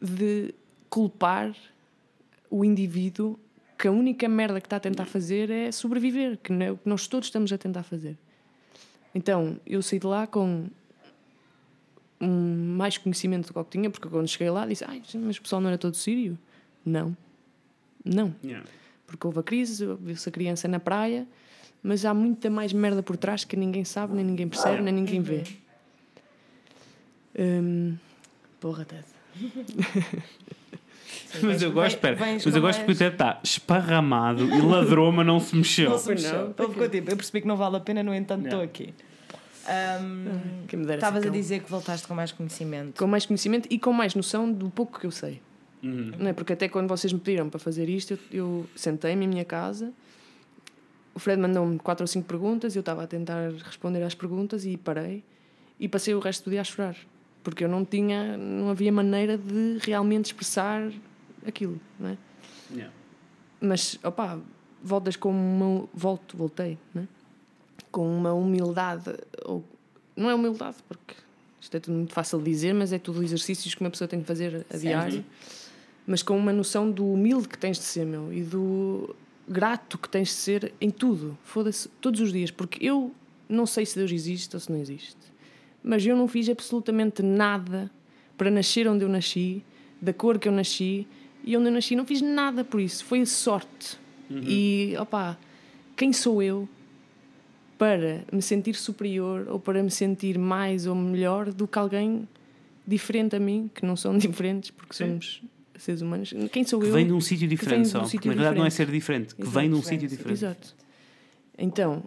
de 0.00 0.54
culpar 0.88 1.54
o 2.50 2.64
indivíduo 2.64 3.38
que 3.78 3.86
a 3.86 3.92
única 3.92 4.28
merda 4.28 4.60
que 4.60 4.66
está 4.66 4.76
a 4.76 4.80
tentar 4.80 5.06
fazer 5.06 5.50
é 5.50 5.70
sobreviver, 5.70 6.38
que 6.38 6.52
não 6.52 6.66
é 6.66 6.72
o 6.72 6.76
que 6.76 6.88
nós 6.88 7.06
todos 7.06 7.28
estamos 7.28 7.52
a 7.52 7.58
tentar 7.58 7.84
fazer. 7.84 8.16
Então, 9.14 9.58
eu 9.64 9.80
saí 9.80 9.98
de 9.98 10.06
lá 10.06 10.26
com 10.26 10.66
um 12.20 12.74
mais 12.76 12.98
conhecimento 12.98 13.52
do 13.52 13.64
que 13.64 13.70
tinha, 13.70 13.88
porque 13.88 14.08
quando 14.08 14.26
cheguei 14.26 14.50
lá 14.50 14.66
disse: 14.66 14.84
Ai, 14.84 15.00
mas 15.14 15.36
o 15.36 15.42
pessoal 15.42 15.60
não 15.60 15.68
era 15.68 15.78
todo 15.78 15.94
sírio? 15.94 16.36
Não. 16.84 17.16
Não 18.04 18.34
Yeah. 18.42 18.66
porque 19.06 19.26
houve 19.26 19.40
a 19.40 19.42
crise, 19.42 19.84
viu-se 20.00 20.28
a 20.28 20.32
criança 20.32 20.66
na 20.68 20.80
praia, 20.80 21.26
mas 21.82 22.04
há 22.04 22.12
muita 22.14 22.48
mais 22.50 22.72
merda 22.72 23.02
por 23.02 23.16
trás 23.16 23.44
que 23.44 23.56
ninguém 23.56 23.84
sabe, 23.84 24.14
nem 24.14 24.24
ninguém 24.24 24.48
percebe, 24.48 24.82
nem 24.82 24.92
ninguém 24.94 25.20
vê. 25.20 25.44
Hum, 27.38 27.96
porra, 28.60 28.84
Ted. 28.84 29.04
Mas 31.42 31.60
eu 31.62 31.70
gosto, 31.72 31.94
espera, 31.96 32.16
mas 32.18 32.44
eu 32.46 32.52
com 32.52 32.60
gosto 32.60 32.78
porque 32.80 32.92
o 32.92 32.94
mais- 32.94 32.98
Ted 32.98 33.12
está 33.14 33.40
esparramado 33.44 34.44
e 34.44 34.60
ladrou, 34.62 35.12
mas 35.12 35.26
não 35.26 35.38
se 35.38 35.54
mexeu. 35.54 35.90
Não 35.90 35.98
se 35.98 36.06
Pois 36.06 36.22
mexeu. 36.22 36.54
não. 36.56 36.68
Ficou 36.68 36.88
tipo, 36.88 37.10
eu 37.10 37.16
percebi 37.16 37.40
que 37.42 37.46
não 37.46 37.56
vale 37.56 37.76
a 37.76 37.80
pena, 37.80 38.02
no 38.02 38.14
entanto 38.14 38.46
estou 38.46 38.62
aqui. 38.62 38.94
Dera 39.66 40.94
Estavas 40.94 41.22
ser 41.22 41.28
a 41.28 41.32
dizer 41.32 41.60
que 41.62 41.70
voltaste 41.70 42.06
com 42.08 42.14
mais 42.14 42.32
conhecimento. 42.32 42.98
Com 42.98 43.06
mais 43.06 43.26
conhecimento 43.26 43.68
e 43.70 43.78
com 43.78 43.92
mais 43.92 44.14
noção 44.14 44.50
do 44.50 44.70
pouco 44.70 44.98
que 44.98 45.06
eu 45.06 45.10
sei. 45.10 45.40
Uhum. 45.82 46.12
Não 46.18 46.28
é? 46.28 46.32
Porque 46.32 46.54
até 46.54 46.66
quando 46.68 46.88
vocês 46.88 47.12
me 47.12 47.20
pediram 47.20 47.48
para 47.50 47.60
fazer 47.60 47.88
isto, 47.90 48.12
eu, 48.14 48.18
eu 48.32 48.66
sentei-me 48.74 49.26
em 49.26 49.28
minha 49.28 49.44
casa, 49.44 49.92
o 51.18 51.20
Fred 51.20 51.42
mandou-me 51.42 51.80
quatro 51.80 52.04
ou 52.04 52.06
cinco 52.06 52.28
perguntas, 52.28 52.76
eu 52.76 52.80
estava 52.80 53.02
a 53.02 53.06
tentar 53.08 53.50
responder 53.50 54.04
às 54.04 54.14
perguntas 54.14 54.64
e 54.64 54.76
parei 54.76 55.24
e 55.80 55.88
passei 55.88 56.14
o 56.14 56.20
resto 56.20 56.44
do 56.44 56.52
dia 56.52 56.60
a 56.60 56.64
chorar. 56.64 56.96
Porque 57.42 57.64
eu 57.64 57.68
não 57.68 57.84
tinha, 57.84 58.36
não 58.36 58.70
havia 58.70 58.92
maneira 58.92 59.36
de 59.36 59.78
realmente 59.80 60.26
expressar 60.26 60.92
aquilo, 61.44 61.80
não 61.98 62.10
é? 62.10 62.18
Yeah. 62.70 62.94
Mas, 63.60 63.98
opá, 64.04 64.38
voltas 64.80 65.16
com 65.16 65.32
uma. 65.32 65.88
Volto, 65.92 66.36
voltei, 66.36 66.78
né? 66.94 67.08
Com 67.90 68.06
uma 68.16 68.32
humildade. 68.32 69.12
Ou, 69.44 69.64
não 70.14 70.30
é 70.30 70.34
humildade, 70.36 70.76
porque 70.88 71.14
isto 71.60 71.76
é 71.76 71.80
tudo 71.80 71.96
muito 71.96 72.12
fácil 72.12 72.38
de 72.38 72.44
dizer, 72.44 72.72
mas 72.74 72.92
é 72.92 72.98
tudo 73.00 73.24
exercícios 73.24 73.74
que 73.74 73.80
uma 73.80 73.90
pessoa 73.90 74.06
tem 74.06 74.20
de 74.20 74.24
fazer 74.24 74.54
a 74.54 74.78
Certo. 74.78 74.82
diário. 74.82 75.24
Mas 76.06 76.22
com 76.22 76.38
uma 76.38 76.52
noção 76.52 76.88
do 76.88 77.12
humilde 77.12 77.48
que 77.48 77.58
tens 77.58 77.76
de 77.76 77.84
ser, 77.84 78.06
meu, 78.06 78.32
e 78.32 78.42
do 78.42 79.16
grato 79.48 79.98
que 79.98 80.08
tens 80.08 80.28
de 80.28 80.34
ser 80.34 80.72
em 80.80 80.90
tudo. 80.90 81.36
Foda-se, 81.44 81.88
todos 82.00 82.20
os 82.20 82.32
dias. 82.32 82.50
Porque 82.50 82.84
eu 82.84 83.12
não 83.48 83.66
sei 83.66 83.86
se 83.86 83.98
Deus 83.98 84.10
existe 84.10 84.54
ou 84.54 84.60
se 84.60 84.70
não 84.70 84.78
existe. 84.78 85.16
Mas 85.82 86.04
eu 86.04 86.16
não 86.16 86.28
fiz 86.28 86.48
absolutamente 86.48 87.22
nada 87.22 87.90
para 88.36 88.50
nascer 88.50 88.86
onde 88.88 89.04
eu 89.04 89.08
nasci, 89.08 89.62
da 90.00 90.12
cor 90.12 90.38
que 90.38 90.48
eu 90.48 90.52
nasci 90.52 91.06
e 91.44 91.56
onde 91.56 91.68
eu 91.68 91.72
nasci. 91.72 91.96
Não 91.96 92.06
fiz 92.06 92.20
nada 92.20 92.64
por 92.64 92.80
isso. 92.80 93.04
Foi 93.04 93.24
sorte. 93.24 93.98
E, 94.30 94.94
opá, 95.00 95.38
quem 95.96 96.12
sou 96.12 96.42
eu 96.42 96.68
para 97.78 98.24
me 98.30 98.42
sentir 98.42 98.74
superior 98.74 99.46
ou 99.48 99.58
para 99.58 99.82
me 99.82 99.90
sentir 99.90 100.36
mais 100.36 100.86
ou 100.86 100.94
melhor 100.94 101.52
do 101.52 101.66
que 101.66 101.78
alguém 101.78 102.28
diferente 102.86 103.36
a 103.36 103.40
mim, 103.40 103.70
que 103.74 103.86
não 103.86 103.96
são 103.96 104.16
diferentes, 104.18 104.70
porque 104.70 104.94
Sim. 104.94 105.20
somos 105.20 105.42
seres 105.78 106.00
humanos? 106.02 106.32
Quem 106.52 106.64
sou 106.64 106.80
Que 106.80 106.86
eu? 106.86 106.92
vem 106.92 107.06
de 107.06 107.12
um 107.12 107.20
sítio 107.20 107.46
diferente 107.48 107.86
um 107.88 107.90
só. 107.90 107.98
porque 108.00 108.10
sítio 108.16 108.28
na 108.30 108.34
verdade 108.36 108.58
não 108.58 108.64
é 108.66 108.68
diferente. 108.68 108.88
ser 108.90 108.94
diferente, 108.98 109.34
que 109.34 109.42
Exato, 109.42 109.58
vem 109.58 109.68
de 109.70 109.74
um 109.76 109.82
sítio 109.82 110.06
um 110.06 110.10
diferente. 110.10 110.32
Exato. 110.38 110.74
Então, 111.56 112.04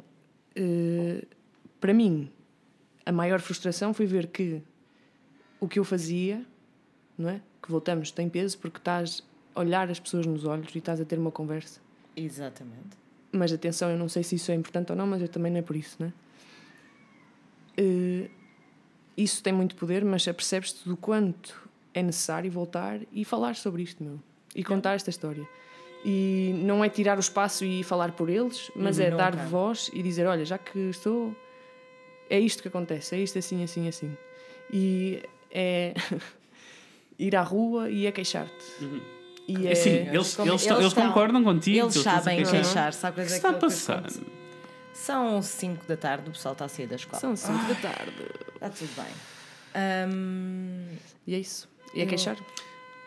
eh, 0.56 1.26
para 1.80 1.94
mim, 1.94 2.30
a 3.06 3.12
maior 3.12 3.40
frustração 3.42 3.94
foi 3.94 4.06
ver 4.06 4.28
que 4.28 4.62
o 5.60 5.68
que 5.68 5.80
eu 5.80 5.84
fazia, 5.84 6.46
não 7.18 7.30
é? 7.30 7.42
Que 7.62 7.70
voltamos, 7.72 8.12
tem 8.12 8.30
peso 8.30 8.58
porque 8.58 8.78
estás 8.78 9.24
a 9.54 9.60
olhar 9.60 9.90
as 9.92 10.00
pessoas 10.00 10.26
nos 10.26 10.46
olhos 10.46 10.74
e 10.74 10.78
estás 10.78 11.00
a 11.02 11.06
ter 11.06 11.20
uma 11.20 11.32
conversa. 11.32 11.80
Exatamente. 12.16 12.98
Mas 13.32 13.52
atenção, 13.54 13.90
eu 13.90 13.98
não 13.98 14.10
sei 14.10 14.24
se 14.24 14.36
isso 14.36 14.52
é 14.52 14.56
importante 14.56 14.92
ou 14.92 14.98
não, 14.98 15.06
mas 15.08 15.22
eu 15.22 15.28
também 15.28 15.52
não 15.52 15.60
é 15.60 15.62
por 15.62 15.76
isso, 15.76 15.96
não 16.00 16.08
é? 16.08 16.14
Eh, 17.78 18.30
isso 19.18 19.42
tem 19.44 19.54
muito 19.54 19.76
poder, 19.76 20.04
mas 20.04 20.28
apercebes-te 20.28 20.88
do 20.88 20.96
quanto 20.98 21.70
é 21.94 22.02
necessário 22.04 22.50
voltar 22.52 23.00
e 23.12 23.24
falar 23.26 23.56
sobre 23.56 23.84
isto, 23.84 24.04
meu. 24.04 24.20
E 24.56 24.64
contar 24.64 24.94
esta 24.96 25.10
história. 25.10 25.48
E 26.04 26.54
não 26.66 26.84
é 26.84 26.90
tirar 26.90 27.18
o 27.18 27.20
espaço 27.20 27.64
e 27.64 27.84
falar 27.84 28.12
por 28.14 28.30
eles, 28.30 28.72
mas 28.76 29.00
é 29.00 29.10
Uhum, 29.12 29.18
dar 29.18 29.34
nunca. 29.36 29.46
voz 29.48 29.90
e 29.94 30.02
dizer: 30.02 30.26
olha, 30.26 30.44
já 30.46 30.58
que 30.58 30.78
estou. 30.90 31.36
É 32.30 32.40
isto 32.40 32.62
que 32.62 32.68
acontece, 32.70 33.16
é 33.16 33.20
isto 33.20 33.38
assim, 33.38 33.64
assim, 33.64 33.88
assim. 33.88 34.18
E 34.74 35.22
é 35.52 35.94
ir 37.20 37.36
à 37.36 37.42
rua 37.44 37.90
e 37.90 38.06
é 38.08 38.12
queixar-te. 38.12 38.54
E 39.48 39.68
É 39.68 39.72
assim, 39.74 39.90
eles, 39.90 40.36
como- 40.36 40.50
eles, 40.52 40.66
eles 40.66 40.78
eles 40.78 40.86
estão- 40.88 41.08
concordam 41.08 41.44
contigo. 41.44 41.78
Eles 41.78 41.94
sabem 41.96 42.38
queixar. 42.38 42.54
queixar, 42.62 42.94
sabe 42.94 43.22
O 43.22 43.26
que 43.26 43.32
está 43.32 43.50
a 43.50 43.54
passar? 43.54 44.04
São 44.94 45.42
5 45.42 45.86
da 45.88 45.98
tarde, 45.98 46.30
o 46.30 46.32
pessoal 46.32 46.54
está 46.54 46.66
a 46.66 46.68
sair 46.68 46.88
da 46.88 46.96
escola. 46.96 47.20
São 47.20 47.36
5 47.36 47.54
da 47.68 47.76
tarde. 47.76 48.14
Está 48.56 48.70
tudo 48.70 48.90
bem. 48.96 49.14
Ahm, 49.76 50.98
E 51.28 51.36
é 51.36 51.40
isso. 51.40 51.70
E 51.94 52.00
é 52.00 52.04
Eu- 52.04 52.08
queixar. 52.08 52.38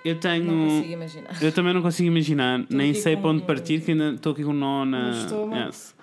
Eu 0.04 0.20
tenho. 0.20 0.44
não 0.44 0.68
consigo 0.68 0.92
imaginar. 0.92 1.42
Eu 1.42 1.52
também 1.52 1.72
não 1.74 1.80
consigo 1.82 2.06
imaginar, 2.08 2.66
nem 2.68 2.92
sei 2.92 3.16
para 3.16 3.30
onde 3.30 3.42
um- 3.42 3.46
partir, 3.46 3.80
que 3.82 3.92
ainda 3.92 4.10
estou 4.12 4.32
aqui 4.32 4.44
com 4.44 4.50
um 4.50 4.54
nó 4.54 4.84
na. 4.84 5.10
Yes. 5.66 5.94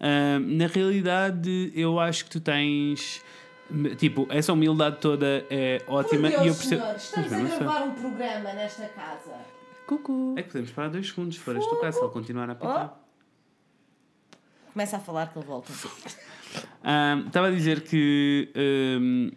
Ah, 0.00 0.38
na 0.40 0.66
realidade, 0.66 1.70
eu 1.74 2.00
acho 2.00 2.24
que 2.24 2.30
tu 2.30 2.40
tens. 2.40 3.22
Tipo, 3.98 4.26
essa 4.30 4.52
humildade 4.52 4.98
toda 5.00 5.46
é 5.50 5.82
ótima 5.86 6.28
e 6.28 6.32
eu 6.34 6.54
percebo. 6.54 6.82
estamos 6.96 7.30
Mas, 7.30 7.52
a 7.52 7.58
gravar 7.58 7.82
um 7.84 7.92
programa 7.94 8.52
nesta 8.54 8.86
casa. 8.88 9.32
Cucu. 9.86 10.34
É 10.36 10.42
que 10.42 10.48
podemos 10.48 10.70
parar 10.70 10.88
dois 10.88 11.06
segundos 11.08 11.36
se 11.36 11.40
for 11.42 11.56
este 11.56 11.80
caso, 11.80 11.98
se 11.98 12.04
ele 12.04 12.12
continuar 12.12 12.48
a 12.48 12.52
apitar. 12.52 12.98
Começa 14.72 14.96
a 14.96 15.00
falar 15.00 15.26
que 15.32 15.38
ele 15.38 15.46
volta. 15.46 15.72
Ah, 16.84 17.22
Estava 17.26 17.46
a 17.46 17.50
dizer 17.50 17.80
que 17.82 18.50
ahm, 18.54 19.30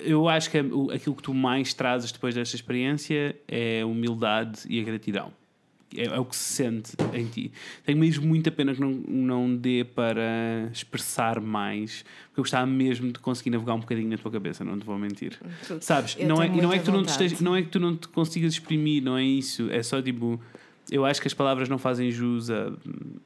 eu 0.00 0.28
acho 0.28 0.50
que 0.50 0.58
o- 0.60 0.90
aquilo 0.90 1.14
que 1.14 1.22
tu 1.22 1.32
mais 1.34 1.72
trazes 1.74 2.10
depois 2.12 2.34
desta 2.34 2.56
experiência 2.56 3.36
é 3.46 3.82
a 3.82 3.86
humildade 3.86 4.60
e 4.68 4.80
a 4.80 4.82
gratidão. 4.84 5.32
é, 5.94 6.04
é 6.06 6.18
o 6.18 6.24
que 6.24 6.34
se 6.34 6.54
sente 6.54 6.92
em 7.12 7.26
ti. 7.26 7.52
Tenho 7.84 7.98
mesmo 7.98 8.26
muita 8.26 8.50
pena 8.50 8.74
que 8.74 8.80
não, 8.80 8.92
não 8.92 9.54
dê 9.54 9.84
para 9.84 10.70
expressar 10.72 11.38
mais, 11.38 12.02
porque 12.28 12.40
eu 12.40 12.44
gostava 12.44 12.66
mesmo 12.66 13.12
de 13.12 13.18
conseguir 13.18 13.50
navegar 13.50 13.74
um 13.74 13.80
bocadinho 13.80 14.08
na 14.08 14.16
tua 14.16 14.30
cabeça, 14.32 14.64
não 14.64 14.78
te 14.78 14.86
vou 14.86 14.98
mentir. 14.98 15.38
Sabes? 15.82 16.16
Eu 16.18 16.28
Não 16.28 16.42
é, 16.42 16.48
não 16.48 16.72
é, 16.72 16.78
que 16.78 16.84
tu 16.86 16.92
não, 16.92 17.02
te 17.02 17.42
não 17.44 17.54
é 17.56 17.60
que 17.60 17.68
tu 17.68 17.78
não 17.78 17.94
te 17.94 18.08
consigas 18.08 18.54
exprimir, 18.54 19.02
não 19.02 19.18
é 19.18 19.22
isso. 19.24 19.68
É 19.70 19.82
só 19.82 20.00
tipo. 20.00 20.40
Eu 20.90 21.04
acho 21.04 21.20
que 21.20 21.28
as 21.28 21.34
palavras 21.34 21.68
não 21.68 21.78
fazem 21.78 22.10
jus 22.10 22.50
a, 22.50 22.72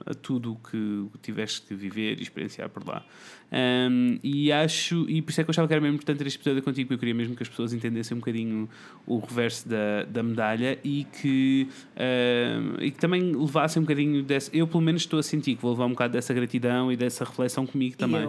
a 0.05 0.15
tudo 0.15 0.53
o 0.53 0.57
que 0.57 1.07
tiveste 1.23 1.67
de 1.69 1.75
viver 1.75 2.19
e 2.19 2.23
experienciar 2.23 2.69
por 2.69 2.87
lá. 2.87 3.05
Um, 3.51 4.19
e 4.23 4.53
acho, 4.53 5.07
e 5.09 5.23
por 5.23 5.31
isso 5.31 5.41
é 5.41 5.45
que 5.45 5.51
eu 5.51 5.53
achava 5.53 5.67
que 5.67 5.75
era 5.75 5.81
mesmo 5.81 5.95
importante 5.95 6.19
ter 6.19 6.27
este 6.27 6.39
episódio 6.39 6.63
contigo, 6.63 6.89
porque 6.89 6.95
eu 6.95 6.99
queria 6.99 7.15
mesmo 7.15 7.35
que 7.35 7.43
as 7.43 7.49
pessoas 7.49 7.73
entendessem 7.73 8.17
um 8.17 8.21
bocadinho 8.21 8.69
o 9.07 9.19
reverso 9.19 9.69
da, 9.69 10.05
da 10.05 10.23
medalha 10.23 10.79
e 10.85 11.05
que, 11.05 11.69
um, 11.97 12.83
e 12.83 12.91
que 12.91 12.99
também 12.99 13.35
levassem 13.35 13.81
um 13.81 13.85
bocadinho 13.85 14.23
dessa. 14.23 14.51
Eu, 14.55 14.67
pelo 14.67 14.83
menos, 14.83 15.03
estou 15.03 15.19
a 15.19 15.23
sentir 15.23 15.57
que 15.57 15.63
vou 15.63 15.73
levar 15.73 15.87
um 15.87 15.91
bocado 15.91 16.13
dessa 16.13 16.35
gratidão 16.35 16.93
e 16.93 16.97
dessa 16.97 17.25
reflexão 17.25 17.67
comigo 17.67 17.97
também. 17.97 18.29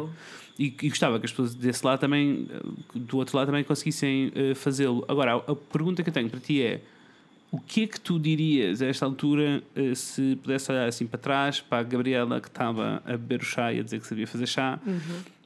E, 0.58 0.76
e 0.82 0.90
gostava 0.90 1.20
que 1.20 1.26
as 1.26 1.32
pessoas 1.32 1.54
desse 1.54 1.86
lado 1.86 2.00
também, 2.00 2.48
do 2.96 3.18
outro 3.18 3.38
lado 3.38 3.48
também 3.48 3.64
conseguissem 3.64 4.32
eh, 4.34 4.56
fazê-lo. 4.56 5.06
Agora, 5.08 5.36
a, 5.36 5.52
a 5.52 5.56
pergunta 5.56 6.02
que 6.02 6.10
eu 6.10 6.14
tenho 6.14 6.30
para 6.30 6.40
ti 6.40 6.64
é: 6.64 6.82
o 7.52 7.60
que 7.60 7.84
é 7.84 7.88
que 7.88 8.00
tu 8.00 8.20
dirias 8.20 8.82
a 8.82 8.88
esta 8.88 9.06
altura 9.06 9.64
eh, 9.76 9.96
se 9.96 10.38
pudesse 10.42 10.72
olhar 10.72 10.88
assim 10.88 11.08
para 11.08 11.20
trás 11.20 11.62
para 11.62 11.80
a 11.80 11.84
Gabriela 11.84 12.42
que 12.42 12.48
estava 12.48 13.02
a 13.06 13.12
beber 13.12 13.42
o 13.42 13.46
chá 13.46 13.72
e 13.72 13.80
a 13.80 13.84
dizer 13.84 14.02
que 14.02 14.08
sabia 14.08 14.28
fazer 14.28 14.48
chá? 14.48 14.80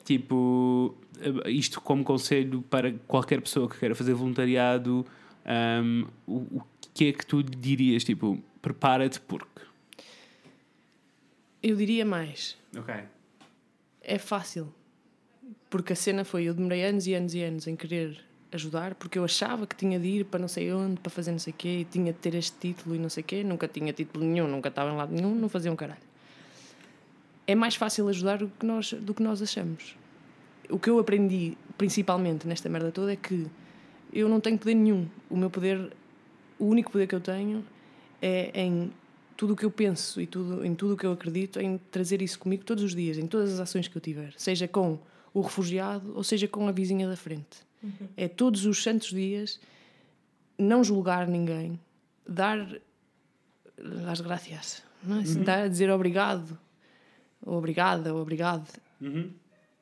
Tipo, 0.04 0.96
eh, 1.20 1.52
isto 1.52 1.80
como 1.80 2.04
conselho 2.04 2.64
para 2.64 2.92
qualquer 3.08 3.40
pessoa 3.42 3.70
que 3.70 3.78
queira 3.78 3.94
fazer 3.94 4.14
voluntariado, 4.14 5.06
ahm, 5.46 6.06
o, 6.26 6.38
o 6.38 6.64
que 6.94 7.06
é 7.06 7.14
que 7.14 7.26
tu 7.26 7.44
dirias? 7.44 8.04
Tipo, 8.04 8.42
prepara-te 8.62 9.20
porque. 9.20 9.62
Eu 11.62 11.76
diria 11.76 12.04
mais. 12.04 12.58
Ok. 12.76 12.94
É 14.02 14.18
fácil. 14.18 14.74
Porque 15.70 15.94
a 15.94 15.96
cena 15.96 16.26
foi, 16.26 16.46
eu 16.46 16.54
demorei 16.54 16.84
anos 16.84 17.06
e 17.06 17.14
anos 17.14 17.36
e 17.36 17.44
anos 17.44 17.68
em 17.68 17.76
querer 17.76 18.20
ajudar, 18.52 18.96
porque 18.96 19.18
eu 19.18 19.24
achava 19.24 19.66
que 19.66 19.76
tinha 19.76 20.00
de 20.00 20.08
ir 20.08 20.26
para 20.26 20.40
não 20.40 20.48
sei 20.48 20.72
onde, 20.74 21.00
para 21.00 21.10
fazer 21.10 21.32
não 21.32 21.40
sei 21.40 21.54
o 21.54 21.56
quê, 21.56 21.80
e 21.82 21.86
tinha 21.86 22.12
de 22.12 22.20
ter 22.20 22.36
este 22.36 22.58
título 22.60 22.96
e 22.96 23.00
não 23.00 23.10
sei 23.10 23.22
o 23.22 23.26
quê, 23.26 23.44
nunca 23.44 23.68
tinha 23.68 23.94
título 23.94 24.26
nenhum, 24.26 24.48
nunca 24.48 24.70
estava 24.70 24.92
em 24.92 24.96
lado 24.96 25.14
nenhum, 25.14 25.34
não 25.34 25.48
fazia 25.48 25.72
um 25.72 25.76
caralho. 25.76 26.02
É 27.48 27.56
mais 27.56 27.76
fácil 27.76 28.08
ajudar 28.08 28.38
do 28.40 28.48
que 28.50 28.66
nós, 28.66 28.94
do 28.94 29.14
que 29.14 29.24
nós 29.24 29.42
achamos. 29.42 29.96
O 30.70 30.78
que 30.78 30.90
eu 30.90 31.00
aprendi, 31.00 31.58
principalmente 31.78 32.48
nesta 32.48 32.70
merda 32.70 32.92
toda, 32.92 33.14
é 33.14 33.16
que 33.16 33.48
eu 34.14 34.28
não 34.30 34.40
tenho 34.40 34.58
poder 34.58 34.76
nenhum. 34.76 35.08
O 35.30 35.38
meu 35.38 35.50
poder, 35.50 35.92
o 36.60 36.66
único 36.66 36.92
poder 36.92 37.08
que 37.08 37.16
eu 37.16 37.22
tenho 37.22 37.66
é 38.22 38.52
em 38.54 38.92
tudo 39.36 39.54
o 39.54 39.56
que 39.56 39.66
eu 39.66 39.72
penso 39.72 40.22
e 40.22 40.28
tudo, 40.28 40.64
em 40.64 40.76
tudo 40.76 40.94
o 40.94 40.98
que 40.98 41.06
eu 41.06 41.12
acredito, 41.12 41.60
em 41.60 41.80
trazer 41.90 42.22
isso 42.22 42.38
comigo 42.38 42.64
todos 42.64 42.84
os 42.84 42.94
dias, 42.94 43.18
em 43.18 43.26
todas 43.26 43.54
as 43.54 43.60
ações 43.60 43.88
que 43.88 43.98
eu 43.98 44.02
tiver, 44.02 44.34
seja 44.38 44.68
com 44.68 45.00
o 45.34 45.42
refugiado 45.42 46.14
ou 46.16 46.24
seja 46.24 46.48
com 46.48 46.68
a 46.68 46.72
vizinha 46.72 47.08
da 47.08 47.16
frente. 47.16 47.71
É 48.16 48.28
todos 48.28 48.66
os 48.66 48.82
santos 48.82 49.10
dias 49.10 49.60
não 50.58 50.84
julgar 50.84 51.28
ninguém, 51.28 51.80
dar 52.28 52.60
as 54.08 54.22
gracias, 54.22 54.84
não 55.04 55.20
é? 55.20 55.24
dar, 55.44 55.70
dizer 55.70 55.90
obrigado, 55.90 56.58
ou 57.44 57.58
obrigada, 57.58 58.14
ou 58.14 58.22
obrigado 58.22 58.70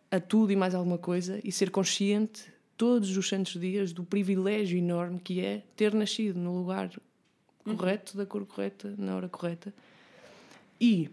a 0.10 0.20
tudo 0.20 0.52
e 0.52 0.56
mais 0.56 0.74
alguma 0.74 0.98
coisa 0.98 1.40
e 1.44 1.52
ser 1.52 1.70
consciente 1.70 2.52
todos 2.78 3.16
os 3.18 3.28
santos 3.28 3.60
dias 3.60 3.92
do 3.92 4.04
privilégio 4.04 4.78
enorme 4.78 5.20
que 5.20 5.42
é 5.42 5.64
ter 5.76 5.94
nascido 5.94 6.40
no 6.40 6.58
lugar 6.58 6.90
correto, 7.64 8.16
da 8.18 8.26
cor 8.26 8.46
correta, 8.46 8.96
na 8.98 9.16
hora 9.16 9.28
correta. 9.28 9.74
E 10.80 11.10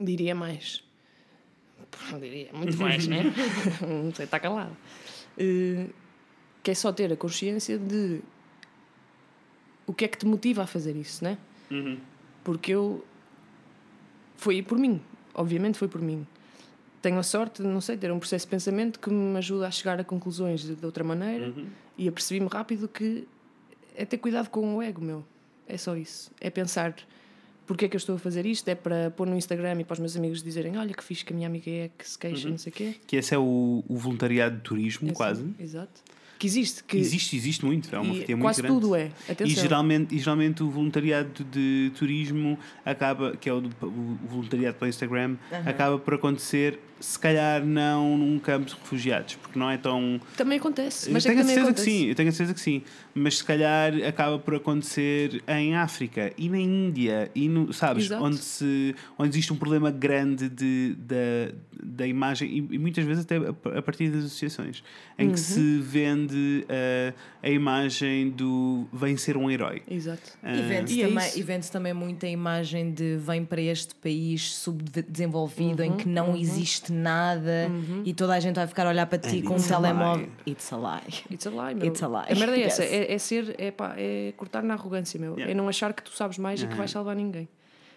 diria 0.00 0.34
mais. 0.34 0.82
Não 2.10 2.18
diria 2.20 2.50
muito 2.52 2.76
mais, 2.78 3.06
né? 3.06 3.24
Não 4.04 4.14
sei, 4.14 4.24
está 4.24 4.40
calado. 4.40 4.76
Eh, 5.38 5.88
que 6.62 6.70
é 6.70 6.74
só 6.74 6.92
ter 6.92 7.12
a 7.12 7.16
consciência 7.16 7.78
de 7.78 8.20
o 9.86 9.92
que 9.94 10.04
é 10.04 10.08
que 10.08 10.18
te 10.18 10.26
motiva 10.26 10.62
a 10.62 10.66
fazer 10.66 10.96
isso, 10.96 11.22
né? 11.22 11.38
Porque 12.42 12.72
eu. 12.72 13.04
Foi 14.36 14.60
por 14.62 14.78
mim, 14.78 15.00
obviamente 15.34 15.78
foi 15.78 15.88
por 15.88 16.00
mim. 16.00 16.26
Tenho 17.00 17.18
a 17.18 17.22
sorte 17.22 17.62
de, 17.62 17.68
não 17.68 17.80
sei, 17.80 17.96
ter 17.96 18.10
um 18.10 18.18
processo 18.18 18.46
de 18.46 18.50
pensamento 18.50 18.98
que 18.98 19.08
me 19.10 19.38
ajuda 19.38 19.68
a 19.68 19.70
chegar 19.70 20.00
a 20.00 20.04
conclusões 20.04 20.62
de, 20.62 20.74
de 20.74 20.84
outra 20.84 21.04
maneira 21.04 21.52
e 21.96 22.08
apercebi-me 22.08 22.48
rápido 22.48 22.88
que 22.88 23.28
é 23.94 24.04
ter 24.04 24.18
cuidado 24.18 24.48
com 24.50 24.76
o 24.76 24.82
ego, 24.82 25.00
meu. 25.00 25.24
É 25.68 25.76
só 25.76 25.96
isso. 25.96 26.30
É 26.40 26.50
pensar 26.50 26.94
porque 27.66 27.84
é 27.86 27.88
que 27.88 27.96
eu 27.96 27.98
estou 27.98 28.16
a 28.16 28.18
fazer 28.18 28.46
isto? 28.46 28.68
É 28.68 28.74
para 28.74 29.10
pôr 29.10 29.26
no 29.26 29.36
Instagram 29.36 29.80
e 29.80 29.84
para 29.84 29.94
os 29.94 29.98
meus 30.00 30.16
amigos 30.16 30.42
dizerem: 30.42 30.76
Olha 30.78 30.94
que 30.94 31.02
fixe 31.04 31.24
que 31.24 31.32
a 31.32 31.36
minha 31.36 31.48
amiga 31.48 31.70
é, 31.70 31.90
que 31.96 32.08
se 32.08 32.18
queixa, 32.18 32.48
não 32.48 32.58
sei 32.58 32.70
o 32.70 32.74
quê. 32.74 32.94
Que 33.06 33.16
esse 33.16 33.34
é 33.34 33.38
o, 33.38 33.82
o 33.88 33.96
voluntariado 33.96 34.56
de 34.56 34.62
turismo, 34.62 35.08
É 35.10 35.12
quase. 35.12 35.42
assim, 35.42 35.54
exato. 35.58 36.00
Que 36.38 36.46
existe. 36.46 36.84
Que 36.84 36.98
Existe, 36.98 37.34
existe 37.34 37.64
muito. 37.64 37.88
É 37.96 37.98
uma 37.98 38.14
e 38.14 38.18
fatia 38.20 38.36
muito 38.36 38.44
quase 38.46 38.60
grande. 38.60 38.78
tudo 38.80 38.94
é. 38.94 39.10
E 39.42 39.48
geralmente, 39.48 40.14
e 40.14 40.18
geralmente 40.18 40.62
o 40.62 40.68
voluntariado 40.68 41.42
de 41.44 41.90
turismo 41.96 42.58
acaba, 42.84 43.34
que 43.34 43.48
é 43.48 43.52
o, 43.54 43.62
do- 43.62 43.70
o 43.86 44.18
voluntariado 44.28 44.76
pelo 44.76 44.86
Instagram, 44.90 45.38
acaba 45.64 45.98
por 45.98 46.12
acontecer, 46.12 46.78
se 46.98 47.18
calhar 47.18 47.64
não 47.64 48.16
num 48.16 48.38
campo 48.38 48.66
de 48.66 48.74
refugiados, 48.74 49.34
porque 49.36 49.58
não 49.58 49.70
é 49.70 49.76
tão. 49.76 50.20
Também 50.36 50.58
acontece. 50.58 51.08
Eu 51.08 51.12
Mas 51.12 51.26
é 51.26 51.28
tenho 51.30 51.38
que 51.38 51.42
a 51.42 51.46
certeza 51.46 51.66
acontece. 51.70 51.84
que 51.90 51.96
sim, 51.98 52.06
eu 52.06 52.14
tenho 52.14 52.28
a 52.28 52.32
certeza 52.32 52.54
que 52.54 52.60
sim. 52.60 52.82
Mas 53.14 53.38
se 53.38 53.44
calhar 53.44 53.92
acaba 54.06 54.38
por 54.38 54.54
acontecer 54.54 55.42
em 55.48 55.74
África 55.74 56.32
e 56.36 56.48
na 56.48 56.58
Índia, 56.58 57.30
e 57.34 57.48
no, 57.48 57.72
sabes, 57.72 58.04
Exato. 58.06 58.22
onde, 58.24 58.38
se, 58.38 58.94
onde 59.18 59.30
existe 59.30 59.52
um 59.52 59.56
problema 59.56 59.90
grande 59.90 60.48
de, 60.50 60.94
da, 60.98 61.54
da 61.82 62.06
imagem, 62.06 62.48
e, 62.50 62.74
e 62.74 62.78
muitas 62.78 63.04
vezes 63.04 63.24
até 63.24 63.36
a, 63.36 63.82
partir 63.82 64.10
das 64.10 64.24
associações, 64.24 64.82
em 65.18 65.26
Uhum. 65.28 65.32
que 65.32 65.40
se 65.40 65.78
vende 65.80 66.64
uh, 66.66 67.14
a 67.42 67.48
imagem 67.48 68.30
do 68.30 68.86
vem 68.92 69.16
ser 69.16 69.36
um 69.36 69.50
herói. 69.50 69.82
Exato. 69.90 70.32
Ah, 70.42 70.54
E 70.54 70.62
vende-se 70.62 70.98
E 70.98 71.02
é 71.02 71.08
também, 71.08 71.30
e 71.36 71.42
vende-se 71.42 71.72
também 71.72 71.94
muito 71.94 72.26
a 72.26 72.28
imagem 72.28 72.92
de 72.92 73.16
vem 73.16 73.44
para 73.44 73.60
este 73.62 73.94
país 73.94 74.54
subdesenvolvido 74.56 75.82
em 75.82 75.96
que 75.96 76.08
não 76.08 76.36
existe 76.36 76.85
nada 76.92 77.70
e 78.04 78.12
toda 78.14 78.34
a 78.34 78.40
gente 78.40 78.56
vai 78.56 78.66
ficar 78.66 78.86
a 78.86 78.90
olhar 78.90 79.06
para 79.06 79.18
ti 79.18 79.38
And 79.38 79.42
com 79.42 79.54
um 79.56 79.62
telemóvel. 79.62 80.28
It's 80.46 80.72
a 80.72 80.76
lie. 80.76 81.24
It's 81.30 81.46
a 81.46 81.50
lie, 81.50 81.74
meu. 81.74 81.86
It's 81.86 82.02
a 82.02 82.08
lie. 82.08 82.32
A 82.32 82.34
merda 82.34 82.56
é 82.56 82.62
essa, 82.62 82.82
Yes. 82.82 82.92
é, 82.92 83.12
é 83.12 83.18
ser, 83.18 83.54
é, 83.58 83.70
pá, 83.70 83.94
é 83.96 84.32
cortar 84.36 84.62
na 84.62 84.74
arrogância, 84.74 85.18
meu. 85.18 85.34
Yeah. 85.34 85.52
É 85.52 85.54
não 85.54 85.68
achar 85.68 85.92
que 85.92 86.02
tu 86.02 86.10
sabes 86.10 86.38
mais 86.38 86.62
e 86.62 86.66
que 86.66 86.74
vais 86.74 86.90
salvar 86.90 87.16
ninguém. 87.16 87.48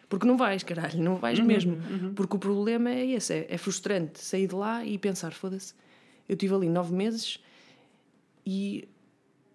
Porque 0.07 0.25
não 0.25 0.35
vais, 0.37 0.63
caralho, 0.63 1.01
não 1.01 1.17
vais 1.17 1.39
mesmo. 1.39 1.77
Porque 2.15 2.35
o 2.35 2.39
problema 2.39 2.89
é 2.89 3.05
esse, 3.05 3.33
é, 3.33 3.47
é 3.49 3.57
frustrante 3.57 4.19
sair 4.19 4.47
de 4.47 4.55
lá 4.55 4.83
e 4.83 4.97
pensar, 4.97 5.31
foda-se, 5.31 5.73
eu 6.27 6.33
estive 6.33 6.53
ali 6.55 6.67
nove 6.69 6.93
meses 6.93 7.39
e 8.45 8.87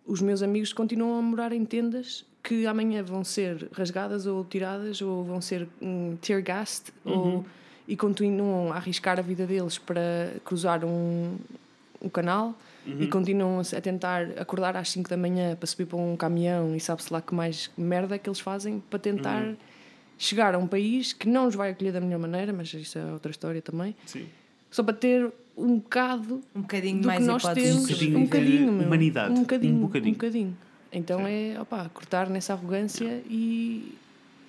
os 0.07 0.21
meus 0.21 0.43
amigos 0.43 0.73
continuam 0.73 1.19
a 1.19 1.23
morar 1.23 1.53
em 1.53 1.65
tendas 1.65 2.25
que 2.43 2.67
amanhã 2.67 3.03
vão 3.03 3.25
ser 3.25 3.69
rasgadas 3.73 4.27
ou 4.27 4.45
tiradas 4.45 5.01
ou 5.01 5.25
vão 5.25 5.41
ser 5.41 5.67
um, 5.81 6.15
tear 6.21 6.43
gassed 6.43 6.93
ou, 7.05 7.45
e 7.87 7.97
continuam 7.97 8.73
a 8.73 8.77
arriscar 8.77 9.19
a 9.19 9.23
vida 9.23 9.47
deles 9.47 9.79
para 9.79 10.33
cruzar 10.45 10.85
um, 10.85 11.37
um 12.03 12.09
canal 12.09 12.55
e 12.87 13.07
continuam 13.07 13.61
a, 13.61 13.81
tentar 13.81 14.27
acordar 14.39 14.77
às 14.77 14.91
5 14.91 15.09
da 15.09 15.17
manhã 15.17 15.57
para 15.57 15.67
subir 15.67 15.87
para 15.87 15.97
um 15.99 16.17
caminhão 16.17 16.75
e 16.77 16.81
sabe-se 16.81 17.11
lá 17.13 17.21
que 17.23 17.35
mais 17.35 17.71
merda 17.79 18.19
que 18.19 18.29
eles 18.29 18.41
fazem 18.41 18.83
para 18.91 18.99
tentar 18.99 19.55
chegar 20.19 20.55
a 20.55 20.59
um 20.59 20.67
país 20.67 21.13
que 21.13 21.27
não 21.29 21.47
os 21.49 21.55
vai 21.55 21.71
acolher 21.71 21.93
da 21.93 22.01
melhor 22.01 22.19
maneira, 22.21 22.53
mas 22.53 22.73
isso 22.75 22.99
é 22.99 23.05
outra 23.13 23.31
história 23.31 23.61
também, 23.63 23.97
Sim. 24.07 24.27
só 24.71 24.83
para 24.83 24.95
ter 24.95 25.33
um 25.57 25.79
bocado 25.79 26.41
Um 26.55 26.61
bocadinho 26.63 27.01
do 27.01 27.07
mais 27.07 27.21
que 27.21 27.27
nós 27.27 27.43
temos, 27.43 27.77
Um 27.77 27.81
bocadinho 27.83 28.17
um 28.19 28.21
de 28.21 28.25
bocadinho, 28.27 28.73
meu. 28.73 28.87
humanidade. 28.87 29.33
um 29.33 29.41
bocadinho, 29.41 29.75
Um 29.75 29.79
um 29.79 29.81
bocadinho. 29.83 30.15
bocadinho. 30.15 30.57
Então 30.93 31.27
é, 31.27 31.61
opá, 31.61 31.89
cortar 31.93 32.29
nessa 32.29 32.53
arrogância 32.53 33.23
e 33.29 33.95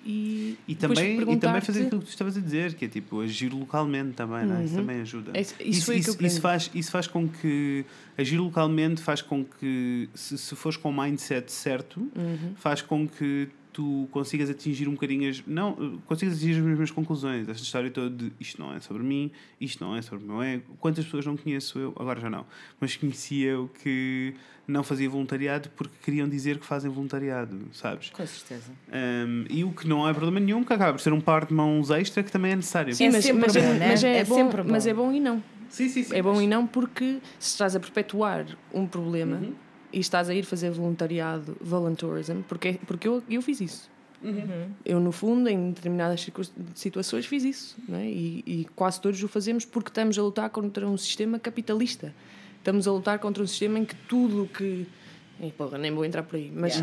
e, 0.06 0.56
E 0.68 0.74
também, 0.76 1.20
e 1.32 1.36
também 1.36 1.60
fazer 1.60 1.82
aquilo 1.86 2.00
que 2.00 2.06
tu 2.06 2.10
estavas 2.10 2.36
a 2.36 2.40
dizer, 2.40 2.74
que 2.74 2.84
é 2.84 2.88
tipo 2.88 3.20
agir 3.20 3.52
localmente 3.52 4.12
também, 4.12 4.46
não 4.46 4.56
é? 4.56 4.64
Isso 4.64 4.74
também 4.76 5.00
ajuda. 5.00 5.32
É 5.34 5.40
isso- 5.40 5.54
isso 5.60 5.92
isso, 5.92 6.10
aprendi. 6.12 6.40
faz, 6.40 6.70
isso 6.74 6.90
faz 6.92 7.06
com 7.06 7.28
que 7.28 7.84
agir 8.16 8.38
localmente 8.38 9.02
faz 9.02 9.20
com 9.20 9.44
que, 9.44 10.08
se, 10.14 10.38
se 10.38 10.54
fores 10.54 10.76
com 10.76 10.90
o 10.90 11.02
mindset 11.02 11.50
certo, 11.50 12.00
Uhum. 12.16 12.52
faz 12.54 12.80
com 12.82 13.08
que 13.08 13.48
tu 13.76 14.08
consigas 14.10 14.48
atingir 14.48 14.88
um 14.88 14.92
bocadinho 14.92 15.28
as. 15.28 15.42
Não, 15.46 15.98
consigas 16.06 16.34
atingir 16.36 16.58
as 16.58 16.64
mesmas 16.64 16.90
conclusões. 16.90 17.46
Esta 17.46 17.62
história 17.62 17.90
toda 17.90 18.08
de 18.08 18.32
isto 18.40 18.58
não 18.58 18.72
é 18.74 18.80
sobre 18.80 19.02
mim, 19.02 19.30
isto 19.60 19.84
não 19.84 19.94
é 19.94 20.00
sobre 20.00 20.24
o 20.24 20.26
meu 20.26 20.42
ego. 20.42 20.64
Quantas 20.80 21.04
pessoas 21.04 21.26
não 21.26 21.36
conheço 21.36 21.78
eu? 21.78 21.92
Agora 21.98 22.18
já 22.18 22.30
não. 22.30 22.46
Mas 22.80 22.96
conhecia 22.96 23.50
eu 23.50 23.70
que 23.82 24.32
não 24.66 24.82
fazia 24.82 25.10
voluntariado 25.10 25.68
porque 25.76 25.92
queriam 26.02 26.26
dizer 26.26 26.58
que 26.58 26.64
fazem 26.64 26.90
voluntariado, 26.90 27.58
sabes? 27.70 28.08
Com 28.08 28.26
certeza. 28.26 28.72
Um, 28.90 29.44
e 29.50 29.62
o 29.62 29.70
que 29.72 29.86
não 29.86 30.08
é 30.08 30.12
problema 30.14 30.40
nenhum, 30.40 30.64
que 30.64 30.72
acaba 30.72 30.94
por 30.94 31.00
ser 31.00 31.12
um 31.12 31.20
par 31.20 31.44
de 31.44 31.52
mãos 31.52 31.90
extra 31.90 32.22
que 32.22 32.32
também 32.32 32.52
é 32.52 32.56
necessário. 32.56 32.94
Sim, 32.94 33.04
É 33.08 33.10
mas, 33.12 33.24
sempre 33.26 33.42
mas 33.42 33.52
bom, 33.54 33.60
é, 33.60 33.74
né? 33.74 33.88
mas 33.90 34.04
é 34.04 34.18
É 34.20 34.24
bom, 34.24 34.34
sempre 34.34 34.62
bom. 34.62 34.70
mas 34.72 34.86
é 34.86 34.94
bom 34.94 35.12
e 35.12 35.20
não. 35.20 35.42
sim, 35.68 35.88
sim, 35.90 36.02
sim. 36.02 36.14
É 36.16 36.22
bom 36.22 36.40
e 36.40 36.46
não 36.46 36.66
porque 36.66 37.18
se 37.38 37.50
estás 37.50 37.76
a 37.76 37.80
perpetuar 37.80 38.46
um 38.72 38.86
problema 38.86 39.36
Uhum. 39.36 39.52
E 39.96 40.00
estás 40.00 40.28
a 40.28 40.34
ir 40.34 40.44
fazer 40.44 40.70
voluntariado, 40.70 41.56
volunteerism, 41.58 42.42
porque, 42.46 42.78
porque 42.86 43.08
eu, 43.08 43.22
eu 43.30 43.40
fiz 43.40 43.62
isso. 43.62 43.90
Eu, 44.84 45.00
no 45.00 45.10
fundo, 45.12 45.48
em 45.48 45.70
determinadas 45.70 46.26
situações, 46.74 47.24
fiz 47.24 47.44
isso. 47.44 47.76
Não 47.88 47.96
é? 47.98 48.06
e, 48.06 48.42
e 48.46 48.66
quase 48.76 49.00
todos 49.00 49.22
o 49.22 49.28
fazemos 49.28 49.64
porque 49.64 49.88
estamos 49.88 50.18
a 50.18 50.22
lutar 50.22 50.50
contra 50.50 50.86
um 50.86 50.96
sistema 50.98 51.38
capitalista. 51.38 52.12
Estamos 52.58 52.86
a 52.86 52.92
lutar 52.92 53.18
contra 53.20 53.42
um 53.42 53.46
sistema 53.46 53.78
em 53.78 53.84
que 53.86 53.94
tudo 54.08 54.42
o 54.44 54.48
que. 54.48 54.86
Ei, 55.40 55.52
porra, 55.52 55.78
nem 55.78 55.90
vou 55.92 56.04
entrar 56.04 56.22
por 56.24 56.36
aí. 56.36 56.50
Mas 56.54 56.74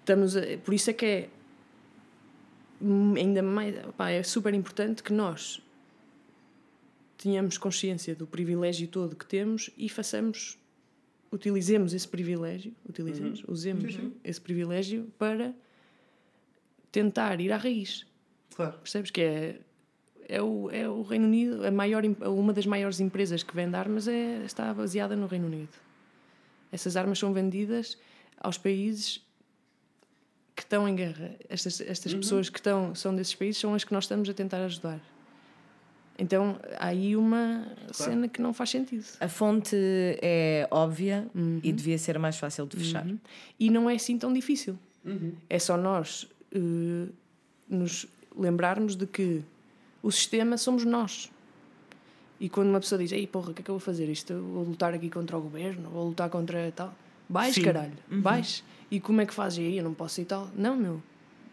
estamos 0.00 0.36
a- 0.36 0.42
por 0.64 0.74
isso 0.74 0.90
é 0.90 0.92
que 0.92 1.06
é 1.06 1.28
ainda 3.16 3.42
mais. 3.42 3.74
pá, 3.96 4.10
é 4.10 4.22
super 4.22 4.52
importante 4.54 5.02
que 5.02 5.12
nós 5.12 5.60
tenhamos 7.16 7.58
consciência 7.58 8.14
do 8.14 8.26
privilégio 8.26 8.86
todo 8.86 9.16
que 9.16 9.26
temos 9.26 9.70
e 9.76 9.88
façamos. 9.88 10.56
Utilizemos 11.30 11.92
esse 11.92 12.08
privilégio, 12.08 12.74
utilizemos, 12.88 13.44
usemos 13.46 13.98
esse 14.24 14.40
privilégio 14.40 15.12
para 15.18 15.54
tentar 16.90 17.40
ir 17.40 17.52
à 17.52 17.56
raiz. 17.56 18.06
Claro. 18.56 18.78
Percebes 18.78 19.10
que 19.10 19.20
é, 19.20 19.60
é, 20.26 20.42
o, 20.42 20.70
é 20.70 20.88
o 20.88 21.02
Reino 21.02 21.26
Unido, 21.26 21.66
a 21.66 21.70
maior, 21.70 22.02
uma 22.04 22.52
das 22.52 22.66
maiores 22.66 22.98
empresas 22.98 23.42
que 23.42 23.54
vende 23.54 23.76
armas 23.76 24.08
é, 24.08 24.42
está 24.44 24.72
baseada 24.72 25.14
no 25.14 25.26
Reino 25.26 25.46
Unido. 25.46 25.68
Essas 26.72 26.96
armas 26.96 27.18
são 27.18 27.32
vendidas 27.32 27.98
aos 28.40 28.58
países 28.58 29.22
que 30.54 30.62
estão 30.62 30.88
em 30.88 30.94
guerra. 30.94 31.36
Estas, 31.48 31.80
estas 31.80 32.12
pessoas 32.14 32.48
que 32.48 32.58
estão, 32.58 32.94
são 32.94 33.14
desses 33.14 33.34
países 33.34 33.60
são 33.60 33.74
as 33.74 33.84
que 33.84 33.92
nós 33.92 34.04
estamos 34.04 34.28
a 34.28 34.34
tentar 34.34 34.64
ajudar. 34.64 35.00
Então 36.18 36.58
há 36.78 36.88
aí 36.88 37.16
uma 37.16 37.64
cena 37.92 38.26
que 38.26 38.42
não 38.42 38.52
faz 38.52 38.70
sentido. 38.70 39.04
A 39.20 39.28
fonte 39.28 39.76
é 40.20 40.66
óbvia 40.70 41.28
e 41.62 41.72
devia 41.72 41.96
ser 41.96 42.18
mais 42.18 42.36
fácil 42.36 42.66
de 42.66 42.76
fechar. 42.76 43.06
E 43.58 43.70
não 43.70 43.88
é 43.88 43.94
assim 43.94 44.18
tão 44.18 44.32
difícil. 44.32 44.76
É 45.48 45.58
só 45.58 45.76
nós 45.76 46.28
eh, 46.52 47.08
nos 47.68 48.06
lembrarmos 48.36 48.94
de 48.94 49.06
que 49.06 49.42
o 50.02 50.10
sistema 50.10 50.56
somos 50.56 50.84
nós. 50.84 51.30
E 52.40 52.48
quando 52.48 52.68
uma 52.68 52.80
pessoa 52.80 52.98
diz, 53.00 53.10
ei 53.10 53.26
porra, 53.26 53.50
o 53.50 53.54
que 53.54 53.62
é 53.62 53.64
que 53.64 53.70
eu 53.70 53.74
vou 53.74 53.80
fazer 53.80 54.08
isto? 54.08 54.32
Eu 54.32 54.42
Vou 54.42 54.64
lutar 54.64 54.94
aqui 54.94 55.10
contra 55.10 55.36
o 55.36 55.40
governo, 55.40 55.88
vou 55.90 56.08
lutar 56.08 56.28
contra 56.30 56.70
tal. 56.72 56.94
Vais, 57.28 57.54
Sim. 57.54 57.62
caralho, 57.62 57.92
vais. 58.08 58.64
E 58.90 59.00
como 59.00 59.20
é 59.20 59.26
que 59.26 59.34
fazes? 59.34 59.58
E 59.58 59.62
aí 59.62 59.78
eu 59.78 59.84
não 59.84 59.92
posso 59.92 60.20
ir 60.20 60.24
tal. 60.24 60.48
Não, 60.56 60.76
meu. 60.76 61.02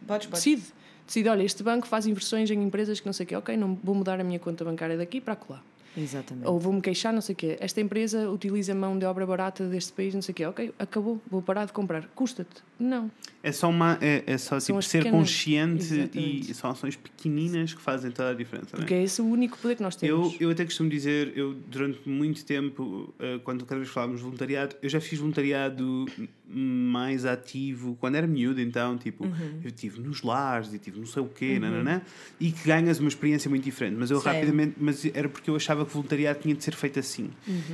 Podes, 0.07 0.27
podes. 0.27 0.43
Decide. 0.43 0.73
Decide, 1.05 1.29
olha, 1.29 1.43
este 1.43 1.61
banco 1.63 1.87
faz 1.87 2.05
inversões 2.07 2.49
em 2.49 2.61
empresas 2.63 2.99
que 2.99 3.05
não 3.05 3.13
sei 3.13 3.25
o 3.25 3.27
quê. 3.27 3.35
Ok, 3.35 3.55
não 3.57 3.75
vou 3.83 3.93
mudar 3.95 4.19
a 4.19 4.23
minha 4.23 4.39
conta 4.39 4.63
bancária 4.65 4.97
daqui 4.97 5.21
para 5.21 5.35
colar. 5.35 5.63
Exatamente. 5.97 6.45
Ou 6.45 6.59
vou-me 6.59 6.81
queixar, 6.81 7.13
não 7.13 7.21
sei 7.21 7.31
o 7.31 7.35
quê. 7.37 7.55
Esta 7.57 7.79
empresa 7.79 8.29
utiliza 8.29 8.75
mão 8.75 8.99
de 8.99 9.05
obra 9.05 9.25
barata 9.25 9.65
deste 9.65 9.93
país, 9.93 10.13
não 10.13 10.21
sei 10.21 10.33
o 10.33 10.35
quê. 10.35 10.45
Ok, 10.45 10.73
acabou, 10.77 11.21
vou 11.31 11.41
parar 11.41 11.63
de 11.63 11.71
comprar. 11.71 12.05
Custa-te. 12.13 12.61
Não. 12.77 13.09
É 13.41 13.49
só, 13.53 13.69
uma, 13.69 13.97
é, 14.01 14.21
é 14.27 14.37
só 14.37 14.59
tipo, 14.59 14.81
ser 14.81 14.97
pequenas- 15.03 15.19
consciente 15.21 15.83
Exatamente. 15.83 16.51
e 16.51 16.53
são 16.53 16.69
ações 16.69 16.97
pequeninas 16.97 17.73
que 17.73 17.81
fazem 17.81 18.11
toda 18.11 18.31
a 18.31 18.33
diferença. 18.33 18.71
não 18.73 18.79
é? 18.79 18.81
Porque 18.81 18.93
é 18.93 19.03
esse 19.03 19.21
o 19.21 19.25
único 19.25 19.57
poder 19.57 19.75
que 19.77 19.83
nós 19.83 19.95
Eu, 20.03 20.17
temos. 20.23 20.35
eu 20.41 20.49
até 20.49 20.65
costumo 20.65 20.89
dizer, 20.89 21.31
eu 21.33 21.53
durante 21.53 22.09
muito 22.09 22.43
tempo, 22.43 23.13
eh, 23.17 23.39
quando 23.45 23.63
cada 23.65 23.79
vez 23.79 23.89
falávamos 23.89 24.19
de 24.19 24.25
voluntariado, 24.25 24.75
eu 24.81 24.89
já 24.89 24.99
fiz 24.99 25.17
voluntariado 25.17 26.07
mais 26.47 27.25
ativo 27.25 27.97
quando 27.99 28.15
era 28.15 28.27
miúdo, 28.27 28.61
então, 28.61 28.97
tipo, 28.97 29.25
eu 29.63 29.67
estive 29.67 29.99
nos 29.99 30.21
lares 30.21 30.73
e 30.73 30.79
tive 30.79 30.99
não 30.99 31.05
sei 31.05 31.23
o 31.23 31.27
quê, 31.27 31.59
nananã, 31.59 32.01
e 32.39 32.51
que 32.51 32.67
ganhas 32.67 32.99
uma 32.99 33.09
experiência 33.09 33.49
muito 33.49 33.63
diferente. 33.63 33.95
Mas 33.97 34.11
eu 34.11 34.19
Same. 34.19 34.35
rapidamente, 34.35 34.75
mas 34.79 35.05
era 35.13 35.27
porque 35.27 35.49
eu 35.49 35.55
achava 35.55 35.83
que 35.85 35.91
o 35.91 35.93
voluntariado 35.93 36.39
tinha 36.39 36.53
de 36.53 36.63
ser 36.63 36.75
feito 36.75 36.99
assim. 36.99 37.29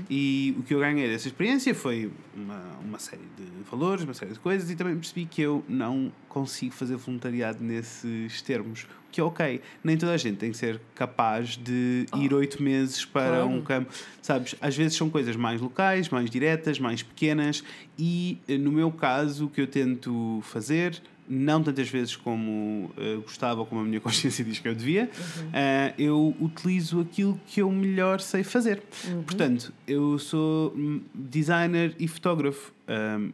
E 0.10 0.56
o 0.58 0.64
que 0.64 0.74
eu 0.74 0.80
ganhei 0.80 1.08
dessa 1.10 1.28
experiência 1.28 1.76
foi 1.76 2.12
uma, 2.36 2.80
uma 2.84 3.00
série 3.00 3.24
de 3.38 3.70
valores, 3.70 4.04
uma 4.04 4.14
série 4.14 4.34
de 4.34 4.40
coisas, 4.40 4.70
e 4.70 4.76
também 4.76 4.96
percebi 4.96 5.26
que 5.26 5.42
eu 5.42 5.64
não 5.68 6.12
consigo 6.32 6.74
fazer 6.74 6.96
voluntariado 6.96 7.62
nesses 7.64 8.42
termos. 8.42 8.88
Que 9.12 9.20
é 9.20 9.24
ok, 9.24 9.60
nem 9.84 9.98
toda 9.98 10.14
a 10.14 10.18
gente 10.18 10.38
tem 10.38 10.52
que 10.52 10.58
ser 10.58 10.80
capaz 10.96 11.58
de 11.58 12.06
ir 12.16 12.34
oito 12.34 12.64
meses 12.64 13.04
para 13.04 13.40
Claro. 13.42 13.50
um 13.50 13.62
campo. 13.62 13.92
Sabes, 14.22 14.56
às 14.62 14.76
vezes 14.78 14.98
são 14.98 15.10
coisas 15.10 15.36
mais 15.36 15.60
locais, 15.60 16.08
mais 16.08 16.30
diretas, 16.30 16.80
mais 16.80 17.04
pequenas, 17.04 17.62
e 18.00 18.38
eh, 18.48 18.58
no 18.58 18.72
meu 18.72 18.90
caso, 18.90 19.48
o 19.48 19.50
que 19.50 19.60
eu 19.60 19.68
tento 19.68 20.40
fazer, 20.44 21.02
não 21.28 21.62
tantas 21.62 21.90
vezes 21.90 22.16
como 22.16 22.90
eh, 22.98 23.18
gostava, 23.18 23.60
ou 23.60 23.66
como 23.66 23.82
a 23.82 23.84
minha 23.84 24.00
consciência 24.02 24.46
diz 24.46 24.60
que 24.60 24.68
eu 24.70 24.74
devia, 24.76 25.10
eh, 25.52 25.94
eu 25.98 26.34
utilizo 26.40 27.02
aquilo 27.02 27.38
que 27.46 27.62
eu 27.62 27.70
melhor 27.70 28.22
sei 28.22 28.46
fazer. 28.46 28.82
Portanto, 29.26 29.74
eu 29.86 30.18
sou 30.18 30.74
hum, 30.74 31.02
designer 31.14 31.94
e 32.00 32.08
fotógrafo. 32.08 32.72
Ahm, 32.88 33.32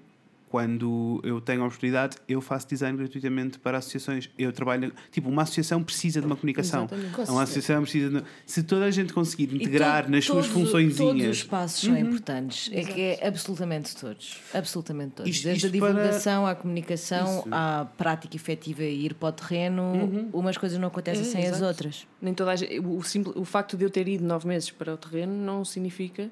quando 0.49 1.19
eu 1.23 1.41
tenho 1.41 1.61
a 1.61 1.65
oportunidade, 1.65 2.17
eu 2.27 2.39
faço 2.41 2.67
design 2.67 2.97
gratuitamente 2.97 3.59
para 3.59 3.77
associações. 3.79 4.29
Eu 4.37 4.51
trabalho, 4.53 4.93
tipo, 5.11 5.29
uma 5.29 5.41
associação 5.43 5.83
precisa 5.83 6.21
de 6.21 6.25
uma 6.25 6.35
comunicação. 6.35 6.85
Exatamente. 6.85 7.29
Uma 7.31 7.43
associação 7.43 7.81
precisa 7.81 8.09
de... 8.21 8.23
Se 8.45 8.63
toda 8.63 8.85
a 8.85 8.91
gente 8.91 9.11
conseguir 9.13 9.53
integrar 9.53 10.05
to- 10.05 10.11
nas 10.11 10.25
suas 10.25 10.45
funções 10.45 10.95
Todos 10.95 11.25
os 11.25 11.43
passos 11.43 11.81
são 11.81 11.97
importantes. 11.97 12.69
É 12.73 12.81
que 12.83 13.01
é 13.01 13.27
absolutamente 13.27 13.95
todos. 13.95 14.37
Absolutamente 14.53 15.15
todos. 15.15 15.31
Isto- 15.31 15.43
Desde 15.45 15.67
isto 15.67 15.75
a 15.77 15.79
para- 15.79 15.93
divulgação 15.93 16.47
à 16.47 16.55
comunicação, 16.55 17.39
Isso. 17.39 17.47
à 17.51 17.85
prática 17.97 18.35
efetiva 18.35 18.83
e 18.83 19.05
ir 19.05 19.13
para 19.15 19.29
o 19.29 19.31
terreno, 19.31 20.29
umas 20.33 20.57
coisas 20.57 20.77
não 20.79 20.87
acontecem 20.87 21.23
É, 21.23 21.25
sem 21.25 21.41
as 21.41 21.47
exato. 21.49 21.65
outras. 21.65 22.07
Nem 22.21 22.33
toda 22.33 22.51
a 22.51 22.55
gente, 22.55 22.79
o, 22.79 23.03
simples, 23.03 23.35
o 23.35 23.43
facto 23.45 23.75
de 23.77 23.83
eu 23.83 23.89
ter 23.89 24.07
ido 24.07 24.23
nove 24.23 24.47
meses 24.47 24.71
para 24.71 24.93
o 24.93 24.97
terreno 24.97 25.33
não 25.33 25.65
significa 25.65 26.29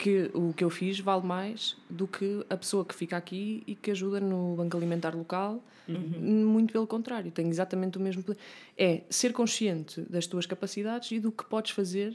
que 0.00 0.30
o 0.32 0.54
que 0.54 0.64
eu 0.64 0.70
fiz 0.70 0.98
vale 0.98 1.26
mais 1.26 1.76
do 1.88 2.08
que 2.08 2.44
a 2.48 2.56
pessoa 2.56 2.84
que 2.84 2.94
fica 2.94 3.18
aqui 3.18 3.62
e 3.66 3.74
que 3.74 3.90
ajuda 3.90 4.18
no 4.18 4.56
banco 4.56 4.76
alimentar 4.76 5.14
local. 5.14 5.62
Muito 5.98 6.72
pelo 6.72 6.86
contrário, 6.86 7.30
tem 7.30 7.48
exatamente 7.48 7.98
o 7.98 8.00
mesmo 8.00 8.22
poder. 8.22 8.38
É 8.76 9.02
ser 9.10 9.32
consciente 9.32 10.00
das 10.08 10.26
tuas 10.26 10.46
capacidades 10.46 11.10
e 11.12 11.18
do 11.20 11.30
que 11.32 11.44
podes 11.44 11.72
fazer 11.72 12.14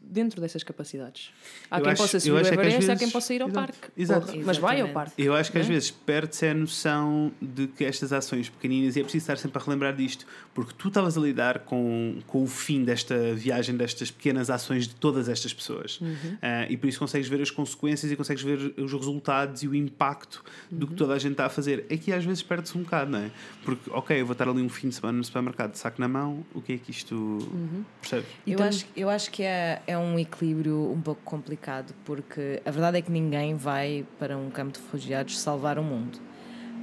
dentro 0.00 0.40
dessas 0.40 0.62
capacidades. 0.62 1.30
Há 1.70 1.78
Eu 1.78 1.82
quem 1.82 1.92
acho- 1.92 2.02
possa 2.02 2.18
subir 2.18 2.32
o 2.32 2.38
é 2.38 2.42
que 2.42 2.48
Everest, 2.54 2.76
há 2.76 2.80
vezes- 2.80 2.98
quem 2.98 3.10
possa 3.10 3.34
ir 3.34 3.42
ao 3.42 3.48
Exato. 3.48 3.66
parque. 3.66 3.88
Exato. 3.94 4.26
Porra, 4.32 4.42
Mas 4.46 4.56
vai 4.56 4.80
ao 4.80 4.88
parque. 4.88 5.22
Eu 5.22 5.34
acho 5.34 5.52
que 5.52 5.58
às 5.58 5.66
É? 5.66 5.68
vezes 5.68 5.90
perde-se 5.90 6.46
a 6.46 6.54
noção 6.54 7.30
de 7.42 7.66
que 7.66 7.84
estas 7.84 8.10
ações 8.10 8.48
pequeninas, 8.48 8.96
e 8.96 9.00
é 9.00 9.02
preciso 9.02 9.24
estar 9.24 9.36
sempre 9.36 9.60
a 9.60 9.64
relembrar 9.64 9.94
disto, 9.94 10.26
porque 10.54 10.72
tu 10.78 10.88
estavas 10.88 11.18
a 11.18 11.20
lidar 11.20 11.58
com, 11.60 12.18
com 12.26 12.42
o 12.42 12.46
fim 12.46 12.84
desta 12.84 13.34
viagem, 13.34 13.76
destas 13.76 14.10
pequenas 14.10 14.48
ações 14.48 14.88
de 14.88 14.94
todas 14.94 15.28
estas 15.28 15.52
pessoas. 15.52 16.00
Uhum. 16.00 16.38
Ah, 16.40 16.66
e 16.70 16.76
por 16.78 16.86
isso 16.88 16.98
consegues 16.98 17.28
ver 17.28 17.42
as 17.42 17.50
consequências 17.50 18.10
e 18.10 18.16
consegues 18.16 18.42
ver 18.42 18.72
os 18.78 18.92
resultados 18.94 19.62
e 19.62 19.68
o 19.68 19.74
impacto 19.74 20.42
do 20.70 20.86
que 20.86 20.92
Uhum. 20.92 20.96
toda 20.96 21.12
a 21.12 21.18
gente 21.18 21.32
está 21.32 21.44
a 21.44 21.50
fazer. 21.50 21.84
Aqui 21.92 22.14
às 22.14 22.24
vezes 22.24 22.42
perde-se 22.42 22.78
um 22.78 22.82
bocado, 22.82 23.10
não 23.18 23.26
é? 23.26 23.30
Porque, 23.64 23.90
ok, 23.90 24.20
eu 24.20 24.26
vou 24.26 24.32
estar 24.32 24.48
ali 24.48 24.62
um 24.62 24.68
fim 24.68 24.88
de 24.88 24.94
semana 24.94 25.18
no 25.18 25.24
supermercado 25.24 25.72
de 25.72 25.78
saco 25.78 26.00
na 26.00 26.08
mão, 26.08 26.44
o 26.54 26.60
que 26.60 26.74
é 26.74 26.78
que 26.78 26.90
isto. 26.90 27.14
Uhum. 27.14 27.84
Percebes? 28.00 28.26
Eu 28.46 28.58
tam- 28.58 28.68
acho, 28.68 28.86
eu 28.96 29.08
acho 29.10 29.30
que 29.30 29.42
é, 29.42 29.82
é 29.86 29.96
um 29.98 30.18
equilíbrio 30.18 30.90
um 30.92 31.00
pouco 31.00 31.20
complicado, 31.24 31.94
porque 32.04 32.60
a 32.64 32.70
verdade 32.70 32.98
é 32.98 33.02
que 33.02 33.10
ninguém 33.10 33.54
vai 33.54 34.04
para 34.18 34.36
um 34.36 34.50
campo 34.50 34.72
de 34.72 34.80
refugiados 34.80 35.38
salvar 35.38 35.78
o 35.78 35.82
mundo. 35.82 36.18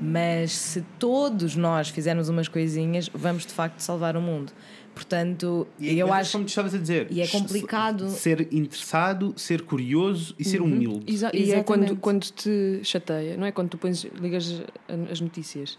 Mas 0.02 0.52
se 0.52 0.82
todos 1.00 1.56
nós 1.56 1.88
fizermos 1.90 2.28
umas 2.28 2.48
coisinhas, 2.48 3.10
vamos 3.14 3.46
de 3.46 3.54
facto 3.54 3.80
salvar 3.80 4.18
o 4.18 4.22
mundo. 4.22 4.52
Portanto, 4.94 5.68
E 5.80 5.98
eu 5.98 6.08
mas 6.08 6.28
acho. 6.28 6.32
Como 6.34 6.46
tu 6.46 6.50
estavas 6.50 6.74
a 6.76 6.78
dizer, 6.78 7.08
e 7.10 7.20
é 7.22 7.28
complicado. 7.28 8.10
Ser 8.10 8.48
interessado, 8.54 9.34
ser 9.38 9.62
curioso 9.64 10.36
e 10.38 10.44
ser 10.44 10.62
Uhum. 10.62 10.68
humilde. 10.68 11.12
Exa- 11.14 11.32
e 11.34 11.52
é 11.52 11.64
quando, 11.64 11.96
quando 11.96 12.24
te 12.26 12.80
chateia, 12.84 13.36
não 13.38 13.46
é? 13.46 13.52
Quando 13.52 13.70
tu 13.70 13.78
pões, 13.78 14.04
ligas 14.20 14.62
as 15.12 15.20
notícias. 15.20 15.76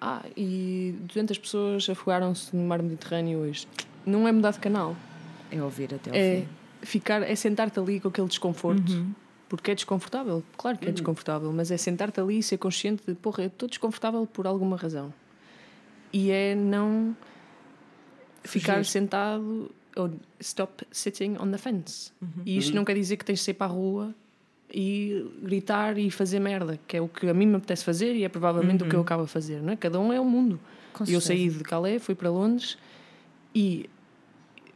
Ah, 0.00 0.22
e 0.36 0.94
200 1.02 1.36
pessoas 1.38 1.88
afogaram-se 1.90 2.54
no 2.56 2.62
mar 2.66 2.82
Mediterrâneo 2.82 3.40
hoje. 3.40 3.66
Não 4.06 4.26
é 4.26 4.32
mudar 4.32 4.52
de 4.52 4.58
canal. 4.58 4.96
É 5.50 5.62
ouvir 5.62 5.94
até 5.94 6.10
ao 6.10 6.16
É 6.16 6.40
fim. 6.40 6.48
ficar, 6.86 7.22
é 7.22 7.34
sentar-te 7.34 7.78
ali 7.78 8.00
com 8.00 8.08
aquele 8.08 8.28
desconforto. 8.28 9.06
Porque 9.48 9.72
é 9.72 9.74
desconfortável, 9.74 10.44
claro 10.56 10.78
que 10.78 10.88
é 10.88 10.92
desconfortável, 10.92 11.52
mas 11.52 11.72
é 11.72 11.76
sentar-te 11.76 12.20
ali 12.20 12.38
e 12.38 12.42
ser 12.42 12.56
consciente 12.56 13.02
de, 13.04 13.14
porra, 13.16 13.42
eu 13.42 13.48
estou 13.48 13.68
desconfortável 13.68 14.24
por 14.24 14.46
alguma 14.46 14.76
razão. 14.76 15.12
E 16.12 16.30
é 16.30 16.54
não 16.54 17.16
ficar 18.44 18.76
Fugir. 18.78 18.90
sentado 18.92 19.70
ou 19.96 20.08
stop 20.38 20.86
sitting 20.92 21.36
on 21.40 21.50
the 21.50 21.58
fence. 21.58 22.12
E 22.46 22.56
isto 22.56 22.74
não 22.76 22.84
quer 22.84 22.94
dizer 22.94 23.16
que 23.16 23.24
tens 23.24 23.40
de 23.40 23.44
sair 23.46 23.54
para 23.54 23.66
a 23.66 23.74
rua 23.74 24.14
e 24.72 25.26
gritar 25.42 25.98
e 25.98 26.10
fazer 26.10 26.40
merda, 26.40 26.78
que 26.86 26.96
é 26.96 27.00
o 27.00 27.08
que 27.08 27.28
a 27.28 27.34
mim 27.34 27.46
me 27.46 27.56
apetece 27.56 27.84
fazer 27.84 28.14
e 28.14 28.24
é 28.24 28.28
provavelmente 28.28 28.84
o 28.84 28.88
que 28.88 28.94
eu 28.94 29.00
acabo 29.00 29.24
a 29.24 29.26
fazer, 29.26 29.62
não 29.62 29.72
é? 29.72 29.76
Cada 29.76 29.98
um 29.98 30.12
é 30.12 30.20
um 30.20 30.24
mundo. 30.24 30.60
Com 30.92 31.04
eu 31.04 31.20
certeza. 31.20 31.26
saí 31.26 31.48
de 31.48 31.64
Calais, 31.64 32.02
fui 32.02 32.14
para 32.14 32.30
Londres 32.30 32.78
e 33.54 33.88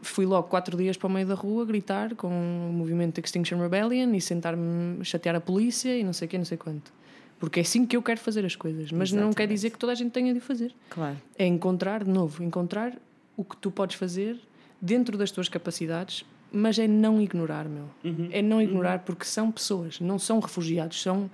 fui 0.02 0.26
logo 0.26 0.48
quatro 0.48 0.76
dias 0.76 0.96
para 0.96 1.06
o 1.06 1.10
meio 1.10 1.26
da 1.26 1.34
rua 1.34 1.64
gritar 1.64 2.14
com 2.14 2.28
o 2.28 2.72
movimento 2.72 3.18
Extinction 3.18 3.58
Rebellion 3.58 4.12
e 4.14 4.20
sentar-me, 4.20 5.04
chatear 5.04 5.34
a 5.34 5.40
polícia 5.40 5.96
e 5.96 6.04
não 6.04 6.12
sei 6.12 6.26
o 6.26 6.28
que, 6.28 6.38
não 6.38 6.44
sei 6.44 6.58
quanto. 6.58 6.92
Porque 7.38 7.60
é 7.60 7.62
assim 7.62 7.84
que 7.84 7.96
eu 7.96 8.02
quero 8.02 8.20
fazer 8.20 8.44
as 8.44 8.54
coisas, 8.54 8.92
mas 8.92 9.10
não 9.10 9.18
quer 9.18 9.28
Exatamente. 9.28 9.48
dizer 9.54 9.70
que 9.70 9.78
toda 9.78 9.92
a 9.92 9.94
gente 9.94 10.12
tenha 10.12 10.32
de 10.32 10.38
o 10.38 10.42
fazer. 10.42 10.74
Claro. 10.90 11.16
É 11.36 11.46
encontrar, 11.46 12.04
de 12.04 12.10
novo, 12.10 12.42
encontrar 12.42 12.96
o 13.36 13.44
que 13.44 13.56
tu 13.56 13.70
podes 13.70 13.96
fazer 13.96 14.38
dentro 14.80 15.18
das 15.18 15.30
tuas 15.30 15.48
capacidades, 15.48 16.24
mas 16.54 16.78
é 16.78 16.86
não 16.86 17.20
ignorar, 17.20 17.66
meu. 17.68 17.86
É 18.32 18.40
não 18.40 18.62
ignorar 18.62 19.00
porque 19.00 19.24
são 19.24 19.50
pessoas, 19.50 19.98
não 20.00 20.18
são 20.18 20.38
refugiados, 20.40 21.02
são 21.02 21.28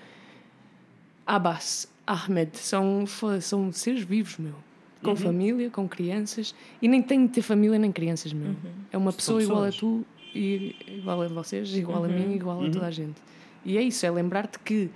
Abbas, 1.26 1.88
Ahmed, 2.06 2.56
são, 2.58 3.04
são 3.40 3.72
seres 3.72 4.02
vivos, 4.02 4.36
meu. 4.38 4.54
com 5.02 5.12
família, 5.16 5.70
com 5.70 5.88
crianças. 5.88 6.54
E 6.82 6.86
nem 6.88 7.00
tem 7.00 7.26
de 7.26 7.32
ter 7.32 7.42
família 7.42 7.78
nem 7.78 7.90
crianças 7.92 8.32
mesmo. 8.32 8.56
É 8.92 8.98
uma 8.98 9.12
pessoa 9.12 9.38
igual 9.42 9.64
a 9.64 9.70
tu, 9.80 10.04
e 10.34 10.76
igual 10.88 11.22
a 11.22 11.28
vocês, 11.28 11.74
igual 11.74 12.04
a 12.04 12.08
mim, 12.08 12.34
igual 12.34 12.60
a 12.62 12.70
toda 12.70 12.86
a 12.86 12.90
gente. 12.90 13.20
E 13.64 13.78
é 13.78 13.82
isso, 13.82 14.04
é 14.04 14.10
lembrar-te 14.10 14.58
que 14.58 14.90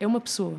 é 0.00 0.06
uma 0.06 0.20
pessoa. 0.20 0.56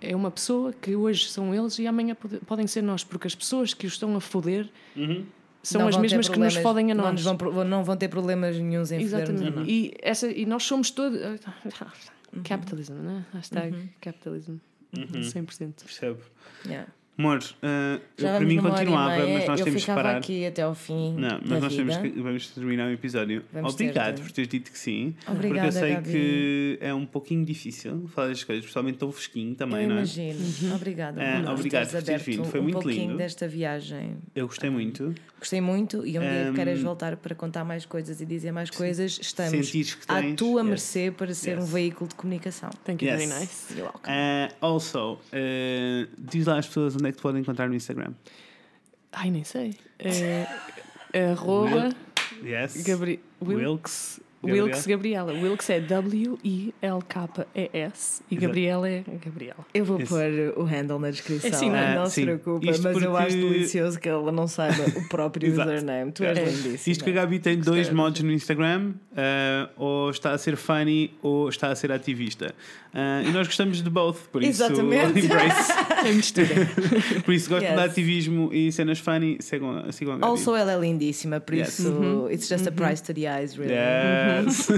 É 0.00 0.16
uma 0.16 0.30
pessoa 0.30 0.72
que 0.72 0.96
hoje 0.96 1.28
são 1.30 1.54
eles 1.54 1.78
e 1.78 1.86
amanhã 1.86 2.14
pode- 2.14 2.38
podem 2.38 2.66
ser 2.66 2.82
nós, 2.82 3.04
porque 3.04 3.26
as 3.28 3.34
pessoas 3.34 3.72
que 3.72 3.86
os 3.86 3.92
estão 3.92 4.16
a 4.16 4.20
foder 4.20 4.68
são 5.64 5.80
Não 5.80 5.88
as 5.88 5.96
mesmas 5.96 6.28
que 6.28 6.38
nos 6.38 6.54
fodem 6.56 6.92
a 6.92 6.94
não 6.94 7.04
nós. 7.04 7.14
nos 7.14 7.22
vão, 7.24 7.64
não 7.64 7.82
vão 7.82 7.96
ter 7.96 8.08
problemas 8.08 8.56
nenhuns 8.56 8.92
em 8.92 9.00
Exatamente. 9.00 9.50
nós. 9.50 9.66
E, 9.68 9.92
essa, 10.00 10.28
e 10.28 10.46
nós 10.46 10.62
somos 10.62 10.90
todos. 10.90 11.18
Uhum. 11.20 12.42
Capitalism, 12.44 12.94
né? 12.94 13.26
Hashtag 13.32 13.90
capitalism. 14.00 14.56
100%. 14.94 15.84
Percebo. 15.84 16.20
Yeah. 16.66 16.88
Amor, 17.16 17.38
uh, 17.38 18.00
para 18.16 18.40
mim 18.40 18.56
continuava, 18.60 19.16
meia. 19.16 19.38
mas 19.38 19.46
nós 19.46 19.60
eu 19.60 19.64
temos 19.66 19.80
ficava 19.82 20.02
parar. 20.02 20.16
aqui 20.18 20.44
até 20.46 20.62
ao 20.62 20.74
fim 20.74 21.12
Não, 21.14 21.28
da 21.28 21.40
mas 21.46 21.62
nós 21.62 21.76
temos 21.76 21.96
vida. 21.96 22.10
que, 22.10 22.20
vamos 22.20 22.48
terminar 22.48 22.88
o 22.88 22.92
episódio. 22.92 23.44
Vamos 23.52 23.74
Obrigado 23.74 24.16
ter 24.16 24.22
por 24.22 24.32
teres 24.32 24.48
dito 24.50 24.72
que 24.72 24.78
sim. 24.78 25.14
Obrigada, 25.28 25.62
porque 25.62 25.66
eu 25.78 25.80
sei 25.80 25.94
Gabi. 25.94 26.10
que 26.10 26.78
é 26.80 26.92
um 26.92 27.06
pouquinho 27.06 27.44
difícil 27.44 28.08
falar 28.08 28.28
das 28.28 28.42
coisas, 28.42 28.64
principalmente 28.64 28.98
tão 28.98 29.12
fresquinho 29.12 29.54
também, 29.54 29.82
Eu 29.84 29.88
não 29.90 29.94
é? 29.94 29.98
imagino. 29.98 30.74
Obrigada. 30.74 31.22
É, 31.22 31.36
amor, 31.36 31.52
obrigado 31.52 31.88
teres 31.88 32.02
por 32.04 32.06
teres 32.06 32.22
vindo. 32.26 32.44
Foi 32.46 32.58
um 32.58 32.62
muito 32.64 32.80
pouquinho 32.80 33.06
lindo. 33.06 33.18
desta 33.18 33.46
viagem. 33.46 34.16
Eu 34.34 34.46
gostei 34.48 34.68
muito. 34.70 35.14
Gostei 35.38 35.60
muito 35.60 35.98
e 36.06 36.18
um 36.18 36.22
dia 36.22 36.30
Um, 36.46 36.50
que 36.50 36.54
queiras 36.54 36.80
voltar 36.80 37.16
para 37.16 37.34
contar 37.34 37.64
mais 37.64 37.84
coisas 37.86 38.20
e 38.20 38.26
dizer 38.26 38.50
mais 38.50 38.70
coisas, 38.70 39.18
estamos 39.20 39.52
Sentires 39.52 39.94
que 39.94 40.04
à 40.10 40.20
tens, 40.20 40.34
tua 40.36 40.62
yes. 40.62 40.68
mercê 40.70 41.10
para 41.16 41.32
ser 41.34 41.58
um 41.58 41.62
Yes. 41.62 41.70
veículo 41.70 42.08
de 42.08 42.14
comunicação. 42.16 42.70
Thank 42.84 43.04
you, 43.04 43.10
Yes. 43.12 43.28
very 43.28 43.40
nice. 43.40 43.72
You're 43.74 43.82
welcome. 43.84 44.10
Uh, 44.12 44.54
also, 44.60 45.12
uh, 45.12 46.08
diz 46.18 46.46
lá 46.46 46.58
às 46.58 46.66
pessoas 46.66 46.96
onde 47.04 47.10
é 47.10 47.12
que 47.12 47.18
te 47.18 47.22
podem 47.22 47.42
encontrar 47.42 47.68
no 47.68 47.74
Instagram. 47.74 48.14
Ai, 49.12 49.30
nem 49.30 49.44
sei. 49.44 49.76
É, 49.98 50.46
arroba 51.30 51.94
Yes. 52.42 52.82
Gabri 52.82 53.20
Wilkes. 53.40 54.20
Wilkes 54.52 54.86
Gabriela. 54.86 55.32
Wilkes 55.32 55.70
é 55.70 55.80
W-I-L-K-E-S 56.94 58.22
e. 58.30 58.36
Gabriela 58.36 58.88
é 58.88 59.02
Gabriela. 59.24 59.66
Eu 59.72 59.84
vou 59.84 59.98
Esse- 60.00 60.08
pôr 60.08 60.22
o 60.56 60.64
handle 60.64 60.98
na 60.98 61.10
descrição. 61.10 61.50
É 61.50 61.54
assim, 61.54 61.68
não 61.70 61.76
é? 61.76 61.94
não 61.94 62.02
Ah, 62.02 62.06
se 62.06 62.14
sim. 62.16 62.22
preocupa, 62.24 62.70
Isto 62.70 62.82
mas 62.82 63.02
eu 63.02 63.16
acho 63.16 63.36
porque- 63.38 63.48
delicioso 63.54 63.98
que 64.00 64.08
ela 64.08 64.30
não 64.32 64.46
saiba 64.46 64.82
o 64.98 65.08
próprio 65.08 65.50
username. 65.52 66.12
Tu 66.12 66.24
és 66.24 66.38
É. 66.38 66.44
lindíssima. 66.44 66.92
Isto 66.92 67.04
que 67.04 67.10
a 67.10 67.14
Gabi 67.14 67.38
tem 67.38 67.56
dois 67.58 67.90
modos 67.90 68.20
no 68.22 68.32
Instagram, 68.32 68.92
uh, 69.12 69.68
ou 69.76 70.10
está 70.10 70.32
a 70.32 70.38
ser 70.38 70.56
funny 70.56 71.12
ou 71.22 71.48
está 71.48 71.68
a 71.70 71.74
ser 71.76 71.90
ativista. 71.92 72.54
Uh, 72.94 73.28
e 73.28 73.32
nós 73.32 73.46
gostamos 73.48 73.82
de 73.82 73.90
both, 73.90 74.28
por 74.30 74.42
isso 74.42 74.62
Exatamente. 74.62 75.20
embrace. 75.24 75.72
É 76.04 76.12
mistura. 76.12 76.48
Por 77.24 77.32
isso 77.32 77.48
gosto 77.48 77.64
Yes. 77.64 77.74
de 77.74 77.80
ativismo 77.80 78.50
e 78.52 78.70
cenas 78.70 78.98
funny, 78.98 79.38
sigam, 79.40 79.90
sigam 79.90 80.14
a 80.14 80.18
Gabi. 80.18 80.30
Also, 80.30 80.54
ela 80.54 80.72
é 80.74 80.78
lindíssima, 80.78 81.40
por 81.40 81.54
Yes. 81.54 81.78
isso, 81.78 82.28
it's 82.30 82.46
just 82.46 82.66
a 82.66 82.70
price 82.72 83.02
to 83.02 83.14
the 83.14 83.22
eyes, 83.26 83.54
really. 83.56 83.72
Yes. 84.42 84.68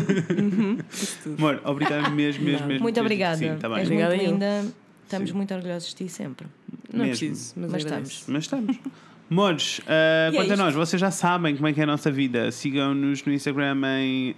Amor, 1.39 1.61
obrigado 1.65 2.11
mesmo, 2.13 2.45
mesmo, 2.45 2.67
mesmo. 2.67 2.83
Muito 2.83 3.01
obrigada. 3.01 3.37
Sim, 3.37 3.57
tá 3.59 3.69
bem. 3.69 3.79
És 3.79 3.87
Obrigada 3.89 4.17
muito 4.17 4.31
linda. 4.31 4.65
Estamos 5.05 5.31
Sim. 5.31 5.37
muito 5.37 5.55
orgulhosos 5.55 5.89
de 5.91 5.95
ti 5.95 6.09
sempre. 6.09 6.47
Não 6.93 7.05
é 7.05 7.09
Mesmo. 7.09 7.27
preciso, 7.29 7.53
mas, 7.57 7.71
Mas 7.73 7.85
agradeço. 7.85 8.25
Mas 8.29 8.45
estamos. 8.45 8.77
Mores, 9.29 9.79
uh, 9.81 9.83
E 9.87 9.89
é 9.89 10.31
quanto 10.33 10.51
a 10.51 10.55
isto. 10.55 10.65
nós, 10.65 10.75
vocês 10.75 11.01
já 11.01 11.11
sabem 11.11 11.57
como 11.57 11.67
é 11.69 11.73
que 11.73 11.81
é 11.81 11.83
a 11.83 11.87
nossa 11.87 12.11
vida. 12.11 12.51
Sigam-nos 12.53 13.25
no 13.25 13.33
Instagram 13.33 13.77
em 14.01 14.31
uh, 14.33 14.35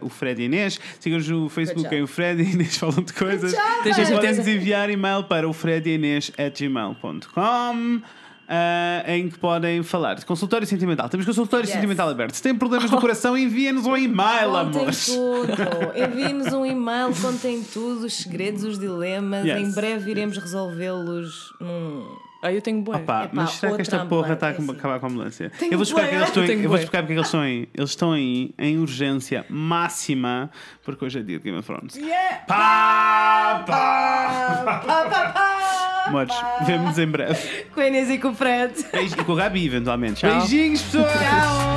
o 0.00 0.08
Fred 0.08 0.42
Inês. 0.42 0.78
Sigam-nos 1.00 1.28
no 1.28 1.48
Facebook 1.48 1.92
em 1.94 2.02
o 2.02 2.06
Fred 2.06 2.42
e 2.42 2.52
Inês 2.52 2.76
falam 2.78 3.02
de 3.02 3.12
coisas. 3.12 3.52
Tens 3.52 3.58
a 3.58 3.82
Podem 4.02 4.06
certeza? 4.06 4.38
nos 4.42 4.48
enviar 4.48 4.88
e-mail 4.90 5.24
para 5.24 5.48
o 5.48 5.52
fredinês.gmail.com 5.52 8.02
uh, 8.48 9.10
em 9.10 9.28
que 9.28 9.38
podem 9.38 9.82
falar 9.82 10.22
consultório 10.24 10.66
sentimental. 10.66 11.08
Temos 11.08 11.26
consultório 11.26 11.64
Yes. 11.66 11.74
sentimental 11.74 12.08
aberto. 12.08 12.34
Se 12.34 12.42
têm 12.42 12.54
problemas 12.54 12.90
no 12.90 13.00
coração, 13.00 13.36
enviem-nos 13.36 13.86
um 13.86 13.96
e-mail, 13.96 14.50
Contem 14.50 14.80
amores. 14.80 15.06
tudo. 15.06 15.52
Envie-nos 15.96 16.52
um 16.52 16.64
e-mail, 16.66 17.12
contem 17.20 17.62
tudo, 17.72 18.06
os 18.06 18.14
segredos, 18.14 18.64
os 18.64 18.78
dilemas. 18.78 19.44
Yes. 19.44 19.60
Em 19.60 19.72
breve 19.72 20.10
iremos 20.10 20.36
resolvê-los 20.38 21.52
num. 21.60 22.25
Ah, 22.46 22.52
eu 22.52 22.62
tenho 22.62 22.80
boé. 22.82 22.96
Opa, 22.98 23.24
Epá, 23.24 23.30
mas 23.32 23.50
será 23.52 23.74
que 23.74 23.82
esta 23.82 24.04
porra 24.06 24.34
está 24.34 24.48
a 24.48 24.50
acabar 24.50 25.00
com 25.00 25.06
a 25.06 25.08
ambulância? 25.08 25.50
Tenho 25.58 25.72
Eu 25.72 25.78
vou 25.78 25.82
explicar 25.82 26.06
bué. 26.08 26.10
porque 26.10 26.16
eles 26.16 26.28
estão, 26.28 26.42
em- 26.44 26.46
Tenho 26.46 26.58
eu 26.58 26.62
vou 26.62 26.70
bué. 26.70 26.78
explicar 26.84 27.02
porque 27.02 27.12
eles 27.14 27.26
estão 27.26 27.40
aí. 27.40 27.68
Eles 27.74 27.90
estão 27.90 28.12
aí 28.12 28.54
em 28.58 28.78
urgência 28.78 29.44
máxima, 29.48 30.50
porque 30.84 31.04
hoje 31.04 31.18
é 31.18 31.22
dia 31.22 31.38
de 31.38 31.44
Game 31.44 31.58
of 31.58 31.66
Thrones. 31.66 31.96
Yeah! 31.96 32.36
Pá, 32.46 33.64
pá. 33.66 34.62
Pá, 34.64 35.04
pá, 35.04 35.30
pá, 35.30 36.04
Amores, 36.06 36.34
vemo-nos 36.64 36.98
em 36.98 37.06
breve. 37.06 37.64
Com 37.74 37.80
a 37.80 37.86
Inês 37.88 38.08
e 38.10 38.18
com 38.18 38.28
o 38.28 38.34
Fred. 38.34 38.72
Beijo- 38.92 39.16
E 39.18 39.24
com 39.24 39.32
a 39.32 39.36
Gabi, 39.36 39.66
eventualmente. 39.66 40.20
Tchau. 40.20 40.30
Beijinhos, 40.38 40.82
pessoas! 40.82 41.12
Tchau! 41.12 41.74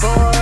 Boy, 0.00 0.41